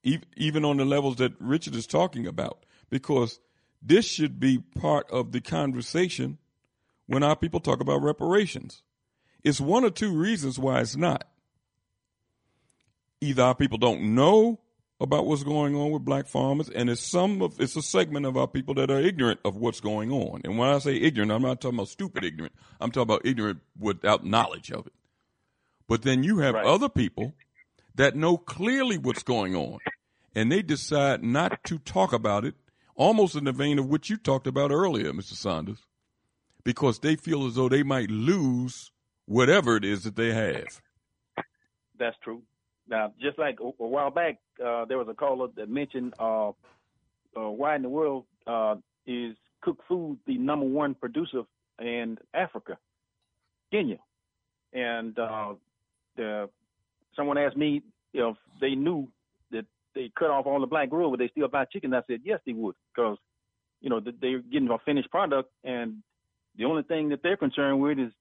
even, 0.02 0.26
even 0.36 0.64
on 0.64 0.76
the 0.76 0.84
levels 0.84 1.16
that 1.16 1.32
Richard 1.40 1.74
is 1.74 1.86
talking 1.86 2.26
about, 2.26 2.66
because 2.90 3.40
this 3.82 4.06
should 4.06 4.38
be 4.38 4.58
part 4.58 5.10
of 5.10 5.32
the 5.32 5.40
conversation 5.40 6.38
when 7.06 7.22
our 7.22 7.36
people 7.36 7.60
talk 7.60 7.80
about 7.80 8.02
reparations. 8.02 8.82
It's 9.42 9.60
one 9.60 9.84
or 9.84 9.90
two 9.90 10.14
reasons 10.14 10.58
why 10.58 10.80
it's 10.80 10.96
not. 10.96 11.28
Either 13.20 13.42
our 13.42 13.54
people 13.54 13.78
don't 13.78 14.14
know 14.14 14.60
about 15.00 15.26
what's 15.26 15.42
going 15.42 15.74
on 15.74 15.90
with 15.90 16.04
black 16.04 16.26
farmers, 16.26 16.68
and 16.68 16.88
it's 16.88 17.00
some 17.00 17.42
of 17.42 17.60
it's 17.60 17.76
a 17.76 17.82
segment 17.82 18.26
of 18.26 18.36
our 18.36 18.46
people 18.46 18.74
that 18.74 18.90
are 18.90 19.00
ignorant 19.00 19.40
of 19.44 19.56
what's 19.56 19.80
going 19.80 20.10
on. 20.10 20.40
And 20.44 20.56
when 20.56 20.68
I 20.68 20.78
say 20.78 20.96
ignorant, 20.96 21.32
I'm 21.32 21.42
not 21.42 21.60
talking 21.60 21.78
about 21.78 21.88
stupid 21.88 22.24
ignorant. 22.24 22.54
I'm 22.80 22.90
talking 22.90 23.14
about 23.14 23.26
ignorant 23.26 23.60
without 23.78 24.24
knowledge 24.24 24.70
of 24.70 24.86
it. 24.86 24.92
But 25.88 26.02
then 26.02 26.22
you 26.22 26.38
have 26.38 26.54
other 26.54 26.88
people 26.88 27.34
that 27.96 28.16
know 28.16 28.36
clearly 28.36 28.96
what's 28.98 29.22
going 29.22 29.54
on, 29.54 29.78
and 30.34 30.50
they 30.50 30.62
decide 30.62 31.22
not 31.22 31.62
to 31.64 31.78
talk 31.78 32.12
about 32.12 32.44
it, 32.44 32.54
almost 32.94 33.36
in 33.36 33.44
the 33.44 33.52
vein 33.52 33.78
of 33.78 33.88
what 33.88 34.08
you 34.08 34.16
talked 34.16 34.46
about 34.46 34.70
earlier, 34.70 35.12
Mr. 35.12 35.34
Saunders, 35.34 35.84
because 36.62 37.00
they 37.00 37.16
feel 37.16 37.46
as 37.46 37.56
though 37.56 37.68
they 37.68 37.82
might 37.82 38.10
lose 38.10 38.92
whatever 39.26 39.76
it 39.76 39.84
is 39.84 40.04
that 40.04 40.16
they 40.16 40.32
have. 40.32 40.80
That's 41.98 42.16
true. 42.22 42.42
Now, 42.88 43.12
just 43.20 43.38
like 43.38 43.58
a, 43.60 43.64
a 43.82 43.86
while 43.86 44.10
back, 44.10 44.38
uh, 44.64 44.84
there 44.84 44.98
was 44.98 45.08
a 45.08 45.14
caller 45.14 45.48
that 45.56 45.68
mentioned 45.68 46.14
uh, 46.18 46.48
uh, 46.48 46.52
why 47.34 47.76
in 47.76 47.82
the 47.82 47.88
world 47.88 48.24
uh, 48.46 48.76
is 49.06 49.36
Koch 49.64 49.78
Food 49.88 50.18
the 50.26 50.36
number 50.38 50.66
one 50.66 50.94
producer 50.94 51.42
in 51.80 52.18
Africa, 52.34 52.76
Kenya, 53.70 53.98
and 54.72 55.18
uh, 55.18 55.54
the 56.16 56.48
someone 57.16 57.38
asked 57.38 57.56
me 57.56 57.82
if 58.12 58.36
they 58.60 58.74
knew 58.74 59.08
that 59.50 59.64
they 59.94 60.10
cut 60.18 60.30
off 60.30 60.46
all 60.46 60.60
the 60.60 60.66
black 60.66 60.90
growers, 60.90 61.10
would 61.10 61.20
they 61.20 61.28
still 61.28 61.48
buy 61.48 61.64
chicken? 61.64 61.94
I 61.94 62.02
said 62.06 62.20
yes, 62.22 62.40
they 62.46 62.52
would, 62.52 62.76
because 62.94 63.16
you 63.80 63.88
know 63.88 64.00
they're 64.00 64.40
getting 64.40 64.68
a 64.68 64.78
finished 64.84 65.10
product, 65.10 65.50
and 65.64 66.02
the 66.56 66.66
only 66.66 66.82
thing 66.82 67.08
that 67.08 67.22
they're 67.22 67.36
concerned 67.36 67.80
with 67.80 67.98
is 67.98 68.12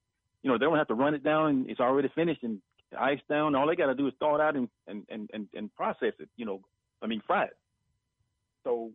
you 0.42 0.50
know 0.50 0.58
they 0.58 0.64
don't 0.64 0.78
have 0.78 0.88
to 0.88 0.94
run 0.94 1.14
it 1.14 1.24
down 1.24 1.66
it's 1.68 1.80
already 1.80 2.08
finished 2.14 2.42
and 2.42 2.60
ice 2.98 3.20
down. 3.28 3.54
All 3.54 3.66
they 3.66 3.76
got 3.76 3.86
to 3.86 3.94
do 3.94 4.06
is 4.06 4.14
thaw 4.18 4.34
it 4.36 4.40
out 4.40 4.56
and, 4.56 4.68
and 4.86 5.04
and 5.08 5.30
and 5.32 5.48
and 5.54 5.74
process 5.74 6.12
it. 6.18 6.28
You 6.36 6.46
know, 6.46 6.60
I 7.02 7.06
mean 7.06 7.22
fry 7.26 7.44
it. 7.44 7.56
So 8.64 8.90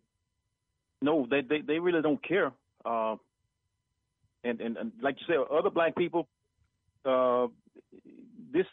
no, 1.01 1.27
they 1.29 1.41
they, 1.41 1.61
they 1.61 1.79
really 1.79 2.01
don't 2.01 2.21
care. 2.25 2.51
Uh, 2.85 3.15
and, 4.43 4.61
and 4.61 4.77
and 4.77 4.91
like 5.01 5.17
you 5.19 5.25
said, 5.27 5.55
other 5.55 5.69
black 5.69 5.95
people, 5.95 6.27
uh, 7.05 7.47
this 8.51 8.65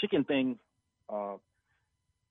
chicken 0.00 0.24
thing, 0.24 0.58
uh, 1.08 1.34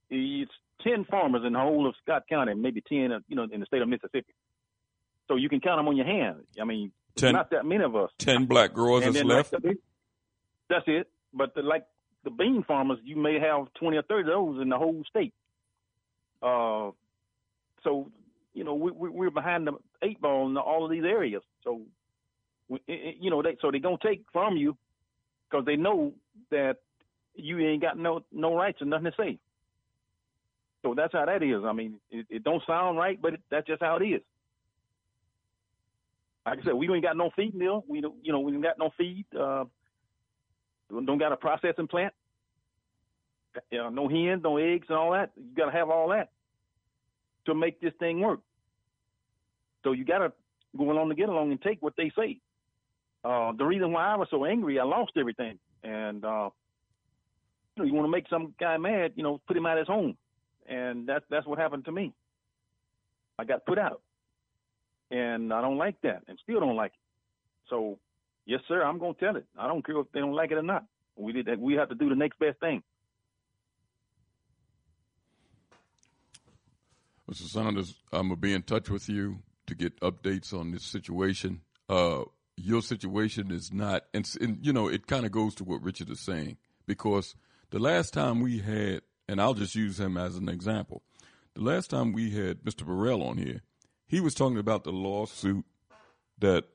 it's 0.09 0.51
ten 0.83 1.05
farmers 1.05 1.43
in 1.45 1.53
the 1.53 1.59
whole 1.59 1.87
of 1.87 1.95
Scott 2.03 2.23
County, 2.29 2.53
maybe 2.53 2.81
ten, 2.81 3.11
uh, 3.11 3.19
you 3.27 3.35
know, 3.35 3.47
in 3.51 3.59
the 3.59 3.65
state 3.65 3.81
of 3.81 3.87
Mississippi. 3.89 4.33
So 5.27 5.35
you 5.35 5.49
can 5.49 5.61
count 5.61 5.79
them 5.79 5.87
on 5.87 5.95
your 5.95 6.05
hand. 6.05 6.43
I 6.59 6.65
mean, 6.65 6.91
Ten- 7.15 7.33
not 7.33 7.51
that 7.51 7.65
many 7.65 7.83
of 7.83 7.95
us. 7.95 8.09
Ten 8.17 8.45
black 8.45 8.73
growers 8.73 9.03
that's 9.03 9.15
then, 9.15 9.27
like, 9.27 9.51
left. 9.51 9.63
that's 10.69 10.85
it. 10.87 11.09
But 11.33 11.55
the, 11.55 11.61
like 11.61 11.85
the 12.23 12.29
bean 12.29 12.63
farmers, 12.67 12.99
you 13.03 13.15
may 13.15 13.39
have 13.39 13.73
twenty 13.73 13.97
or 13.97 14.03
thirty 14.03 14.29
of 14.29 14.33
those 14.33 14.61
in 14.61 14.69
the 14.69 14.77
whole 14.77 15.03
state. 15.09 15.33
Uh, 16.41 16.91
so 17.83 18.09
you 18.53 18.63
know 18.63 18.75
we, 18.75 18.91
we 18.91 19.09
we're 19.09 19.31
behind 19.31 19.67
the 19.67 19.73
eight 20.03 20.21
ball 20.21 20.49
in 20.49 20.57
all 20.57 20.85
of 20.85 20.91
these 20.91 21.03
areas. 21.03 21.41
So 21.63 21.81
we, 22.69 22.79
you 22.87 23.29
know 23.29 23.41
they 23.41 23.57
so 23.61 23.71
they're 23.71 23.79
gonna 23.79 23.97
take 24.01 24.23
from 24.31 24.57
you 24.57 24.77
because 25.49 25.65
they 25.65 25.75
know 25.75 26.13
that 26.49 26.77
you 27.35 27.59
ain't 27.59 27.81
got 27.81 27.97
no 27.97 28.23
no 28.31 28.55
rights 28.55 28.79
and 28.81 28.89
nothing 28.89 29.05
to 29.05 29.13
say. 29.17 29.39
So 30.83 30.95
that's 30.95 31.13
how 31.13 31.25
that 31.25 31.43
is. 31.43 31.63
I 31.63 31.73
mean, 31.73 31.99
it, 32.09 32.25
it 32.29 32.43
don't 32.43 32.63
sound 32.65 32.97
right, 32.97 33.21
but 33.21 33.35
it, 33.35 33.41
that's 33.51 33.67
just 33.67 33.81
how 33.81 33.97
it 33.97 34.05
is. 34.05 34.21
Like 36.45 36.59
I 36.59 36.63
said, 36.63 36.73
we 36.73 36.91
ain't 36.91 37.03
got 37.03 37.17
no 37.17 37.29
feed 37.35 37.53
mill. 37.53 37.83
We 37.87 38.01
don't, 38.01 38.15
you 38.23 38.31
know, 38.31 38.39
we 38.39 38.53
ain't 38.53 38.63
got 38.63 38.79
no 38.79 38.89
feed. 38.97 39.25
Uh, 39.39 39.65
don't 40.91 41.17
got 41.17 41.31
a 41.31 41.37
processing 41.37 41.87
plant. 41.87 42.13
You 43.69 43.79
know, 43.79 43.89
no 43.89 44.07
hens, 44.07 44.41
no 44.43 44.57
eggs, 44.57 44.85
and 44.89 44.97
all 44.97 45.11
that. 45.11 45.31
You 45.35 45.55
got 45.55 45.65
to 45.65 45.77
have 45.77 45.89
all 45.89 46.09
that 46.09 46.29
to 47.45 47.55
make 47.55 47.81
this 47.81 47.93
thing 47.99 48.21
work. 48.21 48.39
So 49.83 49.91
you 49.91 50.05
got 50.05 50.19
to 50.19 50.31
go 50.77 50.91
along 50.91 51.09
to 51.09 51.15
get 51.15 51.29
along 51.29 51.51
and 51.51 51.61
take 51.61 51.81
what 51.81 51.93
they 51.97 52.11
say. 52.17 52.39
Uh, 53.23 53.51
the 53.57 53.65
reason 53.65 53.91
why 53.91 54.13
I 54.13 54.15
was 54.15 54.27
so 54.31 54.45
angry, 54.45 54.79
I 54.79 54.83
lost 54.83 55.11
everything, 55.17 55.59
and 55.83 56.25
uh, 56.25 56.49
you 57.75 57.83
know, 57.83 57.85
you 57.85 57.93
want 57.93 58.05
to 58.05 58.11
make 58.11 58.27
some 58.29 58.53
guy 58.59 58.77
mad, 58.77 59.13
you 59.15 59.23
know, 59.23 59.39
put 59.47 59.55
him 59.55 59.65
out 59.65 59.77
of 59.77 59.81
his 59.81 59.87
home, 59.87 60.17
and 60.67 61.07
that's 61.07 61.23
that's 61.29 61.45
what 61.45 61.59
happened 61.59 61.85
to 61.85 61.91
me. 61.91 62.13
I 63.37 63.43
got 63.43 63.65
put 63.65 63.77
out, 63.77 64.01
and 65.11 65.53
I 65.53 65.61
don't 65.61 65.77
like 65.77 66.01
that, 66.01 66.23
and 66.27 66.39
still 66.41 66.59
don't 66.59 66.75
like 66.75 66.93
it. 66.93 66.99
So, 67.69 67.99
yes, 68.45 68.61
sir, 68.67 68.83
I'm 68.83 68.99
gonna 68.99 69.13
tell 69.13 69.35
it. 69.35 69.45
I 69.57 69.67
don't 69.67 69.85
care 69.85 69.99
if 69.99 70.11
they 70.13 70.19
don't 70.19 70.33
like 70.33 70.51
it 70.51 70.57
or 70.57 70.63
not. 70.63 70.85
We 71.15 71.33
did 71.33 71.45
that. 71.47 71.59
We 71.59 71.75
have 71.75 71.89
to 71.89 71.95
do 71.95 72.09
the 72.09 72.15
next 72.15 72.39
best 72.39 72.59
thing. 72.59 72.83
Mr. 77.29 77.43
Saunders, 77.43 77.95
I'm 78.11 78.23
gonna 78.23 78.35
be 78.35 78.53
in 78.53 78.63
touch 78.63 78.89
with 78.89 79.07
you 79.07 79.39
to 79.67 79.75
get 79.75 79.99
updates 80.01 80.53
on 80.53 80.71
this 80.71 80.83
situation. 80.83 81.61
Uh, 81.87 82.23
your 82.57 82.81
situation 82.81 83.51
is 83.51 83.71
not, 83.71 84.03
and, 84.13 84.29
and 84.41 84.59
you 84.61 84.73
know, 84.73 84.87
it 84.87 85.07
kind 85.07 85.25
of 85.25 85.31
goes 85.31 85.55
to 85.55 85.63
what 85.63 85.81
Richard 85.81 86.09
is 86.09 86.19
saying 86.19 86.57
because 86.85 87.35
the 87.69 87.79
last 87.79 88.13
time 88.13 88.41
we 88.41 88.59
had, 88.59 89.01
and 89.27 89.41
I'll 89.41 89.53
just 89.53 89.75
use 89.75 89.99
him 89.99 90.17
as 90.17 90.35
an 90.35 90.49
example. 90.49 91.03
The 91.53 91.61
last 91.61 91.89
time 91.89 92.11
we 92.11 92.31
had 92.31 92.63
Mr. 92.63 92.85
Burrell 92.85 93.23
on 93.23 93.37
here, 93.37 93.61
he 94.07 94.19
was 94.19 94.33
talking 94.33 94.57
about 94.57 94.83
the 94.83 94.91
lawsuit 94.91 95.65
that 96.39 96.65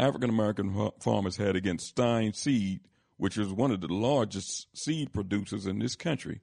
African 0.00 0.30
American 0.30 0.90
farmers 1.00 1.36
had 1.36 1.56
against 1.56 1.88
Stine 1.88 2.32
Seed, 2.32 2.80
which 3.16 3.36
is 3.36 3.52
one 3.52 3.70
of 3.70 3.80
the 3.80 3.92
largest 3.92 4.66
seed 4.76 5.12
producers 5.12 5.66
in 5.66 5.78
this 5.78 5.94
country, 5.94 6.40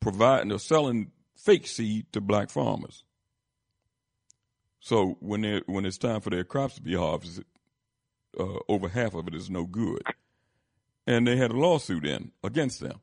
providing 0.00 0.52
or 0.52 0.58
selling 0.58 1.10
fake 1.36 1.66
seed 1.66 2.06
to 2.12 2.20
black 2.20 2.50
farmers. 2.50 3.04
So 4.80 5.16
when 5.20 5.62
when 5.66 5.86
it's 5.86 5.98
time 5.98 6.20
for 6.20 6.30
their 6.30 6.44
crops 6.44 6.76
to 6.76 6.82
be 6.82 6.94
harvested, 6.94 7.46
uh, 8.38 8.58
over 8.68 8.88
half 8.88 9.14
of 9.14 9.26
it 9.28 9.34
is 9.34 9.50
no 9.50 9.64
good, 9.64 10.02
and 11.06 11.26
they 11.26 11.36
had 11.36 11.50
a 11.50 11.58
lawsuit 11.58 12.06
in 12.06 12.32
against 12.42 12.80
them 12.80 13.00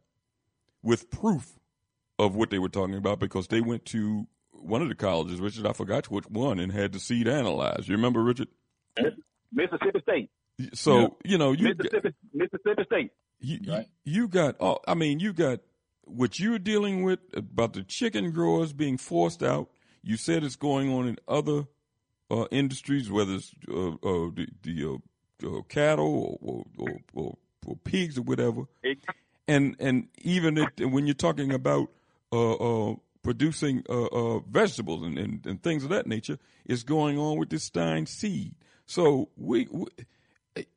with 0.83 1.09
proof 1.09 1.59
of 2.17 2.35
what 2.35 2.49
they 2.49 2.59
were 2.59 2.69
talking 2.69 2.95
about 2.95 3.19
because 3.19 3.47
they 3.47 3.61
went 3.61 3.85
to 3.85 4.27
one 4.51 4.81
of 4.81 4.89
the 4.89 4.95
colleges, 4.95 5.39
Richard, 5.39 5.65
I 5.65 5.73
forgot 5.73 6.11
which 6.11 6.25
one, 6.29 6.59
and 6.59 6.71
had 6.71 6.93
the 6.93 6.99
seed 6.99 7.27
analyzed. 7.27 7.87
You 7.87 7.95
remember, 7.95 8.23
Richard? 8.23 8.47
Mississippi 9.51 9.99
State. 10.01 10.29
So 10.73 11.17
you 11.23 11.37
know 11.37 11.51
you 11.51 11.69
Mississippi, 11.75 12.13
Mississippi 12.33 12.83
State. 12.85 13.11
you, 13.39 13.59
you, 13.61 13.85
you 14.03 14.27
got 14.27 14.57
all, 14.59 14.83
I 14.87 14.93
mean, 14.93 15.19
you 15.19 15.33
got 15.33 15.59
what 16.03 16.39
you're 16.39 16.59
dealing 16.59 17.03
with 17.03 17.19
about 17.33 17.73
the 17.73 17.83
chicken 17.83 18.31
growers 18.31 18.73
being 18.73 18.97
forced 18.97 19.43
out. 19.43 19.69
You 20.03 20.17
said 20.17 20.43
it's 20.43 20.55
going 20.55 20.91
on 20.91 21.07
in 21.07 21.17
other 21.27 21.65
uh, 22.29 22.45
industries, 22.51 23.11
whether 23.11 23.35
it's 23.35 23.51
uh, 23.69 23.89
uh, 23.89 24.29
the, 24.33 24.47
the 24.63 24.85
uh, 25.43 25.57
uh, 25.57 25.61
cattle 25.63 26.39
or, 26.41 26.53
or, 26.53 26.65
or, 26.77 26.97
or, 27.13 27.37
or 27.67 27.75
pigs 27.83 28.17
or 28.17 28.21
whatever. 28.21 28.63
and 29.47 29.75
and 29.79 30.07
even 30.21 30.57
it, 30.57 30.85
when 30.85 31.05
you're 31.07 31.13
talking 31.13 31.53
about 31.53 31.89
uh, 32.31 32.53
uh, 32.53 32.95
producing 33.23 33.83
uh, 33.89 34.05
uh, 34.05 34.39
vegetables 34.39 35.03
and, 35.03 35.17
and, 35.17 35.45
and, 35.45 35.61
things 35.61 35.83
of 35.83 35.89
that 35.89 36.07
nature, 36.07 36.37
it's 36.65 36.83
going 36.83 37.19
on 37.19 37.37
with 37.37 37.49
this 37.49 37.65
Stine 37.65 38.05
seed. 38.05 38.55
So 38.91 39.29
we, 39.37 39.69
we, 39.71 39.85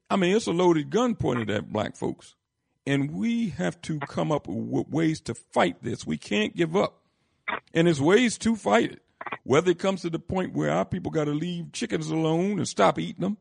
I 0.09 0.15
mean, 0.15 0.37
it's 0.37 0.47
a 0.47 0.53
loaded 0.53 0.89
gun 0.89 1.17
pointed 1.17 1.51
at 1.51 1.73
black 1.73 1.97
folks, 1.97 2.37
and 2.87 3.11
we 3.11 3.49
have 3.49 3.83
to 3.83 3.99
come 3.99 4.31
up 4.31 4.47
with 4.47 4.89
ways 4.89 5.21
to 5.23 5.35
fight 5.35 5.83
this. 5.83 6.07
We 6.07 6.17
can't 6.17 6.55
give 6.55 6.77
up, 6.77 7.03
and 7.75 7.89
there's 7.89 8.01
ways 8.01 8.39
to 8.39 8.55
fight 8.55 8.93
it. 8.93 9.03
Whether 9.43 9.73
it 9.73 9.81
comes 9.81 10.03
to 10.03 10.11
the 10.11 10.21
point 10.21 10.55
where 10.55 10.71
our 10.71 10.85
people 10.85 11.11
got 11.11 11.25
to 11.25 11.33
leave 11.33 11.73
chickens 11.73 12.09
alone 12.09 12.59
and 12.59 12.69
stop 12.69 13.01
eating 13.01 13.23
them, 13.23 13.37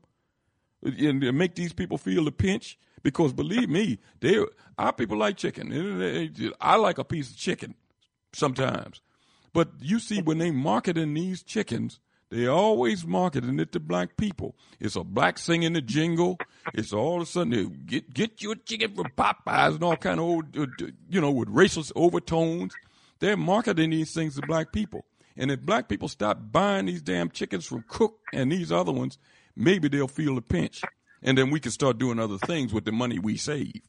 and 0.82 1.38
make 1.38 1.54
these 1.54 1.74
people 1.74 2.00
feel 2.00 2.26
the 2.26 2.32
pinch, 2.32 2.80
because 3.04 3.32
believe 3.32 3.70
me, 3.70 4.00
they 4.22 4.44
our 4.80 4.92
people 4.92 5.18
like 5.18 5.38
chicken. 5.38 5.72
I 6.60 6.78
like 6.78 6.98
a 6.98 7.04
piece 7.04 7.30
of 7.30 7.38
chicken 7.38 7.76
sometimes, 8.34 9.02
but 9.54 9.70
you 9.82 10.00
see 10.00 10.24
when 10.24 10.40
they 10.40 10.50
marketing 10.50 11.14
these 11.14 11.44
chickens, 11.44 12.00
they 12.34 12.48
always 12.48 13.06
marketing 13.06 13.60
it 13.60 13.72
to 13.74 13.80
black 13.80 14.18
people. 14.18 14.56
It's 14.80 14.96
a 14.96 15.04
black 15.04 15.38
singing 15.38 15.74
the 15.74 15.82
jingle. 15.82 16.40
It's 16.74 16.92
all 16.92 17.18
of 17.18 17.22
a 17.22 17.26
sudden 17.28 17.84
get 17.86 18.12
get 18.12 18.42
your 18.42 18.56
chicken 18.56 18.96
from 18.96 19.12
Popeyes 19.16 19.76
and 19.76 19.84
all 19.84 19.96
kind 19.96 20.20
of 20.20 20.26
old, 20.26 20.58
uh, 20.58 20.66
you 21.10 21.22
know, 21.22 21.30
with 21.30 21.48
racial 21.50 21.84
overtones. 21.96 22.74
They're 23.20 23.38
marketing 23.38 23.92
these 23.92 24.16
things 24.16 24.36
to 24.36 24.42
black 24.48 24.74
people. 24.74 25.06
And 25.38 25.52
if 25.52 25.62
black 25.62 25.88
people 25.88 26.08
stop 26.08 26.40
buying 26.52 26.88
these 26.88 27.04
damn 27.04 27.30
chickens 27.30 27.68
from 27.68 27.84
Koch 27.84 28.16
and 28.34 28.52
these 28.52 28.72
other 28.72 28.92
ones, 28.92 29.20
maybe 29.56 29.88
they'll 29.88 30.08
feel 30.08 30.34
the 30.34 30.42
pinch. 30.42 30.82
And 31.22 31.38
then 31.38 31.52
we 31.52 31.60
can 31.60 31.72
start 31.72 32.00
doing 32.00 32.18
other 32.18 32.40
things 32.40 32.74
with 32.74 32.86
the 32.86 32.92
money 32.92 33.20
we 33.20 33.38
save. 33.38 33.82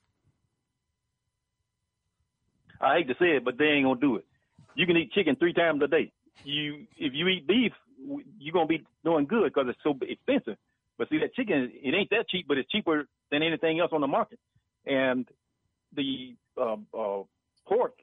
I 2.79 2.97
hate 2.99 3.09
to 3.09 3.15
say 3.19 3.37
it, 3.37 3.45
but 3.45 3.57
they 3.57 3.65
ain't 3.65 3.87
gonna 3.87 3.99
do 3.99 4.17
it. 4.17 4.27
You 4.75 4.85
can 4.85 4.99
eat 4.99 5.13
chicken 5.13 5.35
three 5.37 5.55
times 5.55 5.81
a 5.83 5.89
day. 5.89 6.13
You, 6.45 6.87
if 6.99 7.15
you 7.15 7.27
eat 7.29 7.47
beef, 7.47 7.73
you're 8.39 8.53
gonna 8.53 8.67
be 8.67 8.85
doing 9.05 9.27
good 9.27 9.53
because 9.53 9.69
it's 9.69 9.79
so 9.83 9.97
expensive. 10.03 10.57
But 10.99 11.09
see, 11.09 11.19
that 11.19 11.35
chicken, 11.35 11.73
it 11.73 11.95
ain't 11.95 12.11
that 12.11 12.29
cheap, 12.29 12.47
but 12.47 12.59
it's 12.59 12.71
cheaper 12.71 13.09
than 13.31 13.43
anything 13.43 13.81
else 13.81 13.91
on 13.93 14.01
the 14.01 14.07
market. 14.07 14.39
And 14.87 15.27
the 15.95 16.37
uh, 16.57 16.77
uh, 16.97 17.23
pork, 17.67 17.95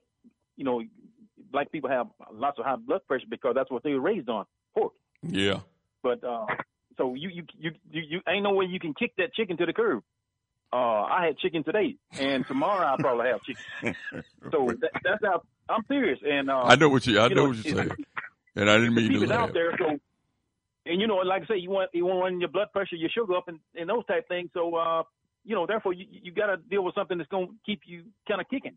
you 0.57 0.65
know, 0.65 0.81
black 1.51 1.71
people 1.71 1.89
have 1.89 2.07
lots 2.33 2.59
of 2.59 2.65
high 2.65 2.75
blood 2.75 3.01
pressure 3.07 3.25
because 3.29 3.53
that's 3.55 3.71
what 3.71 3.83
they 3.83 3.93
were 3.93 4.01
raised 4.01 4.29
on, 4.29 4.45
pork. 4.73 4.93
Yeah. 5.21 5.59
But 6.03 6.23
uh, 6.23 6.45
so 6.97 7.13
you, 7.15 7.29
you 7.29 7.43
you 7.57 7.71
you 7.91 8.01
you 8.09 8.21
ain't 8.27 8.43
no 8.43 8.53
way 8.53 8.65
you 8.65 8.79
can 8.79 8.93
kick 8.93 9.13
that 9.17 9.33
chicken 9.33 9.57
to 9.57 9.65
the 9.65 9.73
curb. 9.73 10.03
Uh, 10.73 11.03
I 11.03 11.25
had 11.25 11.37
chicken 11.37 11.63
today, 11.63 11.97
and 12.17 12.47
tomorrow 12.47 12.85
I'll 12.85 12.97
probably 12.97 13.27
have 13.27 13.41
chicken. 13.43 13.95
so 14.51 14.71
that, 14.79 14.91
that's 15.03 15.23
how 15.23 15.41
I'm 15.69 15.83
serious. 15.87 16.19
And 16.25 16.49
uh, 16.49 16.61
I 16.63 16.75
know 16.75 16.89
what 16.89 17.05
you 17.05 17.19
I 17.19 17.27
you 17.27 17.35
know, 17.35 17.43
know, 17.43 17.47
what 17.49 17.65
you're 17.65 17.75
saying, 17.75 17.91
and 18.55 18.69
I 18.69 18.77
didn't 18.77 18.95
mean 18.95 19.11
to 19.13 19.27
laugh. 19.27 19.49
out 19.49 19.53
there. 19.53 19.77
So, 19.77 19.99
and 20.85 20.99
you 20.99 21.07
know, 21.07 21.17
like 21.17 21.43
I 21.43 21.45
say, 21.45 21.57
you 21.57 21.69
want 21.69 21.89
you 21.93 22.05
want 22.05 22.17
to 22.17 22.23
run 22.23 22.39
your 22.39 22.49
blood 22.49 22.71
pressure, 22.71 22.95
your 22.95 23.09
sugar 23.09 23.35
up, 23.35 23.47
and, 23.47 23.59
and 23.75 23.89
those 23.89 24.05
type 24.05 24.27
things. 24.27 24.49
So, 24.53 24.75
uh, 24.75 25.03
you 25.43 25.55
know, 25.55 25.65
therefore, 25.65 25.93
you 25.93 26.05
you 26.09 26.31
got 26.31 26.47
to 26.47 26.57
deal 26.57 26.83
with 26.83 26.95
something 26.95 27.17
that's 27.17 27.29
going 27.29 27.47
to 27.47 27.53
keep 27.65 27.81
you 27.85 28.03
kind 28.27 28.41
of 28.41 28.49
kicking. 28.49 28.75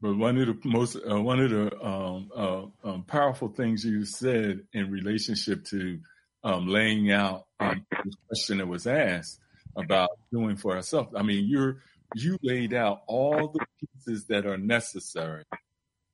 But 0.00 0.16
one 0.16 0.36
of 0.36 0.46
the 0.46 0.68
most 0.68 0.96
uh, 0.96 1.20
one 1.20 1.40
of 1.40 1.50
the 1.50 1.82
um, 1.82 2.30
uh, 2.36 2.88
um, 2.88 3.04
powerful 3.04 3.48
things 3.48 3.84
you 3.84 4.04
said 4.04 4.60
in 4.72 4.90
relationship 4.90 5.64
to 5.66 5.98
um, 6.42 6.68
laying 6.68 7.10
out 7.10 7.46
um, 7.58 7.86
the 7.90 8.12
question 8.28 8.58
that 8.58 8.68
was 8.68 8.86
asked 8.86 9.40
about 9.76 10.10
doing 10.30 10.56
for 10.56 10.76
ourselves. 10.76 11.14
I 11.16 11.22
mean, 11.22 11.46
you're 11.46 11.82
you 12.14 12.38
laid 12.42 12.74
out 12.74 13.02
all 13.06 13.48
the 13.48 13.64
pieces 13.80 14.26
that 14.26 14.46
are 14.46 14.58
necessary 14.58 15.44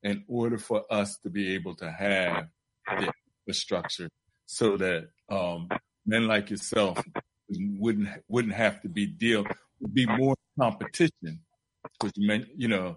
in 0.02 0.24
order 0.28 0.58
for 0.58 0.84
us 0.90 1.18
to 1.18 1.30
be 1.30 1.54
able 1.54 1.74
to 1.76 1.90
have 1.90 2.48
the 2.86 3.12
infrastructure 3.46 4.08
so 4.46 4.76
that 4.76 5.08
um, 5.30 5.68
men 6.06 6.26
like 6.26 6.50
yourself 6.50 7.02
wouldn't 7.48 8.08
wouldn't 8.28 8.54
have 8.54 8.80
to 8.80 8.88
be 8.88 9.06
deal 9.06 9.44
would 9.80 9.94
be 9.94 10.06
more 10.06 10.36
competition 10.58 11.40
because 11.82 12.12
you 12.16 12.26
meant 12.26 12.46
you 12.56 12.68
know 12.68 12.96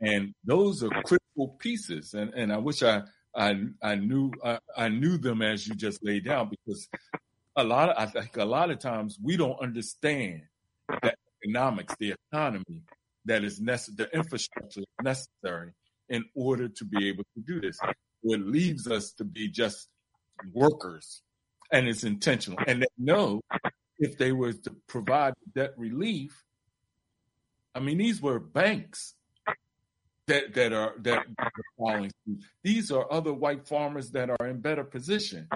and 0.00 0.34
those 0.44 0.82
are 0.82 0.88
critical 0.88 1.56
pieces. 1.58 2.14
And 2.14 2.32
and 2.34 2.52
I 2.52 2.58
wish 2.58 2.82
I 2.82 3.02
I 3.34 3.54
I 3.82 3.94
knew 3.96 4.32
I, 4.44 4.58
I 4.76 4.88
knew 4.88 5.18
them 5.18 5.42
as 5.42 5.66
you 5.66 5.74
just 5.74 6.04
laid 6.04 6.24
down 6.24 6.50
because 6.50 6.88
a 7.56 7.64
lot 7.64 7.90
of 7.90 7.96
I 7.98 8.06
think 8.06 8.36
a 8.36 8.44
lot 8.44 8.70
of 8.70 8.78
times 8.78 9.18
we 9.22 9.36
don't 9.36 9.60
understand 9.60 10.42
the 10.88 11.14
economics, 11.44 11.94
the 11.98 12.14
economy 12.32 12.84
that 13.26 13.44
is 13.44 13.60
necessary, 13.60 14.08
the 14.08 14.16
infrastructure 14.16 14.82
necessary 15.02 15.72
in 16.10 16.24
order 16.34 16.68
to 16.68 16.84
be 16.84 17.08
able 17.08 17.24
to 17.34 17.40
do 17.46 17.60
this. 17.60 17.78
It 18.22 18.46
leaves 18.46 18.86
us 18.86 19.12
to 19.12 19.24
be 19.24 19.48
just 19.48 19.88
workers, 20.52 21.22
and 21.72 21.88
it's 21.88 22.04
intentional. 22.04 22.58
And 22.66 22.82
they 22.82 22.86
know 22.98 23.40
if 23.98 24.18
they 24.18 24.32
were 24.32 24.52
to 24.52 24.76
provide 24.86 25.34
debt 25.54 25.72
relief, 25.78 26.42
I 27.74 27.80
mean, 27.80 27.98
these 27.98 28.20
were 28.20 28.38
banks 28.38 29.14
that 30.26 30.54
that 30.54 30.72
are 30.72 30.94
that 30.98 31.24
are 31.38 32.02
suit. 32.26 32.44
These 32.62 32.90
are 32.90 33.10
other 33.10 33.32
white 33.32 33.66
farmers 33.66 34.10
that 34.10 34.28
are 34.30 34.46
in 34.46 34.60
better 34.60 34.84
position. 34.84 35.48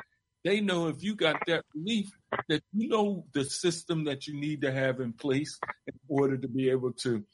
They 0.44 0.60
know 0.60 0.88
if 0.88 1.02
you 1.02 1.16
got 1.16 1.36
that 1.46 1.64
relief, 1.74 2.10
that 2.48 2.62
you 2.72 2.88
know 2.88 3.24
the 3.32 3.44
system 3.44 4.04
that 4.04 4.26
you 4.26 4.38
need 4.38 4.60
to 4.60 4.72
have 4.72 5.00
in 5.00 5.14
place 5.14 5.58
in 5.86 5.94
order 6.08 6.36
to 6.36 6.48
be 6.48 6.68
able 6.68 6.92
to 7.04 7.24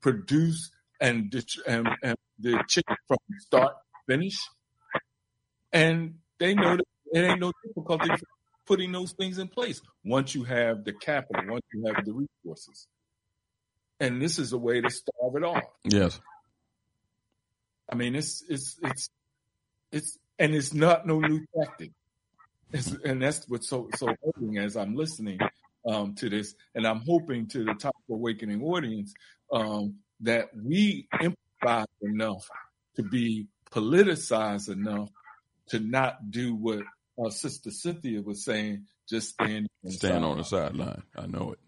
produce 0.00 0.70
and, 1.00 1.32
and, 1.66 1.88
and 2.02 2.16
the 2.38 2.62
chicken 2.68 2.96
from 3.06 3.18
start 3.38 3.74
to 3.74 4.12
finish. 4.12 4.38
And 5.72 6.14
they 6.38 6.54
know 6.54 6.76
that 6.76 6.84
it 7.12 7.20
ain't 7.20 7.40
no 7.40 7.52
difficulty 7.64 8.10
putting 8.66 8.92
those 8.92 9.12
things 9.12 9.38
in 9.38 9.48
place 9.48 9.80
once 10.04 10.34
you 10.34 10.44
have 10.44 10.84
the 10.84 10.92
capital, 10.92 11.42
once 11.48 11.64
you 11.72 11.84
have 11.86 12.04
the 12.04 12.12
resources. 12.12 12.86
And 14.00 14.22
this 14.22 14.38
is 14.38 14.52
a 14.52 14.58
way 14.58 14.80
to 14.80 14.90
starve 14.90 15.36
it 15.36 15.44
off. 15.44 15.64
Yes. 15.84 16.20
I 17.90 17.94
mean, 17.96 18.14
it's 18.14 18.44
it's 18.48 18.78
it's 18.82 19.10
it's 19.90 20.18
and 20.38 20.54
it's 20.54 20.74
not 20.74 21.06
no 21.06 21.18
new 21.18 21.44
tactic. 21.58 21.92
It's, 22.70 22.94
and 23.04 23.22
that's 23.22 23.48
what's 23.48 23.68
so 23.68 23.88
so 23.96 24.14
hoping 24.22 24.58
as 24.58 24.76
I'm 24.76 24.94
listening 24.94 25.40
um, 25.88 26.14
to 26.16 26.28
this, 26.28 26.54
and 26.74 26.86
I'm 26.86 27.00
hoping 27.00 27.48
to 27.48 27.64
the 27.64 27.74
Top 27.74 27.96
Awakening 28.10 28.62
audience 28.62 29.14
um, 29.50 29.96
that 30.20 30.50
we 30.54 31.08
empathize 31.62 31.86
enough 32.02 32.48
to 32.96 33.02
be 33.02 33.46
politicized 33.70 34.70
enough 34.70 35.10
to 35.68 35.78
not 35.78 36.30
do 36.30 36.54
what 36.54 36.80
uh, 37.22 37.30
Sister 37.30 37.70
Cynthia 37.70 38.22
was 38.22 38.44
saying, 38.44 38.86
just 39.08 39.30
stand 39.30 39.68
stand 39.86 40.24
on 40.24 40.38
the 40.38 40.44
sideline. 40.44 41.02
I 41.16 41.26
know 41.26 41.52
it. 41.52 41.58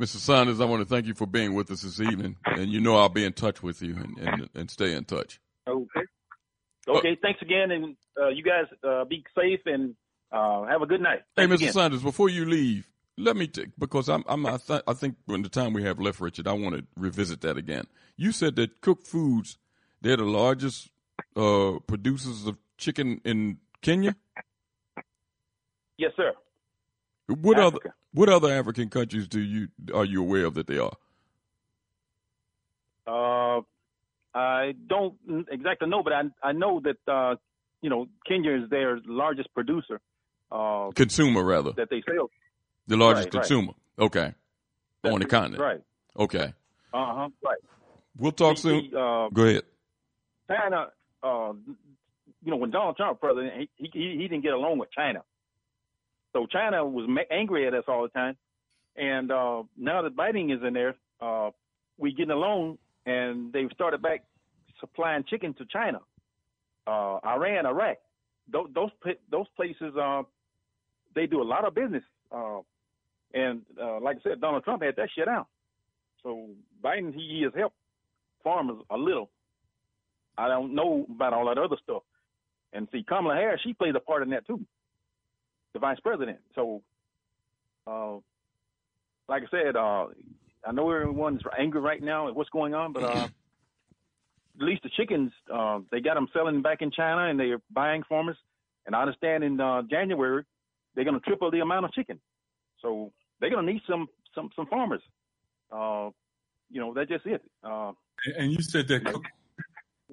Mr. 0.00 0.16
Saunders, 0.16 0.60
I 0.60 0.64
want 0.64 0.80
to 0.80 0.88
thank 0.88 1.06
you 1.06 1.14
for 1.14 1.26
being 1.26 1.54
with 1.54 1.72
us 1.72 1.82
this 1.82 2.00
evening, 2.00 2.36
and 2.44 2.70
you 2.70 2.80
know 2.80 2.96
I'll 2.96 3.08
be 3.08 3.24
in 3.24 3.32
touch 3.32 3.64
with 3.64 3.82
you 3.82 3.96
and, 3.96 4.18
and, 4.18 4.48
and 4.54 4.70
stay 4.70 4.94
in 4.94 5.04
touch. 5.04 5.40
Okay. 5.66 6.00
Okay. 6.88 7.12
Uh, 7.12 7.16
thanks 7.20 7.42
again, 7.42 7.70
and 7.72 7.96
uh, 8.20 8.28
you 8.28 8.44
guys 8.44 8.66
uh, 8.88 9.04
be 9.04 9.24
safe 9.36 9.60
and 9.66 9.94
uh, 10.32 10.64
have 10.66 10.82
a 10.82 10.86
good 10.86 11.00
night. 11.00 11.20
Thanks 11.36 11.50
hey, 11.50 11.56
Mr. 11.56 11.60
Again. 11.62 11.72
Saunders, 11.72 12.02
before 12.02 12.28
you 12.28 12.44
leave, 12.44 12.88
let 13.18 13.36
me 13.36 13.46
take 13.46 13.70
because 13.78 14.08
I'm, 14.08 14.24
I'm 14.28 14.46
I, 14.46 14.56
th- 14.56 14.82
I 14.86 14.94
think 14.94 15.16
in 15.28 15.42
the 15.42 15.48
time 15.48 15.72
we 15.72 15.82
have 15.82 15.98
left, 15.98 16.20
Richard, 16.20 16.46
I 16.46 16.52
want 16.52 16.76
to 16.76 16.84
revisit 16.96 17.40
that 17.42 17.56
again. 17.56 17.84
You 18.16 18.32
said 18.32 18.56
that 18.56 18.80
Koch 18.80 19.04
Foods 19.04 19.58
they're 20.00 20.16
the 20.16 20.24
largest 20.24 20.90
uh, 21.36 21.78
producers 21.86 22.46
of 22.46 22.56
chicken 22.76 23.20
in 23.24 23.58
Kenya. 23.82 24.14
Yes, 25.96 26.12
sir. 26.16 26.32
What 27.26 27.58
Africa. 27.58 27.76
other 27.88 27.94
what 28.12 28.28
other 28.28 28.52
African 28.52 28.88
countries 28.88 29.28
do 29.28 29.40
you 29.40 29.68
are 29.92 30.04
you 30.04 30.22
aware 30.22 30.46
of 30.46 30.54
that 30.54 30.66
they 30.66 30.78
are? 30.78 30.92
Uh, 33.06 33.62
I 34.34 34.74
don't 34.86 35.16
exactly 35.50 35.88
know, 35.88 36.02
but 36.02 36.12
I 36.12 36.22
I 36.42 36.52
know 36.52 36.80
that 36.80 37.12
uh, 37.12 37.34
you 37.82 37.90
know 37.90 38.06
Kenya 38.26 38.62
is 38.62 38.70
their 38.70 39.00
largest 39.04 39.52
producer. 39.54 40.00
Uh, 40.50 40.90
consumer 40.94 41.42
rather 41.42 41.72
that 41.72 41.90
they 41.90 42.02
sell. 42.06 42.30
The 42.88 42.96
largest 42.96 43.26
right, 43.26 43.32
consumer. 43.32 43.72
Right. 43.96 44.06
Okay. 44.06 44.34
That's 45.02 45.14
on 45.14 45.20
the 45.20 45.26
continent. 45.26 45.62
Right. 45.62 45.80
Okay. 46.18 46.54
Uh 46.92 47.14
huh. 47.14 47.28
Right. 47.44 47.58
We'll 48.16 48.32
talk 48.32 48.56
the, 48.56 48.62
soon. 48.62 48.90
The, 48.90 48.98
uh, 48.98 49.28
Go 49.28 49.42
ahead. 49.44 49.62
China, 50.48 50.86
uh, 51.22 51.52
you 52.42 52.50
know, 52.50 52.56
when 52.56 52.70
Donald 52.70 52.96
Trump 52.96 53.20
president, 53.20 53.68
he, 53.76 53.90
he 53.92 54.16
he 54.16 54.28
didn't 54.28 54.42
get 54.42 54.54
along 54.54 54.78
with 54.78 54.90
China. 54.90 55.22
So 56.32 56.46
China 56.46 56.84
was 56.84 57.08
angry 57.30 57.66
at 57.66 57.74
us 57.74 57.84
all 57.86 58.02
the 58.02 58.08
time, 58.08 58.36
and 58.96 59.30
uh, 59.30 59.62
now 59.76 60.02
that 60.02 60.16
Biden 60.16 60.54
is 60.54 60.62
in 60.66 60.72
there, 60.72 60.94
uh, 61.20 61.50
we 61.98 62.12
getting 62.12 62.30
along, 62.30 62.78
and 63.04 63.52
they've 63.52 63.70
started 63.74 64.00
back 64.00 64.24
supplying 64.80 65.24
chicken 65.28 65.52
to 65.54 65.66
China, 65.66 66.00
uh, 66.86 67.18
Iran, 67.24 67.66
Iraq. 67.66 67.98
Those 68.50 68.68
those, 68.74 68.90
those 69.30 69.46
places, 69.56 69.94
uh, 70.00 70.22
they 71.14 71.26
do 71.26 71.42
a 71.42 71.44
lot 71.44 71.66
of 71.66 71.74
business 71.74 72.02
uh, 72.32 72.60
And 73.34 73.62
uh, 73.80 74.00
like 74.00 74.18
I 74.18 74.30
said, 74.30 74.40
Donald 74.40 74.64
Trump 74.64 74.82
had 74.82 74.96
that 74.96 75.08
shit 75.14 75.28
out. 75.28 75.48
So 76.22 76.48
Biden, 76.82 77.14
he, 77.14 77.38
he 77.38 77.42
has 77.42 77.52
helped 77.56 77.76
farmers 78.42 78.78
a 78.90 78.96
little. 78.96 79.30
I 80.36 80.48
don't 80.48 80.74
know 80.74 81.06
about 81.10 81.32
all 81.32 81.46
that 81.46 81.58
other 81.58 81.76
stuff. 81.82 82.02
And 82.72 82.88
see, 82.92 83.04
Kamala 83.06 83.34
Harris, 83.34 83.60
she 83.64 83.72
plays 83.72 83.94
a 83.96 84.00
part 84.00 84.22
in 84.22 84.30
that 84.30 84.46
too, 84.46 84.60
the 85.72 85.78
vice 85.78 85.98
president. 86.00 86.38
So, 86.54 86.82
uh, 87.86 88.16
like 89.28 89.42
I 89.42 89.46
said, 89.50 89.76
uh, 89.76 90.06
I 90.66 90.72
know 90.72 90.90
everyone's 90.90 91.42
angry 91.58 91.80
right 91.80 92.02
now 92.02 92.28
at 92.28 92.34
what's 92.34 92.50
going 92.50 92.74
on, 92.74 92.92
but 92.92 93.04
uh, 93.04 93.28
at 94.60 94.66
least 94.66 94.82
the 94.82 94.90
chickens, 94.90 95.32
uh, 95.52 95.80
they 95.90 96.00
got 96.00 96.14
them 96.14 96.28
selling 96.32 96.62
back 96.62 96.82
in 96.82 96.90
China 96.90 97.28
and 97.28 97.38
they're 97.38 97.60
buying 97.70 98.02
farmers. 98.08 98.36
And 98.86 98.94
I 98.94 99.00
understand 99.00 99.44
in 99.44 99.60
uh, 99.60 99.82
January 99.82 100.44
they're 100.94 101.04
going 101.04 101.18
to 101.18 101.24
triple 101.24 101.50
the 101.50 101.60
amount 101.60 101.84
of 101.84 101.92
chicken. 101.92 102.20
So 102.82 103.12
they're 103.40 103.50
going 103.50 103.66
to 103.66 103.72
need 103.72 103.82
some 103.88 104.08
some 104.34 104.50
some 104.54 104.66
farmers. 104.66 105.02
Uh, 105.70 106.10
you 106.70 106.80
know, 106.80 106.92
that's 106.94 107.08
just 107.08 107.26
it. 107.26 107.42
Uh, 107.62 107.92
and 108.36 108.52
you 108.52 108.62
said 108.62 108.88
that 108.88 109.04
Koch, 109.04 109.24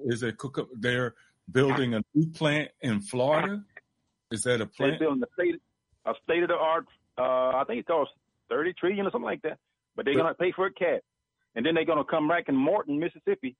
is 0.04 0.22
a 0.22 0.32
cook 0.32 0.58
up 0.58 0.68
they're 0.78 1.14
building 1.52 1.94
a 1.94 2.02
new 2.14 2.26
plant 2.26 2.70
in 2.82 3.00
Florida. 3.00 3.62
Is 4.30 4.42
that 4.42 4.60
a 4.60 4.66
plant? 4.66 4.92
They're 4.92 5.08
building 5.08 5.22
a 5.22 5.40
state 5.40 5.60
a 6.04 6.12
state 6.24 6.42
of 6.42 6.48
the 6.48 6.54
art. 6.54 6.86
Uh, 7.18 7.56
I 7.56 7.64
think 7.66 7.80
it 7.80 7.86
costs 7.86 8.14
thirty 8.48 8.72
trillion 8.74 9.06
or 9.06 9.10
something 9.10 9.26
like 9.26 9.42
that. 9.42 9.58
But 9.94 10.04
they're 10.04 10.14
going 10.14 10.26
to 10.26 10.34
pay 10.34 10.52
for 10.52 10.66
it 10.66 10.76
cash, 10.76 11.00
and 11.54 11.64
then 11.64 11.74
they're 11.74 11.86
going 11.86 11.98
to 11.98 12.04
come 12.04 12.28
back 12.28 12.48
in 12.48 12.56
Morton, 12.56 12.98
Mississippi, 12.98 13.56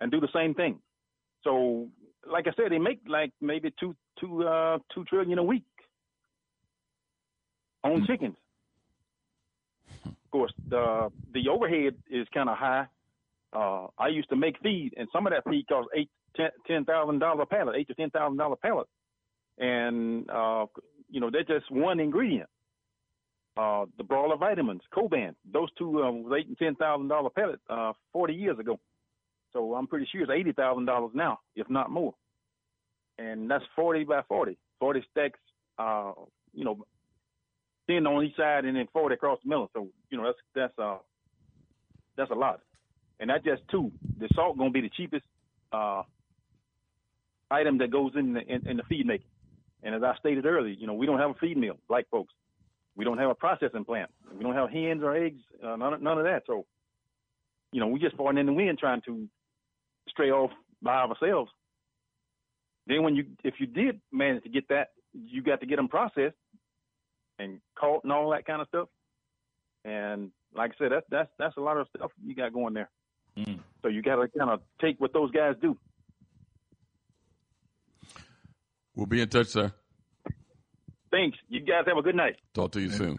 and 0.00 0.12
do 0.12 0.20
the 0.20 0.28
same 0.34 0.54
thing. 0.54 0.78
So, 1.44 1.88
like 2.30 2.46
I 2.46 2.52
said, 2.56 2.72
they 2.72 2.78
make 2.78 3.00
like 3.06 3.32
maybe 3.40 3.72
two 3.80 3.96
two 4.20 4.46
uh, 4.46 4.78
two 4.94 5.04
trillion 5.04 5.38
a 5.38 5.42
week 5.42 5.64
on 7.84 8.06
chickens. 8.06 8.36
Course, 10.38 10.52
the 10.68 11.08
the 11.34 11.48
overhead 11.48 11.94
is 12.08 12.28
kind 12.32 12.48
of 12.48 12.56
high. 12.56 12.86
Uh, 13.52 13.88
I 13.98 14.06
used 14.06 14.28
to 14.28 14.36
make 14.36 14.54
feed, 14.62 14.92
and 14.96 15.08
some 15.12 15.26
of 15.26 15.32
that 15.32 15.42
feed 15.50 15.66
costs 15.66 15.90
eight 15.96 16.08
ten 16.36 16.50
ten 16.64 16.84
thousand 16.84 17.18
dollar 17.18 17.44
pallet, 17.44 17.74
eight 17.76 17.88
to 17.88 17.94
ten 17.94 18.10
thousand 18.10 18.36
dollar 18.36 18.54
pallet, 18.54 18.86
and 19.58 20.30
uh, 20.30 20.66
you 21.10 21.20
know 21.20 21.28
they're 21.28 21.42
just 21.42 21.68
one 21.72 21.98
ingredient. 21.98 22.48
Uh, 23.56 23.86
the 23.96 24.04
broiler 24.04 24.36
vitamins, 24.36 24.82
Coban, 24.96 25.34
those 25.52 25.70
two 25.76 26.04
uh, 26.04 26.12
was 26.12 26.32
eight 26.38 26.46
and 26.46 26.56
ten 26.56 26.76
thousand 26.76 27.08
dollar 27.08 27.30
pallet 27.30 27.58
uh, 27.68 27.92
forty 28.12 28.34
years 28.34 28.60
ago. 28.60 28.78
So 29.52 29.74
I'm 29.74 29.88
pretty 29.88 30.06
sure 30.12 30.22
it's 30.22 30.30
eighty 30.30 30.52
thousand 30.52 30.84
dollars 30.84 31.10
now, 31.14 31.40
if 31.56 31.68
not 31.68 31.90
more. 31.90 32.14
And 33.18 33.50
that's 33.50 33.64
forty 33.74 34.04
by 34.04 34.22
forty, 34.28 34.56
forty 34.78 35.04
stacks. 35.10 35.40
Uh, 35.80 36.12
you 36.54 36.64
know, 36.64 36.84
ten 37.88 38.06
on 38.06 38.24
each 38.24 38.36
side 38.36 38.64
and 38.64 38.76
then 38.76 38.88
forty 38.92 39.14
across 39.14 39.38
the 39.42 39.48
middle. 39.48 39.70
So 39.74 39.88
you 40.10 40.18
know 40.18 40.24
that's 40.24 40.38
that's 40.54 40.78
uh 40.78 40.98
that's 42.16 42.30
a 42.30 42.34
lot. 42.34 42.60
And 43.20 43.30
that's 43.30 43.44
just 43.44 43.62
two. 43.70 43.90
The 44.18 44.28
salt 44.34 44.58
gonna 44.58 44.70
be 44.70 44.80
the 44.80 44.90
cheapest 44.90 45.24
uh 45.72 46.02
item 47.50 47.78
that 47.78 47.90
goes 47.90 48.12
in 48.16 48.34
the 48.34 48.40
in, 48.40 48.66
in 48.68 48.76
the 48.76 48.82
feed 48.84 49.06
making. 49.06 49.26
And 49.82 49.94
as 49.94 50.02
I 50.02 50.14
stated 50.18 50.46
earlier, 50.46 50.74
you 50.74 50.86
know 50.86 50.94
we 50.94 51.06
don't 51.06 51.18
have 51.18 51.30
a 51.30 51.34
feed 51.34 51.56
mill, 51.56 51.78
black 51.88 52.06
folks. 52.10 52.34
We 52.96 53.04
don't 53.04 53.18
have 53.18 53.30
a 53.30 53.34
processing 53.34 53.84
plant. 53.84 54.10
We 54.36 54.42
don't 54.42 54.54
have 54.54 54.70
hens 54.70 55.02
or 55.02 55.14
eggs. 55.16 55.40
Uh, 55.64 55.76
none 55.76 56.02
none 56.02 56.18
of 56.18 56.24
that. 56.24 56.42
So 56.46 56.66
you 57.72 57.80
know 57.80 57.88
we 57.88 57.98
just 57.98 58.16
falling 58.16 58.38
in 58.38 58.46
the 58.46 58.52
wind 58.52 58.78
trying 58.78 59.02
to 59.02 59.28
stray 60.08 60.30
off 60.30 60.50
by 60.82 60.96
ourselves. 60.96 61.50
Then 62.86 63.02
when 63.02 63.14
you 63.14 63.26
if 63.44 63.54
you 63.58 63.66
did 63.66 64.00
manage 64.10 64.42
to 64.44 64.48
get 64.48 64.68
that, 64.68 64.88
you 65.12 65.42
got 65.42 65.60
to 65.60 65.66
get 65.66 65.76
them 65.76 65.88
processed 65.88 66.36
and 67.38 67.60
caught 67.78 68.04
and 68.04 68.12
all 68.12 68.30
that 68.30 68.46
kind 68.46 68.60
of 68.60 68.68
stuff. 68.68 68.88
And 69.84 70.30
like 70.54 70.72
I 70.72 70.74
said, 70.78 70.92
that's 70.92 71.06
that's 71.10 71.30
that's 71.38 71.56
a 71.56 71.60
lot 71.60 71.76
of 71.76 71.86
stuff 71.96 72.10
you 72.24 72.34
got 72.34 72.52
going 72.52 72.74
there. 72.74 72.90
Mm. 73.36 73.60
So 73.82 73.88
you 73.88 74.02
got 74.02 74.16
to 74.16 74.28
kind 74.36 74.50
of 74.50 74.60
take 74.80 75.00
what 75.00 75.12
those 75.12 75.30
guys 75.30 75.54
do. 75.62 75.76
We'll 78.94 79.06
be 79.06 79.20
in 79.20 79.28
touch, 79.28 79.46
sir. 79.48 79.72
Thanks. 81.10 81.38
You 81.48 81.60
guys 81.60 81.84
have 81.86 81.96
a 81.96 82.02
good 82.02 82.16
night. 82.16 82.36
Talk 82.52 82.72
to 82.72 82.80
you 82.80 82.90
soon. 82.90 83.16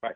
Bye. 0.00 0.12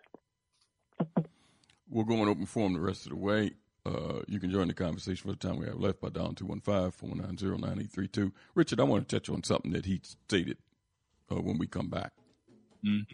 We'll 1.90 2.04
go 2.04 2.20
on 2.20 2.28
open 2.28 2.46
forum 2.46 2.72
the 2.72 2.80
rest 2.80 3.04
of 3.06 3.10
the 3.10 3.16
way. 3.16 3.52
Uh, 3.84 4.22
you 4.26 4.40
can 4.40 4.50
join 4.50 4.66
the 4.66 4.74
conversation 4.74 5.30
for 5.30 5.36
the 5.36 5.36
time 5.36 5.58
we 5.58 5.66
have 5.66 5.78
left 5.78 6.00
by 6.00 6.08
dialing 6.08 6.34
215-490-9832. 6.34 8.32
Richard, 8.56 8.80
I 8.80 8.82
want 8.82 9.08
to 9.08 9.16
touch 9.16 9.28
on 9.28 9.44
something 9.44 9.70
that 9.72 9.84
he 9.84 10.00
stated 10.02 10.56
when 11.34 11.58
we 11.58 11.66
come 11.66 11.88
back. 11.88 12.12
Mm. 12.84 13.06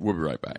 We'll 0.00 0.14
be 0.14 0.20
right 0.20 0.40
back. 0.40 0.58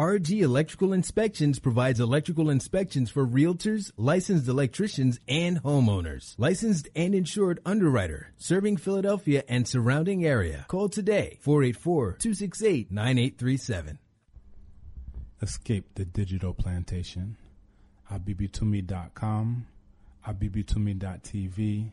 RG 0.00 0.40
Electrical 0.40 0.92
Inspections 0.94 1.58
provides 1.58 2.00
electrical 2.00 2.48
inspections 2.48 3.10
for 3.10 3.26
realtors, 3.26 3.92
licensed 3.98 4.48
electricians, 4.48 5.20
and 5.28 5.62
homeowners. 5.62 6.34
Licensed 6.38 6.88
and 6.96 7.14
insured 7.14 7.60
underwriter, 7.66 8.32
serving 8.38 8.78
Philadelphia 8.78 9.44
and 9.46 9.68
surrounding 9.68 10.24
area. 10.24 10.64
Call 10.68 10.88
today, 10.88 11.38
484-268-9837. 11.44 13.98
Escape 15.42 15.84
the 15.96 16.06
digital 16.06 16.54
plantation. 16.54 17.36
abibitumi.com, 18.10 19.66
abibitumi.tv, 20.26 21.92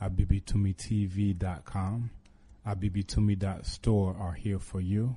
abibitumitv.com, 0.00 2.10
abibitumi.store 2.66 4.16
are 4.18 4.32
here 4.32 4.58
for 4.58 4.80
you. 4.80 5.16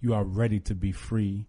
You 0.00 0.14
are 0.14 0.22
ready 0.22 0.60
to 0.60 0.76
be 0.76 0.92
free 0.92 1.48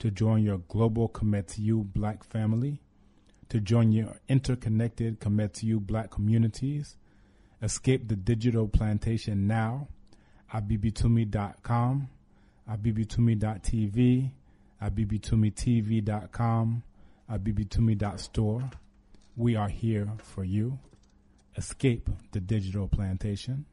to 0.00 0.10
join 0.10 0.42
your 0.42 0.58
global 0.58 1.08
Kometiu 1.08 1.84
black 1.92 2.24
family, 2.24 2.82
to 3.48 3.60
join 3.60 3.92
your 3.92 4.16
interconnected 4.28 5.20
Kometiu 5.20 5.80
black 5.80 6.10
communities. 6.10 6.96
Escape 7.62 8.08
the 8.08 8.16
digital 8.16 8.66
plantation 8.68 9.46
now. 9.46 9.88
at 10.52 10.66
bbtumi.com, 10.66 12.08
at 12.68 12.82
bbtumi.tv, 12.82 14.30
at 14.80 14.94
Abibitumi.tv, 14.94 16.02
AbiBitumiTV.com, 16.10 16.82
Abibitumi.store. 17.30 18.70
We 19.36 19.56
are 19.56 19.68
here 19.68 20.08
for 20.22 20.44
you. 20.44 20.78
Escape 21.56 22.10
the 22.32 22.40
digital 22.40 22.88
plantation. 22.88 23.66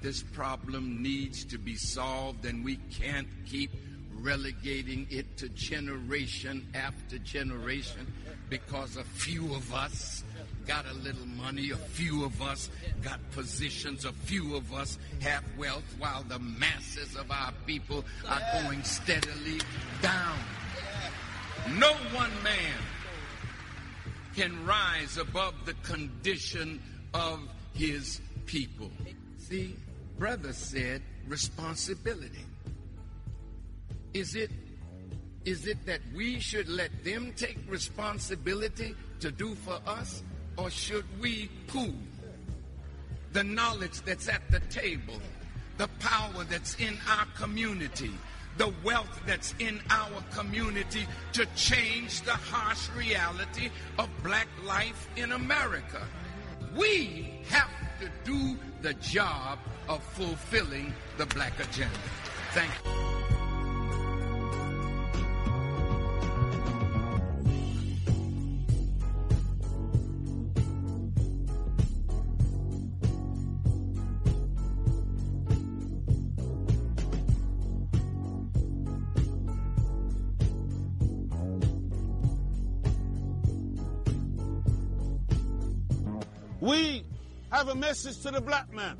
This 0.00 0.22
problem 0.22 1.02
needs 1.02 1.44
to 1.44 1.58
be 1.58 1.74
solved 1.74 2.44
and 2.44 2.64
we 2.64 2.76
can't 2.90 3.28
keep 3.46 3.70
relegating 4.20 5.06
it 5.10 5.36
to 5.36 5.48
generation 5.50 6.66
after 6.74 7.18
generation 7.18 8.06
because 8.48 8.96
a 8.96 9.04
few 9.04 9.54
of 9.54 9.72
us 9.72 10.24
got 10.66 10.86
a 10.86 10.94
little 10.94 11.26
money, 11.26 11.70
a 11.70 11.76
few 11.76 12.24
of 12.24 12.40
us 12.42 12.70
got 13.02 13.18
positions, 13.32 14.04
a 14.04 14.12
few 14.12 14.56
of 14.56 14.72
us 14.72 14.98
have 15.20 15.42
wealth, 15.56 15.84
while 15.98 16.22
the 16.24 16.38
masses 16.38 17.16
of 17.16 17.30
our 17.30 17.52
people 17.66 18.04
are 18.28 18.42
going 18.62 18.82
steadily 18.82 19.60
down. 20.02 20.38
No 21.72 21.92
one 22.12 22.30
man 22.42 22.76
can 24.34 24.64
rise 24.66 25.16
above 25.16 25.54
the 25.64 25.74
condition 25.82 26.80
of 27.14 27.40
his 27.74 28.20
people. 28.46 28.90
See, 29.38 29.74
brother 30.18 30.52
said 30.52 31.00
responsibility. 31.26 32.44
Is 34.12 34.34
it 34.34 34.50
is 35.44 35.66
it 35.66 35.86
that 35.86 36.00
we 36.14 36.40
should 36.40 36.68
let 36.68 36.90
them 37.04 37.32
take 37.36 37.58
responsibility 37.68 38.94
to 39.20 39.30
do 39.30 39.54
for 39.54 39.78
us 39.86 40.22
or 40.58 40.68
should 40.68 41.04
we 41.20 41.48
pool 41.68 41.94
the 43.32 43.44
knowledge 43.44 44.02
that's 44.02 44.28
at 44.28 44.42
the 44.50 44.60
table, 44.68 45.20
the 45.78 45.88
power 46.00 46.44
that's 46.50 46.74
in 46.80 46.98
our 47.08 47.24
community, 47.36 48.10
the 48.58 48.72
wealth 48.84 49.22
that's 49.24 49.54
in 49.58 49.80
our 49.90 50.20
community 50.34 51.06
to 51.32 51.46
change 51.54 52.20
the 52.22 52.32
harsh 52.32 52.90
reality 52.96 53.70
of 53.98 54.08
black 54.22 54.48
life 54.66 55.08
in 55.16 55.32
America? 55.32 56.04
We 56.76 57.40
have 57.48 57.70
to 58.00 58.08
do 58.24 58.56
the 58.82 58.94
job 58.94 59.58
of 59.88 60.02
fulfilling 60.02 60.92
the 61.16 61.26
black 61.26 61.58
agenda. 61.60 61.98
Thank 62.52 62.70
you. 62.84 63.37
Have 87.58 87.70
a 87.70 87.74
message 87.74 88.20
to 88.20 88.30
the 88.30 88.40
black 88.40 88.72
man. 88.72 88.96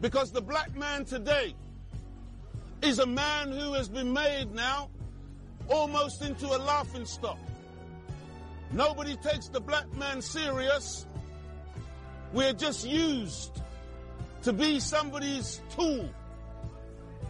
Because 0.00 0.32
the 0.32 0.40
black 0.40 0.74
man 0.74 1.04
today 1.04 1.54
is 2.82 2.98
a 2.98 3.06
man 3.06 3.52
who 3.52 3.72
has 3.74 3.88
been 3.88 4.12
made 4.12 4.52
now 4.52 4.90
almost 5.68 6.22
into 6.22 6.44
a 6.44 6.58
laughing 6.58 7.04
stock. 7.04 7.38
Nobody 8.72 9.14
takes 9.18 9.46
the 9.46 9.60
black 9.60 9.94
man 9.96 10.20
serious. 10.20 11.06
We're 12.32 12.52
just 12.52 12.84
used 12.84 13.62
to 14.42 14.52
be 14.52 14.80
somebody's 14.80 15.60
tool. 15.76 16.08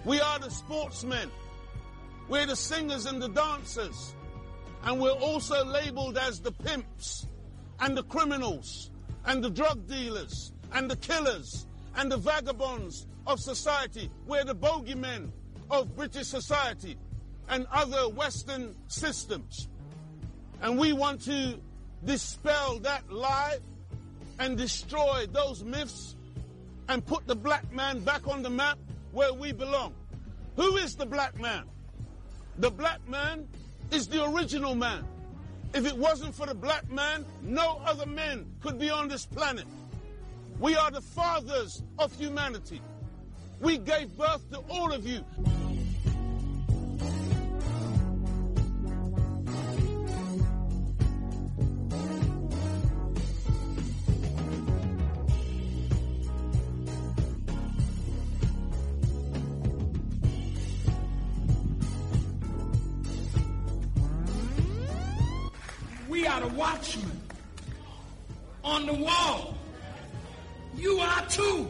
We 0.06 0.18
are 0.18 0.38
the 0.38 0.50
sportsmen. 0.50 1.30
We're 2.26 2.46
the 2.46 2.56
singers 2.56 3.04
and 3.04 3.20
the 3.20 3.28
dancers. 3.28 4.14
And 4.84 4.98
we're 4.98 5.10
also 5.10 5.62
labeled 5.62 6.16
as 6.16 6.40
the 6.40 6.52
pimps 6.52 7.28
and 7.80 7.94
the 7.94 8.04
criminals 8.04 8.91
and 9.26 9.42
the 9.42 9.50
drug 9.50 9.86
dealers 9.86 10.52
and 10.72 10.90
the 10.90 10.96
killers 10.96 11.66
and 11.96 12.10
the 12.10 12.16
vagabonds 12.16 13.06
of 13.26 13.38
society. 13.40 14.10
We're 14.26 14.44
the 14.44 14.54
bogeymen 14.54 15.30
of 15.70 15.94
British 15.96 16.26
society 16.26 16.96
and 17.48 17.66
other 17.72 18.08
Western 18.08 18.74
systems. 18.88 19.68
And 20.60 20.78
we 20.78 20.92
want 20.92 21.22
to 21.22 21.58
dispel 22.04 22.78
that 22.80 23.10
lie 23.10 23.58
and 24.38 24.56
destroy 24.56 25.26
those 25.30 25.62
myths 25.64 26.16
and 26.88 27.04
put 27.04 27.26
the 27.26 27.36
black 27.36 27.72
man 27.72 28.00
back 28.00 28.26
on 28.26 28.42
the 28.42 28.50
map 28.50 28.78
where 29.12 29.32
we 29.32 29.52
belong. 29.52 29.94
Who 30.56 30.76
is 30.76 30.96
the 30.96 31.06
black 31.06 31.38
man? 31.38 31.64
The 32.58 32.70
black 32.70 33.06
man 33.08 33.48
is 33.90 34.08
the 34.08 34.24
original 34.24 34.74
man. 34.74 35.04
If 35.74 35.86
it 35.86 35.96
wasn't 35.96 36.34
for 36.34 36.46
the 36.46 36.54
black 36.54 36.90
man, 36.90 37.24
no 37.42 37.80
other 37.86 38.04
men 38.04 38.46
could 38.60 38.78
be 38.78 38.90
on 38.90 39.08
this 39.08 39.24
planet. 39.24 39.64
We 40.58 40.76
are 40.76 40.90
the 40.90 41.00
fathers 41.00 41.82
of 41.98 42.14
humanity. 42.14 42.82
We 43.60 43.78
gave 43.78 44.16
birth 44.16 44.42
to 44.50 44.58
all 44.68 44.92
of 44.92 45.06
you. 45.06 45.24
We 66.22 66.28
are 66.28 66.40
the 66.40 66.54
watchmen 66.54 67.20
on 68.62 68.86
the 68.86 68.94
wall. 68.94 69.58
You 70.76 71.00
are 71.00 71.26
too. 71.26 71.66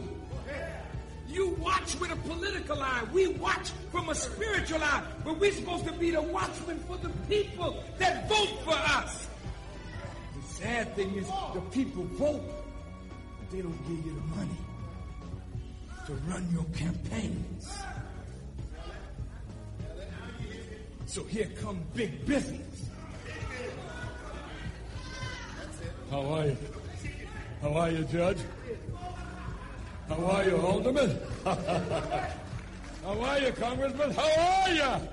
You 1.27 1.55
watch 1.59 1.99
with 1.99 2.11
a 2.11 2.15
political 2.17 2.79
eye. 2.79 3.01
We 3.11 3.29
watch 3.29 3.71
from 3.91 4.09
a 4.09 4.13
spiritual 4.13 4.83
eye. 4.83 5.01
But 5.25 5.39
we're 5.39 5.53
supposed 5.53 5.87
to 5.87 5.93
be 5.93 6.11
the 6.11 6.21
watchmen 6.21 6.77
for 6.81 6.97
the 6.97 7.09
people 7.27 7.83
that 7.97 8.29
vote 8.29 8.63
for 8.63 8.75
us. 8.75 9.27
The 10.35 10.53
sad 10.53 10.95
thing 10.95 11.15
is 11.15 11.25
the 11.55 11.61
people 11.71 12.03
vote, 12.03 12.43
but 13.39 13.49
they 13.49 13.63
don't 13.63 13.87
give 13.87 14.05
you 14.05 14.13
the 14.13 14.35
money 14.35 14.57
to 16.05 16.13
run 16.29 16.47
your 16.53 16.65
campaigns. 16.75 17.75
So 21.07 21.23
here 21.23 21.49
come 21.59 21.79
big 21.95 22.23
business. 22.27 22.82
How 26.13 26.21
are 26.31 26.45
you? 26.45 26.57
How 27.59 27.73
are 27.73 27.89
you, 27.89 28.03
Judge? 28.03 28.37
How 30.07 30.25
are 30.25 30.43
you, 30.43 30.57
Alderman? 30.57 31.17
How 31.43 33.19
are 33.19 33.39
you, 33.39 33.51
Congressman? 33.53 34.11
How 34.11 34.61
are 34.61 34.69
you? 34.69 35.07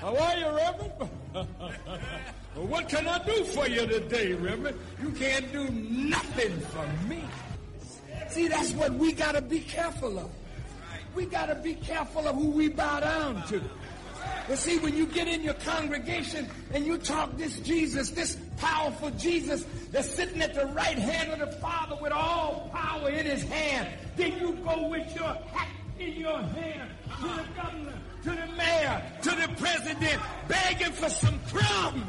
How 0.00 0.16
are 0.16 0.36
you, 0.36 0.46
Reverend? 0.46 0.92
well, 1.34 2.66
what 2.66 2.88
can 2.88 3.06
I 3.06 3.24
do 3.24 3.44
for 3.44 3.68
you 3.68 3.86
today, 3.86 4.32
Reverend? 4.32 4.76
You 5.00 5.10
can't 5.10 5.52
do 5.52 5.70
nothing 5.70 6.58
for 6.58 6.88
me. 7.08 7.22
See, 8.30 8.48
that's 8.48 8.72
what 8.72 8.92
we 8.94 9.12
got 9.12 9.36
to 9.36 9.42
be 9.42 9.60
careful 9.60 10.18
of. 10.18 10.30
We 11.14 11.26
got 11.26 11.46
to 11.46 11.54
be 11.54 11.74
careful 11.74 12.26
of 12.26 12.34
who 12.34 12.50
we 12.50 12.68
bow 12.68 12.98
down 12.98 13.46
to. 13.46 13.62
But 14.48 14.58
see, 14.58 14.78
when 14.78 14.96
you 14.96 15.06
get 15.06 15.28
in 15.28 15.42
your 15.42 15.54
congregation 15.54 16.48
and 16.74 16.84
you 16.84 16.98
talk 16.98 17.36
this 17.36 17.60
Jesus, 17.60 18.10
this 18.10 18.36
powerful 18.58 19.10
Jesus 19.12 19.64
that's 19.92 20.10
sitting 20.10 20.42
at 20.42 20.54
the 20.54 20.66
right 20.66 20.98
hand 20.98 21.30
of 21.32 21.38
the 21.38 21.56
Father 21.58 21.96
with 22.00 22.12
all 22.12 22.68
power 22.72 23.10
in 23.10 23.26
his 23.26 23.42
hand, 23.44 23.88
then 24.16 24.32
you 24.40 24.52
go 24.64 24.88
with 24.88 25.14
your 25.14 25.34
hat 25.52 25.68
in 25.98 26.14
your 26.14 26.40
hand 26.40 26.90
to 27.20 27.28
the 27.28 27.44
governor, 27.56 27.98
to 28.24 28.30
the 28.30 28.46
mayor, 28.56 29.02
to 29.22 29.30
the 29.30 29.48
president, 29.56 30.20
begging 30.48 30.92
for 30.92 31.08
some 31.08 31.38
crumbs. 31.48 32.02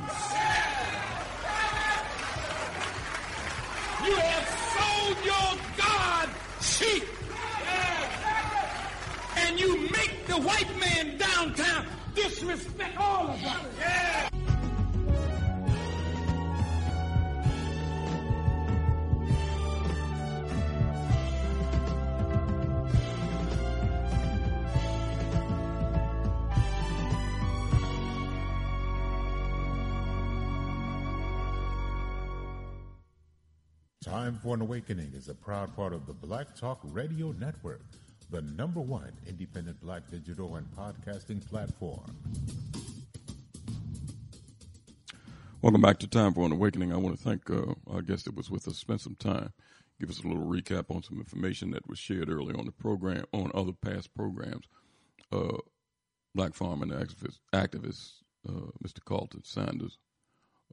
You 4.04 4.16
have 4.16 4.48
sold 4.74 5.26
your 5.26 5.60
God 5.78 6.30
cheap. 6.62 7.04
And 9.38 9.60
you 9.60 9.90
make 9.92 10.26
the 10.28 10.38
white 10.42 10.80
man 10.80 11.18
downtown 11.18 11.86
disrespect 12.16 12.98
all 12.98 13.28
of 13.30 13.44
us. 13.44 14.32
Time 34.04 34.40
for 34.44 34.56
an 34.56 34.62
Awakening 34.62 35.14
is 35.16 35.30
a 35.30 35.34
proud 35.34 35.76
part 35.76 35.94
of 35.94 36.06
the 36.08 36.14
Black 36.14 36.56
Talk 36.56 36.80
Radio 36.84 37.32
Network, 37.34 37.86
the 38.32 38.42
number 38.42 38.80
one 38.80 39.12
independent 39.28 39.80
black 39.82 40.10
digital 40.10 40.56
and 40.56 40.66
podcasting 40.72 41.46
platform. 41.50 42.16
Welcome 45.62 45.82
back 45.82 46.00
to 46.00 46.08
Time 46.08 46.34
for 46.34 46.46
an 46.46 46.54
Awakening. 46.54 46.94
I 46.94 46.98
want 46.98 47.18
to 47.18 47.22
thank 47.22 47.50
uh, 47.50 47.74
our 47.92 48.02
guest 48.02 48.26
that 48.26 48.36
was 48.36 48.50
with 48.50 48.70
us, 48.70 48.78
spent 48.78 49.02
some 49.02 49.16
time, 49.16 49.52
give 50.00 50.10
us 50.10 50.24
a 50.24 50.28
little 50.28 50.46
recap 50.46 50.96
on 50.96 51.04
some 51.04 51.20
information 51.20 51.72
that 51.72 51.88
was 51.90 52.00
shared 52.00 52.30
earlier 52.30 52.58
on 52.58 52.66
the 52.66 52.72
program, 52.72 53.26
on 53.34 53.52
other 53.54 53.74
past 53.74 54.16
programs. 54.16 54.66
Uh, 55.30 55.58
black 56.34 56.54
farmer 56.54 56.84
and 56.84 56.94
activist, 56.94 57.40
activist 57.54 58.12
uh, 58.48 58.72
Mr. 58.82 59.04
Carlton 59.04 59.44
Sanders. 59.44 59.98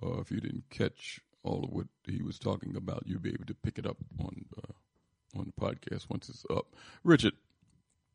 Uh, 0.00 0.20
if 0.20 0.30
you 0.30 0.40
didn't 0.40 0.70
catch 0.70 1.20
all 1.42 1.64
of 1.64 1.70
what 1.70 1.88
he 2.06 2.22
was 2.22 2.38
talking 2.38 2.76
about, 2.76 3.02
you'll 3.04 3.20
be 3.20 3.30
able 3.30 3.46
to 3.46 3.54
pick 3.54 3.78
it 3.78 3.86
up 3.86 3.96
on 4.20 4.44
uh, 4.56 4.72
on 5.38 5.44
the 5.44 5.60
podcast 5.60 6.08
once 6.08 6.28
it's 6.28 6.44
up. 6.50 6.66
Richard. 7.02 7.34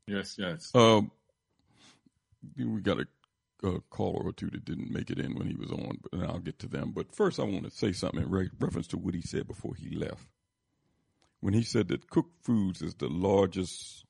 Yes, 0.08 0.36
yes. 0.38 0.72
Um, 0.76 1.12
we 2.58 2.82
got 2.82 3.00
a, 3.00 3.68
a, 3.68 3.80
caller 3.90 4.24
or 4.24 4.34
two 4.34 4.50
that 4.50 4.66
didn't 4.66 4.92
make 4.92 5.10
it 5.10 5.20
in 5.20 5.36
when 5.36 5.48
he 5.48 5.56
was 5.56 5.72
on, 5.72 5.98
but 6.02 6.14
and 6.14 6.24
I'll 6.24 6.40
get 6.40 6.60
to 6.60 6.68
them. 6.68 6.92
But 6.92 7.16
first, 7.16 7.40
I 7.40 7.44
want 7.44 7.64
to 7.64 7.72
say 7.72 7.94
something 7.94 8.22
in 8.22 8.30
re- 8.30 8.50
reference 8.60 8.88
to 8.88 8.98
what 8.98 9.14
he 9.14 9.22
said 9.22 9.48
before 9.48 9.76
he 9.76 9.96
left. 9.96 10.28
When 11.40 11.54
he 11.54 11.64
said 11.64 11.90
that 11.90 12.10
Koch 12.10 12.30
Foods 12.44 12.82
is 12.82 12.96
the 12.96 13.10
largest 13.10 14.06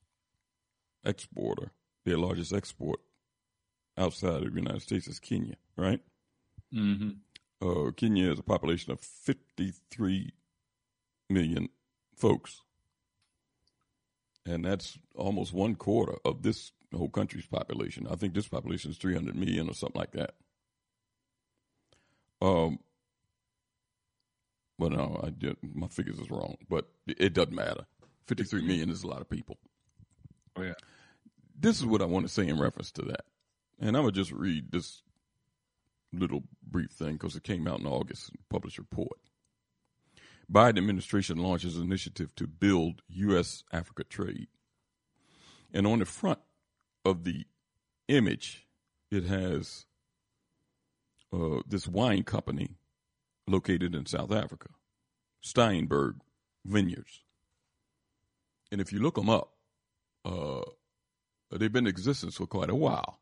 exporter, 1.04 1.72
their 2.06 2.18
largest 2.18 2.54
export 2.54 3.00
outside 3.98 4.44
of 4.44 4.54
the 4.54 4.60
United 4.62 4.82
States 4.82 5.08
is 5.08 5.20
Kenya, 5.20 5.56
right? 5.76 6.00
Mm-hmm. 6.74 7.10
Uh, 7.62 7.92
Kenya 7.92 8.30
has 8.30 8.40
a 8.40 8.44
population 8.44 8.92
of 8.92 9.00
53 9.00 10.32
million 11.30 11.70
folks. 12.16 12.62
And 14.46 14.66
that's 14.66 14.98
almost 15.16 15.54
one 15.54 15.76
quarter 15.76 16.16
of 16.26 16.42
this 16.44 16.72
whole 16.94 17.10
country's 17.10 17.46
population. 17.46 18.08
I 18.10 18.16
think 18.16 18.34
this 18.34 18.48
population 18.48 18.92
is 18.92 18.98
300 18.98 19.36
million 19.36 19.70
or 19.70 19.74
something 19.74 20.00
like 20.00 20.12
that. 20.12 20.34
Um, 22.42 22.80
but 24.78 24.92
no, 24.92 25.20
I 25.24 25.30
did, 25.30 25.58
my 25.62 25.88
figures 25.88 26.20
is 26.20 26.30
wrong, 26.30 26.58
but 26.70 26.90
it 27.08 27.34
doesn't 27.34 27.56
matter. 27.56 27.86
53 28.28 28.64
million 28.64 28.90
is 28.90 29.04
a 29.04 29.08
lot 29.08 29.22
of 29.22 29.30
people. 29.30 29.58
Oh, 30.58 30.64
yeah. 30.64 30.74
This 31.58 31.78
is 31.78 31.86
what 31.86 32.02
I 32.02 32.06
want 32.06 32.28
to 32.28 32.34
say 32.34 32.48
in 32.48 32.60
reference 32.60 32.92
to 32.94 33.04
that. 33.04 33.26
And 33.80 33.96
I 33.96 34.02
would 34.02 34.16
just 34.16 34.32
read 34.32 34.72
this 34.72 35.02
little 36.12 36.44
brief 36.66 36.92
thing 36.92 37.14
because 37.14 37.36
it 37.36 37.44
came 37.44 37.68
out 37.68 37.80
in 37.80 37.88
August, 37.88 38.32
published 38.50 38.78
report. 38.78 39.18
Biden 40.54 40.78
administration 40.78 41.38
launches 41.38 41.78
initiative 41.78 42.36
to 42.36 42.46
build 42.46 43.02
U.S. 43.10 43.64
Africa 43.72 44.04
trade. 44.04 44.48
And 45.74 45.88
on 45.88 46.00
the 46.00 46.06
front 46.06 46.40
of 47.04 47.24
the 47.24 47.46
image, 48.08 48.68
it 49.10 49.24
has 49.24 49.86
uh, 51.34 51.62
this 51.68 51.88
wine 51.88 52.24
company 52.24 52.76
located 53.48 53.96
in 53.96 54.06
South 54.06 54.32
Africa, 54.32 54.70
Steenberg 55.44 56.20
Vineyards. 56.64 57.24
And 58.72 58.80
if 58.80 58.94
you 58.94 59.00
look 59.00 59.16
them 59.16 59.30
up, 59.30 59.54
uh, 60.24 60.62
they've 61.52 61.72
been 61.72 61.86
in 61.86 61.90
existence 61.90 62.36
for 62.36 62.46
quite 62.46 62.70
a 62.70 62.76
while 62.76 63.20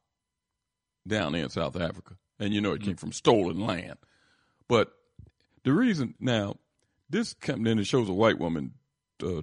down 1.07 1.31
there 1.31 1.43
in 1.43 1.49
South 1.49 1.79
Africa. 1.79 2.15
And 2.39 2.53
you 2.53 2.61
know 2.61 2.73
it 2.73 2.83
came 2.83 2.97
from 2.97 3.11
stolen 3.11 3.59
land. 3.59 3.97
But 4.67 4.91
the 5.63 5.73
reason 5.73 6.15
now, 6.19 6.57
this 7.11 7.33
comes 7.33 7.67
in, 7.67 7.79
it 7.79 7.85
shows 7.85 8.09
a 8.09 8.13
white 8.13 8.39
woman 8.39 8.73
uh, 9.23 9.41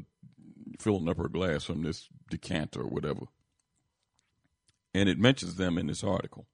filling 0.78 1.08
up 1.08 1.18
her 1.18 1.28
glass 1.28 1.64
from 1.64 1.82
this 1.82 2.08
decanter 2.30 2.80
or 2.80 2.88
whatever. 2.88 3.26
And 4.94 5.08
it 5.08 5.18
mentions 5.18 5.56
them 5.56 5.78
in 5.78 5.86
this 5.86 6.02
article. 6.02 6.46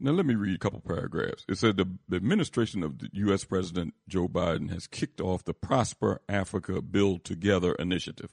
Now, 0.00 0.10
let 0.10 0.26
me 0.26 0.34
read 0.34 0.56
a 0.56 0.58
couple 0.58 0.80
paragraphs. 0.80 1.44
It 1.48 1.56
said 1.56 1.76
the, 1.76 1.88
the 2.08 2.16
administration 2.16 2.82
of 2.82 2.98
the 2.98 3.08
U.S. 3.12 3.44
President 3.44 3.94
Joe 4.08 4.28
Biden 4.28 4.70
has 4.70 4.86
kicked 4.86 5.20
off 5.20 5.44
the 5.44 5.54
Prosper 5.54 6.20
Africa 6.28 6.82
Build 6.82 7.24
Together 7.24 7.74
initiative 7.74 8.32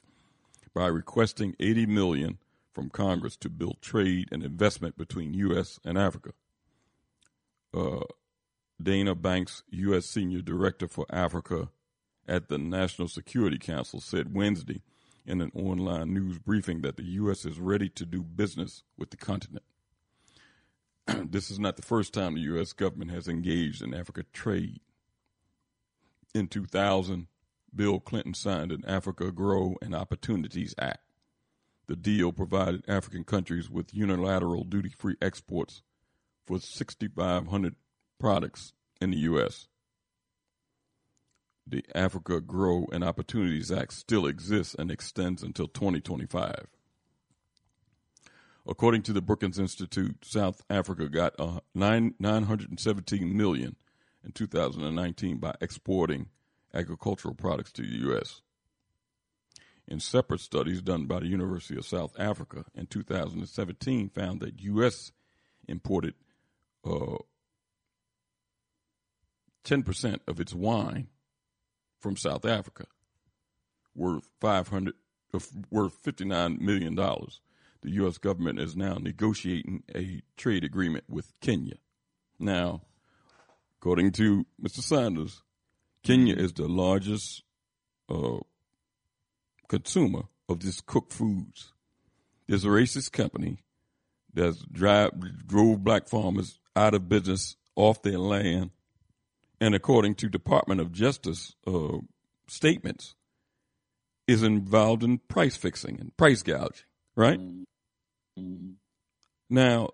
by 0.74 0.86
requesting 0.86 1.54
80 1.60 1.86
million 1.86 2.38
from 2.72 2.90
Congress 2.90 3.36
to 3.38 3.48
build 3.48 3.80
trade 3.80 4.28
and 4.32 4.42
investment 4.42 4.98
between 4.98 5.34
U.S. 5.34 5.78
and 5.84 5.96
Africa. 5.96 6.32
Uh, 7.72 8.00
Dana 8.82 9.14
Banks, 9.14 9.62
U.S. 9.70 10.06
Senior 10.06 10.42
Director 10.42 10.88
for 10.88 11.06
Africa 11.10 11.68
at 12.26 12.48
the 12.48 12.58
National 12.58 13.08
Security 13.08 13.58
Council, 13.58 14.00
said 14.00 14.34
Wednesday 14.34 14.82
in 15.24 15.40
an 15.40 15.52
online 15.54 16.12
news 16.12 16.38
briefing 16.38 16.82
that 16.82 16.96
the 16.96 17.04
U.S. 17.04 17.44
is 17.44 17.60
ready 17.60 17.88
to 17.90 18.04
do 18.04 18.22
business 18.22 18.82
with 18.96 19.10
the 19.10 19.16
continent. 19.16 19.64
this 21.06 21.50
is 21.50 21.58
not 21.58 21.76
the 21.76 21.82
first 21.82 22.12
time 22.12 22.34
the 22.34 22.40
U.S. 22.40 22.72
government 22.72 23.10
has 23.10 23.28
engaged 23.28 23.82
in 23.82 23.94
Africa 23.94 24.24
trade. 24.32 24.80
In 26.34 26.48
2000, 26.48 27.26
Bill 27.74 28.00
Clinton 28.00 28.34
signed 28.34 28.72
an 28.72 28.84
Africa 28.86 29.30
Grow 29.30 29.76
and 29.80 29.94
Opportunities 29.94 30.74
Act. 30.78 31.00
The 31.86 31.96
deal 31.96 32.32
provided 32.32 32.84
African 32.88 33.24
countries 33.24 33.70
with 33.70 33.94
unilateral 33.94 34.64
duty 34.64 34.90
free 34.90 35.16
exports 35.20 35.82
for 36.46 36.58
6,500 36.58 37.76
products 38.22 38.72
in 39.00 39.10
the 39.10 39.16
U.S. 39.18 39.66
The 41.66 41.84
Africa 41.92 42.40
Grow 42.40 42.86
and 42.92 43.02
Opportunities 43.02 43.72
Act 43.72 43.92
still 43.94 44.26
exists 44.26 44.76
and 44.78 44.92
extends 44.92 45.42
until 45.42 45.66
2025. 45.66 46.68
According 48.64 49.02
to 49.02 49.12
the 49.12 49.20
Brookings 49.20 49.58
Institute, 49.58 50.24
South 50.24 50.62
Africa 50.70 51.08
got 51.08 51.34
uh, 51.36 51.58
nine, 51.74 52.14
917 52.20 53.36
million 53.36 53.74
in 54.24 54.30
2019 54.30 55.38
by 55.38 55.56
exporting 55.60 56.28
agricultural 56.72 57.34
products 57.34 57.72
to 57.72 57.82
the 57.82 58.06
U.S. 58.06 58.40
In 59.88 59.98
separate 59.98 60.40
studies 60.40 60.80
done 60.80 61.06
by 61.06 61.18
the 61.18 61.26
University 61.26 61.76
of 61.76 61.84
South 61.84 62.14
Africa 62.20 62.66
in 62.76 62.86
2017 62.86 64.10
found 64.10 64.38
that 64.42 64.60
U.S. 64.60 65.10
imported 65.66 66.14
uh, 66.84 67.16
10% 69.64 70.20
of 70.26 70.40
its 70.40 70.54
wine 70.54 71.08
from 72.00 72.16
South 72.16 72.44
Africa, 72.44 72.86
worth 73.94 74.28
500, 74.40 74.94
uh, 75.34 75.38
worth 75.70 75.94
59 75.94 76.58
million 76.60 76.94
dollars. 76.94 77.40
The 77.82 77.90
U.S. 77.92 78.18
government 78.18 78.60
is 78.60 78.76
now 78.76 78.94
negotiating 78.94 79.82
a 79.92 80.22
trade 80.36 80.62
agreement 80.62 81.04
with 81.08 81.32
Kenya. 81.40 81.74
Now, 82.38 82.82
according 83.78 84.12
to 84.12 84.46
Mr. 84.62 84.80
Sanders, 84.82 85.42
Kenya 86.04 86.36
is 86.36 86.52
the 86.52 86.68
largest 86.68 87.42
uh, 88.08 88.38
consumer 89.68 90.22
of 90.48 90.60
this 90.60 90.80
Koch 90.80 91.10
Foods. 91.10 91.72
There's 92.46 92.64
a 92.64 92.68
racist 92.68 93.12
company 93.12 93.58
that's 94.32 94.58
drive, 94.70 95.12
drove 95.46 95.82
black 95.82 96.08
farmers 96.08 96.58
out 96.76 96.94
of 96.94 97.08
business 97.08 97.56
off 97.74 98.02
their 98.02 98.18
land, 98.18 98.70
and 99.62 99.76
according 99.76 100.16
to 100.16 100.28
Department 100.28 100.80
of 100.80 100.90
Justice 100.90 101.54
uh, 101.68 101.98
statements, 102.48 103.14
is 104.26 104.42
involved 104.42 105.04
in 105.04 105.18
price 105.18 105.56
fixing 105.56 106.00
and 106.00 106.16
price 106.16 106.42
gouging. 106.42 106.84
Right 107.14 107.38
Mm-hmm. 108.40 108.70
now, 109.50 109.90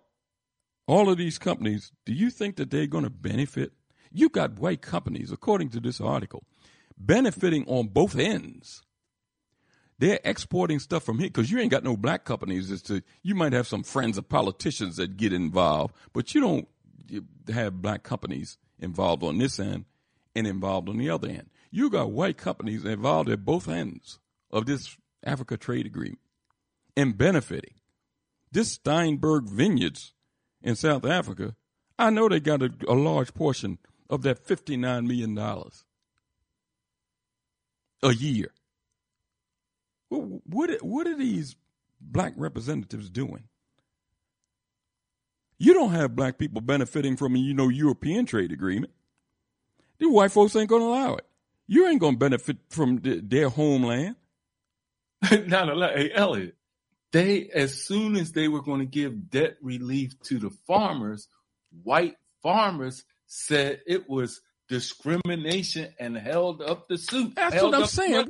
all 0.87 1.11
of 1.11 1.19
these 1.19 1.39
companies, 1.39 1.91
do 2.07 2.13
you 2.13 2.31
think 2.31 2.55
that 2.57 2.71
they're 2.71 2.87
going 2.87 3.03
to 3.03 3.11
benefit? 3.11 3.73
You 4.13 4.29
got 4.29 4.61
white 4.61 4.81
companies, 4.81 5.33
according 5.33 5.71
to 5.71 5.81
this 5.81 6.01
article, 6.01 6.45
benefiting 6.97 7.65
on 7.67 7.89
both 7.89 8.17
ends. 8.17 8.85
They're 9.99 10.21
exporting 10.25 10.79
stuff 10.79 11.03
from 11.03 11.19
here 11.19 11.29
because 11.29 11.51
you 11.51 11.59
ain't 11.59 11.73
got 11.73 11.83
no 11.83 11.97
black 11.97 12.25
companies. 12.25 12.71
As 12.71 12.81
to 12.83 13.03
you 13.25 13.35
might 13.35 13.53
have 13.53 13.67
some 13.67 13.83
friends 13.83 14.17
of 14.17 14.29
politicians 14.29 14.97
that 14.99 15.17
get 15.17 15.33
involved, 15.33 15.97
but 16.13 16.33
you 16.33 16.41
don't 16.41 16.69
have 17.53 17.83
black 17.83 18.05
companies 18.05 18.57
involved 18.79 19.23
on 19.23 19.39
this 19.39 19.59
end 19.59 19.85
and 20.35 20.47
involved 20.47 20.89
on 20.89 20.99
the 20.99 21.11
other 21.11 21.29
end. 21.29 21.51
You 21.71 21.91
got 21.91 22.13
white 22.13 22.37
companies 22.37 22.85
involved 22.85 23.29
at 23.29 23.45
both 23.45 23.69
ends 23.69 24.19
of 24.51 24.67
this 24.67 24.97
Africa 25.25 25.57
trade 25.57 25.87
agreement 25.87 26.21
and 26.97 27.19
benefiting. 27.19 27.75
This 28.51 28.79
Steenberg 28.79 29.49
Vineyards 29.49 30.15
in 30.63 30.75
South 30.75 31.05
Africa, 31.05 31.55
I 31.99 32.11
know 32.11 32.29
they 32.29 32.41
got 32.41 32.63
a, 32.63 32.71
a 32.89 32.95
large 32.95 33.35
portion 33.35 33.79
of 34.09 34.23
that 34.23 34.47
$59 34.47 35.07
million 35.07 35.37
a 38.03 38.15
year. 38.15 38.53
What, 40.09 40.83
what 40.83 41.07
are 41.07 41.17
these 41.17 41.57
black 42.01 42.33
representatives 42.37 43.11
doing? 43.11 43.45
You 45.59 45.75
don't 45.75 45.91
have 45.91 46.15
black 46.15 46.39
people 46.39 46.61
benefiting 46.61 47.17
from 47.17 47.35
a 47.35 47.39
you 47.39 47.55
know 47.55 47.69
European 47.69 48.27
trade 48.27 48.53
agreement. 48.53 48.93
The 49.99 50.09
white 50.09 50.31
folks 50.31 50.55
ain't 50.55 50.69
going 50.69 50.83
to 50.83 50.89
allow 50.89 51.17
it. 51.17 51.27
You 51.67 51.89
ain't 51.89 52.01
going 52.01 52.15
to 52.15 52.19
benefit 52.19 52.59
from 52.71 52.99
the, 52.99 53.21
their 53.21 53.49
homeland. 53.49 54.17
Not 55.47 55.69
a 55.69 55.93
Hey, 55.95 56.13
Elliot, 56.13 56.55
they 57.13 57.49
as 57.49 57.83
soon 57.83 58.17
as 58.17 58.33
they 58.33 58.47
were 58.47 58.63
going 58.63 58.81
to 58.81 58.87
give 58.87 59.31
debt 59.31 59.57
relief 59.61 60.19
to 60.25 60.39
the 60.39 60.51
farmers, 60.67 61.29
white 61.83 62.17
farmers 62.43 63.05
said 63.27 63.81
it 63.87 64.09
was 64.09 64.41
discrimination 64.69 65.93
and 65.99 66.17
held 66.17 66.63
up 66.63 66.89
the 66.89 66.99
suit. 66.99 67.35
That's 67.35 67.61
what 67.61 67.75
I'm 67.75 67.87
saying. 67.87 68.29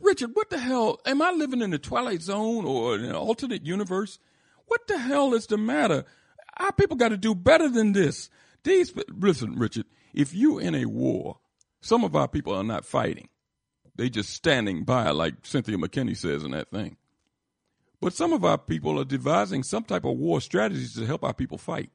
Richard, 0.00 0.30
what 0.32 0.50
the 0.50 0.58
hell? 0.58 1.00
Am 1.06 1.22
I 1.22 1.30
living 1.30 1.60
in 1.60 1.70
the 1.70 1.78
Twilight 1.78 2.22
Zone 2.22 2.64
or 2.64 2.96
an 2.96 3.12
alternate 3.12 3.64
universe? 3.64 4.18
What 4.66 4.86
the 4.88 4.98
hell 4.98 5.34
is 5.34 5.46
the 5.46 5.58
matter? 5.58 6.04
Our 6.60 6.72
people 6.72 6.96
got 6.96 7.08
to 7.08 7.16
do 7.16 7.34
better 7.34 7.68
than 7.68 7.92
this. 7.92 8.28
These 8.62 8.92
listen, 9.08 9.58
Richard. 9.58 9.86
If 10.12 10.34
you 10.34 10.58
in 10.58 10.74
a 10.74 10.84
war, 10.84 11.38
some 11.80 12.04
of 12.04 12.14
our 12.14 12.28
people 12.28 12.54
are 12.54 12.64
not 12.64 12.84
fighting. 12.84 13.28
They 13.96 14.10
just 14.10 14.30
standing 14.30 14.84
by, 14.84 15.10
like 15.10 15.34
Cynthia 15.42 15.76
McKinney 15.76 16.16
says 16.16 16.44
in 16.44 16.50
that 16.52 16.70
thing. 16.70 16.96
But 18.00 18.12
some 18.12 18.32
of 18.32 18.44
our 18.44 18.58
people 18.58 18.98
are 19.00 19.04
devising 19.04 19.62
some 19.62 19.84
type 19.84 20.04
of 20.04 20.16
war 20.16 20.40
strategies 20.40 20.94
to 20.94 21.06
help 21.06 21.24
our 21.24 21.34
people 21.34 21.58
fight. 21.58 21.90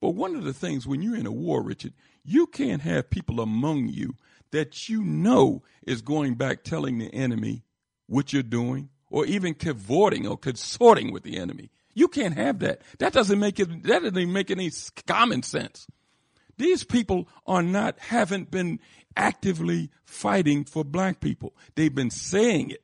But 0.00 0.10
one 0.10 0.34
of 0.34 0.44
the 0.44 0.52
things 0.52 0.86
when 0.86 1.02
you're 1.02 1.16
in 1.16 1.26
a 1.26 1.32
war, 1.32 1.62
Richard, 1.62 1.94
you 2.24 2.46
can't 2.46 2.82
have 2.82 3.10
people 3.10 3.40
among 3.40 3.88
you 3.88 4.16
that 4.50 4.88
you 4.88 5.02
know 5.02 5.62
is 5.86 6.02
going 6.02 6.34
back 6.34 6.62
telling 6.62 6.98
the 6.98 7.12
enemy 7.14 7.64
what 8.06 8.32
you're 8.32 8.42
doing 8.42 8.90
or 9.10 9.24
even 9.26 9.54
cavorting 9.54 10.26
or 10.26 10.36
consorting 10.36 11.12
with 11.12 11.22
the 11.22 11.36
enemy. 11.38 11.70
You 11.94 12.08
can't 12.08 12.36
have 12.36 12.58
that. 12.60 12.82
That 12.98 13.12
doesn't 13.12 13.38
make 13.38 13.60
it, 13.60 13.82
that 13.84 14.02
doesn't 14.02 14.18
even 14.18 14.32
make 14.32 14.50
any 14.50 14.70
common 15.06 15.42
sense. 15.42 15.86
These 16.56 16.84
people 16.84 17.28
are 17.46 17.62
not, 17.62 17.98
haven't 17.98 18.50
been 18.50 18.80
actively 19.16 19.90
fighting 20.04 20.64
for 20.64 20.84
black 20.84 21.20
people. 21.20 21.54
They've 21.74 21.94
been 21.94 22.10
saying 22.10 22.70
it. 22.70 22.82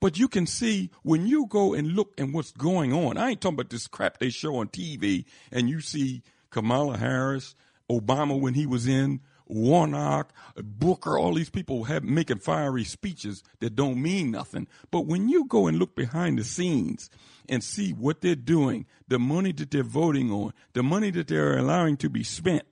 But 0.00 0.18
you 0.18 0.28
can 0.28 0.46
see 0.46 0.90
when 1.02 1.26
you 1.26 1.46
go 1.46 1.72
and 1.72 1.94
look 1.94 2.12
at 2.18 2.28
what's 2.28 2.52
going 2.52 2.92
on. 2.92 3.16
I 3.16 3.30
ain't 3.30 3.40
talking 3.40 3.54
about 3.54 3.70
this 3.70 3.86
crap 3.86 4.18
they 4.18 4.28
show 4.28 4.56
on 4.56 4.68
TV 4.68 5.24
and 5.50 5.68
you 5.70 5.80
see 5.80 6.22
Kamala 6.50 6.98
Harris, 6.98 7.54
Obama 7.90 8.38
when 8.38 8.54
he 8.54 8.66
was 8.66 8.86
in, 8.86 9.20
Warnock, 9.46 10.32
Booker, 10.56 11.18
all 11.18 11.34
these 11.34 11.50
people 11.50 11.84
have 11.84 12.02
making 12.02 12.38
fiery 12.38 12.84
speeches 12.84 13.42
that 13.60 13.74
don't 13.74 14.00
mean 14.00 14.30
nothing. 14.30 14.66
But 14.90 15.06
when 15.06 15.28
you 15.28 15.46
go 15.46 15.66
and 15.66 15.78
look 15.78 15.94
behind 15.94 16.38
the 16.38 16.44
scenes 16.44 17.10
and 17.48 17.62
see 17.62 17.92
what 17.92 18.20
they're 18.20 18.34
doing, 18.34 18.86
the 19.08 19.18
money 19.18 19.52
that 19.52 19.70
they're 19.70 19.82
voting 19.82 20.30
on, 20.30 20.52
the 20.72 20.82
money 20.82 21.10
that 21.10 21.28
they're 21.28 21.58
allowing 21.58 21.96
to 21.98 22.08
be 22.08 22.22
spent, 22.22 22.64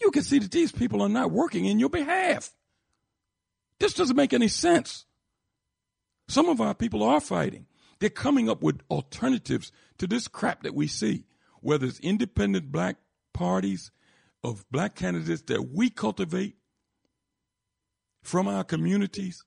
you 0.00 0.10
can 0.10 0.22
see 0.22 0.38
that 0.38 0.50
these 0.50 0.72
people 0.72 1.02
are 1.02 1.08
not 1.08 1.30
working 1.30 1.66
in 1.66 1.78
your 1.78 1.90
behalf. 1.90 2.52
This 3.78 3.94
doesn't 3.94 4.16
make 4.16 4.32
any 4.32 4.48
sense. 4.48 5.06
Some 6.28 6.48
of 6.48 6.60
our 6.60 6.74
people 6.74 7.02
are 7.02 7.20
fighting. 7.20 7.66
They're 7.98 8.08
coming 8.08 8.48
up 8.48 8.62
with 8.62 8.80
alternatives 8.90 9.72
to 9.98 10.06
this 10.06 10.28
crap 10.28 10.62
that 10.62 10.74
we 10.74 10.86
see, 10.86 11.24
whether 11.60 11.86
it's 11.86 12.00
independent 12.00 12.70
black 12.70 12.96
parties 13.32 13.90
of 14.42 14.64
black 14.70 14.94
candidates 14.94 15.42
that 15.42 15.70
we 15.72 15.90
cultivate 15.90 16.56
from 18.22 18.48
our 18.48 18.64
communities 18.64 19.44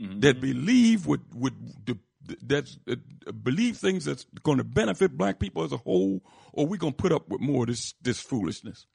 mm-hmm. 0.00 0.20
that 0.20 0.40
believe 0.40 1.06
would 1.06 1.22
would 1.34 1.54
that's 2.42 2.78
uh, 2.90 2.96
believe 3.32 3.76
things 3.76 4.04
that's 4.04 4.26
going 4.42 4.58
to 4.58 4.64
benefit 4.64 5.16
black 5.16 5.38
people 5.38 5.62
as 5.62 5.72
a 5.72 5.76
whole, 5.76 6.22
or 6.52 6.66
we're 6.66 6.76
gonna 6.76 6.92
put 6.92 7.12
up 7.12 7.28
with 7.28 7.40
more 7.40 7.62
of 7.64 7.68
this 7.68 7.94
this 8.02 8.20
foolishness. 8.20 8.86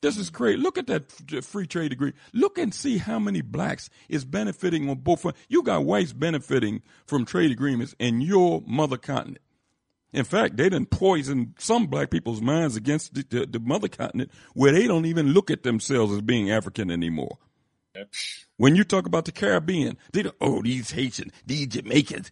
This 0.00 0.16
is 0.16 0.30
crazy. 0.30 0.58
Look 0.58 0.78
at 0.78 0.86
that 0.86 1.10
free 1.44 1.66
trade 1.66 1.92
agreement. 1.92 2.16
Look 2.32 2.56
and 2.56 2.72
see 2.72 2.98
how 2.98 3.18
many 3.18 3.40
blacks 3.40 3.90
is 4.08 4.24
benefiting 4.24 4.88
on 4.88 4.98
both 4.98 5.22
fronts. 5.22 5.40
You 5.48 5.64
got 5.64 5.84
whites 5.84 6.12
benefiting 6.12 6.82
from 7.04 7.24
trade 7.24 7.50
agreements 7.50 7.96
in 7.98 8.20
your 8.20 8.62
mother 8.64 8.96
continent. 8.96 9.42
In 10.12 10.24
fact, 10.24 10.56
they 10.56 10.70
didn't 10.70 10.90
poison 10.90 11.54
some 11.58 11.86
black 11.86 12.10
people's 12.10 12.40
minds 12.40 12.76
against 12.76 13.14
the, 13.14 13.26
the, 13.28 13.46
the, 13.46 13.60
mother 13.60 13.88
continent 13.88 14.30
where 14.54 14.72
they 14.72 14.86
don't 14.86 15.04
even 15.04 15.32
look 15.34 15.50
at 15.50 15.64
themselves 15.64 16.12
as 16.12 16.22
being 16.22 16.50
African 16.50 16.90
anymore. 16.90 17.38
When 18.56 18.76
you 18.76 18.84
talk 18.84 19.06
about 19.06 19.24
the 19.24 19.32
Caribbean, 19.32 19.98
they 20.12 20.22
don't, 20.22 20.34
oh, 20.40 20.62
these 20.62 20.92
Haitians, 20.92 21.32
these 21.44 21.66
Jamaicans. 21.66 22.30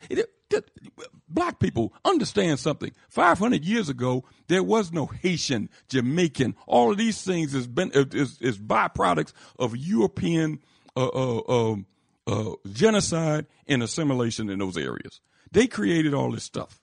Black 1.28 1.58
people 1.58 1.92
understand 2.04 2.60
something. 2.60 2.92
500 3.10 3.64
years 3.64 3.88
ago, 3.88 4.24
there 4.46 4.62
was 4.62 4.92
no 4.92 5.06
Haitian, 5.06 5.68
Jamaican. 5.88 6.54
All 6.66 6.92
of 6.92 6.98
these 6.98 7.20
things 7.22 7.54
is, 7.54 7.66
been, 7.66 7.90
is, 7.92 8.40
is 8.40 8.58
byproducts 8.58 9.32
of 9.58 9.76
European 9.76 10.60
uh, 10.96 11.08
uh, 11.08 11.42
um, 11.48 11.86
uh, 12.26 12.52
genocide 12.72 13.46
and 13.66 13.82
assimilation 13.82 14.48
in 14.48 14.60
those 14.60 14.76
areas. 14.76 15.20
They 15.50 15.66
created 15.66 16.14
all 16.14 16.30
this 16.30 16.44
stuff. 16.44 16.80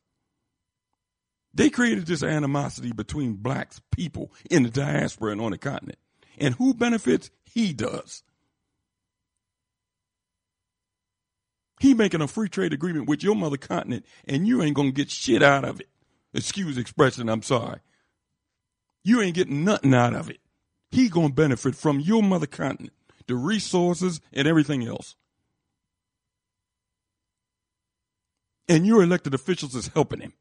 They 1.54 1.70
created 1.70 2.08
this 2.08 2.24
animosity 2.24 2.92
between 2.92 3.36
blacks 3.36 3.80
people 3.92 4.32
in 4.50 4.64
the 4.64 4.70
diaspora 4.70 5.34
and 5.34 5.42
on 5.42 5.52
the 5.52 5.58
continent. 5.58 6.00
And 6.38 6.56
who 6.56 6.74
benefits? 6.74 7.30
He 7.46 7.74
does. 7.74 8.24
He 11.80 11.94
making 11.94 12.22
a 12.22 12.28
free 12.28 12.50
trade 12.50 12.74
agreement 12.74 13.08
with 13.08 13.24
your 13.24 13.36
mother 13.36 13.58
continent 13.58 14.06
and 14.26 14.48
you 14.48 14.64
ain't 14.64 14.76
gonna 14.76 14.92
get 14.92 15.12
shit 15.12 15.44
out 15.44 15.66
of 15.66 15.80
it. 15.80 15.90
Excuse 16.34 16.78
expression, 16.78 17.30
I'm 17.30 17.44
sorry. 17.44 17.80
You 19.04 19.22
ain't 19.22 19.36
getting 19.36 19.64
nothing 19.64 19.94
out 19.94 20.16
of 20.16 20.30
it. 20.30 20.40
He 20.92 21.10
gonna 21.10 21.30
benefit 21.30 21.76
from 21.76 22.00
your 22.00 22.24
mother 22.24 22.48
continent, 22.48 22.94
the 23.28 23.36
resources 23.36 24.22
and 24.32 24.48
everything 24.48 24.88
else. 24.88 25.16
And 28.68 28.88
your 28.88 29.04
elected 29.04 29.34
officials 29.34 29.76
is 29.76 29.88
helping 29.88 30.22
him. 30.22 30.34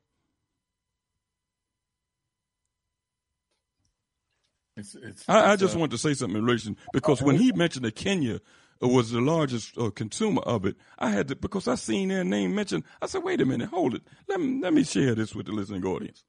It's, 4.77 4.95
it's, 4.95 5.29
I, 5.29 5.53
I, 5.53 5.57
just 5.57 5.77
uh, 5.77 5.79
want 5.79 5.93
to 5.93 5.99
say 5.99 6.15
something 6.15 6.39
in 6.39 6.45
relation 6.45 6.77
because 6.95 7.21
when 7.21 7.37
he 7.37 7.53
mentioned 7.53 7.85
that 7.85 7.95
Kenya 7.95 8.41
was 8.81 9.11
the 9.11 9.21
largest 9.21 9.77
uh, 9.77 9.91
consumer 9.91 10.41
of 10.43 10.65
it, 10.65 10.77
I 10.99 11.11
had 11.11 11.29
to 11.29 11.37
because 11.37 11.69
I 11.69 11.75
seen 11.75 12.09
their 12.09 12.25
name 12.25 12.55
mentioned. 12.55 12.85
I 13.03 13.07
said, 13.07 13.23
"Wait 13.23 13.43
a 13.43 13.45
minute, 13.45 13.69
hold 13.69 13.95
it. 13.95 14.03
Let 14.29 14.41
me 14.41 14.61
let 14.63 14.73
me 14.73 14.83
share 14.85 15.15
this 15.15 15.35
with 15.35 15.47
the 15.47 15.53
listening 15.53 15.85
audience." 15.85 16.25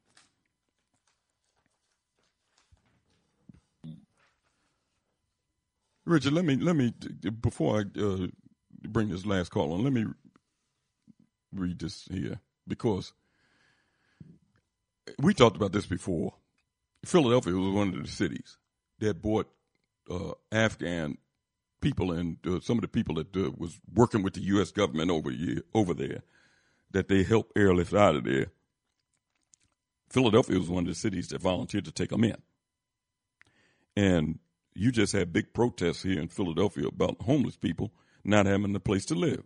Richard, 6.06 6.34
let 6.34 6.44
me 6.44 6.58
let 6.58 6.76
me 6.76 6.94
before 7.42 7.80
I 7.80 8.00
uh, 8.00 8.28
bring 8.82 9.08
this 9.08 9.26
last 9.26 9.52
call 9.52 9.72
on. 9.72 9.84
Let 9.86 9.94
me 9.94 10.06
read 11.54 11.80
this 11.80 12.06
here 12.12 12.42
because 12.68 13.14
we 15.18 15.34
talked 15.34 15.56
about 15.56 15.72
this 15.72 15.86
before 15.86 16.34
Philadelphia 17.06 17.54
was 17.54 17.74
one 17.74 17.90
of 17.90 18.04
the 18.04 18.10
cities 18.10 18.58
that 19.00 19.22
brought 19.22 19.50
uh, 20.10 20.32
Afghan 20.52 21.18
people 21.82 22.12
and 22.14 22.38
uh, 22.48 22.60
some 22.62 22.78
of 22.78 22.82
the 22.82 22.88
people 22.88 23.16
that 23.16 23.36
uh, 23.36 23.52
was 23.58 23.80
working 23.94 24.24
with 24.24 24.34
the 24.34 24.42
U.S. 24.44 24.72
government 24.72 25.12
over 25.12 25.32
over 25.74 25.94
there 25.94 26.24
that 26.92 27.08
they 27.10 27.24
helped 27.24 27.58
airlift 27.58 27.94
out 27.94 28.16
of 28.16 28.24
there. 28.24 28.48
Philadelphia 30.10 30.58
was 30.58 30.70
one 30.70 30.84
of 30.84 30.90
the 30.90 30.96
cities 30.96 31.28
that 31.30 31.42
volunteered 31.42 31.86
to 31.86 31.92
take 31.92 32.10
them 32.10 32.24
in, 32.24 32.38
and 33.98 34.40
you 34.74 34.92
just 34.92 35.14
had 35.14 35.34
big 35.34 35.54
protests 35.54 36.04
here 36.04 36.20
in 36.20 36.28
Philadelphia 36.28 36.88
about 36.88 37.22
homeless 37.22 37.58
people 37.58 37.92
not 38.24 38.46
having 38.46 38.76
a 38.76 38.80
place 38.80 39.06
to 39.06 39.16
live. 39.16 39.44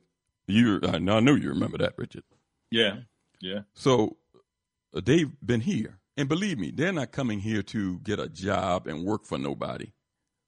You, 0.48 0.80
I 0.84 1.00
know 1.00 1.36
you 1.36 1.50
remember 1.50 1.78
that, 1.80 1.94
Richard. 1.98 2.24
Yeah, 2.72 3.00
yeah. 3.42 3.62
So 3.74 4.18
they've 4.94 5.32
been 5.44 5.62
here. 5.62 6.00
And 6.18 6.28
believe 6.28 6.58
me, 6.58 6.72
they're 6.72 6.92
not 6.92 7.12
coming 7.12 7.40
here 7.40 7.62
to 7.64 8.00
get 8.00 8.20
a 8.20 8.28
job 8.28 8.88
and 8.88 9.06
work 9.06 9.26
for 9.26 9.38
nobody. 9.38 9.94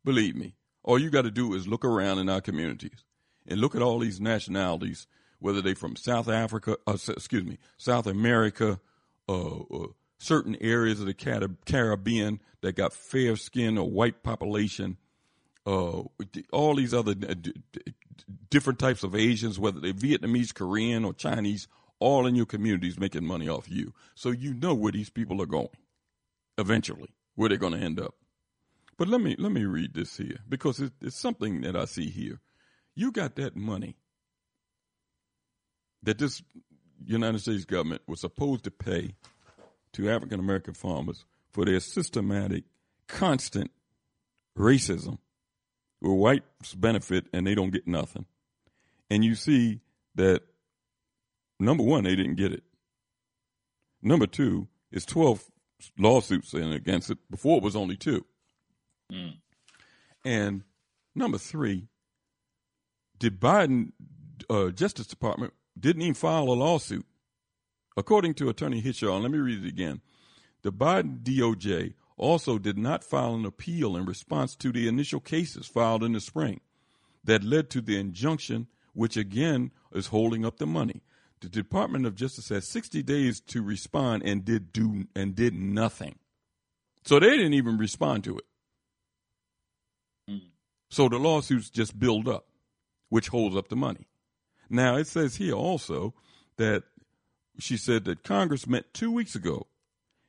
Believe 0.03 0.35
me. 0.35 0.55
All 0.83 0.97
you 0.97 1.11
got 1.11 1.21
to 1.21 1.31
do 1.31 1.53
is 1.53 1.67
look 1.67 1.85
around 1.85 2.17
in 2.17 2.27
our 2.27 2.41
communities 2.41 3.03
and 3.47 3.61
look 3.61 3.75
at 3.75 3.81
all 3.83 3.99
these 3.99 4.19
nationalities, 4.19 5.05
whether 5.37 5.61
they're 5.61 5.75
from 5.75 5.95
South 5.95 6.27
Africa, 6.27 6.77
uh, 6.87 6.97
excuse 7.07 7.43
me, 7.43 7.59
South 7.77 8.07
America, 8.07 8.79
uh, 9.27 9.59
certain 10.17 10.57
areas 10.59 10.99
of 10.99 11.05
the 11.05 11.53
Caribbean 11.65 12.41
that 12.61 12.75
got 12.75 12.93
fair 12.93 13.35
skin 13.35 13.77
or 13.77 13.89
white 13.89 14.23
population, 14.23 14.97
uh, 15.67 16.01
all 16.51 16.75
these 16.75 16.95
other 16.95 17.13
different 18.49 18.79
types 18.79 19.03
of 19.03 19.13
Asians, 19.13 19.59
whether 19.59 19.79
they're 19.79 19.93
Vietnamese, 19.93 20.53
Korean, 20.53 21.05
or 21.05 21.13
Chinese, 21.13 21.67
all 21.99 22.26
in 22.26 22.35
your 22.35 22.45
communities 22.45 22.99
making 22.99 23.26
money 23.26 23.47
off 23.47 23.69
you. 23.69 23.93
So 24.15 24.31
you 24.31 24.53
know 24.53 24.73
where 24.73 24.91
these 24.91 25.09
people 25.09 25.41
are 25.41 25.47
going 25.47 25.69
eventually, 26.57 27.13
where 27.35 27.49
they're 27.49 27.57
going 27.57 27.73
to 27.73 27.80
end 27.80 27.99
up. 27.99 28.15
But 28.97 29.07
let 29.07 29.21
me 29.21 29.35
let 29.39 29.51
me 29.51 29.63
read 29.63 29.93
this 29.93 30.17
here 30.17 30.39
because 30.47 30.81
it, 30.81 30.91
it's 31.01 31.17
something 31.17 31.61
that 31.61 31.76
I 31.76 31.85
see 31.85 32.09
here. 32.09 32.39
You 32.95 33.11
got 33.11 33.35
that 33.38 33.55
money 33.55 33.95
that 36.03 36.17
this 36.17 36.41
United 37.05 37.39
States 37.39 37.63
government 37.65 38.01
was 38.07 38.19
supposed 38.19 38.65
to 38.65 38.71
pay 38.71 39.15
to 39.93 40.09
African 40.09 40.39
American 40.39 40.73
farmers 40.73 41.23
for 41.49 41.65
their 41.65 41.80
systematic, 41.80 42.65
constant 43.07 43.71
racism, 44.57 45.17
where 45.99 46.13
whites 46.13 46.76
benefit 46.76 47.26
and 47.34 47.47
they 47.47 47.55
don't 47.55 47.71
get 47.71 47.88
nothing. 47.88 48.26
And 49.09 49.23
you 49.23 49.35
see 49.35 49.80
that 50.15 50.43
number 51.60 51.84
one, 51.84 52.03
they 52.03 52.15
didn't 52.15 52.36
get 52.36 52.53
it. 52.53 52.64
Number 54.02 54.27
two, 54.27 54.68
it's 54.91 55.06
12 55.06 55.44
lawsuits 55.98 56.53
in 56.53 56.72
against 56.72 57.10
it. 57.10 57.18
Before 57.30 57.57
it 57.57 57.64
was 57.64 57.76
only 57.76 57.98
two. 57.98 58.26
Mm. 59.11 59.38
And 60.26 60.64
number 61.15 61.38
three, 61.38 61.88
the 63.19 63.30
Biden 63.30 63.91
uh, 64.49 64.69
Justice 64.69 65.07
Department 65.07 65.53
didn't 65.80 66.02
even 66.02 66.14
file 66.14 66.44
a 66.44 66.53
lawsuit. 66.53 67.06
According 67.98 68.36
to 68.36 68.49
Attorney 68.49 68.81
Hishaw, 68.81 69.22
let 69.22 69.31
me 69.31 69.40
read 69.40 69.64
it 69.64 69.68
again. 69.68 70.02
The 70.61 70.72
Biden 70.72 71.22
DOJ 71.22 71.94
also 72.18 72.57
did 72.57 72.77
not 72.77 73.03
file 73.03 73.34
an 73.36 73.45
appeal 73.45 73.95
in 73.95 74.06
response 74.06 74.56
to 74.57 74.72
the 74.72 74.88
initial 74.88 75.19
cases 75.19 75.68
filed 75.68 76.03
in 76.03 76.14
the 76.14 76.19
spring 76.19 76.60
that 77.23 77.44
led 77.44 77.69
to 77.72 77.81
the 77.81 77.98
injunction, 77.98 78.68
which 78.94 79.18
again 79.18 79.72
is 79.94 80.07
holding 80.07 80.45
up 80.45 80.57
the 80.57 80.68
money. 80.68 81.02
The 81.41 81.49
Department 81.49 82.06
of 82.06 82.16
Justice 82.16 82.49
has 82.49 82.68
60 82.68 83.02
days 83.03 83.40
to 83.41 83.64
respond 83.64 84.24
and 84.24 84.44
did 84.44 84.74
do 84.74 85.06
and 85.16 85.36
did 85.36 85.53
nothing. 85.53 86.20
So 87.06 87.20
they 87.20 87.30
didn't 87.30 87.53
even 87.53 87.78
respond 87.78 88.26
to 88.26 88.38
it. 88.38 88.45
Mm. 90.30 90.41
So 90.90 91.07
the 91.07 91.18
lawsuits 91.18 91.70
just 91.70 91.98
build 91.98 92.28
up, 92.28 92.45
which 93.07 93.30
holds 93.30 93.56
up 93.56 93.70
the 93.70 93.76
money. 93.76 94.07
Now 94.70 94.98
it 94.98 95.07
says 95.07 95.38
here 95.38 95.53
also 95.53 96.14
that 96.57 96.84
she 97.57 97.78
said 97.78 98.06
that 98.06 98.24
Congress 98.24 98.68
met 98.68 98.94
two 98.94 99.11
weeks 99.11 99.36
ago 99.36 99.68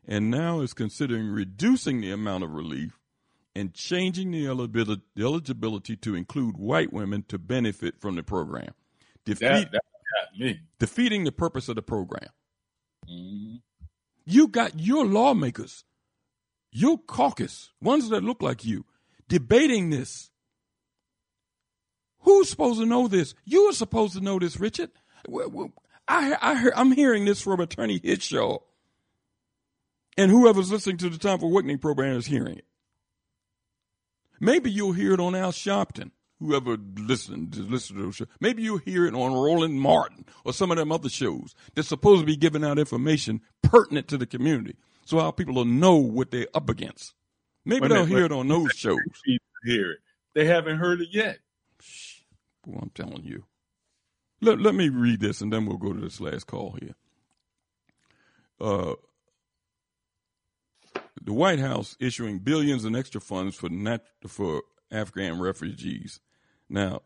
and 0.07 0.31
now 0.31 0.61
is 0.61 0.73
considering 0.73 1.27
reducing 1.29 2.01
the 2.01 2.13
amount 2.13 2.45
of 2.45 2.55
relief 2.55 2.99
and 3.55 3.75
changing 3.75 4.31
the 4.31 4.47
eligibility 4.47 5.97
to 5.97 6.15
include 6.15 6.57
white 6.57 6.93
women 6.93 7.25
to 7.29 7.39
benefit 7.39 8.01
from 8.01 8.15
the 8.15 8.23
program. 8.23 8.73
Defeat, 9.25 9.41
that, 9.41 9.73
that 9.73 9.85
me. 10.39 10.61
Defeating 10.79 11.25
the 11.25 11.33
purpose 11.33 11.69
of 11.69 11.77
the 11.77 11.83
program. 11.83 12.29
Mm-hmm. 13.11 13.57
You 14.27 14.49
got 14.49 14.79
your 14.79 15.07
lawmakers, 15.07 15.85
your 16.71 16.99
caucus, 16.99 17.71
ones 17.81 18.11
that 18.11 18.23
look 18.23 18.43
like 18.43 18.65
you, 18.65 18.85
debating 19.29 19.91
this. 19.91 20.31
Who's 22.21 22.51
supposed 22.51 22.81
to 22.81 22.87
know 22.87 23.09
this? 23.09 23.35
You 23.45 23.63
are 23.65 23.73
supposed 23.73 24.15
to 24.15 24.21
know 24.21 24.39
this, 24.39 24.61
Richard. 24.61 24.91
I, 26.07 26.37
I 26.41 26.71
I'm 26.77 26.93
hearing 26.93 27.25
this 27.25 27.41
from 27.41 27.61
Attorney 27.61 27.99
Hishaw. 27.99 28.61
And 30.17 30.31
whoever's 30.31 30.71
listening 30.71 30.99
to 30.99 31.09
the 31.09 31.19
Time 31.19 31.39
for 31.39 31.47
Awakening 31.47 31.79
program 31.79 32.17
is 32.17 32.27
hearing 32.27 32.59
it. 32.59 32.67
Maybe 34.39 34.71
you'll 34.71 34.93
hear 34.93 35.15
it 35.15 35.21
on 35.21 35.35
Al 35.35 35.53
Sharpton 35.53 36.11
whoever 36.41 36.77
listened 36.97 37.53
to 37.53 37.61
listen 37.61 37.97
to 37.97 38.03
those 38.03 38.17
shows. 38.17 38.29
Maybe 38.41 38.63
you'll 38.63 38.79
hear 38.79 39.07
it 39.07 39.15
on 39.15 39.33
Roland 39.33 39.81
Martin 39.81 40.25
or 40.45 40.53
some 40.53 40.71
of 40.71 40.79
them 40.79 40.91
other 40.91 41.09
shows 41.09 41.55
that's 41.75 41.89
supposed 41.89 42.21
to 42.21 42.27
be 42.27 42.37
giving 42.37 42.65
out 42.65 42.79
information 42.79 43.43
pertinent 43.63 44.09
to 44.09 44.19
the 44.19 44.27
community, 44.27 44.77
so 45.05 45.19
our 45.21 45.33
people 45.33 45.55
will 45.55 45.65
know 45.65 45.97
what 45.97 46.31
they're 46.31 46.47
up 46.55 46.69
against. 46.71 47.15
Maybe 47.65 47.89
they'll 47.89 48.07
hear 48.07 48.25
it 48.25 48.33
on 48.33 48.49
those 48.49 48.73
shows. 48.73 48.99
Hear 49.65 49.93
it. 49.93 49.99
They 50.35 50.47
haven't 50.47 50.79
heard 50.79 51.03
it 51.03 51.09
yet. 51.13 51.39
Well, 52.67 52.81
I'm 52.83 52.91
telling 52.91 53.25
you. 53.25 53.45
Let, 54.41 54.59
let 54.59 54.75
me 54.75 54.89
read 54.89 55.21
this 55.21 55.43
and 55.43 55.53
then 55.53 55.67
we'll 55.67 55.77
go 55.77 55.93
to 55.93 56.01
this 56.01 56.21
last 56.21 56.47
call 56.47 56.77
here. 56.81 56.95
Uh, 58.59 58.95
the 61.23 61.33
White 61.33 61.59
House 61.59 61.97
issuing 62.01 62.39
billions 62.39 62.85
in 62.85 62.97
extra 62.97 63.21
funds 63.21 63.55
for 63.57 63.69
nat- 63.69 64.07
for 64.27 64.63
Afghan 64.91 65.39
refugees. 65.41 66.21
Now, 66.71 67.03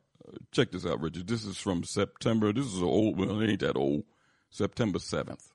check 0.53 0.71
this 0.71 0.85
out, 0.85 1.01
Richard. 1.01 1.27
This 1.27 1.45
is 1.45 1.57
from 1.57 1.85
September. 1.85 2.53
This 2.53 2.67
is 2.67 2.83
old. 2.83 3.19
Well, 3.19 3.41
it 3.41 3.51
ain't 3.51 3.61
that 3.61 3.77
old. 3.77 4.05
September 4.51 4.99
7th. 4.99 5.49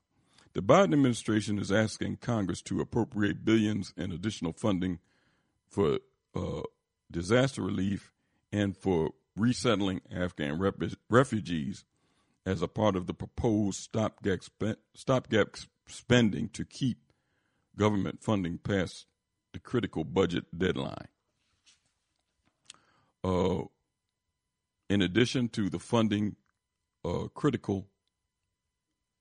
The 0.52 0.60
Biden 0.60 0.92
administration 0.92 1.58
is 1.58 1.70
asking 1.70 2.16
Congress 2.16 2.60
to 2.62 2.80
appropriate 2.80 3.44
billions 3.44 3.94
in 3.96 4.10
additional 4.10 4.52
funding 4.52 4.98
for 5.68 6.00
uh, 6.34 6.62
disaster 7.10 7.62
relief 7.62 8.12
and 8.52 8.76
for 8.76 9.10
resettling 9.36 10.00
Afghan 10.12 10.58
rep- 10.58 10.82
refugees 11.08 11.84
as 12.44 12.62
a 12.62 12.68
part 12.68 12.96
of 12.96 13.06
the 13.06 13.14
proposed 13.14 13.78
stopgap, 13.80 14.40
stopgap 14.94 15.56
spending 15.86 16.48
to 16.48 16.64
keep 16.64 16.98
government 17.76 18.22
funding 18.22 18.58
past 18.58 19.06
the 19.52 19.60
critical 19.60 20.02
budget 20.02 20.44
deadline. 20.56 21.08
Uh, 23.22 23.62
in 24.90 25.00
addition 25.00 25.48
to 25.48 25.70
the 25.70 25.78
funding 25.78 26.36
uh, 27.04 27.28
critical, 27.32 27.86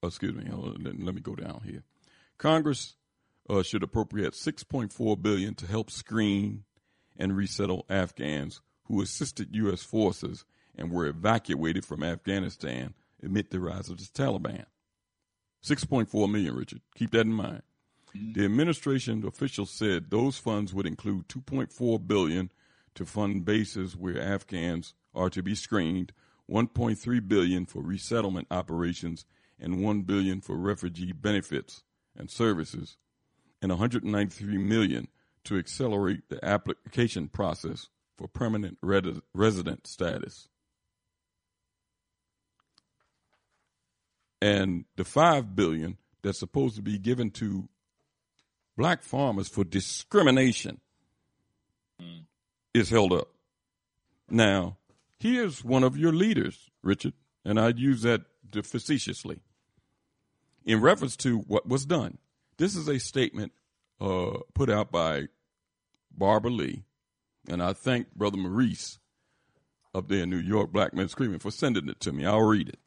uh, 0.04 0.08
excuse 0.08 0.34
me, 0.34 0.44
let, 0.52 1.16
me 1.16 1.22
go 1.22 1.36
down 1.36 1.62
here. 1.64 1.84
Congress 2.40 2.96
uh, 3.50 3.62
should 3.62 3.84
appropriate 3.84 4.34
6.4 4.34 5.22
billion 5.22 5.54
to 5.56 5.68
help 5.68 5.92
screen 5.92 6.64
and 7.18 7.38
resettle 7.38 7.86
Afghans 7.88 8.62
who 8.86 9.02
assisted 9.02 9.56
U.S. 9.56 9.84
forces 9.84 10.44
and 10.76 10.92
were 10.92 11.06
evacuated 11.06 11.86
from 11.86 12.04
Afghanistan 12.04 12.96
amid 13.24 13.52
the 13.52 13.60
rise 13.60 13.90
of 13.90 13.98
the 13.98 14.06
Taliban. 14.06 14.66
6.4 15.64 16.32
million, 16.32 16.56
Richard. 16.56 16.82
Keep 16.96 17.12
that 17.12 17.28
in 17.28 17.34
mind. 17.34 17.62
Mm-hmm. 18.16 18.34
The 18.34 18.46
administration 18.46 19.24
officials 19.28 19.70
said 19.70 20.10
those 20.10 20.40
funds 20.40 20.74
would 20.74 20.88
include 20.88 21.28
2.4 21.28 22.08
billion 22.08 22.50
to 22.96 23.06
fund 23.06 23.46
bases 23.46 23.96
where 23.96 24.20
Afghans 24.20 24.96
are 25.14 25.30
to 25.30 25.44
be 25.44 25.56
screened, 25.56 26.12
1.3 26.50 27.28
billion 27.28 27.66
for 27.66 27.82
resettlement 27.82 28.48
operations, 28.52 29.26
and 29.60 29.84
1 29.84 30.02
billion 30.04 30.42
for 30.42 30.56
refugee 30.56 31.12
benefits 31.12 31.84
and 32.18 32.30
services, 32.30 32.98
and 33.62 33.72
193 33.72 34.58
million 34.58 35.08
to 35.44 35.58
accelerate 35.58 36.30
the 36.30 36.44
application 36.44 37.28
process 37.28 37.90
for 38.18 38.28
permanent 38.28 38.78
red- 38.82 39.22
resident 39.34 39.88
status. 39.88 40.48
And 44.42 44.86
the 44.96 45.04
5 45.04 45.56
billion 45.56 45.98
that's 46.22 46.40
supposed 46.40 46.76
to 46.78 46.82
be 46.82 46.98
given 46.98 47.32
to 47.32 47.68
black 48.78 49.04
farmers 49.04 49.50
for 49.50 49.64
discrimination. 49.66 50.80
Mm 52.02 52.24
is 52.74 52.90
held 52.90 53.14
up. 53.14 53.30
Now, 54.30 54.78
here's 55.20 55.64
one 55.64 55.84
of 55.84 55.98
your 55.98 56.14
leaders, 56.14 56.70
Richard, 56.82 57.14
and 57.46 57.60
I'd 57.60 57.80
use 57.80 58.02
that 58.04 58.22
facetiously. 58.64 59.42
In 60.66 60.82
reference 60.82 61.16
to 61.18 61.40
what 61.40 61.68
was 61.68 61.86
done, 61.86 62.18
this 62.58 62.76
is 62.76 62.88
a 62.88 63.00
statement 63.00 63.54
uh, 64.00 64.40
put 64.54 64.70
out 64.70 64.92
by 64.92 65.28
Barbara 66.12 66.52
Lee, 66.52 66.84
and 67.48 67.62
I 67.64 67.74
thank 67.74 68.14
Brother 68.14 68.38
Maurice 68.38 69.00
up 69.94 70.08
there 70.08 70.24
in 70.24 70.30
New 70.30 70.38
York, 70.38 70.72
Black 70.72 70.94
Men 70.94 71.10
Screaming, 71.10 71.40
for 71.40 71.52
sending 71.52 71.90
it 71.90 72.00
to 72.02 72.12
me. 72.12 72.26
I'll 72.26 72.42
read 72.42 72.70
it. 72.70 72.80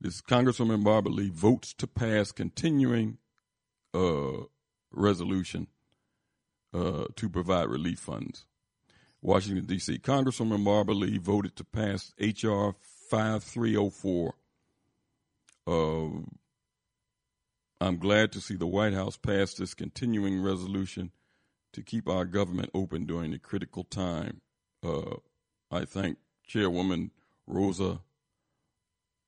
This 0.00 0.20
Congresswoman 0.20 0.82
Barbara 0.82 1.12
Lee 1.12 1.30
votes 1.30 1.72
to 1.74 1.86
pass 1.86 2.32
continuing 2.32 3.18
uh, 3.94 4.44
resolution 4.90 5.68
uh, 6.74 7.04
to 7.14 7.28
provide 7.28 7.68
relief 7.68 8.00
funds. 8.00 8.46
Washington, 9.22 9.64
D.C. 9.66 9.98
Congresswoman 10.00 10.64
Barbara 10.64 10.96
Lee 10.96 11.16
voted 11.16 11.54
to 11.56 11.64
pass 11.64 12.12
H.R. 12.18 12.74
5304, 13.08 14.34
uh, 15.66 16.08
I'm 17.80 17.98
glad 17.98 18.32
to 18.32 18.40
see 18.40 18.56
the 18.56 18.66
White 18.66 18.94
House 18.94 19.16
pass 19.16 19.54
this 19.54 19.74
continuing 19.74 20.42
resolution 20.42 21.12
to 21.72 21.82
keep 21.82 22.08
our 22.08 22.24
government 22.24 22.70
open 22.74 23.06
during 23.06 23.30
the 23.30 23.38
critical 23.38 23.84
time. 23.84 24.40
Uh, 24.84 25.16
I 25.70 25.84
thank 25.84 26.18
Chairwoman 26.46 27.12
Rosa 27.46 28.00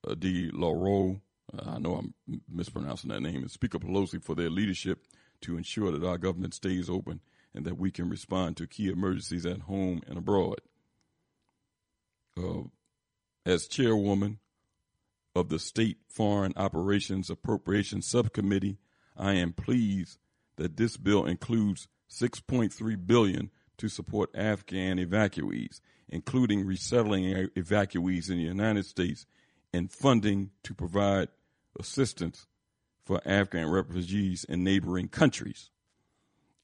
uh, 0.06 0.14
DeLauro, 0.14 1.20
uh, 1.56 1.70
I 1.70 1.78
know 1.78 1.94
I'm 1.94 2.14
mispronouncing 2.48 3.10
that 3.10 3.22
name, 3.22 3.42
and 3.42 3.50
Speaker 3.50 3.78
Pelosi 3.78 4.22
for 4.22 4.34
their 4.34 4.50
leadership 4.50 5.04
to 5.42 5.56
ensure 5.56 5.92
that 5.92 6.06
our 6.06 6.18
government 6.18 6.54
stays 6.54 6.90
open 6.90 7.20
and 7.54 7.64
that 7.64 7.78
we 7.78 7.90
can 7.90 8.08
respond 8.08 8.56
to 8.56 8.66
key 8.66 8.88
emergencies 8.88 9.46
at 9.46 9.62
home 9.62 10.02
and 10.06 10.18
abroad. 10.18 10.60
Uh, 12.36 12.64
as 13.46 13.68
chairwoman 13.68 14.38
of 15.34 15.48
the 15.48 15.58
State 15.58 15.98
Foreign 16.08 16.52
Operations 16.56 17.30
Appropriations 17.30 18.06
Subcommittee, 18.06 18.78
I 19.16 19.34
am 19.34 19.52
pleased 19.52 20.18
that 20.56 20.76
this 20.76 20.96
bill 20.96 21.24
includes 21.26 21.88
6.3 22.10 23.06
billion 23.06 23.50
to 23.78 23.88
support 23.88 24.30
Afghan 24.34 24.98
evacuees, 24.98 25.80
including 26.08 26.64
resettling 26.64 27.48
evacuees 27.56 28.30
in 28.30 28.36
the 28.36 28.44
United 28.44 28.86
States 28.86 29.26
and 29.72 29.90
funding 29.90 30.50
to 30.62 30.74
provide 30.74 31.28
assistance 31.78 32.46
for 33.04 33.20
Afghan 33.26 33.68
refugees 33.68 34.44
in 34.44 34.62
neighboring 34.64 35.08
countries. 35.08 35.70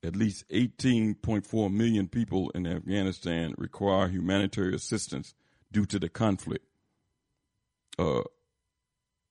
At 0.02 0.16
least 0.16 0.48
18.4 0.48 1.72
million 1.72 2.08
people 2.08 2.50
in 2.50 2.66
Afghanistan 2.66 3.54
require 3.58 4.08
humanitarian 4.08 4.74
assistance 4.74 5.34
due 5.70 5.84
to 5.86 5.98
the 5.98 6.08
conflict. 6.08 6.64
Uh, 7.98 8.22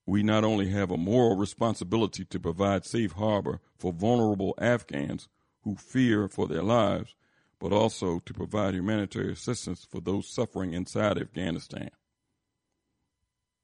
we 0.05 0.21
not 0.21 0.43
only 0.43 0.69
have 0.69 0.91
a 0.91 0.97
moral 0.97 1.35
responsibility 1.35 2.25
to 2.25 2.39
provide 2.39 2.85
safe 2.85 3.13
harbor 3.13 3.59
for 3.77 3.91
vulnerable 3.91 4.53
Afghans 4.59 5.27
who 5.63 5.75
fear 5.75 6.27
for 6.27 6.47
their 6.47 6.63
lives, 6.63 7.15
but 7.59 7.73
also 7.73 8.19
to 8.19 8.33
provide 8.33 8.73
humanitarian 8.73 9.33
assistance 9.33 9.85
for 9.89 10.01
those 10.01 10.27
suffering 10.27 10.73
inside 10.73 11.17
Afghanistan. 11.17 11.89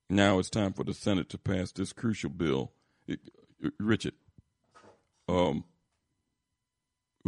Now 0.10 0.38
it's 0.38 0.49
time 0.49 0.73
for 0.73 0.84
the 0.84 0.94
Senate 0.94 1.30
to 1.30 1.38
pass 1.38 1.72
this 1.72 1.94
crucial 1.94 2.30
bill. 2.30 2.73
Richard, 3.80 4.14
um, 5.27 5.64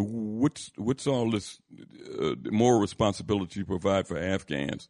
what's 0.03 0.72
what's 0.76 1.07
all 1.07 1.32
this 1.32 1.60
uh, 2.19 2.36
moral 2.52 2.80
responsibility 2.80 3.61
to 3.61 3.65
provide 3.65 4.07
for 4.07 4.18
Afghans 4.18 4.90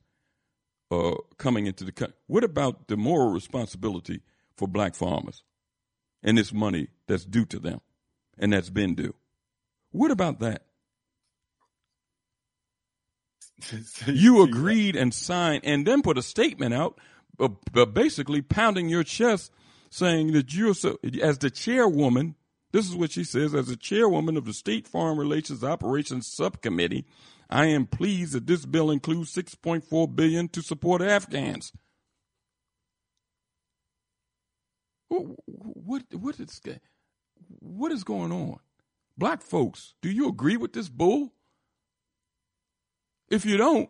uh, 0.92 1.16
coming 1.38 1.66
into 1.66 1.84
the 1.84 1.92
country? 1.92 2.16
What 2.28 2.44
about 2.44 2.88
the 2.88 2.98
moral 2.98 3.32
responsibility 3.32 4.22
for 4.56 4.68
black 4.68 4.96
farmers 4.96 5.44
and 6.24 6.38
this 6.38 6.52
money 6.52 6.90
that's 7.08 7.26
due 7.26 7.46
to 7.46 7.60
them 7.60 7.82
and 8.38 8.54
that's 8.54 8.70
been 8.70 8.96
due? 8.96 9.16
What 9.92 10.12
about 10.12 10.40
that? 10.40 10.64
you 14.08 14.44
agreed 14.44 14.96
and 14.96 15.14
signed 15.14 15.62
and 15.64 15.86
then 15.88 16.02
put 16.02 16.18
a 16.18 16.22
statement 16.22 16.74
out 16.74 17.00
uh, 17.40 17.86
basically 17.86 18.42
pounding 18.42 18.90
your 18.90 19.04
chest 19.04 19.52
saying 19.90 20.34
that 20.34 20.54
you're 20.54 20.74
so, 20.74 20.98
as 21.22 21.38
the 21.38 21.50
chairwoman, 21.50 22.36
this 22.72 22.88
is 22.88 22.96
what 22.96 23.12
she 23.12 23.24
says, 23.24 23.54
as 23.54 23.68
the 23.68 23.76
chairwoman 23.76 24.38
of 24.38 24.46
the 24.46 24.54
State 24.54 24.88
Farm 24.88 25.20
Relations 25.20 25.64
Operations 25.64 26.28
Subcommittee, 26.28 27.06
I 27.50 27.66
am 27.68 27.86
pleased 27.86 28.34
that 28.34 28.48
this 28.48 28.66
bill 28.66 28.92
includes 28.92 29.34
6.4 29.34 30.16
billion 30.16 30.50
to 30.50 30.62
support 30.62 31.02
Afghans. 31.02 31.72
What 35.10 36.04
what 36.12 36.40
is 36.40 36.62
what 37.60 37.92
is 37.92 38.04
going 38.04 38.32
on? 38.32 38.60
Black 39.18 39.42
folks, 39.42 39.94
do 40.02 40.10
you 40.10 40.28
agree 40.28 40.58
with 40.58 40.74
this 40.74 40.90
bull? 40.90 41.34
If 43.30 43.46
you 43.46 43.58
don't, 43.58 43.90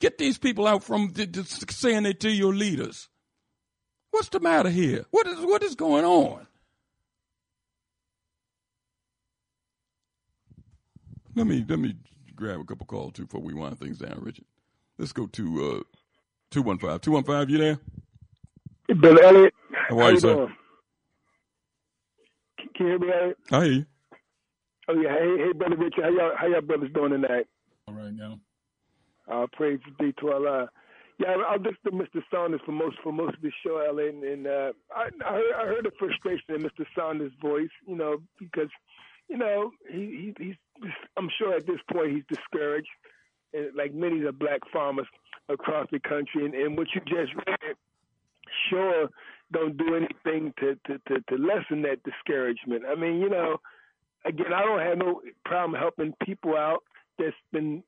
Get 0.00 0.16
these 0.16 0.38
people 0.38 0.66
out 0.66 0.82
from 0.82 1.12
saying 1.68 2.06
it 2.06 2.20
to 2.20 2.30
your 2.30 2.54
leaders. 2.54 3.08
What's 4.10 4.30
the 4.30 4.40
matter 4.40 4.70
here? 4.70 5.04
What 5.10 5.26
is 5.26 5.38
what 5.40 5.62
is 5.62 5.74
going 5.74 6.04
on? 6.04 6.46
Let 11.34 11.46
me 11.46 11.64
let 11.68 11.78
me 11.78 11.94
grab 12.34 12.60
a 12.60 12.64
couple 12.64 12.86
calls 12.86 13.12
too 13.12 13.24
before 13.24 13.40
we 13.40 13.54
wind 13.54 13.78
things 13.78 13.98
down, 13.98 14.20
Richard. 14.22 14.44
Let's 14.98 15.12
go 15.12 15.26
to 15.26 15.70
uh, 15.70 15.98
two 16.50 16.62
one 16.62 16.78
five. 16.78 17.00
Two 17.00 17.12
one 17.12 17.24
five, 17.24 17.48
you 17.50 17.58
there? 17.58 17.78
Hey, 18.88 18.94
Brother 18.94 19.22
Elliott. 19.22 19.54
How 19.88 20.00
are 20.00 20.12
you, 20.12 20.20
sir? 20.20 20.34
Doing? 20.34 20.56
Can 22.76 22.86
you 22.86 22.86
hear 22.86 22.98
me, 22.98 23.08
Elliott? 23.12 23.38
I 23.52 23.64
hear 23.64 23.72
you. 23.72 23.86
Oh 24.88 25.00
yeah, 25.00 25.12
hey, 25.12 25.36
hey, 25.38 25.52
brother 25.52 25.76
Richard, 25.76 26.02
how 26.02 26.10
y'all 26.10 26.32
how 26.36 26.46
y'all 26.48 26.60
brothers 26.62 26.90
doing 26.92 27.12
tonight? 27.12 27.46
All 27.86 27.94
right 27.94 28.12
now. 28.12 28.40
Uh, 29.30 29.46
praise 29.52 29.78
be 30.00 30.12
to 30.18 30.32
Allah. 30.32 30.68
Yeah, 31.20 31.36
I'll 31.48 31.58
listen 31.58 31.76
to 31.84 31.90
Mr. 31.90 32.22
Saunders 32.32 32.60
for 32.64 32.72
most 32.72 32.96
for 33.04 33.12
most 33.12 33.36
of 33.36 33.42
the 33.42 33.52
show, 33.64 33.78
Ellen, 33.78 34.24
and 34.26 34.46
uh, 34.46 34.72
I, 34.96 35.10
I 35.24 35.32
heard, 35.32 35.52
I 35.60 35.66
heard 35.66 35.84
the 35.84 35.92
frustration 35.98 36.54
in 36.54 36.62
Mr. 36.62 36.84
Saunders' 36.96 37.30
voice, 37.40 37.68
you 37.86 37.94
know, 37.94 38.16
because 38.38 38.70
you 39.28 39.36
know 39.36 39.70
he, 39.88 40.32
he 40.38 40.44
he's 40.44 40.56
I'm 41.16 41.28
sure 41.38 41.54
at 41.54 41.66
this 41.66 41.80
point 41.92 42.12
he's 42.12 42.24
discouraged, 42.28 42.88
and 43.52 43.74
like 43.74 43.94
many 43.94 44.18
of 44.18 44.24
the 44.24 44.32
black 44.32 44.60
farmers 44.72 45.06
across 45.48 45.88
the 45.90 46.00
country, 46.00 46.44
and, 46.44 46.54
and 46.54 46.76
what 46.76 46.88
you 46.94 47.00
just 47.06 47.34
read, 47.46 47.76
sure 48.68 49.08
don't 49.52 49.76
do 49.76 49.94
anything 49.94 50.54
to, 50.60 50.76
to 50.86 50.98
to 51.08 51.20
to 51.28 51.36
lessen 51.36 51.82
that 51.82 52.02
discouragement. 52.04 52.84
I 52.88 52.94
mean, 52.94 53.20
you 53.20 53.28
know, 53.28 53.60
again, 54.24 54.52
I 54.54 54.62
don't 54.62 54.80
have 54.80 54.98
no 54.98 55.20
problem 55.44 55.78
helping 55.80 56.14
people 56.24 56.56
out 56.56 56.82
that's 57.18 57.36
been 57.52 57.82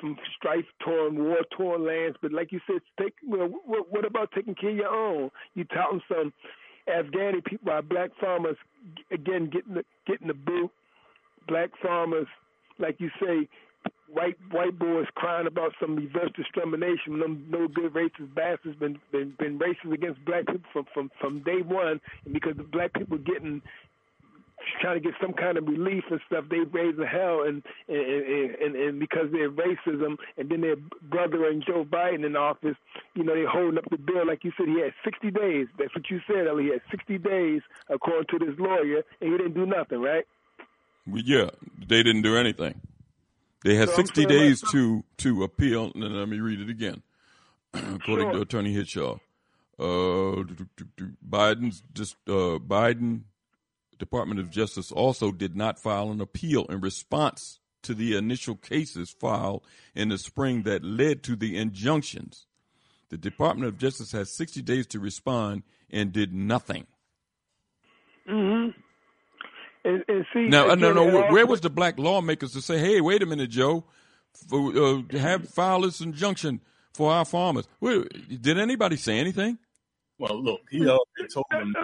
from 0.00 0.16
strife 0.36 0.66
torn, 0.84 1.22
war 1.24 1.38
torn 1.56 1.86
lands. 1.86 2.16
But 2.20 2.32
like 2.32 2.52
you 2.52 2.60
said, 2.66 2.80
take 3.00 3.14
well, 3.26 3.48
what, 3.64 3.90
what 3.90 4.04
about 4.04 4.32
taking 4.34 4.54
care 4.54 4.70
of 4.70 4.76
your 4.76 4.94
own? 4.94 5.30
You 5.54 5.64
touting 5.64 6.02
some 6.08 6.32
Afghani 6.88 7.44
people, 7.44 7.72
our 7.72 7.82
black 7.82 8.10
farmers, 8.20 8.56
again 9.10 9.50
getting 9.50 9.74
the, 9.74 9.84
getting 10.06 10.28
the 10.28 10.34
boot. 10.34 10.70
Black 11.50 11.70
farmers, 11.82 12.28
like 12.78 13.00
you 13.00 13.10
say, 13.20 13.48
white 14.12 14.36
white 14.52 14.78
boys 14.78 15.06
crying 15.16 15.48
about 15.48 15.72
some 15.80 15.96
reverse 15.96 16.30
discrimination. 16.36 17.18
Them 17.18 17.44
no 17.50 17.66
good 17.66 17.92
racist 17.92 18.32
bastards 18.34 18.78
been 18.78 19.00
been 19.10 19.34
been 19.36 19.58
racist 19.58 19.92
against 19.92 20.24
black 20.24 20.46
people 20.46 20.70
from 20.72 20.86
from 20.94 21.10
from 21.20 21.40
day 21.40 21.62
one, 21.62 22.00
and 22.24 22.32
because 22.32 22.56
the 22.56 22.62
black 22.62 22.92
people 22.94 23.18
getting 23.18 23.60
trying 24.80 24.94
to 24.94 25.00
get 25.00 25.14
some 25.20 25.32
kind 25.32 25.56
of 25.56 25.66
relief 25.66 26.04
and 26.10 26.20
stuff, 26.26 26.44
they 26.50 26.60
raise 26.60 26.96
the 26.96 27.06
hell 27.06 27.42
and 27.42 27.64
and, 27.88 28.54
and 28.62 28.76
and 28.76 29.00
because 29.00 29.26
they're 29.32 29.50
racism, 29.50 30.16
and 30.36 30.48
then 30.48 30.60
their 30.60 30.76
brother 31.10 31.48
and 31.48 31.64
Joe 31.66 31.84
Biden 31.84 32.24
in 32.24 32.36
office, 32.36 32.76
you 33.14 33.24
know, 33.24 33.34
they're 33.34 33.48
holding 33.48 33.78
up 33.78 33.88
the 33.90 33.98
bill 33.98 34.26
like 34.26 34.44
you 34.44 34.52
said. 34.56 34.68
He 34.68 34.80
had 34.80 34.92
60 35.04 35.30
days. 35.32 35.66
That's 35.78 35.94
what 35.94 36.10
you 36.10 36.20
said, 36.26 36.46
Ellie. 36.46 36.64
He 36.64 36.70
had 36.70 36.82
60 36.92 37.18
days 37.18 37.62
according 37.88 38.26
to 38.38 38.46
this 38.46 38.58
lawyer, 38.58 39.02
and 39.20 39.32
he 39.32 39.36
didn't 39.36 39.54
do 39.54 39.66
nothing, 39.66 40.00
right? 40.00 40.24
Well, 41.10 41.22
yeah, 41.24 41.50
they 41.78 42.02
didn't 42.02 42.22
do 42.22 42.36
anything. 42.36 42.80
They 43.64 43.74
had 43.74 43.90
so 43.90 43.96
60 43.96 44.26
days 44.26 44.62
like, 44.62 44.72
to 44.72 45.04
to 45.18 45.42
appeal. 45.44 45.92
And 45.94 46.16
let 46.16 46.28
me 46.28 46.40
read 46.40 46.60
it 46.60 46.70
again. 46.70 47.02
According 47.74 48.30
sure. 48.30 48.32
to 48.32 48.40
Attorney 48.40 48.74
Hishaw, 48.74 49.20
uh, 49.78 50.44
Biden's 51.28 51.82
just 51.92 52.16
uh, 52.26 52.58
Biden 52.58 53.22
Department 53.98 54.40
of 54.40 54.50
Justice 54.50 54.90
also 54.90 55.30
did 55.30 55.54
not 55.54 55.78
file 55.78 56.10
an 56.10 56.20
appeal 56.20 56.64
in 56.66 56.80
response 56.80 57.60
to 57.82 57.94
the 57.94 58.16
initial 58.16 58.56
cases 58.56 59.10
filed 59.10 59.64
in 59.94 60.08
the 60.08 60.18
spring 60.18 60.62
that 60.64 60.84
led 60.84 61.22
to 61.24 61.36
the 61.36 61.56
injunctions. 61.56 62.46
The 63.10 63.18
Department 63.18 63.68
of 63.68 63.78
Justice 63.78 64.12
has 64.12 64.32
60 64.32 64.62
days 64.62 64.86
to 64.88 65.00
respond 65.00 65.62
and 65.90 66.12
did 66.12 66.32
nothing. 66.32 66.86
Mm-hmm. 68.28 68.78
And, 69.84 70.04
and 70.08 70.26
see, 70.32 70.48
now, 70.48 70.66
again, 70.66 70.80
no, 70.80 70.92
no, 70.92 71.04
where, 71.06 71.32
where, 71.32 71.46
was 71.46 71.60
the 71.60 71.70
black 71.70 71.98
lawmakers 71.98 72.52
to 72.52 72.60
say, 72.60 72.78
"Hey, 72.78 73.00
wait 73.00 73.22
a 73.22 73.26
minute, 73.26 73.48
Joe, 73.48 73.84
for, 74.48 74.76
uh, 74.76 75.18
have 75.18 75.48
file 75.48 75.80
this 75.80 76.00
injunction 76.00 76.60
for 76.92 77.10
our 77.10 77.24
farmers"? 77.24 77.66
Wait, 77.80 78.42
did 78.42 78.58
anybody 78.58 78.96
say 78.96 79.18
anything? 79.18 79.58
Well, 80.18 80.42
look, 80.42 80.60
he 80.70 80.86
already 80.86 81.32
told 81.32 81.46
them. 81.50 81.74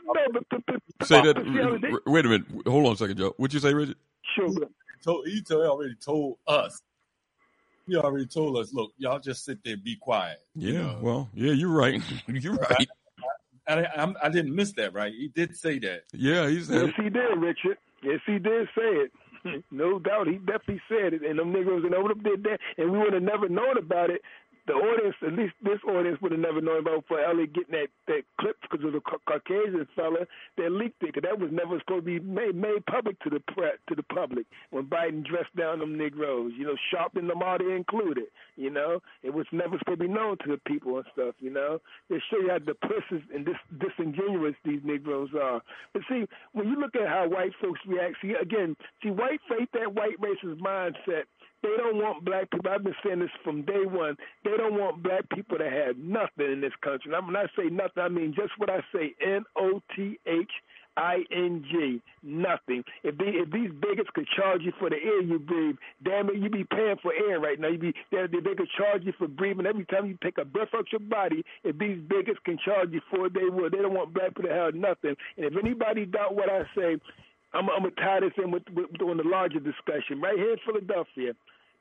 Say 1.04 1.22
that. 1.22 2.02
Wait 2.06 2.24
a 2.26 2.28
minute. 2.28 2.46
Hold 2.66 2.86
on 2.86 2.92
a 2.92 2.96
second, 2.96 3.16
Joe. 3.16 3.32
What'd 3.38 3.54
you 3.54 3.60
say, 3.60 3.72
Richard? 3.72 3.96
Sure. 4.34 4.48
He, 4.48 4.60
told, 5.02 5.26
he 5.26 5.42
already 5.54 5.94
told 5.94 6.36
us. 6.46 6.78
He 7.86 7.96
already 7.96 8.26
told 8.26 8.58
us, 8.58 8.74
look, 8.74 8.92
y'all 8.98 9.20
just 9.20 9.44
sit 9.44 9.64
there, 9.64 9.76
be 9.76 9.96
quiet. 9.96 10.38
Yeah. 10.54 10.72
You 10.72 10.78
know? 10.78 10.98
Well, 11.00 11.28
yeah, 11.34 11.52
you're 11.52 11.70
right. 11.70 12.02
you're 12.26 12.54
right. 12.54 12.88
I, 13.68 13.74
I, 13.74 14.04
I, 14.04 14.14
I, 14.24 14.28
didn't 14.28 14.54
miss 14.54 14.72
that, 14.72 14.92
right? 14.92 15.12
He 15.12 15.28
did 15.28 15.56
say 15.56 15.78
that. 15.78 16.02
Yeah, 16.12 16.48
he 16.48 16.62
said. 16.62 16.86
Yes, 16.86 16.94
he 16.96 17.08
did, 17.08 17.38
Richard. 17.38 17.78
Yes, 18.02 18.20
he 18.26 18.38
did 18.38 18.68
say 18.76 19.06
it. 19.06 19.12
no 19.70 19.98
doubt, 19.98 20.26
he 20.26 20.38
definitely 20.38 20.80
said 20.88 21.14
it. 21.14 21.22
And 21.24 21.38
them 21.38 21.52
niggas 21.52 21.84
and 21.84 21.94
them 21.94 22.22
did 22.22 22.42
that, 22.44 22.58
and 22.78 22.90
we 22.92 22.98
would 22.98 23.12
have 23.12 23.22
never 23.22 23.48
known 23.48 23.78
about 23.78 24.10
it 24.10 24.22
the 24.66 24.74
audience, 24.74 25.14
at 25.22 25.32
least 25.32 25.54
this 25.62 25.78
audience, 25.88 26.18
would 26.20 26.32
have 26.32 26.40
never 26.40 26.60
known 26.60 26.80
about 26.80 27.04
for 27.06 27.20
Elliot 27.20 27.52
getting 27.54 27.72
that 27.72 27.88
that 28.08 28.22
clip 28.40 28.56
because 28.62 28.84
of 28.84 28.92
the 28.92 29.00
Caucasian 29.00 29.86
fella 29.94 30.26
that 30.56 30.70
leaked 30.72 31.02
it. 31.02 31.14
Cause 31.14 31.22
that 31.22 31.38
was 31.38 31.50
never 31.52 31.78
supposed 31.80 32.06
to 32.06 32.18
be 32.18 32.20
made 32.20 32.54
made 32.54 32.84
public 32.86 33.18
to 33.20 33.30
the 33.30 33.40
pre- 33.40 33.78
to 33.88 33.94
the 33.94 34.02
public 34.02 34.46
when 34.70 34.86
Biden 34.86 35.24
dressed 35.24 35.54
down 35.56 35.78
them 35.78 35.96
Negroes. 35.96 36.52
You 36.58 36.66
know, 36.66 36.76
them 37.14 37.42
all 37.42 37.56
included. 37.60 38.24
You 38.56 38.70
know, 38.70 39.00
it 39.22 39.32
was 39.32 39.46
never 39.52 39.78
supposed 39.78 40.00
to 40.00 40.08
be 40.08 40.12
known 40.12 40.38
to 40.44 40.50
the 40.50 40.60
people 40.66 40.96
and 40.96 41.06
stuff. 41.12 41.34
You 41.40 41.50
know, 41.50 41.80
they 42.08 42.16
show 42.30 42.38
you 42.38 42.50
how 42.50 42.58
duplicitous 42.58 43.22
and 43.34 43.44
dis- 43.44 43.78
disingenuous 43.78 44.54
these 44.64 44.80
Negroes 44.84 45.30
are. 45.40 45.60
But 45.92 46.02
see, 46.08 46.24
when 46.52 46.68
you 46.68 46.80
look 46.80 46.96
at 46.96 47.08
how 47.08 47.28
white 47.28 47.52
folks 47.60 47.80
react, 47.86 48.16
see 48.22 48.34
again, 48.40 48.76
see 49.02 49.10
white 49.10 49.40
faith 49.48 49.68
that 49.74 49.94
white 49.94 50.20
racist 50.20 50.58
mindset 50.60 51.24
they 51.62 51.76
don't 51.76 51.96
want 51.96 52.24
black 52.24 52.50
people. 52.50 52.70
I've 52.70 52.84
been 52.84 52.94
saying 53.04 53.20
this 53.20 53.30
from 53.42 53.62
day 53.62 53.84
one. 53.84 54.16
They 54.44 54.56
don't 54.56 54.78
want 54.78 55.02
black 55.02 55.28
people 55.30 55.58
to 55.58 55.68
have 55.68 55.96
nothing 55.96 56.52
in 56.52 56.60
this 56.60 56.72
country. 56.82 57.12
And 57.14 57.26
when 57.26 57.36
I 57.36 57.46
say 57.56 57.68
nothing, 57.70 58.02
I 58.02 58.08
mean 58.08 58.34
just 58.36 58.52
what 58.58 58.70
I 58.70 58.80
say: 58.94 59.14
N 59.24 59.44
O 59.56 59.82
T 59.94 60.18
H 60.26 60.50
I 60.96 61.24
N 61.30 61.64
G. 61.70 62.00
Nothing. 62.22 62.82
If, 63.04 63.18
they, 63.18 63.26
if 63.26 63.50
these 63.50 63.70
bigots 63.80 64.10
could 64.14 64.26
charge 64.36 64.62
you 64.62 64.72
for 64.78 64.90
the 64.90 64.96
air 64.96 65.22
you 65.22 65.38
breathe, 65.38 65.76
damn 66.04 66.28
it, 66.28 66.36
you'd 66.36 66.52
be 66.52 66.64
paying 66.64 66.96
for 67.02 67.12
air 67.12 67.38
right 67.40 67.60
now. 67.60 67.68
You 67.68 67.78
be 67.78 67.94
they, 68.10 68.26
they 68.26 68.54
could 68.54 68.70
charge 68.76 69.04
you 69.04 69.12
for 69.18 69.28
breathing 69.28 69.66
every 69.66 69.84
time 69.86 70.06
you 70.06 70.18
take 70.22 70.38
a 70.38 70.44
breath 70.44 70.68
out 70.74 70.86
your 70.92 71.00
body. 71.00 71.44
If 71.64 71.78
these 71.78 71.98
bigots 72.08 72.38
can 72.44 72.58
charge 72.64 72.92
you 72.92 73.00
for 73.10 73.26
it, 73.26 73.34
they 73.34 73.48
would. 73.48 73.72
They 73.72 73.78
don't 73.78 73.94
want 73.94 74.14
black 74.14 74.28
people 74.34 74.44
to 74.44 74.54
have 74.54 74.74
nothing. 74.74 75.16
And 75.36 75.46
if 75.46 75.52
anybody 75.56 76.06
doubt 76.06 76.34
what 76.34 76.50
I 76.50 76.62
say, 76.76 76.98
I'm, 77.56 77.70
I'm 77.70 77.82
gonna 77.82 77.90
tie 77.96 78.20
this 78.20 78.32
in 78.42 78.50
with, 78.50 78.64
with 78.74 78.92
doing 78.98 79.16
the 79.16 79.24
larger 79.24 79.60
discussion 79.60 80.20
right 80.20 80.36
here 80.36 80.52
in 80.52 80.58
Philadelphia. 80.64 81.32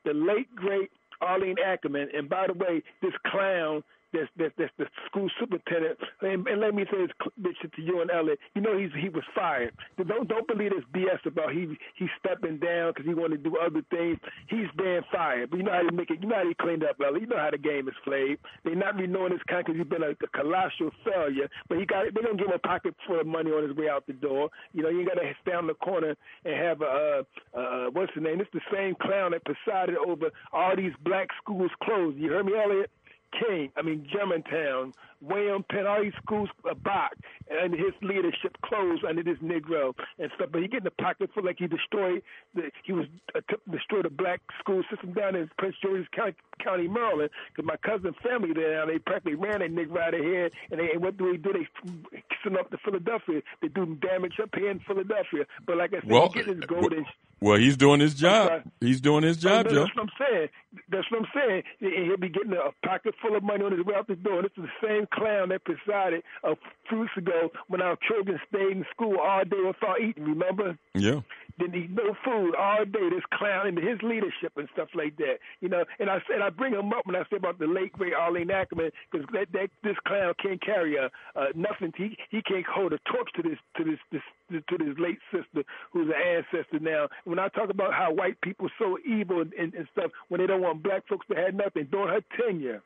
The 0.06 0.14
late 0.14 0.54
great 0.56 0.92
Arlene 1.22 1.58
Ackerman, 1.64 2.10
and 2.16 2.30
by 2.30 2.48
the 2.48 2.54
way, 2.54 2.84
this 3.02 3.14
clown 3.28 3.84
that's 4.16 4.32
that's, 4.38 4.54
that's 4.58 4.74
the 4.78 4.86
school 5.08 5.30
superintendent. 5.40 6.00
And, 6.22 6.48
and 6.48 6.62
let 6.62 6.74
me 6.74 6.86
say 6.92 7.06
this, 7.06 7.16
Bishop, 7.42 7.74
to 7.76 7.82
you 7.82 8.02
and 8.02 8.12
Elliot. 8.12 8.40
You 8.56 8.62
know 8.62 8.78
he's 8.78 8.92
he 9.00 9.10
was 9.10 9.24
fired. 9.34 9.74
Don't 9.98 10.28
don't 10.28 10.48
believe 10.48 10.72
this 10.72 10.86
BS 10.94 11.26
about 11.26 11.52
he 11.52 11.78
he's 11.96 12.10
stepping 12.20 12.58
down 12.58 12.92
because 12.92 13.06
he 13.06 13.14
wanted 13.14 13.44
to 13.44 13.50
do 13.50 13.58
other 13.58 13.84
things. 13.90 14.18
He's 14.48 14.70
being 14.78 15.02
fired. 15.12 15.50
But 15.50 15.58
you 15.58 15.64
know 15.64 15.74
how 15.74 15.84
to 15.84 15.92
make 15.92 16.10
it. 16.10 16.22
You 16.22 16.30
know 16.30 16.36
how 16.36 16.48
he 16.48 16.54
cleaned 16.56 16.84
up, 16.84 16.98
Elliot. 17.04 17.22
You 17.22 17.28
know 17.28 17.38
how 17.38 17.52
the 17.52 17.58
game 17.58 17.88
is 17.88 17.96
played. 18.04 18.38
They're 18.64 18.76
not 18.76 18.96
renewing 18.96 19.32
his 19.32 19.42
contract 19.48 19.68
because 19.68 19.80
he's 19.80 19.90
been 19.90 20.04
a, 20.04 20.12
a 20.12 20.30
colossal 20.34 20.92
failure. 21.04 21.50
But 21.68 21.80
he 21.80 21.86
got 21.86 22.06
they're 22.14 22.24
gonna 22.24 22.38
give 22.38 22.48
him 22.48 22.54
a 22.54 22.68
pocket 22.68 22.96
full 23.08 23.20
of 23.20 23.28
money 23.28 23.52
on 23.52 23.68
his 23.68 23.76
way 23.76 23.90
out 23.90 24.08
the 24.08 24.14
door. 24.14 24.50
You 24.74 24.84
know 24.84 24.90
you 24.90 25.06
got 25.06 25.16
to 25.16 25.34
stand 25.42 25.58
on 25.58 25.68
the 25.68 25.74
corner 25.76 26.16
and 26.44 26.56
have 26.56 26.82
a 26.82 27.24
uh, 27.56 27.58
uh, 27.58 27.86
what's 27.92 28.12
the 28.16 28.22
name? 28.22 28.42
It's 28.42 28.50
the 28.54 28.62
same 28.72 28.96
clown 29.02 29.32
that 29.32 29.44
presided 29.46 29.96
over 29.98 30.32
all 30.52 30.76
these 30.76 30.94
black 31.04 31.30
schools 31.42 31.72
closed. 31.84 32.18
You 32.18 32.32
heard 32.32 32.46
me, 32.46 32.54
Elliot? 32.56 32.92
King, 33.40 33.72
I 33.76 33.82
mean 33.82 34.08
Germantown, 34.12 34.94
Wham, 35.22 35.64
Penn, 35.70 35.88
all 35.88 36.02
these 36.02 36.14
schools 36.22 36.50
are 36.66 36.76
back, 36.76 37.14
and 37.50 37.74
his 37.74 37.94
leadership 38.02 38.58
closed 38.64 39.04
under 39.04 39.24
this 39.24 39.38
Negro 39.40 39.94
and 40.20 40.30
stuff. 40.36 40.50
But 40.52 40.62
he 40.62 40.68
get 40.68 40.80
in 40.80 40.84
the 40.84 40.92
pocket 40.92 41.30
for 41.34 41.42
like 41.42 41.58
he 41.60 41.68
destroyed 41.68 42.22
the 42.54 42.72
he 42.84 42.92
was 42.92 43.08
uh, 43.34 43.42
destroy 43.72 44.02
the 44.02 44.10
black 44.10 44.42
school 44.60 44.84
system 44.90 45.14
down 45.14 45.36
in 45.36 45.50
Prince 45.58 45.76
George's 45.82 46.08
County, 46.16 46.36
County 46.64 46.88
Maryland. 46.88 47.30
Because 47.56 47.66
my 47.66 47.78
cousin 47.78 48.14
family 48.24 48.54
there, 48.54 48.86
they 48.86 49.00
practically 49.00 49.36
ran 49.36 49.60
that 49.60 49.72
Negro 49.72 50.00
out 50.00 50.14
of 50.14 50.22
here, 50.22 50.50
and 50.72 50.80
they 50.80 50.92
and 50.92 51.02
what 51.02 51.18
do 51.18 51.32
they 51.32 51.38
do? 51.38 51.54
They 51.54 52.24
send 52.44 52.58
up 52.58 52.70
to 52.72 52.78
Philadelphia. 52.78 53.42
They 53.62 53.70
do 53.70 53.86
damage 53.96 54.40
up 54.42 54.50
here 54.56 54.70
in 54.70 54.80
Philadelphia. 54.80 55.46
But 55.66 55.78
like 55.78 55.94
I 55.94 56.02
said, 56.02 56.10
well, 56.10 56.30
he 56.30 56.40
get 56.40 56.48
his 56.48 56.60
golden. 56.66 57.06
Well, 57.46 57.60
he's 57.60 57.78
doing 57.78 58.00
his 58.00 58.16
job. 58.16 58.64
He's 58.80 59.00
doing 59.00 59.22
his 59.22 59.38
job, 59.38 59.70
Joe. 59.70 59.84
That's 59.84 59.96
what 59.96 60.04
I'm 60.04 60.10
saying. 60.18 60.50
That's 60.90 61.06
what 61.12 61.22
I'm 61.22 61.28
saying. 61.36 61.64
He'll 61.80 62.18
be 62.18 62.28
getting 62.28 62.54
a 62.54 62.72
pocket 62.86 63.14
full 63.22 63.36
of 63.36 63.44
money 63.44 63.64
on 63.64 63.72
his 63.72 63.86
way 63.86 63.94
out 63.94 64.08
the 64.08 64.16
door. 64.16 64.42
This 64.42 64.52
is 64.58 64.64
the 64.64 64.88
same 64.88 65.08
clown 65.14 65.50
that 65.50 65.64
presided 65.64 66.24
a 66.44 66.56
few 66.90 67.02
weeks 67.02 67.16
ago 67.16 67.52
when 67.68 67.82
our 67.82 67.98
children 68.08 68.40
stayed 68.50 68.72
in 68.78 68.86
school 68.92 69.18
all 69.20 69.44
day 69.46 69.62
without 69.64 70.02
eating. 70.02 70.26
Remember? 70.26 70.76
Yeah. 70.96 71.22
Didn't 71.60 71.76
eat 71.76 71.92
no 71.92 72.16
food 72.26 72.56
all 72.56 72.84
day. 72.84 73.10
This 73.10 73.24
clown 73.32 73.68
and 73.68 73.78
his 73.78 74.02
leadership 74.02 74.52
and 74.58 74.68
stuff 74.74 74.90
like 74.94 75.16
that. 75.18 75.38
You 75.62 75.70
know, 75.70 75.86
and 76.00 76.10
I 76.10 76.20
said 76.28 76.42
I 76.42 76.50
bring 76.50 76.74
him 76.74 76.92
up 76.92 77.06
when 77.06 77.16
I 77.16 77.24
say 77.30 77.38
about 77.38 77.60
the 77.60 77.68
late 77.68 77.94
great 77.94 78.14
Arlene 78.14 78.52
Ackerman 78.52 78.92
because 79.10 79.26
that, 79.32 79.48
that 79.54 79.70
this 79.84 79.96
clown 80.06 80.34
can't 80.42 80.62
carry 80.62 80.98
a 80.98 81.06
uh, 81.40 81.46
nothing. 81.56 81.94
He 81.96 82.18
he 82.30 82.42
can't 82.42 82.66
hold 82.66 82.92
a 82.92 83.00
torch 83.10 83.30
to 83.36 83.44
this 83.44 83.58
to 83.78 83.84
this 83.86 84.00
this 84.12 84.22
to 84.52 84.78
this 84.78 84.98
late 85.00 85.20
sister 85.32 85.64
who's 85.94 86.10
an 86.10 86.44
ancestor 86.44 86.80
now. 86.80 87.08
When 87.24 87.35
I 87.40 87.50
talk 87.50 87.70
about 87.70 87.94
how 87.94 88.14
white 88.14 88.40
people 88.42 88.70
so 88.80 88.98
evil 89.06 89.42
and, 89.42 89.54
and, 89.54 89.74
and 89.74 89.88
stuff 89.92 90.12
when 90.30 90.42
they 90.42 90.48
don't 90.48 90.62
want 90.62 90.84
black 90.84 91.08
folks 91.08 91.26
to 91.28 91.36
have 91.36 91.54
nothing 91.54 91.88
during 91.92 92.10
her 92.10 92.22
tenure 92.40 92.82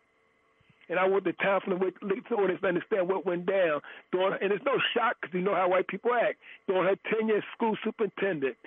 and 0.89 0.97
I 0.97 1.07
want 1.07 1.23
the 1.23 1.33
town 1.33 1.61
from 1.63 1.79
the 1.79 2.35
audience 2.35 2.59
to 2.61 2.67
understand 2.67 3.07
what 3.07 3.25
went 3.25 3.45
down. 3.45 3.79
During, 4.11 4.37
and 4.41 4.51
it's 4.51 4.65
no 4.65 4.77
shock 4.93 5.17
because 5.21 5.33
you 5.33 5.41
know 5.41 5.53
how 5.53 5.69
white 5.69 5.87
people 5.87 6.11
act. 6.13 6.39
During 6.67 6.83
her 6.83 6.95
tenure 7.13 7.37
as 7.37 7.43
school 7.55 7.77
superintendent, 7.83 8.57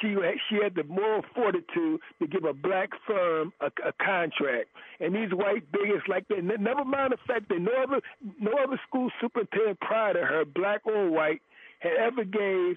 she 0.00 0.14
she 0.48 0.56
had 0.62 0.74
the 0.74 0.84
moral 0.84 1.24
fortitude 1.34 2.00
to 2.20 2.26
give 2.26 2.44
a 2.44 2.52
black 2.52 2.90
firm 3.06 3.52
a, 3.60 3.70
a 3.86 3.92
contract. 3.92 4.68
And 5.00 5.14
these 5.14 5.32
white 5.32 5.64
bigots 5.72 6.06
like 6.06 6.28
that, 6.28 6.44
never 6.44 6.84
mind 6.84 7.12
the 7.12 7.18
fact 7.26 7.48
that 7.48 7.58
no 7.58 7.72
other 7.82 8.00
no 8.38 8.52
other 8.62 8.78
school 8.86 9.10
superintendent 9.20 9.80
prior 9.80 10.12
to 10.14 10.20
her, 10.20 10.44
black 10.44 10.86
or 10.86 11.10
white, 11.10 11.40
had 11.80 11.92
ever 11.94 12.24
gave 12.24 12.76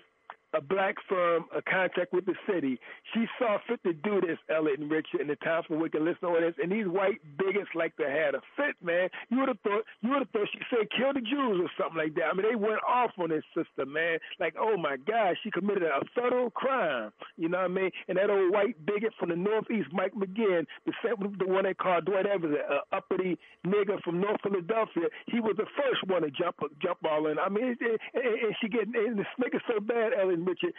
a 0.54 0.62
black 0.62 0.96
firm 1.10 1.46
a 1.56 1.62
contract 1.62 2.14
with 2.14 2.26
the 2.26 2.36
city. 2.48 2.80
She 3.14 3.26
saw 3.40 3.58
fit 3.68 3.84
to 3.84 3.94
do 3.94 4.22
this, 4.22 4.38
Elliot 4.50 4.80
and 4.80 4.90
Richard, 4.92 5.22
and 5.22 5.30
the 5.30 5.36
time 5.38 5.64
for 5.68 5.78
wicked 5.78 6.02
listen 6.02 6.30
to 6.30 6.40
this. 6.40 6.56
And 6.62 6.72
these 6.72 6.88
white 6.88 7.20
bigots 7.38 7.70
like 7.76 7.96
to 7.98 8.10
have 8.10 8.36
a 8.36 8.42
fit, 8.56 8.76
man. 8.82 9.10
You 9.30 9.40
would 9.40 9.50
have 9.50 9.60
thought 9.62 9.84
you 10.02 10.10
would 10.10 10.20
have 10.20 10.30
thought 10.30 10.48
she 10.52 10.60
said 10.70 10.88
kill 10.96 11.14
the 11.14 11.22
Jews 11.22 11.62
or 11.62 11.70
something 11.78 11.98
like 11.98 12.16
that. 12.16 12.30
I 12.32 12.34
mean, 12.34 12.46
they 12.50 12.56
went 12.56 12.82
off 12.88 13.12
on 13.18 13.30
this 13.30 13.44
sister, 13.56 13.86
man. 13.86 14.20
Like, 14.40 14.56
oh 14.60 14.78
my 14.78 14.98
God, 14.98 15.36
she 15.44 15.52
committed 15.52 15.84
a 15.84 16.02
federal 16.14 16.52
crime. 16.52 17.12
You 17.38 17.50
know 17.50 17.60
what 17.60 17.72
I 17.72 17.74
mean? 17.74 17.92
And 18.08 18.18
that 18.18 18.30
old 18.30 18.54
white 18.54 18.78
bigot 18.86 19.14
from 19.20 19.30
the 19.30 19.36
Northeast, 19.36 19.90
Mike 19.92 20.14
McGeehan, 20.14 20.66
the 20.86 20.94
same 21.04 21.36
the 21.40 21.48
one 21.48 21.64
they 21.64 21.74
called 21.74 22.06
Dwight 22.06 22.26
Evans, 22.26 22.56
an 22.70 22.80
uppity 22.92 23.38
nigger 23.66 24.02
from 24.04 24.22
North 24.22 24.42
Philadelphia. 24.44 25.10
He 25.28 25.40
was 25.40 25.56
the 25.58 25.68
first 25.78 26.06
one 26.08 26.22
to 26.22 26.32
jump 26.32 26.58
jump 26.82 27.00
all 27.10 27.28
in. 27.28 27.40
I 27.40 27.50
mean, 27.50 27.76
and, 27.80 28.00
and 28.14 28.56
she 28.62 28.68
getting 28.70 28.94
and 28.96 29.20
the 29.20 29.26
nigga 29.42 29.60
so 29.68 29.80
bad, 29.80 30.14
Richard, 30.46 30.74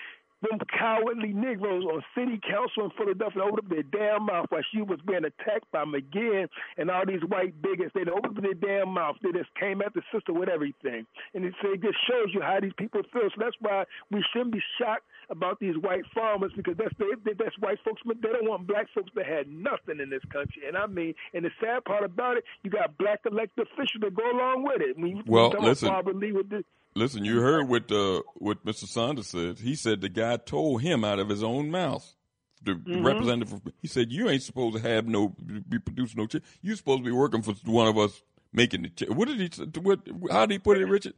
them 0.51 0.59
cowardly 0.79 1.33
Negroes 1.33 1.85
on 1.85 2.03
city 2.15 2.41
council 2.47 2.85
in 2.85 2.91
Philadelphia 2.99 3.43
opened 3.43 3.61
up 3.61 3.69
their 3.69 3.83
damn 3.83 4.27
mouth 4.27 4.47
while 4.51 4.63
she 4.73 4.83
was 4.83 4.99
being 5.07 5.25
attacked 5.25 5.71
by 5.73 5.85
McGeehan 5.85 6.49
and 6.77 6.91
all 6.91 7.07
these 7.07 7.23
white 7.29 7.61
bigots. 7.63 7.93
They 7.95 8.03
opened 8.03 8.39
up 8.39 8.43
their 8.43 8.55
damn 8.55 8.91
mouth. 8.91 9.17
They 9.23 9.33
just 9.33 9.55
came 9.59 9.81
at 9.81 9.95
the 9.95 10.03
sister 10.13 10.33
with 10.33 10.49
everything. 10.49 11.07
And 11.35 11.45
it, 11.45 11.55
so 11.63 11.73
it 11.73 11.83
just 11.83 11.97
shows 12.09 12.29
you 12.33 12.43
how 12.43 12.61
these 12.61 12.77
people 12.77 13.03
feel. 13.13 13.29
So 13.35 13.39
that's 13.39 13.57
why 13.61 13.85
we 14.11 14.25
shouldn't 14.33 14.53
be 14.53 14.63
shocked 14.79 15.07
about 15.31 15.59
these 15.61 15.77
white 15.79 16.05
farmers 16.15 16.53
because 16.57 16.77
that's 16.77 16.95
they, 16.99 17.33
that's 17.39 17.59
white 17.59 17.79
folks. 17.85 18.03
They 18.05 18.29
don't 18.29 18.49
want 18.49 18.67
black 18.67 18.87
folks 18.95 19.11
that 19.15 19.27
had 19.27 19.49
nothing 19.49 20.01
in 20.01 20.11
this 20.11 20.25
country. 20.31 20.63
And 20.67 20.77
I 20.77 20.87
mean, 20.87 21.15
and 21.33 21.45
the 21.45 21.51
sad 21.61 21.85
part 21.85 22.05
about 22.05 22.37
it, 22.37 22.45
you 22.63 22.71
got 22.71 22.99
black 22.99 23.21
elected 23.25 23.67
officials 23.67 24.03
that 24.03 24.15
go 24.15 24.31
along 24.31 24.65
with 24.65 24.83
it. 24.83 24.97
I 24.99 25.01
mean, 25.01 25.23
well, 25.27 25.55
listen. 25.59 25.89
Probably 25.89 26.33
with 26.33 26.51
the, 26.51 26.65
Listen, 26.97 27.25
you 27.25 27.41
heard 27.41 27.69
what 27.69 27.91
uh, 27.91 28.23
what 28.35 28.65
Mr. 28.65 28.87
Sanders 28.87 29.27
said. 29.29 29.59
He 29.59 29.75
said 29.75 30.01
the 30.01 30.09
guy 30.09 30.37
told 30.37 30.83
him 30.83 31.05
out 31.05 31.19
of 31.19 31.29
his 31.29 31.43
own 31.43 31.71
mouth. 31.71 32.15
The 32.63 32.73
Mm-hmm. 32.73 33.05
representative, 33.05 33.61
he 33.83 33.89
said, 33.89 34.11
"You 34.13 34.29
ain't 34.31 34.43
supposed 34.43 34.77
to 34.77 34.83
have 34.83 35.07
no 35.07 35.35
be 35.69 35.79
producing 35.79 36.19
no 36.21 36.27
check. 36.27 36.43
You 36.63 36.75
supposed 36.77 37.01
to 37.01 37.05
be 37.05 37.13
working 37.13 37.43
for 37.43 37.53
one 37.65 37.89
of 37.89 37.99
us 37.99 38.23
making 38.53 38.83
the 38.83 38.89
check." 38.89 39.11
What 39.11 39.29
did 39.29 39.39
he? 39.39 39.81
What? 39.81 40.01
How 40.31 40.47
did 40.47 40.55
he 40.55 40.59
put 40.61 40.79
it, 40.79 40.87
Richard? 40.87 41.15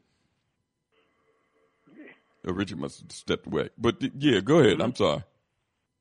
Oh, 2.48 2.52
Richard 2.52 2.78
must 2.78 3.00
have 3.02 3.12
stepped 3.12 3.46
away. 3.46 3.68
But 3.78 3.96
yeah, 4.18 4.40
go 4.40 4.58
ahead. 4.60 4.80
I'm 4.80 4.94
sorry. 4.94 5.22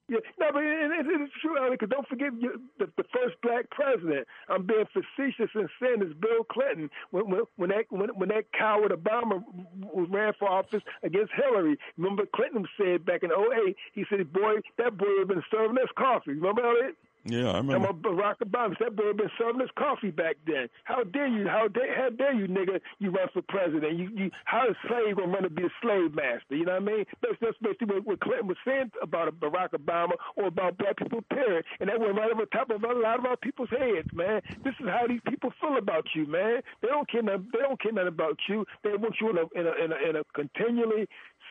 Yeah, 0.07 0.19
no, 0.39 0.51
but 0.53 0.63
it, 0.63 0.91
it, 0.91 1.05
it's 1.21 1.33
true, 1.41 1.57
because 1.71 1.89
don't 1.89 2.07
forget 2.07 2.29
you, 2.39 2.61
the, 2.77 2.85
the 2.95 3.03
first 3.11 3.35
black 3.41 3.69
president. 3.71 4.27
I'm 4.49 4.65
being 4.67 4.85
facetious 4.93 5.49
in 5.55 5.67
saying 5.81 5.99
this 5.99 6.13
Bill 6.21 6.43
Clinton 6.43 6.91
when 7.09 7.29
when, 7.29 7.41
when 7.55 7.69
that 7.71 7.85
when, 7.89 8.09
when 8.09 8.29
that 8.29 8.45
coward 8.53 8.91
Obama 8.91 9.43
ran 9.93 10.33
for 10.37 10.47
office 10.47 10.83
against 11.01 11.31
Hillary. 11.33 11.77
Remember 11.97 12.25
Clinton 12.35 12.67
said 12.77 13.03
back 13.03 13.23
in 13.23 13.31
08, 13.31 13.75
he 13.93 14.05
said, 14.09 14.31
"Boy, 14.31 14.57
that 14.77 14.95
boy 14.95 15.07
had 15.19 15.27
been 15.27 15.43
serving 15.49 15.77
us 15.79 15.89
coffee." 15.97 16.33
Remember 16.33 16.63
Elliot? 16.63 16.95
Yeah, 17.27 17.49
I 17.49 17.57
remember. 17.57 17.89
about 17.89 18.01
Barack 18.03 18.37
Obama. 18.45 18.77
That 18.79 18.95
boy 18.95 19.11
been 19.13 19.31
serving 19.39 19.61
us 19.61 19.69
coffee 19.77 20.11
back 20.11 20.37
then. 20.45 20.69
How 20.83 21.03
dare 21.03 21.25
you? 21.25 21.47
How 21.47 21.67
dare, 21.67 21.95
how 21.95 22.09
dare 22.11 22.33
you, 22.33 22.47
nigga? 22.47 22.79
You 22.99 23.09
run 23.09 23.27
for 23.33 23.41
president? 23.49 23.97
You, 23.97 24.09
you 24.13 24.31
how 24.45 24.69
is 24.69 24.75
slave 24.87 25.15
gonna 25.15 25.31
run 25.31 25.41
to 25.41 25.49
be 25.49 25.63
a 25.63 25.73
slave 25.81 26.13
master? 26.13 26.55
You 26.55 26.65
know 26.65 26.73
what 26.73 26.83
I 26.83 26.85
mean? 26.85 27.05
That's 27.23 27.33
that's 27.41 27.57
basically 27.63 27.95
what, 27.95 28.05
what 28.05 28.19
Clinton 28.19 28.47
was 28.47 28.57
saying 28.63 28.91
about 29.01 29.33
Barack 29.39 29.71
Obama 29.71 30.13
or 30.35 30.45
about 30.47 30.77
black 30.77 30.97
people, 30.97 31.23
period. 31.33 31.65
And 31.79 31.89
that 31.89 31.99
went 31.99 32.15
right 32.15 32.31
over 32.31 32.45
top 32.45 32.69
of 32.69 32.83
a 32.83 32.93
lot 32.93 33.17
of 33.17 33.25
our 33.25 33.37
people's 33.37 33.69
heads, 33.71 34.07
man. 34.13 34.41
This 34.63 34.75
is 34.79 34.85
how 34.87 35.07
these 35.07 35.21
people 35.27 35.51
feel 35.59 35.77
about 35.77 36.05
you, 36.13 36.27
man. 36.27 36.61
They 36.83 36.89
don't 36.89 37.09
care. 37.09 37.23
Nothing, 37.23 37.47
they 37.51 37.59
don't 37.59 37.81
care 37.81 37.91
nothing 37.91 38.09
about 38.09 38.37
you. 38.47 38.65
They 38.83 38.91
want 38.91 39.15
you 39.19 39.31
in 39.31 39.37
a 39.37 39.45
in 39.59 39.65
a 39.65 39.83
in 39.83 39.91
a, 39.91 40.09
in 40.09 40.15
a 40.17 40.23
continually 40.35 41.07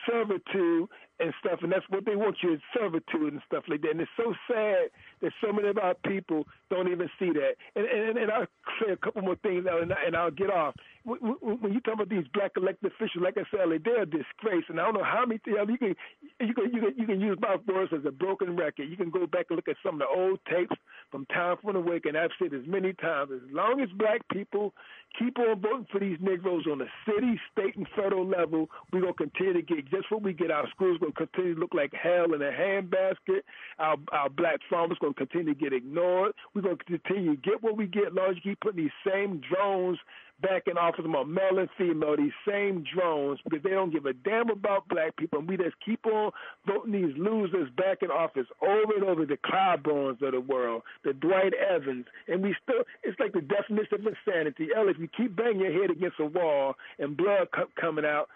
servitude 0.09 0.89
and 1.19 1.33
stuff, 1.39 1.59
and 1.61 1.71
that's 1.71 1.85
what 1.89 2.05
they 2.05 2.15
want 2.15 2.37
you 2.43 2.53
in 2.53 2.61
servitude 2.73 3.33
and 3.33 3.41
stuff 3.47 3.63
like 3.67 3.81
that. 3.81 3.91
And 3.91 4.01
it's 4.01 4.11
so 4.17 4.33
sad 4.47 4.89
that 5.21 5.31
so 5.41 5.53
many 5.53 5.69
of 5.69 5.77
our 5.77 5.95
people 6.05 6.45
don't 6.69 6.91
even 6.91 7.09
see 7.17 7.31
that. 7.31 7.55
And 7.75 7.85
and, 7.85 8.17
and 8.17 8.31
I'll 8.31 8.47
say 8.83 8.91
a 8.91 8.97
couple 8.97 9.21
more 9.21 9.37
things, 9.37 9.65
and, 9.69 9.93
I, 9.93 10.05
and 10.05 10.15
I'll 10.15 10.31
get 10.31 10.49
off. 10.49 10.75
When, 11.05 11.71
you 11.71 11.79
talk 11.81 11.93
about 11.93 12.09
these 12.09 12.25
black 12.33 12.53
elected 12.57 12.91
officials, 12.91 13.23
like 13.23 13.37
I 13.37 13.45
said, 13.51 13.69
they're 13.85 14.01
a 14.01 14.05
disgrace, 14.05 14.65
and 14.69 14.79
I 14.79 14.85
don't 14.85 14.95
know 14.95 15.03
how 15.03 15.23
many 15.25 15.39
you 15.45 15.77
can 15.77 15.95
you 16.39 16.53
can 16.53 16.73
you 16.73 16.81
can 16.81 16.93
you 16.97 17.05
can 17.05 17.21
use 17.21 17.37
my 17.39 17.57
words 17.67 17.93
as 17.95 18.05
a 18.05 18.11
broken 18.11 18.55
record. 18.55 18.89
You 18.89 18.97
can 18.97 19.11
go 19.11 19.27
back 19.27 19.45
and 19.49 19.55
look 19.55 19.67
at 19.67 19.75
some 19.85 19.95
of 19.95 19.99
the 19.99 20.07
old 20.07 20.39
tapes 20.49 20.75
from 21.11 21.27
Time 21.27 21.57
for 21.61 21.73
the 21.73 21.79
Wake, 21.79 22.05
and 22.05 22.17
I've 22.17 22.31
said 22.39 22.51
this 22.51 22.63
many 22.65 22.93
times. 22.93 23.31
As 23.31 23.53
long 23.53 23.81
as 23.81 23.89
black 23.97 24.21
people 24.33 24.73
keep 25.17 25.37
on 25.37 25.61
voting 25.61 25.85
for 25.91 25.99
these 25.99 26.17
Negroes 26.19 26.65
on 26.69 26.79
the 26.79 26.87
city, 27.05 27.39
state, 27.51 27.75
and 27.75 27.87
federal 27.95 28.27
level, 28.27 28.69
we're 28.91 29.01
gonna 29.01 29.13
continue 29.13 29.53
to 29.53 29.61
get 29.61 29.89
just 29.91 30.09
what 30.09 30.23
we 30.23 30.33
get. 30.33 30.49
Our 30.49 30.67
schools 30.71 30.97
gonna 30.99 31.13
continue 31.13 31.53
to 31.53 31.59
look 31.59 31.75
like 31.75 31.93
hell 31.93 32.33
in 32.33 32.41
a 32.41 32.51
handbasket. 32.51 33.41
Our 33.77 33.97
our 34.11 34.29
black 34.29 34.59
farmers 34.69 34.97
gonna 34.99 35.13
continue 35.13 35.53
to 35.53 35.59
get 35.59 35.71
ignored. 35.71 36.33
We're 36.55 36.63
gonna 36.63 36.77
continue 36.77 37.35
to 37.35 37.41
get 37.41 37.61
what 37.61 37.77
we 37.77 37.85
get. 37.85 38.07
As 38.07 38.13
long 38.13 38.29
as 38.31 38.35
you 38.37 38.51
keep 38.51 38.61
putting 38.61 38.83
these 38.83 38.97
same 39.05 39.39
drones 39.41 39.99
back 40.41 40.63
in 40.67 40.77
office 40.77 41.05
about 41.05 41.29
male 41.29 41.59
and 41.59 41.69
female, 41.77 42.15
these 42.17 42.31
same 42.47 42.83
drones, 42.93 43.39
because 43.43 43.63
they 43.63 43.71
don't 43.71 43.91
give 43.91 44.05
a 44.05 44.13
damn 44.13 44.49
about 44.49 44.87
black 44.87 45.15
people. 45.17 45.39
And 45.39 45.47
we 45.47 45.57
just 45.57 45.75
keep 45.85 46.05
on 46.05 46.31
voting 46.67 46.91
these 46.91 47.15
losers 47.17 47.69
back 47.77 47.99
in 48.01 48.11
office 48.11 48.47
over 48.61 48.93
and 48.95 49.03
over, 49.03 49.25
the 49.25 49.37
Clyburns 49.37 50.21
of 50.21 50.33
the 50.33 50.41
world, 50.41 50.83
the 51.03 51.13
Dwight 51.13 51.53
Evans. 51.53 52.05
And 52.27 52.43
we 52.43 52.55
still, 52.63 52.83
it's 53.03 53.19
like 53.19 53.33
the 53.33 53.41
definition 53.41 54.05
of 54.05 54.07
insanity. 54.07 54.69
Ella, 54.75 54.91
if 54.91 54.99
you 54.99 55.07
keep 55.15 55.35
banging 55.35 55.61
your 55.61 55.81
head 55.81 55.91
against 55.91 56.19
a 56.19 56.25
wall 56.25 56.75
and 56.99 57.15
blood 57.15 57.47
co- 57.55 57.69
coming 57.79 58.05
out, 58.05 58.27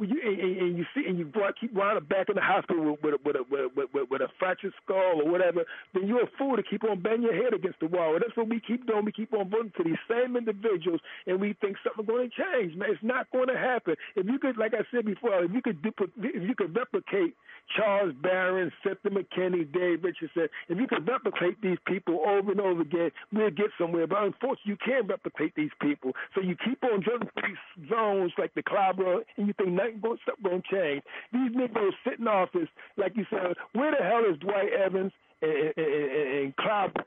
you, 0.00 0.20
and, 0.24 0.56
and 0.56 0.78
you 0.78 0.84
see, 0.94 1.04
and 1.06 1.18
you 1.18 1.30
keep 1.60 1.72
winding 1.72 2.04
back 2.04 2.28
in 2.28 2.34
the 2.34 2.42
hospital 2.42 2.96
with, 3.02 3.02
with, 3.02 3.14
with, 3.24 3.36
a, 3.36 3.44
with, 3.50 3.88
with, 3.92 4.10
with 4.10 4.20
a 4.22 4.28
fractured 4.38 4.72
skull 4.82 5.20
or 5.22 5.30
whatever, 5.30 5.64
then 5.94 6.06
you're 6.06 6.24
a 6.24 6.30
fool 6.38 6.56
to 6.56 6.62
keep 6.62 6.84
on 6.84 7.00
banging 7.00 7.22
your 7.22 7.34
head 7.34 7.54
against 7.54 7.80
the 7.80 7.86
wall. 7.86 8.14
And 8.14 8.22
that's 8.22 8.36
what 8.36 8.48
we 8.48 8.60
keep 8.60 8.86
doing. 8.86 9.04
We 9.04 9.12
keep 9.12 9.32
on 9.32 9.50
voting 9.50 9.72
for 9.76 9.84
these 9.84 10.00
same 10.08 10.36
individuals, 10.36 11.00
and 11.26 11.40
we 11.40 11.54
think 11.60 11.76
something's 11.84 12.08
going 12.08 12.30
to 12.30 12.34
change. 12.34 12.76
Man, 12.76 12.90
it's 12.90 13.02
not 13.02 13.30
going 13.30 13.48
to 13.48 13.58
happen. 13.58 13.94
If 14.16 14.26
you 14.26 14.38
could, 14.38 14.56
like 14.56 14.74
I 14.74 14.84
said 14.94 15.04
before, 15.06 15.44
if 15.44 15.52
you 15.52 15.62
could, 15.62 15.78
if 15.84 16.42
you 16.42 16.54
could 16.54 16.74
replicate 16.74 17.34
Charles 17.76 18.14
Barron, 18.22 18.72
Senator 18.82 19.10
McKinney, 19.10 19.70
Dave 19.72 20.04
Richardson, 20.04 20.48
if 20.68 20.78
you 20.78 20.86
could 20.86 21.06
replicate 21.06 21.60
these 21.62 21.78
people 21.86 22.20
over 22.26 22.50
and 22.50 22.60
over 22.60 22.82
again, 22.82 23.10
we'll 23.32 23.50
get 23.50 23.70
somewhere. 23.78 24.06
But 24.06 24.24
unfortunately, 24.24 24.72
you 24.72 24.76
can't 24.84 25.08
replicate 25.08 25.54
these 25.54 25.70
people. 25.80 26.12
So 26.34 26.40
you 26.40 26.56
keep 26.56 26.82
on 26.84 27.00
drilling 27.00 27.28
these 27.36 27.88
zones 27.88 28.32
like 28.38 28.54
the 28.54 28.62
Clyburn, 28.62 29.22
and 29.42 29.48
you 29.48 29.54
think 29.54 29.74
nothing 29.74 30.00
going 30.00 30.62
to 30.62 30.68
change. 30.70 31.02
These 31.32 31.52
niggas 31.52 31.90
sit 32.04 32.20
in 32.20 32.28
office, 32.28 32.68
like 32.96 33.16
you 33.16 33.26
said, 33.30 33.54
where 33.72 33.90
the 33.90 34.04
hell 34.04 34.22
is 34.30 34.38
Dwight 34.38 34.72
Evans 34.72 35.12
and, 35.42 35.72
and, 35.76 35.86
and, 35.86 36.28
and 36.38 36.56
Clyburn? 36.56 37.04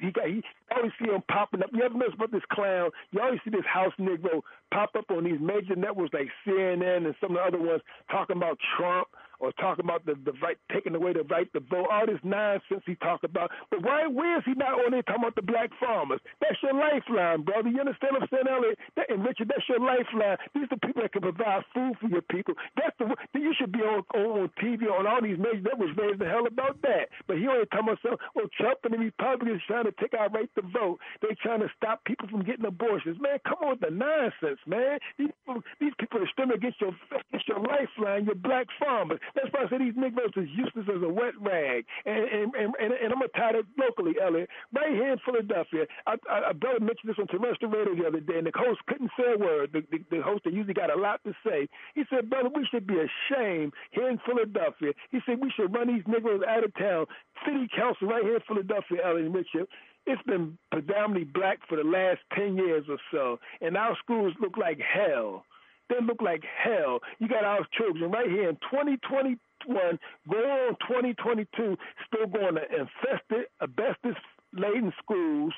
He 0.00 0.10
got 0.12 0.26
he 0.28 0.42
always 0.70 0.92
see 1.00 1.10
him 1.10 1.22
popping 1.30 1.62
up. 1.62 1.70
You 1.72 1.82
ever 1.82 1.94
notice 1.94 2.14
about 2.14 2.30
this 2.30 2.42
clown? 2.52 2.90
You 3.10 3.20
always 3.22 3.40
see 3.42 3.50
this 3.50 3.64
house 3.64 3.92
Negro 3.98 4.42
pop 4.70 4.90
up 4.96 5.10
on 5.10 5.24
these 5.24 5.40
major 5.40 5.74
networks 5.74 6.12
like 6.12 6.28
CNN 6.46 7.06
and 7.06 7.14
some 7.20 7.30
of 7.30 7.36
the 7.36 7.42
other 7.42 7.66
ones 7.66 7.80
talking 8.10 8.36
about 8.36 8.58
Trump 8.76 9.08
or 9.38 9.52
talking 9.52 9.84
about 9.84 10.04
the, 10.06 10.14
the 10.24 10.32
right, 10.42 10.58
taking 10.72 10.94
away 10.94 11.12
the 11.12 11.24
right 11.24 11.50
to 11.52 11.60
vote, 11.60 11.88
all 11.90 12.06
this 12.06 12.20
nonsense 12.22 12.82
he 12.86 12.94
talk 12.96 13.22
about. 13.24 13.50
But 13.70 13.82
why, 13.82 14.06
where 14.06 14.38
is 14.38 14.44
he 14.44 14.54
not 14.54 14.78
on 14.84 14.92
there 14.92 15.02
talking 15.02 15.22
about 15.22 15.36
the 15.36 15.42
black 15.42 15.70
farmers? 15.80 16.20
That's 16.40 16.56
your 16.62 16.74
lifeline, 16.74 17.42
brother. 17.42 17.68
You 17.68 17.80
understand 17.80 18.14
what 18.14 18.22
I'm 18.22 18.28
saying, 18.32 18.48
Elliot? 18.48 18.78
That, 18.96 19.10
and 19.10 19.24
Richard, 19.24 19.48
that's 19.48 19.68
your 19.68 19.80
lifeline. 19.80 20.36
These 20.54 20.64
are 20.70 20.76
the 20.76 20.86
people 20.86 21.02
that 21.02 21.12
can 21.12 21.22
provide 21.22 21.64
food 21.74 21.94
for 22.00 22.08
your 22.08 22.22
people. 22.22 22.54
That's 22.76 22.96
the 22.98 23.14
you 23.34 23.54
should 23.58 23.72
be 23.72 23.80
on 23.80 24.02
on, 24.14 24.50
TV 24.62 24.90
on 24.90 25.06
all 25.06 25.22
these 25.22 25.38
major 25.38 25.62
networks 25.62 25.94
raising 25.96 26.18
the 26.18 26.26
hell 26.26 26.46
about 26.46 26.80
that. 26.82 27.08
But 27.26 27.38
he 27.38 27.46
only 27.46 27.66
talking 27.66 27.94
about 27.94 28.02
some, 28.02 28.16
well, 28.34 28.50
Trump 28.58 28.78
and 28.84 28.94
the 28.94 28.98
Republicans 28.98 29.62
trying 29.66 29.84
to 29.84 29.94
take 30.00 30.14
our 30.18 30.28
right 30.30 30.50
to 30.56 30.62
vote. 30.62 30.98
They 31.22 31.34
trying 31.42 31.60
to 31.60 31.70
stop 31.76 32.04
people 32.04 32.28
from 32.28 32.42
getting 32.44 32.64
abortions. 32.66 33.18
Man, 33.20 33.38
come 33.46 33.58
on 33.62 33.78
with 33.78 33.80
the 33.80 33.94
nonsense, 33.94 34.60
man. 34.66 34.98
These 35.18 35.30
people, 35.46 35.62
these 35.80 35.94
people 35.98 36.22
are 36.22 36.30
still 36.32 36.50
against 36.50 36.80
your 36.80 36.92
against 37.30 37.48
your 37.48 37.60
lifeline, 37.60 38.24
your 38.26 38.34
black 38.34 38.66
farmers. 38.78 39.20
That's 39.34 39.48
why 39.50 39.64
I 39.64 39.68
say 39.68 39.78
these 39.78 39.96
Negroes 39.96 40.32
is 40.36 40.48
useless 40.54 40.86
as 40.88 41.02
a 41.02 41.08
wet 41.08 41.34
rag. 41.40 41.84
And 42.04 42.24
and 42.24 42.54
and, 42.54 42.92
and, 42.92 43.12
I'm 43.12 43.20
gonna 43.20 43.32
tie 43.36 43.52
that 43.52 43.66
locally, 43.78 44.14
Elliot. 44.20 44.48
Right 44.72 44.92
here 44.92 45.12
in 45.12 45.18
Philadelphia, 45.24 45.86
I, 46.06 46.16
I, 46.30 46.50
a 46.50 46.54
brother 46.54 46.80
mentioned 46.80 47.10
this 47.10 47.18
on 47.18 47.26
terrestrial 47.26 47.72
radio 47.72 47.94
the 47.94 48.08
other 48.08 48.20
day, 48.20 48.38
and 48.38 48.46
the 48.46 48.52
host 48.54 48.80
couldn't 48.86 49.10
say 49.18 49.34
a 49.34 49.38
word. 49.38 49.70
The, 49.72 49.82
the, 49.90 49.98
the 50.10 50.22
host 50.22 50.44
that 50.44 50.52
usually 50.52 50.74
got 50.74 50.94
a 50.94 50.98
lot 51.00 51.20
to 51.24 51.32
say. 51.46 51.68
He 51.94 52.04
said, 52.10 52.30
"Brother, 52.30 52.50
we 52.54 52.66
should 52.70 52.86
be 52.86 52.98
ashamed 52.98 53.72
here 53.90 54.08
in 54.08 54.18
Philadelphia." 54.24 54.92
He 55.10 55.20
said 55.26 55.40
we 55.40 55.52
should 55.54 55.72
run 55.74 55.88
these 55.88 56.06
Negroes 56.06 56.42
out 56.48 56.64
of 56.64 56.74
town. 56.74 57.06
City 57.44 57.68
council 57.74 58.08
right 58.08 58.22
here 58.22 58.36
in 58.36 58.42
Philadelphia, 58.46 58.98
Elliot 59.04 59.32
Richard 59.32 59.68
it's 60.06 60.22
been 60.22 60.56
predominantly 60.70 61.24
black 61.24 61.58
for 61.68 61.76
the 61.76 61.82
last 61.82 62.20
10 62.34 62.56
years 62.56 62.84
or 62.88 62.98
so, 63.10 63.38
and 63.60 63.76
our 63.76 63.96
schools 64.02 64.34
look 64.40 64.56
like 64.56 64.78
hell. 64.78 65.44
They 65.88 66.04
look 66.04 66.20
like 66.20 66.42
hell. 66.62 67.00
You 67.18 67.28
got 67.28 67.44
our 67.44 67.66
children 67.76 68.10
right 68.10 68.28
here 68.28 68.48
in 68.48 68.56
2021, 68.56 69.38
going 69.68 70.44
on 70.44 70.76
2022, 70.88 71.76
still 72.06 72.26
going 72.26 72.56
to 72.56 72.62
infested, 72.62 73.46
asbestos 73.62 74.16
laden 74.52 74.92
schools, 75.02 75.52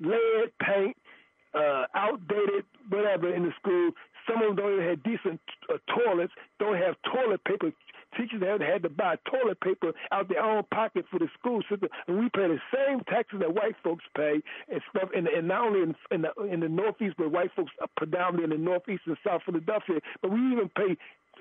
lead 0.00 0.50
paint, 0.62 0.96
uh, 1.54 1.86
outdated 1.94 2.64
whatever 2.88 3.34
in 3.34 3.44
the 3.44 3.52
school. 3.58 3.90
Some 4.28 4.42
of 4.42 4.48
them 4.48 4.56
don't 4.56 4.74
even 4.74 4.88
have 4.88 5.02
decent 5.02 5.40
uh, 5.72 5.78
toilets, 5.88 6.32
don't 6.58 6.76
have 6.76 6.96
toilet 7.12 7.42
paper 7.44 7.72
Teachers 8.16 8.42
have 8.42 8.60
had 8.60 8.82
to 8.82 8.88
buy 8.88 9.16
toilet 9.30 9.60
paper 9.60 9.92
out 10.12 10.22
of 10.22 10.28
their 10.28 10.42
own 10.42 10.64
pocket 10.72 11.04
for 11.10 11.18
the 11.18 11.28
school 11.38 11.62
system, 11.68 11.88
and 12.06 12.18
we 12.18 12.28
pay 12.30 12.48
the 12.48 12.58
same 12.74 13.00
taxes 13.04 13.40
that 13.40 13.54
white 13.54 13.76
folks 13.82 14.04
pay 14.16 14.40
and 14.68 14.80
stuff. 14.90 15.10
And, 15.14 15.28
and 15.28 15.48
not 15.48 15.66
only 15.66 15.82
in, 15.82 15.94
in 16.10 16.22
the 16.22 16.42
in 16.44 16.60
the 16.60 16.68
Northeast, 16.68 17.16
but 17.18 17.30
white 17.30 17.50
folks 17.54 17.72
are 17.80 17.88
predominantly 17.96 18.56
in 18.56 18.64
the 18.64 18.70
Northeast 18.70 19.02
and 19.06 19.16
South 19.26 19.42
Philadelphia, 19.44 20.00
but 20.22 20.30
we 20.30 20.38
even 20.52 20.70
pay 20.76 20.96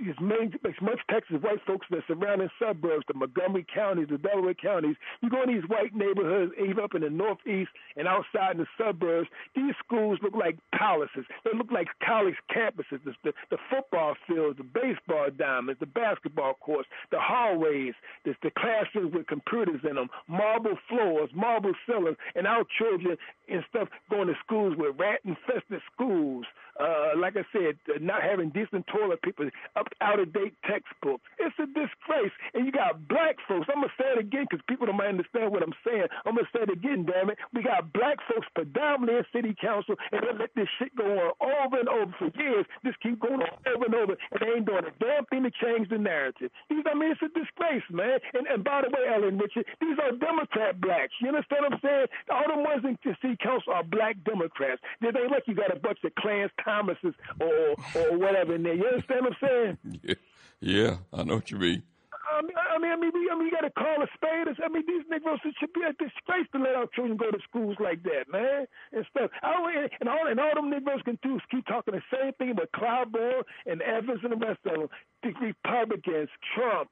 as, 0.08 0.16
many, 0.22 0.52
as 0.66 0.82
much 0.82 1.00
Texas 1.10 1.38
white 1.42 1.60
folks 1.66 1.88
in 1.92 1.98
the 1.98 2.04
surrounding 2.08 2.50
suburbs, 2.60 3.06
the 3.08 3.14
Montgomery 3.14 3.66
counties, 3.74 4.08
the 4.10 4.18
Delaware 4.18 4.54
counties. 4.54 4.96
You 5.22 5.30
go 5.30 5.44
in 5.44 5.50
these 5.50 5.68
white 5.68 5.96
neighborhoods, 5.96 6.54
even 6.62 6.84
up 6.84 6.96
in 6.96 7.02
the 7.02 7.10
northeast 7.10 7.72
and 7.98 8.08
outside 8.08 8.54
in 8.54 8.58
the 8.60 8.68
suburbs, 8.78 9.30
these 9.56 9.74
schools 9.84 10.20
look 10.22 10.36
like 10.36 10.58
palaces. 10.74 11.26
They 11.44 11.58
look 11.58 11.72
like 11.72 11.88
college 12.06 12.36
campuses. 12.56 13.04
The, 13.04 13.14
the, 13.24 13.34
the 13.52 13.58
football 13.70 14.16
fields, 14.28 14.58
the 14.58 14.64
baseball 14.64 15.28
diamonds, 15.38 15.80
the 15.80 15.86
basketball 15.86 16.56
courts, 16.56 16.88
the 17.12 17.20
hallways, 17.20 17.94
the, 18.26 18.36
the 18.44 18.52
classrooms 18.52 19.14
with 19.14 19.28
computers 19.28 19.82
in 19.88 19.96
them, 19.96 20.10
marble 20.28 20.78
floors, 20.88 21.30
marble 21.34 21.74
ceilings, 21.88 22.18
and 22.36 22.48
our 22.48 22.64
children 22.78 23.18
and 23.50 23.64
stuff 23.70 23.90
going 24.10 24.28
to 24.28 24.36
schools 24.46 24.76
with 24.78 24.96
rat 24.98 25.20
infested 25.26 25.82
schools 25.94 26.46
uh, 26.80 27.12
like 27.20 27.36
I 27.36 27.44
said, 27.52 27.78
not 28.02 28.24
having 28.24 28.50
decent 28.50 28.88
toilet 28.88 29.22
paper, 29.22 29.52
up 29.76 29.88
out 30.02 30.20
of 30.20 30.34
date 30.34 30.56
textbooks. 30.66 31.24
It's 31.38 31.56
a 31.60 31.68
disgrace. 31.68 32.34
And 32.54 32.66
you 32.66 32.72
got 32.72 33.08
black 33.08 33.36
folks. 33.48 33.68
I'm 33.68 33.84
gonna 33.84 33.94
say 34.00 34.08
it 34.16 34.20
again 34.20 34.48
because 34.50 34.64
people 34.68 34.88
don't 34.88 35.00
understand 35.00 35.52
what 35.52 35.64
I'm 35.64 35.76
saying. 35.86 36.08
I'm 36.26 36.36
gonna 36.36 36.48
say 36.56 36.64
it 36.64 36.72
again, 36.72 37.06
damn 37.06 37.30
it. 37.30 37.38
We 37.54 37.64
got 37.64 37.92
black 37.94 38.18
folks 38.32 38.48
predominantly 38.56 39.20
in 39.20 39.26
city 39.34 39.56
council, 39.60 39.96
and 40.12 40.24
they 40.24 40.34
let 40.38 40.56
this 40.56 40.68
shit 40.80 40.96
go 40.96 41.06
on 41.06 41.32
over 41.44 41.80
and 41.80 41.90
over 41.90 42.14
for 42.18 42.32
years. 42.40 42.66
Just 42.86 43.00
keep 43.02 43.20
going 43.20 43.42
on 43.44 43.54
over 43.68 43.86
and 43.86 43.96
over, 43.96 44.14
and 44.32 44.40
they 44.40 44.50
ain't 44.56 44.66
doing 44.66 44.88
a 44.88 44.94
damn 45.04 45.26
thing 45.28 45.44
to 45.44 45.52
change 45.52 45.90
the 45.90 45.98
narrative. 45.98 46.52
These, 46.70 46.84
I 46.88 46.96
mean, 46.96 47.12
it's 47.12 47.22
a 47.22 47.32
disgrace, 47.32 47.86
man. 47.92 48.20
And, 48.34 48.48
and 48.48 48.64
by 48.64 48.82
the 48.82 48.90
way, 48.90 49.04
Ellen 49.08 49.38
Richard, 49.38 49.66
these 49.82 49.98
are 50.00 50.16
Democrat 50.16 50.80
blacks. 50.80 51.14
You 51.22 51.30
understand 51.30 51.68
what 51.68 51.74
I'm 51.74 51.84
saying? 51.84 52.08
All 52.32 52.48
the 52.48 52.60
ones 52.62 52.84
in 52.86 52.98
the 53.04 53.16
city 53.22 53.38
council 53.42 53.74
are 53.74 53.84
black 53.84 54.16
Democrats. 54.24 54.82
They 55.02 55.10
ain't 55.10 55.32
like 55.32 55.44
you 55.48 55.56
got 55.56 55.76
a 55.76 55.80
bunch 55.80 56.00
of 56.04 56.14
clans 56.16 56.52
Thomases 56.70 57.16
or 57.40 57.76
or 57.96 58.18
whatever 58.18 58.56
in 58.56 58.64
there. 58.64 58.76
You 58.76 58.86
understand 58.86 59.26
what 59.26 59.34
I'm 59.42 59.50
saying? 59.50 60.00
Yeah, 60.04 60.16
yeah 60.62 60.98
I 61.12 61.24
know 61.24 61.36
what 61.36 61.50
you 61.50 61.58
mean. 61.58 61.84
I 62.30 62.42
mean, 62.42 62.54
I 62.56 62.78
mean, 62.78 62.92
I 62.92 62.96
mean, 62.96 63.12
I 63.32 63.36
mean, 63.36 63.46
you 63.48 63.52
got 63.52 63.66
to 63.66 63.74
call 63.74 64.04
a 64.04 64.08
spade. 64.14 64.48
I 64.48 64.68
mean, 64.70 64.84
these 64.88 65.04
Negroes 65.10 65.40
should 65.60 65.74
be 65.74 65.82
a 65.82 65.94
disgrace 65.94 66.46
to 66.54 66.60
let 66.62 66.76
our 66.76 66.86
children 66.94 67.18
go 67.18 67.32
to 67.32 67.40
schools 67.48 67.76
like 67.80 68.04
that, 68.04 68.30
man, 68.32 68.68
and 68.94 69.06
stuff. 69.10 69.32
I, 69.42 69.88
and 70.00 70.08
all 70.08 70.28
and 70.30 70.40
all 70.40 70.54
them 70.54 70.70
Negroes 70.70 71.02
can 71.04 71.18
do 71.24 71.36
is 71.36 71.42
keep 71.50 71.66
talking 71.66 71.96
the 71.96 72.06
same 72.14 72.34
thing 72.34 72.52
about 72.52 72.70
Clyburn 72.72 73.42
and 73.66 73.82
Evans 73.82 74.22
and 74.24 74.32
the 74.32 74.38
rest 74.38 74.60
of 74.66 74.78
them. 74.78 74.90
The 75.22 75.34
Republicans, 75.42 76.30
Trump, 76.56 76.90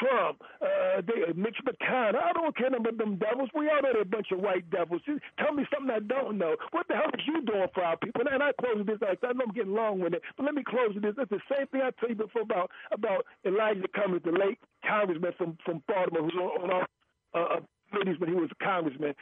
Trump, 0.00 0.42
uh, 0.60 1.00
they, 1.06 1.32
Mitch 1.34 1.58
McConnell. 1.64 2.20
I 2.22 2.32
don't 2.32 2.56
care 2.56 2.74
about 2.74 2.98
them 2.98 3.16
devils. 3.16 3.50
We 3.54 3.68
all 3.68 3.82
know 3.82 3.90
they're 3.92 4.02
a 4.02 4.04
bunch 4.04 4.32
of 4.32 4.40
white 4.40 4.68
devils. 4.70 5.00
Just 5.06 5.20
tell 5.38 5.52
me 5.52 5.64
something 5.72 5.94
I 5.94 6.00
don't 6.00 6.38
know. 6.38 6.56
What 6.72 6.88
the 6.88 6.94
hell 6.94 7.10
is 7.14 7.22
you 7.26 7.42
doing 7.42 7.68
for 7.72 7.84
our 7.84 7.96
people? 7.96 8.22
And 8.28 8.42
I 8.42 8.50
close 8.60 8.84
this. 8.84 8.98
I 9.02 9.14
know 9.32 9.44
I'm 9.46 9.54
getting 9.54 9.74
long 9.74 10.00
with 10.00 10.14
it, 10.14 10.22
but 10.36 10.44
let 10.44 10.54
me 10.54 10.64
close 10.66 10.94
with 10.94 11.04
this. 11.04 11.14
It's 11.18 11.30
the 11.30 11.40
same 11.54 11.66
thing 11.68 11.82
I 11.82 11.90
told 12.00 12.10
you 12.10 12.16
before 12.16 12.42
about 12.42 12.70
about 12.90 13.24
Elijah 13.46 13.86
Cummings, 13.94 14.22
the 14.24 14.32
late 14.32 14.58
congressman 14.84 15.32
from 15.38 15.56
from 15.64 15.82
Baltimore 15.86 16.22
who's 16.22 16.34
on, 16.34 16.62
on 16.62 16.70
our 16.70 16.88
uh, 17.34 17.60
committees 17.90 18.18
when 18.18 18.30
he 18.30 18.34
was 18.34 18.50
a 18.50 18.64
congressman. 18.64 19.14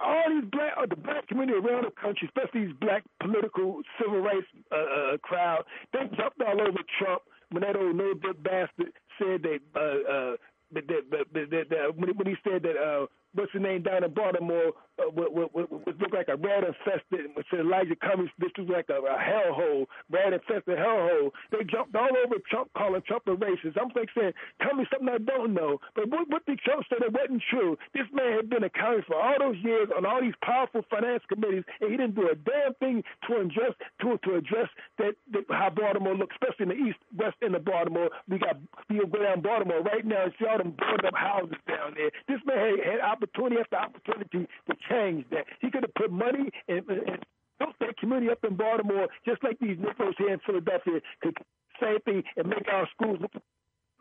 All 0.00 0.24
these 0.28 0.48
black, 0.50 0.72
uh, 0.76 0.86
the 0.86 0.96
black 0.96 1.28
community 1.28 1.58
around 1.58 1.84
the 1.84 1.94
country, 2.00 2.28
especially 2.28 2.66
these 2.66 2.76
black 2.80 3.04
political 3.20 3.82
civil 4.00 4.20
rights 4.20 4.46
uh, 4.72 4.76
uh, 4.76 5.16
crowd, 5.18 5.62
they 5.92 6.00
jumped 6.16 6.42
all 6.42 6.60
over 6.60 6.78
Trump 6.98 7.22
when 7.52 7.62
that 7.62 7.76
old 7.76 7.96
no 7.96 8.14
good 8.14 8.42
bastard 8.42 8.92
said 9.18 9.42
that 9.42 9.60
uh, 9.76 10.12
uh, 10.12 10.36
that, 10.72 10.86
that, 10.88 11.02
that, 11.10 11.50
that, 11.50 11.64
that 11.70 11.96
when, 11.96 12.08
he, 12.08 12.14
when 12.14 12.26
he 12.26 12.36
said 12.42 12.62
that 12.62 12.76
uh, 12.76 13.06
what's 13.34 13.52
the 13.52 13.60
name 13.60 13.82
down 13.82 14.04
in 14.04 14.12
Baltimore, 14.12 14.72
uh, 14.98 15.10
what, 15.12 15.54
looked 15.54 16.14
like 16.14 16.28
a 16.28 16.36
rat 16.36 16.64
infested, 16.64 17.30
said 17.50 17.60
Elijah 17.60 17.96
Cummings, 17.96 18.30
this 18.38 18.50
was 18.58 18.68
like 18.68 18.86
a, 18.90 19.00
a 19.00 19.16
hellhole, 19.16 19.86
rat 20.10 20.32
infested 20.32 20.78
hellhole. 20.78 21.30
They 21.50 21.64
jumped 21.64 21.96
all 21.96 22.12
over 22.24 22.36
Trump, 22.50 22.70
calling 22.76 23.02
Trump 23.06 23.24
a 23.26 23.36
racist. 23.36 23.80
I'm 23.80 23.88
like 23.96 24.10
saying, 24.16 24.32
tell 24.60 24.74
me 24.74 24.86
something 24.92 25.08
I 25.08 25.18
don't 25.18 25.54
know. 25.54 25.80
But 25.94 26.08
what, 26.08 26.28
what 26.28 26.44
did 26.46 26.58
Trump 26.60 26.84
say 26.90 26.96
that 27.00 27.12
wasn't 27.12 27.42
true? 27.48 27.78
This 27.94 28.06
man 28.12 28.36
had 28.36 28.50
been 28.50 28.64
accounting 28.64 29.04
for 29.06 29.16
all 29.16 29.36
those 29.38 29.56
years 29.62 29.88
on 29.96 30.04
all 30.04 30.20
these 30.20 30.36
powerful 30.44 30.82
finance 30.90 31.22
committees, 31.28 31.64
and 31.80 31.90
he 31.90 31.96
didn't 31.96 32.14
do 32.14 32.28
a 32.28 32.36
damn 32.36 32.74
thing 32.74 33.02
to 33.28 33.40
address 33.40 33.72
to 34.00 34.18
to 34.24 34.36
address 34.36 34.68
that, 34.98 35.14
that 35.32 35.44
how 35.48 35.70
Baltimore 35.70 36.14
looks, 36.14 36.36
especially 36.36 36.72
in 36.72 36.76
the 36.76 36.84
east 36.90 36.98
west 37.16 37.36
end 37.42 37.56
of 37.56 37.64
Baltimore. 37.64 38.10
We 38.28 38.38
got 38.38 38.56
we 38.90 39.00
go 39.00 39.22
down 39.22 39.40
Baltimore 39.40 39.82
right 39.82 40.04
now 40.04 40.24
and 40.24 40.32
see 40.38 40.46
all 40.46 40.58
them 40.58 40.74
burned 40.76 41.04
up 41.04 41.14
houses 41.14 41.56
down 41.66 41.94
there. 41.96 42.10
This 42.28 42.40
man 42.44 42.58
had, 42.58 43.00
had 43.00 43.00
opportunity 43.00 43.56
after 43.60 43.76
opportunity 43.76 44.48
to 44.68 44.72
change 44.88 45.24
that. 45.30 45.44
He 45.60 45.70
could 45.70 45.82
have 45.82 45.94
put 45.94 46.10
money 46.10 46.50
and, 46.68 46.88
and 46.88 47.24
built 47.58 47.74
that 47.80 47.96
community 47.98 48.30
up 48.30 48.44
in 48.44 48.56
Baltimore, 48.56 49.08
just 49.24 49.42
like 49.44 49.58
these 49.60 49.78
Negroes 49.78 50.14
here 50.18 50.32
in 50.32 50.40
Philadelphia 50.46 51.00
could 51.22 51.36
same 51.80 51.98
thing 52.00 52.22
and 52.36 52.48
make 52.48 52.68
our 52.70 52.88
schools 52.94 53.18
look 53.20 53.32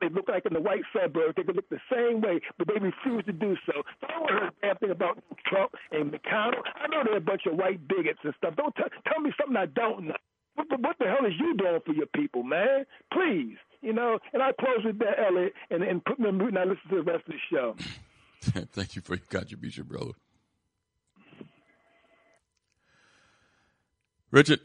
they 0.02 0.10
look 0.10 0.28
like 0.28 0.48
in 0.48 0.54
the 0.54 0.60
white 0.60 0.82
suburbs. 0.92 1.36
They 1.38 1.44
could 1.44 1.56
look 1.56 1.70
the 1.70 1.80
same 1.92 2.22
way, 2.22 2.42
but 2.58 2.68
they 2.68 2.74
refuse 2.74 3.24
to 3.26 3.32
do 3.32 3.56
so. 3.68 3.84
So 4.02 4.08
I 4.10 4.18
don't 4.18 4.30
hear 4.30 4.48
a 4.48 4.52
damn 4.62 4.78
thing 4.78 4.90
about 4.90 5.24
Trump 5.46 5.74
and 5.92 6.12
McConnell. 6.12 6.64
I 6.76 6.88
know 6.88 7.04
they're 7.06 7.18
a 7.18 7.22
bunch 7.22 7.44
of 7.46 7.56
white 7.56 7.88
bigots 7.88 8.18
and 8.24 8.34
stuff. 8.38 8.56
Don't 8.56 8.76
t- 8.76 8.82
tell 9.08 9.22
me 9.22 9.32
something 9.40 9.56
I 9.56 9.68
don't 9.68 10.08
know. 10.08 10.16
What 10.56 10.70
the, 10.70 10.78
what 10.78 10.98
the 11.00 11.06
hell 11.06 11.26
is 11.26 11.34
you 11.40 11.56
doing 11.56 11.80
for 11.86 11.94
your 11.94 12.08
people, 12.08 12.42
man? 12.42 12.86
Please, 13.14 13.58
you 13.82 13.94
know. 13.94 14.18
And 14.34 14.42
I 14.42 14.52
close 14.60 14.84
with 14.84 14.98
that, 15.00 15.20
Elliot, 15.20 15.54
and, 15.70 15.84
and 15.84 16.04
put 16.04 16.20
me 16.20 16.28
on 16.30 16.38
mute 16.40 16.50
and 16.50 16.58
I 16.58 16.64
listen 16.64 16.90
to 16.90 16.96
the 16.96 17.04
rest 17.04 17.24
of 17.28 17.34
the 17.34 17.56
show. 17.56 17.76
Thank 18.74 18.96
you 18.96 19.04
for 19.04 19.14
your 19.14 19.26
contribution, 19.30 19.84
brother. 19.84 20.14
Richard. 24.32 24.62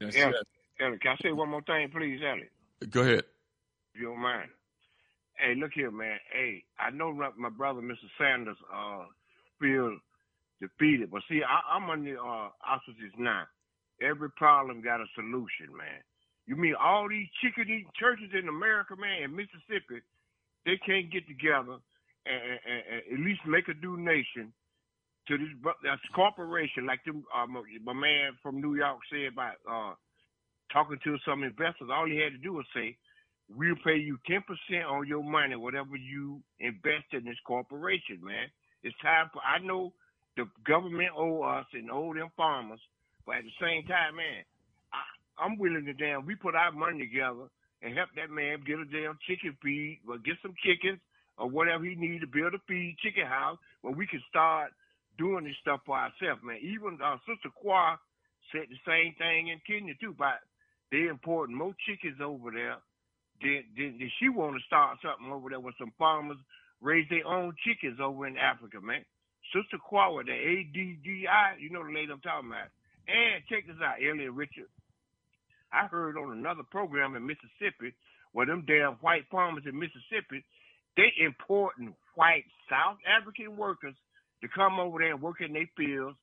Yes, 0.00 0.14
Elliot, 0.16 0.46
Elliot, 0.80 1.02
can 1.02 1.12
I 1.12 1.16
say 1.22 1.32
one 1.32 1.48
more 1.48 1.62
thing, 1.62 1.90
please, 1.90 2.20
Elliot? 2.22 2.50
Go 2.90 3.02
ahead. 3.02 3.24
If 3.94 4.00
you 4.00 4.08
don't 4.08 4.20
mind. 4.20 4.50
Hey, 5.38 5.54
look 5.56 5.72
here, 5.74 5.90
man. 5.90 6.18
Hey, 6.32 6.64
I 6.78 6.90
know 6.90 7.12
my 7.36 7.48
brother, 7.50 7.80
Mr. 7.80 8.08
Sanders, 8.18 8.56
uh, 8.72 9.04
feel 9.60 9.96
defeated, 10.60 11.10
but 11.10 11.22
see, 11.28 11.42
I, 11.42 11.76
I'm 11.76 11.90
under 11.90 12.18
uh, 12.18 12.48
auspices 12.66 13.12
now. 13.18 13.44
Every 14.00 14.30
problem 14.30 14.82
got 14.82 15.00
a 15.00 15.06
solution, 15.14 15.72
man. 15.76 16.00
You 16.46 16.56
mean 16.56 16.74
all 16.80 17.08
these 17.08 17.28
chicken 17.42 17.64
eating 17.64 17.90
churches 17.98 18.30
in 18.32 18.48
America, 18.48 18.94
man, 18.96 19.24
in 19.24 19.36
Mississippi, 19.36 20.00
they 20.64 20.78
can't 20.84 21.10
get 21.12 21.26
together 21.26 21.78
and, 22.26 22.42
and, 22.66 22.82
and 22.90 23.02
at 23.12 23.24
least 23.24 23.40
make 23.46 23.68
a 23.68 23.74
donation 23.74 24.52
to 25.28 25.38
this 25.38 25.48
corporation, 26.14 26.86
like 26.86 27.00
uh, 27.08 27.46
my, 27.46 27.62
my 27.84 27.92
man 27.92 28.32
from 28.42 28.60
New 28.60 28.76
York 28.76 28.98
said 29.10 29.32
about 29.32 29.56
uh, 29.70 29.94
talking 30.72 30.98
to 31.04 31.16
some 31.26 31.42
investors. 31.42 31.90
All 31.92 32.06
he 32.06 32.18
had 32.18 32.32
to 32.32 32.38
do 32.38 32.54
was 32.54 32.66
say, 32.74 32.96
"We'll 33.48 33.76
pay 33.84 33.96
you 33.96 34.18
ten 34.26 34.42
percent 34.42 34.86
on 34.86 35.06
your 35.06 35.22
money, 35.22 35.56
whatever 35.56 35.96
you 35.96 36.40
invest 36.60 37.12
in 37.12 37.24
this 37.24 37.40
corporation, 37.46 38.20
man." 38.22 38.48
It's 38.82 38.96
time 39.02 39.30
for. 39.32 39.42
I 39.42 39.58
know 39.58 39.92
the 40.36 40.46
government 40.66 41.10
owe 41.16 41.42
us 41.42 41.66
and 41.72 41.90
owe 41.90 42.14
them 42.14 42.30
farmers, 42.36 42.80
but 43.26 43.36
at 43.36 43.44
the 43.44 43.56
same 43.60 43.86
time, 43.86 44.16
man, 44.16 44.44
I, 44.92 45.02
I'm 45.42 45.58
willing 45.58 45.86
to 45.86 45.92
damn. 45.92 46.26
We 46.26 46.36
put 46.36 46.54
our 46.54 46.72
money 46.72 47.00
together 47.00 47.50
and 47.82 47.96
help 47.96 48.10
that 48.16 48.30
man 48.30 48.62
get 48.66 48.78
a 48.78 48.84
damn 48.84 49.18
chicken 49.26 49.56
feed, 49.62 50.00
or 50.08 50.18
get 50.18 50.36
some 50.42 50.54
chickens 50.62 51.00
or 51.38 51.48
whatever 51.48 51.84
he 51.84 51.94
needs 51.94 52.22
to 52.22 52.26
build 52.26 52.54
a 52.54 52.58
feed 52.66 52.96
chicken 53.02 53.26
house 53.26 53.58
where 53.82 53.92
we 53.92 54.06
can 54.06 54.22
start 54.28 54.72
doing 55.18 55.44
this 55.44 55.56
stuff 55.60 55.80
for 55.84 55.96
ourselves, 55.96 56.42
man. 56.44 56.58
Even 56.62 56.98
our 57.02 57.20
Sister 57.26 57.50
Qua 57.54 57.96
said 58.52 58.68
the 58.68 58.80
same 58.86 59.14
thing 59.18 59.48
in 59.48 59.60
Kenya 59.66 59.94
too, 60.00 60.14
but 60.16 60.40
they 60.90 61.08
importing 61.08 61.56
more 61.56 61.74
chickens 61.86 62.20
over 62.22 62.50
there. 62.50 62.76
Did, 63.40 63.64
did, 63.76 63.98
did 63.98 64.10
she 64.18 64.28
want 64.28 64.56
to 64.56 64.66
start 64.66 64.98
something 65.02 65.30
over 65.32 65.50
there 65.50 65.60
with 65.60 65.74
some 65.78 65.92
farmers 65.98 66.38
raise 66.80 67.08
their 67.08 67.26
own 67.26 67.54
chickens 67.64 67.98
over 68.00 68.26
in 68.26 68.36
Africa, 68.36 68.80
man? 68.80 69.04
Sister 69.54 69.78
Qua, 69.78 70.10
the 70.24 70.32
ADDI, 70.32 71.60
you 71.60 71.70
know 71.70 71.84
the 71.84 71.92
lady 71.92 72.12
I'm 72.12 72.20
talking 72.20 72.50
about. 72.50 72.72
And 73.06 73.44
check 73.48 73.66
this 73.66 73.76
out, 73.82 74.02
Elliot 74.02 74.32
Richard. 74.32 74.70
I 75.72 75.86
heard 75.86 76.16
on 76.16 76.32
another 76.32 76.62
program 76.62 77.14
in 77.14 77.26
Mississippi 77.26 77.94
where 78.32 78.46
them 78.46 78.64
damn 78.66 78.94
white 79.00 79.24
farmers 79.30 79.64
in 79.66 79.78
Mississippi, 79.78 80.44
they 80.96 81.12
importing 81.24 81.94
white 82.14 82.44
South 82.68 82.98
African 83.06 83.56
workers 83.56 83.94
to 84.42 84.48
come 84.48 84.78
over 84.78 84.98
there 84.98 85.12
and 85.12 85.22
work 85.22 85.40
in 85.40 85.52
their 85.52 85.68
fields, 85.76 86.16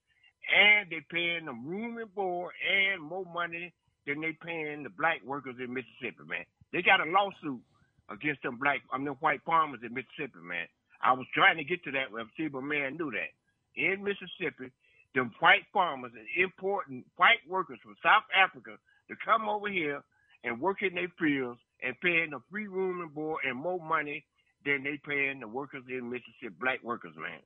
and 0.53 0.89
they 0.89 1.01
paying 1.09 1.45
them 1.45 1.65
room 1.65 1.97
and 1.97 2.13
board 2.13 2.53
and 2.61 3.01
more 3.01 3.25
money 3.25 3.73
than 4.05 4.21
they 4.21 4.35
paying 4.43 4.83
the 4.83 4.89
black 4.89 5.21
workers 5.25 5.55
in 5.59 5.73
Mississippi, 5.73 6.23
man. 6.27 6.45
They 6.71 6.81
got 6.81 7.05
a 7.05 7.09
lawsuit 7.09 7.61
against 8.09 8.43
them 8.43 8.59
black, 8.59 8.81
I 8.91 8.97
mean, 8.97 9.15
white 9.19 9.41
farmers 9.45 9.79
in 9.83 9.93
Mississippi, 9.93 10.39
man. 10.43 10.67
I 11.01 11.13
was 11.13 11.27
trying 11.33 11.57
to 11.57 11.63
get 11.63 11.83
to 11.83 11.91
that, 11.91 12.07
see, 12.37 12.47
but 12.47 12.61
man 12.61 12.97
knew 12.97 13.11
that. 13.11 13.31
In 13.75 14.03
Mississippi, 14.03 14.71
them 15.15 15.31
white 15.39 15.63
farmers 15.71 16.11
are 16.15 16.43
importing 16.43 17.03
white 17.17 17.43
workers 17.47 17.79
from 17.83 17.95
South 18.03 18.23
Africa 18.35 18.77
to 19.09 19.15
come 19.23 19.47
over 19.47 19.69
here 19.69 20.01
and 20.43 20.59
work 20.59 20.81
in 20.81 20.95
their 20.95 21.11
fields 21.19 21.59
and 21.81 21.99
paying 22.01 22.31
the 22.31 22.39
free 22.51 22.67
room 22.67 23.01
and 23.01 23.13
board 23.13 23.41
and 23.47 23.57
more 23.57 23.79
money 23.79 24.25
than 24.65 24.83
they 24.83 24.99
paying 25.05 25.39
the 25.39 25.47
workers 25.47 25.83
in 25.89 26.09
Mississippi, 26.09 26.55
black 26.59 26.83
workers, 26.83 27.13
man. 27.17 27.39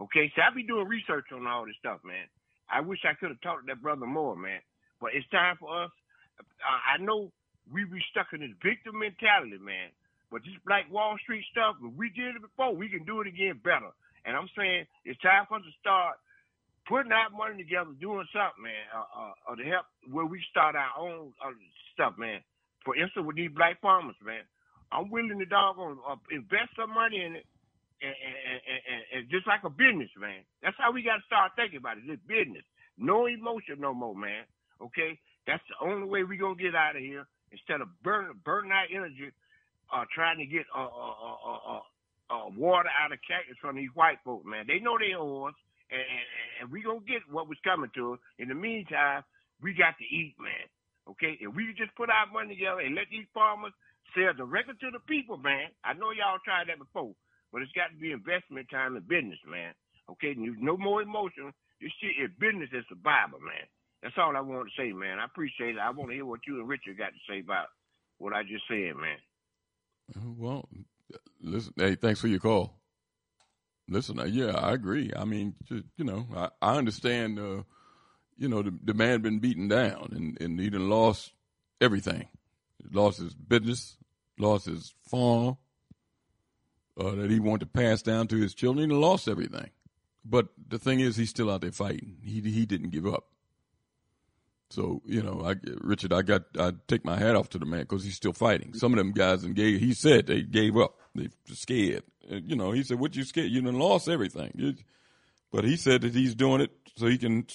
Okay, 0.00 0.32
so 0.34 0.40
I 0.40 0.48
be 0.54 0.64
doing 0.64 0.88
research 0.88 1.28
on 1.32 1.46
all 1.46 1.66
this 1.66 1.76
stuff, 1.78 2.00
man. 2.04 2.24
I 2.72 2.80
wish 2.80 3.04
I 3.04 3.12
could 3.12 3.28
have 3.28 3.40
talked 3.44 3.66
to 3.66 3.68
that 3.68 3.82
brother 3.82 4.06
more, 4.06 4.34
man. 4.34 4.60
But 5.00 5.12
it's 5.12 5.28
time 5.28 5.56
for 5.60 5.84
us. 5.84 5.90
I 6.64 6.96
know 7.02 7.30
we 7.68 7.84
be 7.84 8.00
stuck 8.10 8.32
in 8.32 8.40
this 8.40 8.56
victim 8.64 8.98
mentality, 8.98 9.60
man. 9.60 9.92
But 10.32 10.40
this 10.42 10.56
Black 10.64 10.88
Wall 10.90 11.18
Street 11.20 11.44
stuff, 11.50 11.76
we 11.82 12.08
did 12.10 12.36
it 12.36 12.42
before. 12.42 12.74
We 12.74 12.88
can 12.88 13.04
do 13.04 13.20
it 13.20 13.26
again 13.26 13.60
better. 13.62 13.92
And 14.24 14.36
I'm 14.36 14.48
saying 14.56 14.86
it's 15.04 15.20
time 15.20 15.44
for 15.48 15.58
us 15.58 15.68
to 15.68 15.74
start 15.80 16.16
putting 16.88 17.12
our 17.12 17.28
money 17.30 17.60
together, 17.60 17.90
doing 18.00 18.24
something, 18.32 18.62
man, 18.62 18.84
uh, 18.94 19.04
uh, 19.10 19.52
uh 19.52 19.56
to 19.56 19.64
help 19.64 19.84
where 20.08 20.26
we 20.26 20.40
start 20.50 20.76
our 20.76 20.94
own 20.96 21.32
uh, 21.44 21.52
stuff, 21.92 22.14
man. 22.16 22.40
For 22.84 22.96
instance, 22.96 23.26
with 23.26 23.36
these 23.36 23.52
black 23.52 23.80
farmers, 23.80 24.16
man, 24.24 24.48
I'm 24.92 25.10
willing 25.10 25.38
to 25.38 25.46
dog 25.46 25.78
on 25.78 25.98
uh, 26.08 26.16
invest 26.30 26.72
some 26.78 26.94
money 26.94 27.20
in 27.20 27.36
it 27.36 27.44
and, 28.02 28.16
and, 28.16 29.02
and, 29.12 29.30
just 29.30 29.46
like 29.46 29.64
a 29.64 29.70
business, 29.70 30.08
man. 30.16 30.40
That's 30.62 30.76
how 30.78 30.92
we 30.92 31.02
got 31.02 31.20
to 31.20 31.28
start 31.28 31.52
thinking 31.56 31.78
about 31.78 31.98
it. 31.98 32.08
It's 32.08 32.22
business. 32.24 32.64
No 32.96 33.26
emotion 33.26 33.76
no 33.78 33.92
more, 33.92 34.14
man. 34.16 34.44
Okay? 34.80 35.18
That's 35.46 35.62
the 35.68 35.84
only 35.84 36.08
way 36.08 36.24
we 36.24 36.38
to 36.56 36.62
get 36.62 36.74
out 36.74 36.96
of 36.96 37.02
here 37.02 37.26
instead 37.52 37.80
of 37.80 37.88
burning, 38.02 38.40
burning 38.44 38.72
our 38.72 38.88
energy 38.88 39.32
uh, 39.92 40.04
trying 40.14 40.38
to 40.38 40.46
get 40.46 40.64
uh, 40.74 40.86
uh, 40.86 41.38
uh, 41.44 41.62
uh, 41.66 41.84
uh, 42.30 42.46
water 42.56 42.88
out 42.94 43.12
of 43.12 43.18
cactus 43.26 43.58
from 43.60 43.76
these 43.76 43.90
white 43.94 44.18
folks, 44.24 44.46
man. 44.46 44.64
They 44.66 44.78
know 44.78 44.96
owe 45.14 45.50
us, 45.50 45.58
and, 45.90 46.02
and, 46.62 46.70
we 46.70 46.82
to 46.82 47.02
get 47.02 47.26
what 47.28 47.48
was 47.48 47.58
coming 47.64 47.90
to 47.96 48.14
us. 48.14 48.20
In 48.38 48.48
the 48.48 48.54
meantime, 48.54 49.24
we 49.60 49.74
got 49.74 49.98
to 49.98 50.06
eat, 50.06 50.38
man. 50.38 50.66
Okay? 51.10 51.36
If 51.40 51.52
we 51.54 51.74
just 51.76 51.94
put 51.96 52.08
our 52.08 52.30
money 52.30 52.54
together 52.54 52.80
and 52.80 52.94
let 52.94 53.10
these 53.10 53.26
farmers 53.34 53.74
sell 54.14 54.34
directly 54.34 54.74
to 54.80 54.90
the 54.90 55.02
people, 55.06 55.36
man. 55.38 55.70
I 55.84 55.94
know 55.94 56.10
y'all 56.14 56.42
tried 56.44 56.68
that 56.68 56.78
before. 56.78 57.14
But 57.52 57.62
it's 57.62 57.72
got 57.72 57.90
to 57.90 57.98
be 57.98 58.12
investment 58.12 58.68
time 58.70 58.96
in 58.96 59.02
business, 59.02 59.38
man. 59.46 59.74
Okay, 60.10 60.34
no 60.36 60.76
more 60.76 61.02
emotion. 61.02 61.52
This 61.80 61.92
shit 62.00 62.22
is 62.22 62.30
business 62.38 62.68
and 62.72 62.84
survival, 62.88 63.40
man. 63.40 63.66
That's 64.02 64.14
all 64.18 64.36
I 64.36 64.40
want 64.40 64.68
to 64.68 64.82
say, 64.82 64.92
man. 64.92 65.18
I 65.18 65.24
appreciate 65.24 65.76
it. 65.76 65.78
I 65.78 65.90
want 65.90 66.10
to 66.10 66.14
hear 66.14 66.24
what 66.24 66.40
you 66.46 66.58
and 66.60 66.68
Richard 66.68 66.98
got 66.98 67.10
to 67.10 67.20
say 67.28 67.40
about 67.40 67.66
what 68.18 68.32
I 68.32 68.42
just 68.42 68.64
said, 68.68 68.96
man. 68.96 69.18
Uh, 70.14 70.32
well, 70.36 70.68
listen, 71.40 71.74
hey, 71.76 71.94
thanks 71.94 72.20
for 72.20 72.28
your 72.28 72.40
call. 72.40 72.80
Listen, 73.88 74.20
uh, 74.20 74.24
yeah, 74.24 74.52
I 74.56 74.72
agree. 74.72 75.10
I 75.16 75.24
mean, 75.24 75.54
just, 75.64 75.84
you 75.96 76.04
know, 76.04 76.26
I, 76.34 76.48
I 76.62 76.76
understand, 76.76 77.38
uh, 77.38 77.62
you 78.38 78.48
know, 78.48 78.62
the, 78.62 78.72
the 78.84 78.94
man 78.94 79.22
been 79.22 79.38
beaten 79.40 79.68
down 79.68 80.10
and, 80.12 80.40
and 80.40 80.60
he 80.60 80.70
done 80.70 80.88
lost 80.88 81.32
everything. 81.80 82.28
He 82.78 82.96
lost 82.96 83.18
his 83.18 83.34
business, 83.34 83.96
lost 84.38 84.66
his 84.66 84.94
farm, 85.02 85.56
uh, 86.98 87.14
that 87.14 87.30
he 87.30 87.40
wanted 87.40 87.60
to 87.60 87.66
pass 87.66 88.02
down 88.02 88.28
to 88.28 88.36
his 88.36 88.54
children. 88.54 88.90
He 88.90 88.96
lost 88.96 89.28
everything. 89.28 89.70
But 90.24 90.48
the 90.68 90.78
thing 90.78 91.00
is, 91.00 91.16
he's 91.16 91.30
still 91.30 91.50
out 91.50 91.62
there 91.62 91.72
fighting. 91.72 92.16
He 92.22 92.40
he 92.40 92.66
didn't 92.66 92.90
give 92.90 93.06
up. 93.06 93.24
So 94.70 95.02
you 95.04 95.22
know, 95.22 95.42
I, 95.44 95.56
Richard, 95.80 96.12
I 96.12 96.22
got 96.22 96.42
I 96.58 96.72
take 96.86 97.04
my 97.04 97.18
hat 97.18 97.36
off 97.36 97.48
to 97.50 97.58
the 97.58 97.66
man 97.66 97.80
because 97.80 98.04
he's 98.04 98.16
still 98.16 98.32
fighting. 98.32 98.74
Some 98.74 98.92
of 98.92 98.98
them 98.98 99.12
guys 99.12 99.42
and 99.44 99.54
gave. 99.54 99.80
He 99.80 99.94
said 99.94 100.26
they 100.26 100.42
gave 100.42 100.76
up. 100.76 100.94
They 101.14 101.28
scared. 101.46 102.04
You 102.28 102.54
know, 102.54 102.70
he 102.70 102.84
said, 102.84 103.00
"What 103.00 103.16
you 103.16 103.24
scared? 103.24 103.50
You 103.50 103.62
done 103.62 103.78
lost 103.78 104.08
everything." 104.08 104.78
But 105.50 105.64
he 105.64 105.76
said 105.76 106.02
that 106.02 106.14
he's 106.14 106.36
doing 106.36 106.60
it 106.60 106.70
so 106.96 107.06
he 107.06 107.18
can 107.18 107.46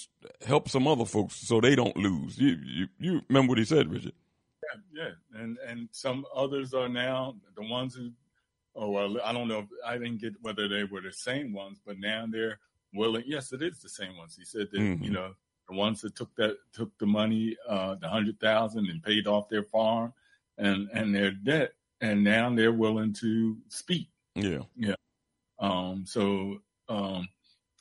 help 0.45 0.67
some 0.69 0.87
other 0.87 1.05
folks 1.05 1.35
so 1.35 1.61
they 1.61 1.75
don't 1.75 1.95
lose. 1.95 2.37
You 2.37 2.57
you, 2.65 2.87
you 2.99 3.21
remember 3.29 3.51
what 3.51 3.59
he 3.59 3.65
said, 3.65 3.89
Richard? 3.91 4.13
Yeah, 4.93 5.05
yeah, 5.05 5.41
and 5.41 5.57
and 5.67 5.87
some 5.91 6.25
others 6.35 6.73
are 6.73 6.89
now 6.89 7.35
the 7.55 7.63
ones 7.63 7.95
who. 7.95 8.11
Oh 8.75 8.89
well, 8.89 9.17
I 9.23 9.31
don't 9.31 9.47
know. 9.47 9.59
If, 9.59 9.65
I 9.85 9.97
didn't 9.97 10.19
get 10.21 10.33
whether 10.41 10.67
they 10.67 10.83
were 10.83 11.01
the 11.01 11.11
same 11.11 11.53
ones, 11.53 11.79
but 11.85 11.97
now 11.99 12.25
they're 12.29 12.59
willing. 12.93 13.23
Yes, 13.25 13.53
it 13.53 13.61
is 13.61 13.79
the 13.79 13.89
same 13.89 14.17
ones. 14.17 14.35
He 14.37 14.43
said 14.45 14.69
that 14.71 14.79
Mhm. 14.79 15.01
you 15.03 15.11
know 15.11 15.33
the 15.69 15.75
ones 15.75 16.01
that 16.01 16.15
took 16.15 16.35
that 16.35 16.57
took 16.73 16.97
the 16.97 17.05
money, 17.05 17.55
uh, 17.67 17.95
the 17.95 18.09
hundred 18.09 18.39
thousand, 18.39 18.89
and 18.89 19.01
paid 19.01 19.27
off 19.27 19.49
their 19.49 19.63
farm 19.63 20.13
and 20.57 20.89
and 20.93 21.15
their 21.15 21.31
debt, 21.31 21.73
and 22.01 22.23
now 22.23 22.53
they're 22.53 22.71
willing 22.73 23.13
to 23.13 23.57
speak. 23.69 24.09
Yeah. 24.35 24.63
Yeah. 24.75 24.95
Um. 25.59 26.05
So. 26.05 26.61
Um. 26.89 27.29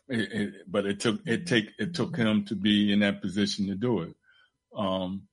It, 0.07 0.33
it, 0.33 0.71
but 0.71 0.85
it 0.85 1.01
took 1.01 1.27
it 1.27 1.47
take 1.47 1.71
it 1.79 1.95
took 1.95 2.15
him 2.15 2.45
to 2.45 2.55
be 2.55 2.93
in 2.93 2.99
that 3.01 3.21
position 3.23 3.67
to 3.69 3.75
do 3.75 4.03
it. 4.03 4.15
Um. 4.77 5.27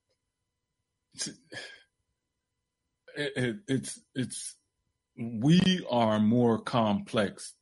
It's 1.14 1.28
it, 3.36 3.56
it's 3.68 4.00
it's 4.14 4.54
we 5.16 5.84
are 5.90 6.18
more 6.18 6.58
complex 6.58 7.54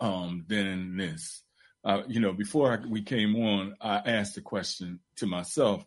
um, 0.00 0.44
than 0.48 0.96
this. 0.96 1.42
Uh, 1.84 2.02
you 2.06 2.20
know, 2.20 2.32
before 2.32 2.72
I, 2.72 2.86
we 2.86 3.02
came 3.02 3.34
on, 3.36 3.74
I 3.80 3.96
asked 3.96 4.34
the 4.34 4.40
question 4.40 5.00
to 5.16 5.26
myself, 5.26 5.84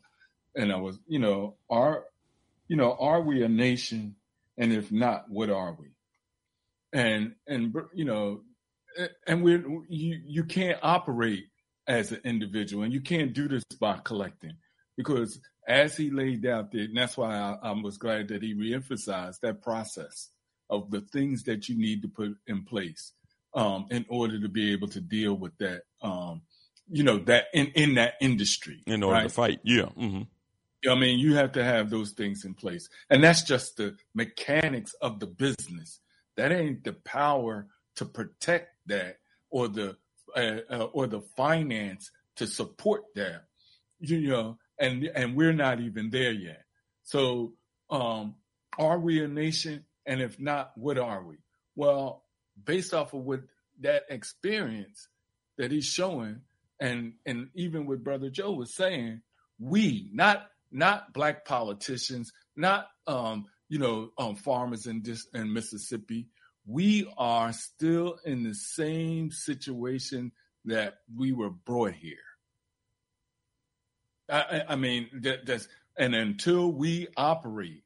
and 0.55 0.72
I 0.72 0.77
was, 0.77 0.99
you 1.07 1.19
know, 1.19 1.55
are, 1.69 2.05
you 2.67 2.76
know, 2.76 2.95
are 2.99 3.22
we 3.22 3.43
a 3.43 3.49
nation? 3.49 4.15
And 4.57 4.72
if 4.72 4.91
not, 4.91 5.30
what 5.30 5.49
are 5.49 5.76
we? 5.77 5.88
And 6.93 7.35
and 7.45 7.76
you 7.93 8.05
know, 8.05 8.41
and 9.27 9.43
we're 9.43 9.65
you 9.89 10.22
you 10.26 10.43
can't 10.45 10.80
operate 10.81 11.47
as 11.88 12.11
an 12.11 12.22
individual, 12.23 12.84
and 12.84 12.93
you 12.93 13.01
can't 13.01 13.34
do 13.34 13.47
this 13.49 13.63
by 13.80 13.99
collecting, 14.03 14.53
because 14.95 15.39
as 15.67 15.97
he 15.97 16.09
laid 16.09 16.45
out 16.45 16.72
there, 16.72 16.84
and 16.84 16.95
that's 16.95 17.17
why 17.17 17.35
I, 17.35 17.57
I 17.61 17.72
was 17.72 17.97
glad 17.97 18.30
that 18.30 18.41
he 18.41 18.53
reemphasized 18.53 19.41
that 19.41 19.61
process 19.61 20.30
of 20.69 20.91
the 20.91 21.01
things 21.01 21.43
that 21.43 21.69
you 21.69 21.77
need 21.77 22.01
to 22.01 22.07
put 22.07 22.35
in 22.47 22.63
place 22.63 23.11
um, 23.53 23.85
in 23.89 24.05
order 24.09 24.39
to 24.39 24.49
be 24.49 24.73
able 24.73 24.87
to 24.89 25.01
deal 25.01 25.33
with 25.35 25.57
that, 25.59 25.83
um, 26.01 26.41
you 26.89 27.03
know, 27.03 27.19
that 27.19 27.45
in, 27.53 27.67
in 27.67 27.95
that 27.95 28.15
industry. 28.21 28.83
In 28.85 29.03
order 29.03 29.23
to 29.23 29.29
fight. 29.29 29.59
Yeah. 29.63 29.85
hmm 29.85 30.23
I 30.87 30.95
mean, 30.95 31.17
you 31.19 31.35
have 31.35 31.53
to 31.53 31.63
have 31.63 31.89
those 31.89 32.11
things 32.11 32.45
in 32.45 32.53
place. 32.53 32.89
And 33.09 33.23
that's 33.23 33.41
just 33.41 33.77
the 33.77 33.95
mechanics 34.13 34.93
of 35.01 35.19
the 35.19 35.25
business. 35.25 35.99
That 36.37 36.51
ain't 36.51 36.83
the 36.83 36.93
power 36.93 37.67
to 37.95 38.05
protect 38.05 38.75
that 38.87 39.17
or 39.49 39.67
the 39.67 39.97
uh, 40.35 40.57
uh, 40.69 40.87
or 40.91 41.07
the 41.07 41.21
finance 41.21 42.11
to 42.35 42.45
support 42.45 43.03
that. 43.15 43.45
You 43.99 44.27
know, 44.27 44.57
and 44.77 45.05
and 45.15 45.35
we're 45.35 45.53
not 45.53 45.79
even 45.79 46.09
there 46.09 46.33
yet. 46.33 46.63
So, 47.03 47.53
um, 47.89 48.35
are 48.77 48.99
we 48.99 49.23
a 49.23 49.27
nation? 49.27 49.85
And 50.06 50.22
if 50.22 50.40
not, 50.40 50.72
what 50.77 50.98
are 50.98 51.23
we? 51.23 51.38
Well, 51.76 52.23
based 52.64 52.94
off 52.94 53.14
of 53.14 53.22
what 53.22 53.41
that 53.82 54.03
experience 54.10 55.07
that 55.57 55.72
he's 55.72 55.86
showing, 55.86 56.41
and 56.80 57.14
and 57.26 57.49
even 57.56 57.86
what 57.88 58.03
Brother 58.03 58.30
Joe 58.30 58.53
was 58.53 58.73
saying, 58.76 59.22
we 59.60 60.10
not 60.14 60.48
not 60.72 61.14
black 61.14 61.45
politicians, 61.45 62.32
not 62.56 62.88
um, 63.07 63.45
you 63.69 63.80
know 63.80 64.11
um, 64.18 64.36
farmers 64.36 64.86
in 64.86 65.02
this 65.02 65.27
in 65.34 65.52
Mississippi, 65.53 66.27
we 66.65 67.11
are 67.18 67.52
still 67.53 68.18
in 68.26 68.44
the 68.44 68.53
same 68.53 69.32
situation 69.32 70.32
that 70.65 70.95
we 71.15 71.32
were 71.32 71.49
brought 71.52 71.94
here. 71.94 72.18
I, 74.30 74.40
I- 74.41 74.73
I 74.73 74.76
mean, 74.76 75.10
that, 75.22 75.45
that's 75.45 75.68
and 75.98 76.14
until 76.15 76.72
we 76.72 77.07
operate 77.15 77.84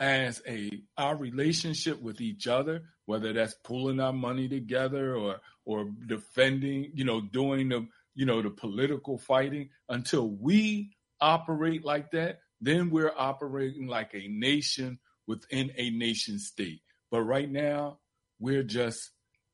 as 0.00 0.40
a 0.46 0.70
our 0.96 1.16
relationship 1.16 2.00
with 2.00 2.20
each 2.20 2.46
other, 2.46 2.82
whether 3.06 3.32
that's 3.32 3.54
pulling 3.64 4.00
our 4.00 4.12
money 4.12 4.48
together 4.48 5.14
or 5.16 5.40
or 5.64 5.90
defending, 6.06 6.90
you 6.94 7.04
know, 7.04 7.20
doing 7.20 7.68
the 7.68 7.86
you 8.14 8.26
know 8.26 8.42
the 8.42 8.50
political 8.50 9.18
fighting, 9.18 9.70
until 9.88 10.28
we 10.28 10.90
operate 11.20 11.84
like 11.84 12.10
that, 12.12 12.40
then 12.60 12.90
we're 12.90 13.12
operating 13.16 13.86
like 13.86 14.14
a 14.14 14.28
nation 14.28 14.98
within 15.26 15.72
a 15.76 15.90
nation 15.90 16.38
state. 16.38 16.80
But 17.10 17.22
right 17.22 17.50
now, 17.50 17.98
we're 18.38 18.62
just 18.62 19.10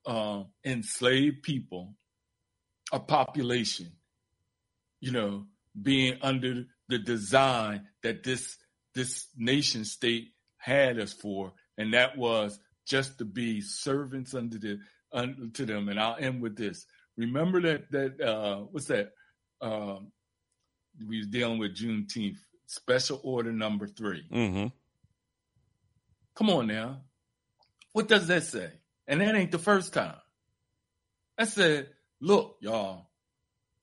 uh, 0.07 0.43
enslaved 0.65 1.43
people, 1.43 1.95
a 2.93 3.01
population, 3.01 3.93
you 5.01 5.12
know, 5.12 5.47
being 5.81 6.18
under 6.23 6.65
the 6.89 6.99
design 6.99 7.86
that 8.02 8.23
this 8.23 8.57
this 8.94 9.27
nation 9.36 9.85
state 9.85 10.28
had 10.65 10.99
us 10.99 11.12
for, 11.12 11.52
and 11.76 11.93
that 11.93 12.17
was 12.17 12.59
just 12.86 13.18
to 13.18 13.25
be 13.25 13.60
servants 13.60 14.34
under 14.34 14.59
the 14.59 14.78
unto 15.12 15.67
them. 15.67 15.89
And 15.89 16.01
I'll 16.01 16.17
end 16.18 16.41
with 16.41 16.57
this. 16.57 16.86
Remember 17.17 17.60
that 17.60 17.91
that 17.91 18.20
uh, 18.20 18.60
what's 18.70 18.86
that? 18.86 19.12
Um, 19.60 20.12
we 21.07 21.18
was 21.18 21.26
dealing 21.26 21.59
with 21.59 21.76
Juneteenth, 21.76 22.39
Special 22.67 23.20
Order 23.23 23.52
Number 23.52 23.86
Three. 23.86 24.25
mm-hmm. 24.33 24.68
Come 26.34 26.51
on 26.51 26.67
now, 26.67 27.02
what 27.93 28.09
does 28.09 28.26
that 28.28 28.43
say? 28.44 28.70
And 29.07 29.20
that 29.20 29.34
ain't 29.34 29.52
the 29.52 29.59
first 29.59 29.93
time. 29.93 30.17
I 31.39 31.44
said, 31.44 31.91
look, 32.20 32.57
y'all, 32.60 33.09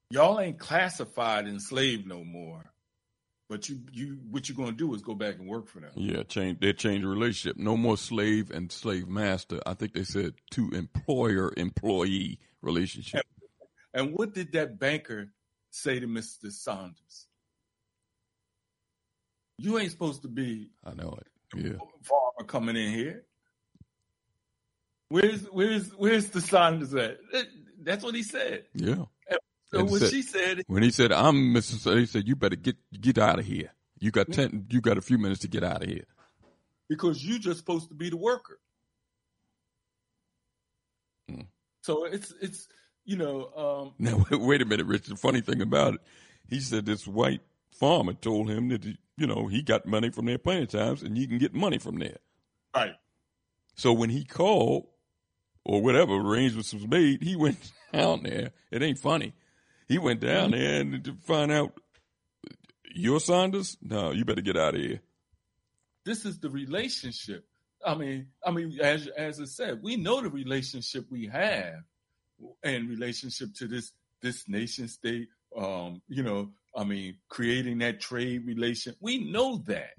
y'all 0.10 0.40
ain't 0.40 0.60
classified 0.60 1.48
enslaved 1.48 2.08
no 2.08 2.24
more. 2.24 2.71
But 3.52 3.68
you, 3.68 3.82
you, 3.92 4.18
what 4.30 4.48
you're 4.48 4.56
gonna 4.56 4.72
do 4.72 4.94
is 4.96 5.02
go 5.02 5.14
back 5.14 5.38
and 5.38 5.46
work 5.46 5.68
for 5.68 5.82
them. 5.82 5.92
Yeah, 5.94 6.24
change 6.24 6.62
they 6.62 6.72
change 6.72 7.02
the 7.02 7.10
relationship. 7.10 7.58
No 7.58 7.76
more 7.76 7.98
slave 7.98 8.50
and 8.50 8.72
slave 8.72 9.10
master. 9.10 9.60
I 9.66 9.74
think 9.74 9.94
they 9.94 10.06
said 10.06 10.36
to 10.52 10.70
employer 10.70 11.52
employee 11.58 12.40
relationship. 12.62 13.26
And 13.94 14.14
what 14.14 14.34
did 14.34 14.54
that 14.54 14.80
banker 14.80 15.34
say 15.70 16.00
to 16.00 16.08
Mr. 16.08 16.50
Sanders? 16.50 17.28
You 19.58 19.78
ain't 19.80 19.92
supposed 19.92 20.22
to 20.22 20.30
be 20.30 20.70
I 20.86 20.94
know 20.94 21.20
it. 21.20 21.28
Yeah. 21.62 21.74
farmer 22.04 22.48
coming 22.48 22.78
in 22.78 22.94
here. 22.94 23.26
Where's 25.10 25.42
where's 25.52 25.90
where's 25.90 26.30
the 26.30 26.40
Sanders 26.40 26.94
at? 26.96 27.18
That- 27.34 27.48
That's 27.84 28.02
what 28.06 28.16
he 28.16 28.24
said. 28.24 28.64
Yeah. 28.74 29.04
So 29.74 29.80
And 29.80 29.90
what 29.90 30.02
said- 30.02 30.10
she 30.12 30.22
said, 30.22 30.64
when 30.68 30.84
he 30.84 30.92
said 30.92 31.12
I'm 31.12 31.54
Mrs. 31.54 31.98
He 32.00 32.06
said 32.06 32.28
you 32.28 32.36
better 32.36 32.56
get 32.58 32.78
get 33.00 33.18
out 33.18 33.40
of 33.40 33.46
here. 33.46 33.72
You 34.00 34.12
got 34.12 34.32
ten. 34.32 34.66
You 34.70 34.82
got 34.82 34.98
a 34.98 35.02
few 35.02 35.18
minutes 35.18 35.42
to 35.42 35.48
get 35.48 35.64
out 35.64 35.84
of 35.84 35.90
here. 35.90 36.06
because 36.90 37.24
you're 37.24 37.40
just 37.40 37.60
supposed 37.60 37.88
to 37.90 37.96
be 37.96 38.10
the 38.10 38.18
worker. 38.18 38.60
Hmm. 41.30 41.42
So 41.82 42.06
it's 42.06 42.34
it's 42.42 42.68
you 43.06 43.16
know 43.18 43.52
um, 43.56 43.94
Now 44.00 44.26
wait, 44.30 44.42
wait 44.42 44.62
a 44.62 44.66
minute, 44.66 44.86
Rich. 44.88 45.08
The 45.08 45.16
funny 45.16 45.42
thing 45.42 45.62
about 45.62 45.96
it, 45.96 46.02
he 46.50 46.60
said 46.60 46.86
this 46.86 47.08
white 47.08 47.42
farmer 47.72 48.14
told 48.14 48.50
him 48.50 48.70
that 48.70 48.84
you 48.86 49.28
know 49.28 49.48
he 49.48 49.62
got 49.62 49.86
money 49.86 50.10
from 50.10 50.26
there 50.26 50.38
plenty 50.38 50.64
of 50.64 50.70
times, 50.70 51.04
and 51.04 51.18
you 51.18 51.28
can 51.28 51.38
get 51.38 51.54
money 51.54 51.78
from 51.78 52.00
there. 52.00 52.18
right. 52.76 52.96
So 53.76 53.94
when 53.94 54.10
he 54.10 54.26
called 54.26 54.88
or 55.64 55.82
whatever 55.82 56.14
arrangements 56.16 56.74
was 56.74 56.86
made, 56.88 57.24
he 57.24 57.36
went 57.38 57.72
down 57.94 58.24
there. 58.24 58.52
It 58.70 58.82
ain't 58.84 59.00
funny. 59.00 59.34
He 59.88 59.98
went 59.98 60.22
down 60.22 60.52
there 60.52 60.82
and 60.82 61.04
to 61.04 61.14
find 61.24 61.52
out 61.52 61.80
you're 62.94 63.20
Sanders. 63.20 63.78
No, 63.82 64.12
you 64.12 64.26
better 64.26 64.42
get 64.42 64.58
out 64.58 64.76
of 64.76 64.82
here. 64.82 65.02
This 66.06 66.26
is 66.26 66.40
the 66.40 66.50
relationship. 66.50 67.46
I 67.86 67.96
mean, 67.96 68.28
I 68.46 68.52
mean, 68.52 68.80
as 68.82 69.08
as 69.08 69.40
I 69.40 69.46
said, 69.46 69.82
we 69.82 69.96
know 69.96 70.22
the 70.22 70.30
relationship 70.30 71.06
we 71.10 71.28
have 71.28 71.84
in 72.64 72.88
relationship 72.88 73.54
to 73.56 73.68
this 73.68 73.92
this 74.22 74.48
nation 74.48 74.88
state. 74.88 75.30
Um, 75.56 76.02
you 76.08 76.24
know, 76.24 76.52
I 76.76 76.84
mean, 76.84 77.18
creating 77.30 77.80
that 77.80 78.00
trade 78.00 78.46
relation. 78.46 78.96
We 79.00 79.32
know 79.32 79.58
that. 79.68 79.92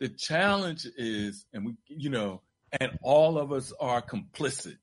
The 0.00 0.08
challenge 0.08 0.86
is, 0.96 1.44
and 1.52 1.66
we, 1.66 1.74
you 1.86 2.08
know, 2.08 2.40
and 2.80 2.98
all 3.02 3.38
of 3.38 3.52
us 3.52 3.72
are 3.78 4.00
complicit. 4.00 4.78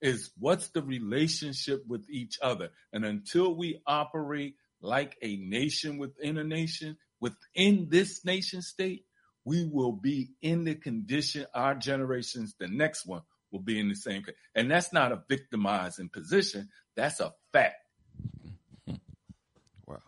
Is 0.00 0.30
what's 0.38 0.68
the 0.68 0.82
relationship 0.82 1.86
with 1.86 2.08
each 2.08 2.38
other? 2.42 2.70
And 2.92 3.04
until 3.04 3.54
we 3.54 3.82
operate 3.86 4.56
like 4.80 5.16
a 5.20 5.36
nation 5.36 5.98
within 5.98 6.38
a 6.38 6.44
nation, 6.44 6.96
within 7.20 7.88
this 7.90 8.24
nation 8.24 8.62
state, 8.62 9.04
we 9.44 9.64
will 9.64 9.92
be 9.92 10.30
in 10.42 10.64
the 10.64 10.74
condition 10.74 11.46
our 11.54 11.74
generations, 11.74 12.54
the 12.58 12.68
next 12.68 13.06
one, 13.06 13.22
will 13.50 13.60
be 13.60 13.78
in 13.78 13.88
the 13.88 13.94
same. 13.94 14.24
And 14.54 14.70
that's 14.70 14.92
not 14.92 15.12
a 15.12 15.22
victimizing 15.28 16.08
position. 16.08 16.68
That's 16.94 17.20
a 17.20 17.34
fact. 17.52 17.76
Wow. 19.86 20.02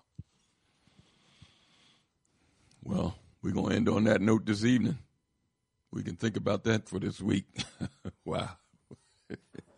Well, 2.82 3.14
we're 3.42 3.52
gonna 3.52 3.74
end 3.74 3.88
on 3.88 4.04
that 4.04 4.20
note 4.20 4.46
this 4.46 4.64
evening. 4.64 4.98
We 5.90 6.02
can 6.02 6.16
think 6.16 6.36
about 6.36 6.64
that 6.64 6.88
for 6.88 6.98
this 6.98 7.20
week. 7.20 7.46
wow. 8.24 8.50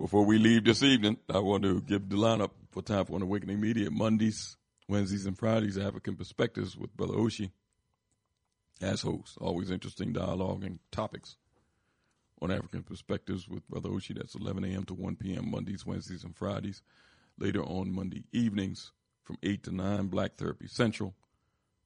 Before 0.00 0.24
we 0.24 0.38
leave 0.38 0.64
this 0.64 0.82
evening, 0.82 1.18
I 1.28 1.40
want 1.40 1.62
to 1.64 1.82
give 1.82 2.08
the 2.08 2.16
lineup 2.16 2.52
for 2.70 2.80
Time 2.80 3.04
for 3.04 3.16
an 3.16 3.22
Awakening 3.22 3.60
Media 3.60 3.90
Mondays, 3.90 4.56
Wednesdays, 4.88 5.26
and 5.26 5.36
Fridays, 5.36 5.76
African 5.76 6.16
Perspectives 6.16 6.74
with 6.74 6.96
Brother 6.96 7.12
Oshi. 7.12 7.50
as 8.80 9.02
host. 9.02 9.36
Always 9.42 9.70
interesting 9.70 10.14
dialogue 10.14 10.64
and 10.64 10.78
topics 10.90 11.36
on 12.40 12.50
African 12.50 12.82
perspectives 12.82 13.46
with 13.46 13.68
Brother 13.68 13.90
Oshi. 13.90 14.16
That's 14.16 14.34
11 14.34 14.64
a.m. 14.64 14.84
to 14.84 14.94
1 14.94 15.16
p.m. 15.16 15.50
Mondays, 15.50 15.84
Wednesdays, 15.84 16.24
and 16.24 16.34
Fridays. 16.34 16.80
Later 17.38 17.62
on 17.62 17.92
Monday 17.92 18.24
evenings 18.32 18.92
from 19.22 19.36
8 19.42 19.64
to 19.64 19.74
9, 19.74 20.06
Black 20.06 20.38
Therapy 20.38 20.66
Central 20.66 21.14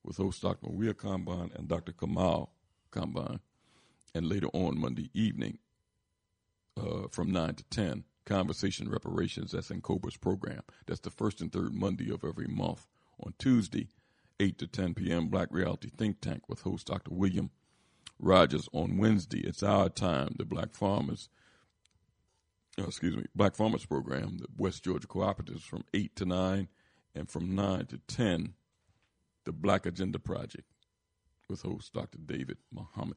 with 0.05 0.19
host 0.19 0.41
Dr. 0.41 0.69
Maria 0.71 0.95
Kamban 0.95 1.53
and 1.57 1.67
Dr. 1.67 1.91
Kamal 1.91 2.53
Kamban. 2.93 3.41
And 4.15 4.29
later 4.29 4.51
on 4.53 4.79
Monday 4.79 5.11
evening 5.15 5.59
uh, 6.77 7.09
from 7.11 7.31
9 7.31 7.55
to 7.55 7.65
10, 7.65 8.05
Conversation 8.25 8.91
Reparations. 8.91 9.53
That's 9.53 9.69
N'COBRA's 9.69 10.17
program. 10.17 10.63
That's 10.87 11.01
the 11.01 11.11
first 11.11 11.41
and 11.41 11.53
third 11.53 11.75
Monday 11.75 12.11
of 12.11 12.25
every 12.25 12.47
month. 12.47 12.87
On 13.21 13.35
Tuesday, 13.39 13.89
8 14.41 14.59
to 14.59 14.67
10 14.67 14.95
p.m., 14.95 15.29
Black 15.29 15.49
Reality 15.51 15.91
Think 15.97 16.21
Tank 16.21 16.49
with 16.49 16.63
host 16.63 16.87
Dr. 16.89 17.13
William 17.13 17.51
Rogers. 18.19 18.69
On 18.73 18.97
Wednesday, 18.97 19.41
it's 19.41 19.63
our 19.63 19.89
time, 19.89 20.35
the 20.39 20.45
Black 20.45 20.75
Farmers, 20.75 21.29
uh, 22.79 22.85
excuse 22.85 23.17
me, 23.17 23.25
Black 23.35 23.55
Farmers 23.55 23.87
Program, 23.87 24.39
the 24.39 24.49
West 24.57 24.83
Georgia 24.83 25.07
Cooperatives 25.07 25.63
from 25.63 25.85
8 25.95 26.17
to 26.17 26.25
9, 26.25 26.69
and 27.15 27.31
from 27.31 27.55
9 27.55 27.87
to 27.87 27.99
10, 28.09 28.55
the 29.45 29.53
Black 29.53 29.87
Agenda 29.87 30.19
Project 30.19 30.69
with 31.49 31.63
host 31.63 31.93
Dr. 31.93 32.19
David 32.19 32.59
Muhammad. 32.73 33.17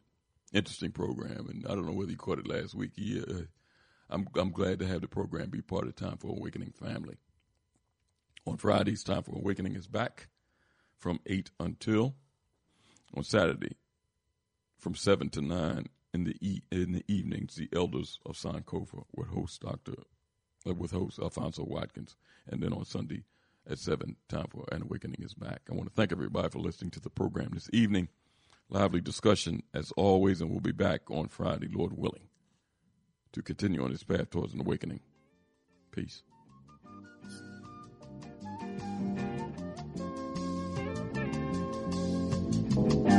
Interesting 0.53 0.91
program, 0.91 1.47
and 1.49 1.65
I 1.65 1.75
don't 1.75 1.85
know 1.85 1.91
whether 1.91 2.11
you 2.11 2.17
caught 2.17 2.39
it 2.39 2.47
last 2.47 2.73
week. 2.73 2.91
He, 2.95 3.19
uh, 3.19 3.41
I'm, 4.09 4.27
I'm 4.35 4.51
glad 4.51 4.79
to 4.79 4.87
have 4.87 5.01
the 5.01 5.07
program 5.07 5.49
be 5.49 5.61
part 5.61 5.85
of 5.87 5.95
Time 5.95 6.17
for 6.17 6.29
Awakening 6.29 6.71
family. 6.71 7.17
On 8.45 8.55
Fridays, 8.55 9.03
Time 9.03 9.23
for 9.23 9.35
Awakening 9.35 9.75
is 9.75 9.87
back 9.87 10.29
from 10.97 11.19
8 11.25 11.51
until 11.59 12.15
on 13.13 13.23
Saturday 13.23 13.75
from 14.79 14.95
7 14.95 15.29
to 15.31 15.41
9 15.41 15.87
in 16.13 16.23
the 16.23 16.35
e- 16.41 16.63
in 16.71 16.93
the 16.93 17.03
evenings 17.07 17.55
the 17.55 17.69
elders 17.73 18.19
of 18.25 18.35
Sankofa 18.35 19.03
with 19.13 19.27
host 19.27 19.61
Dr. 19.61 19.93
Uh, 20.67 20.73
with 20.73 20.91
host 20.91 21.19
Alfonso 21.19 21.63
Watkins 21.63 22.15
and 22.47 22.61
then 22.63 22.73
on 22.73 22.85
Sunday 22.85 23.23
at 23.69 23.79
7 23.79 24.15
time 24.29 24.47
for 24.49 24.65
an 24.71 24.83
awakening 24.83 25.21
is 25.21 25.33
back. 25.33 25.61
I 25.69 25.75
want 25.75 25.89
to 25.89 25.93
thank 25.95 26.11
everybody 26.11 26.49
for 26.49 26.59
listening 26.59 26.91
to 26.91 26.99
the 26.99 27.09
program 27.09 27.49
this 27.53 27.69
evening. 27.73 28.07
Lively 28.69 29.01
discussion 29.01 29.63
as 29.73 29.91
always 29.95 30.41
and 30.41 30.49
we'll 30.49 30.59
be 30.59 30.71
back 30.71 31.09
on 31.09 31.27
Friday 31.27 31.67
Lord 31.71 31.93
willing 31.93 32.27
to 33.31 33.41
continue 33.41 33.83
on 33.83 33.91
this 33.91 34.03
path 34.03 34.29
towards 34.29 34.53
an 34.53 34.59
awakening. 34.59 34.99
Peace. 35.91 36.23
If 42.79 43.16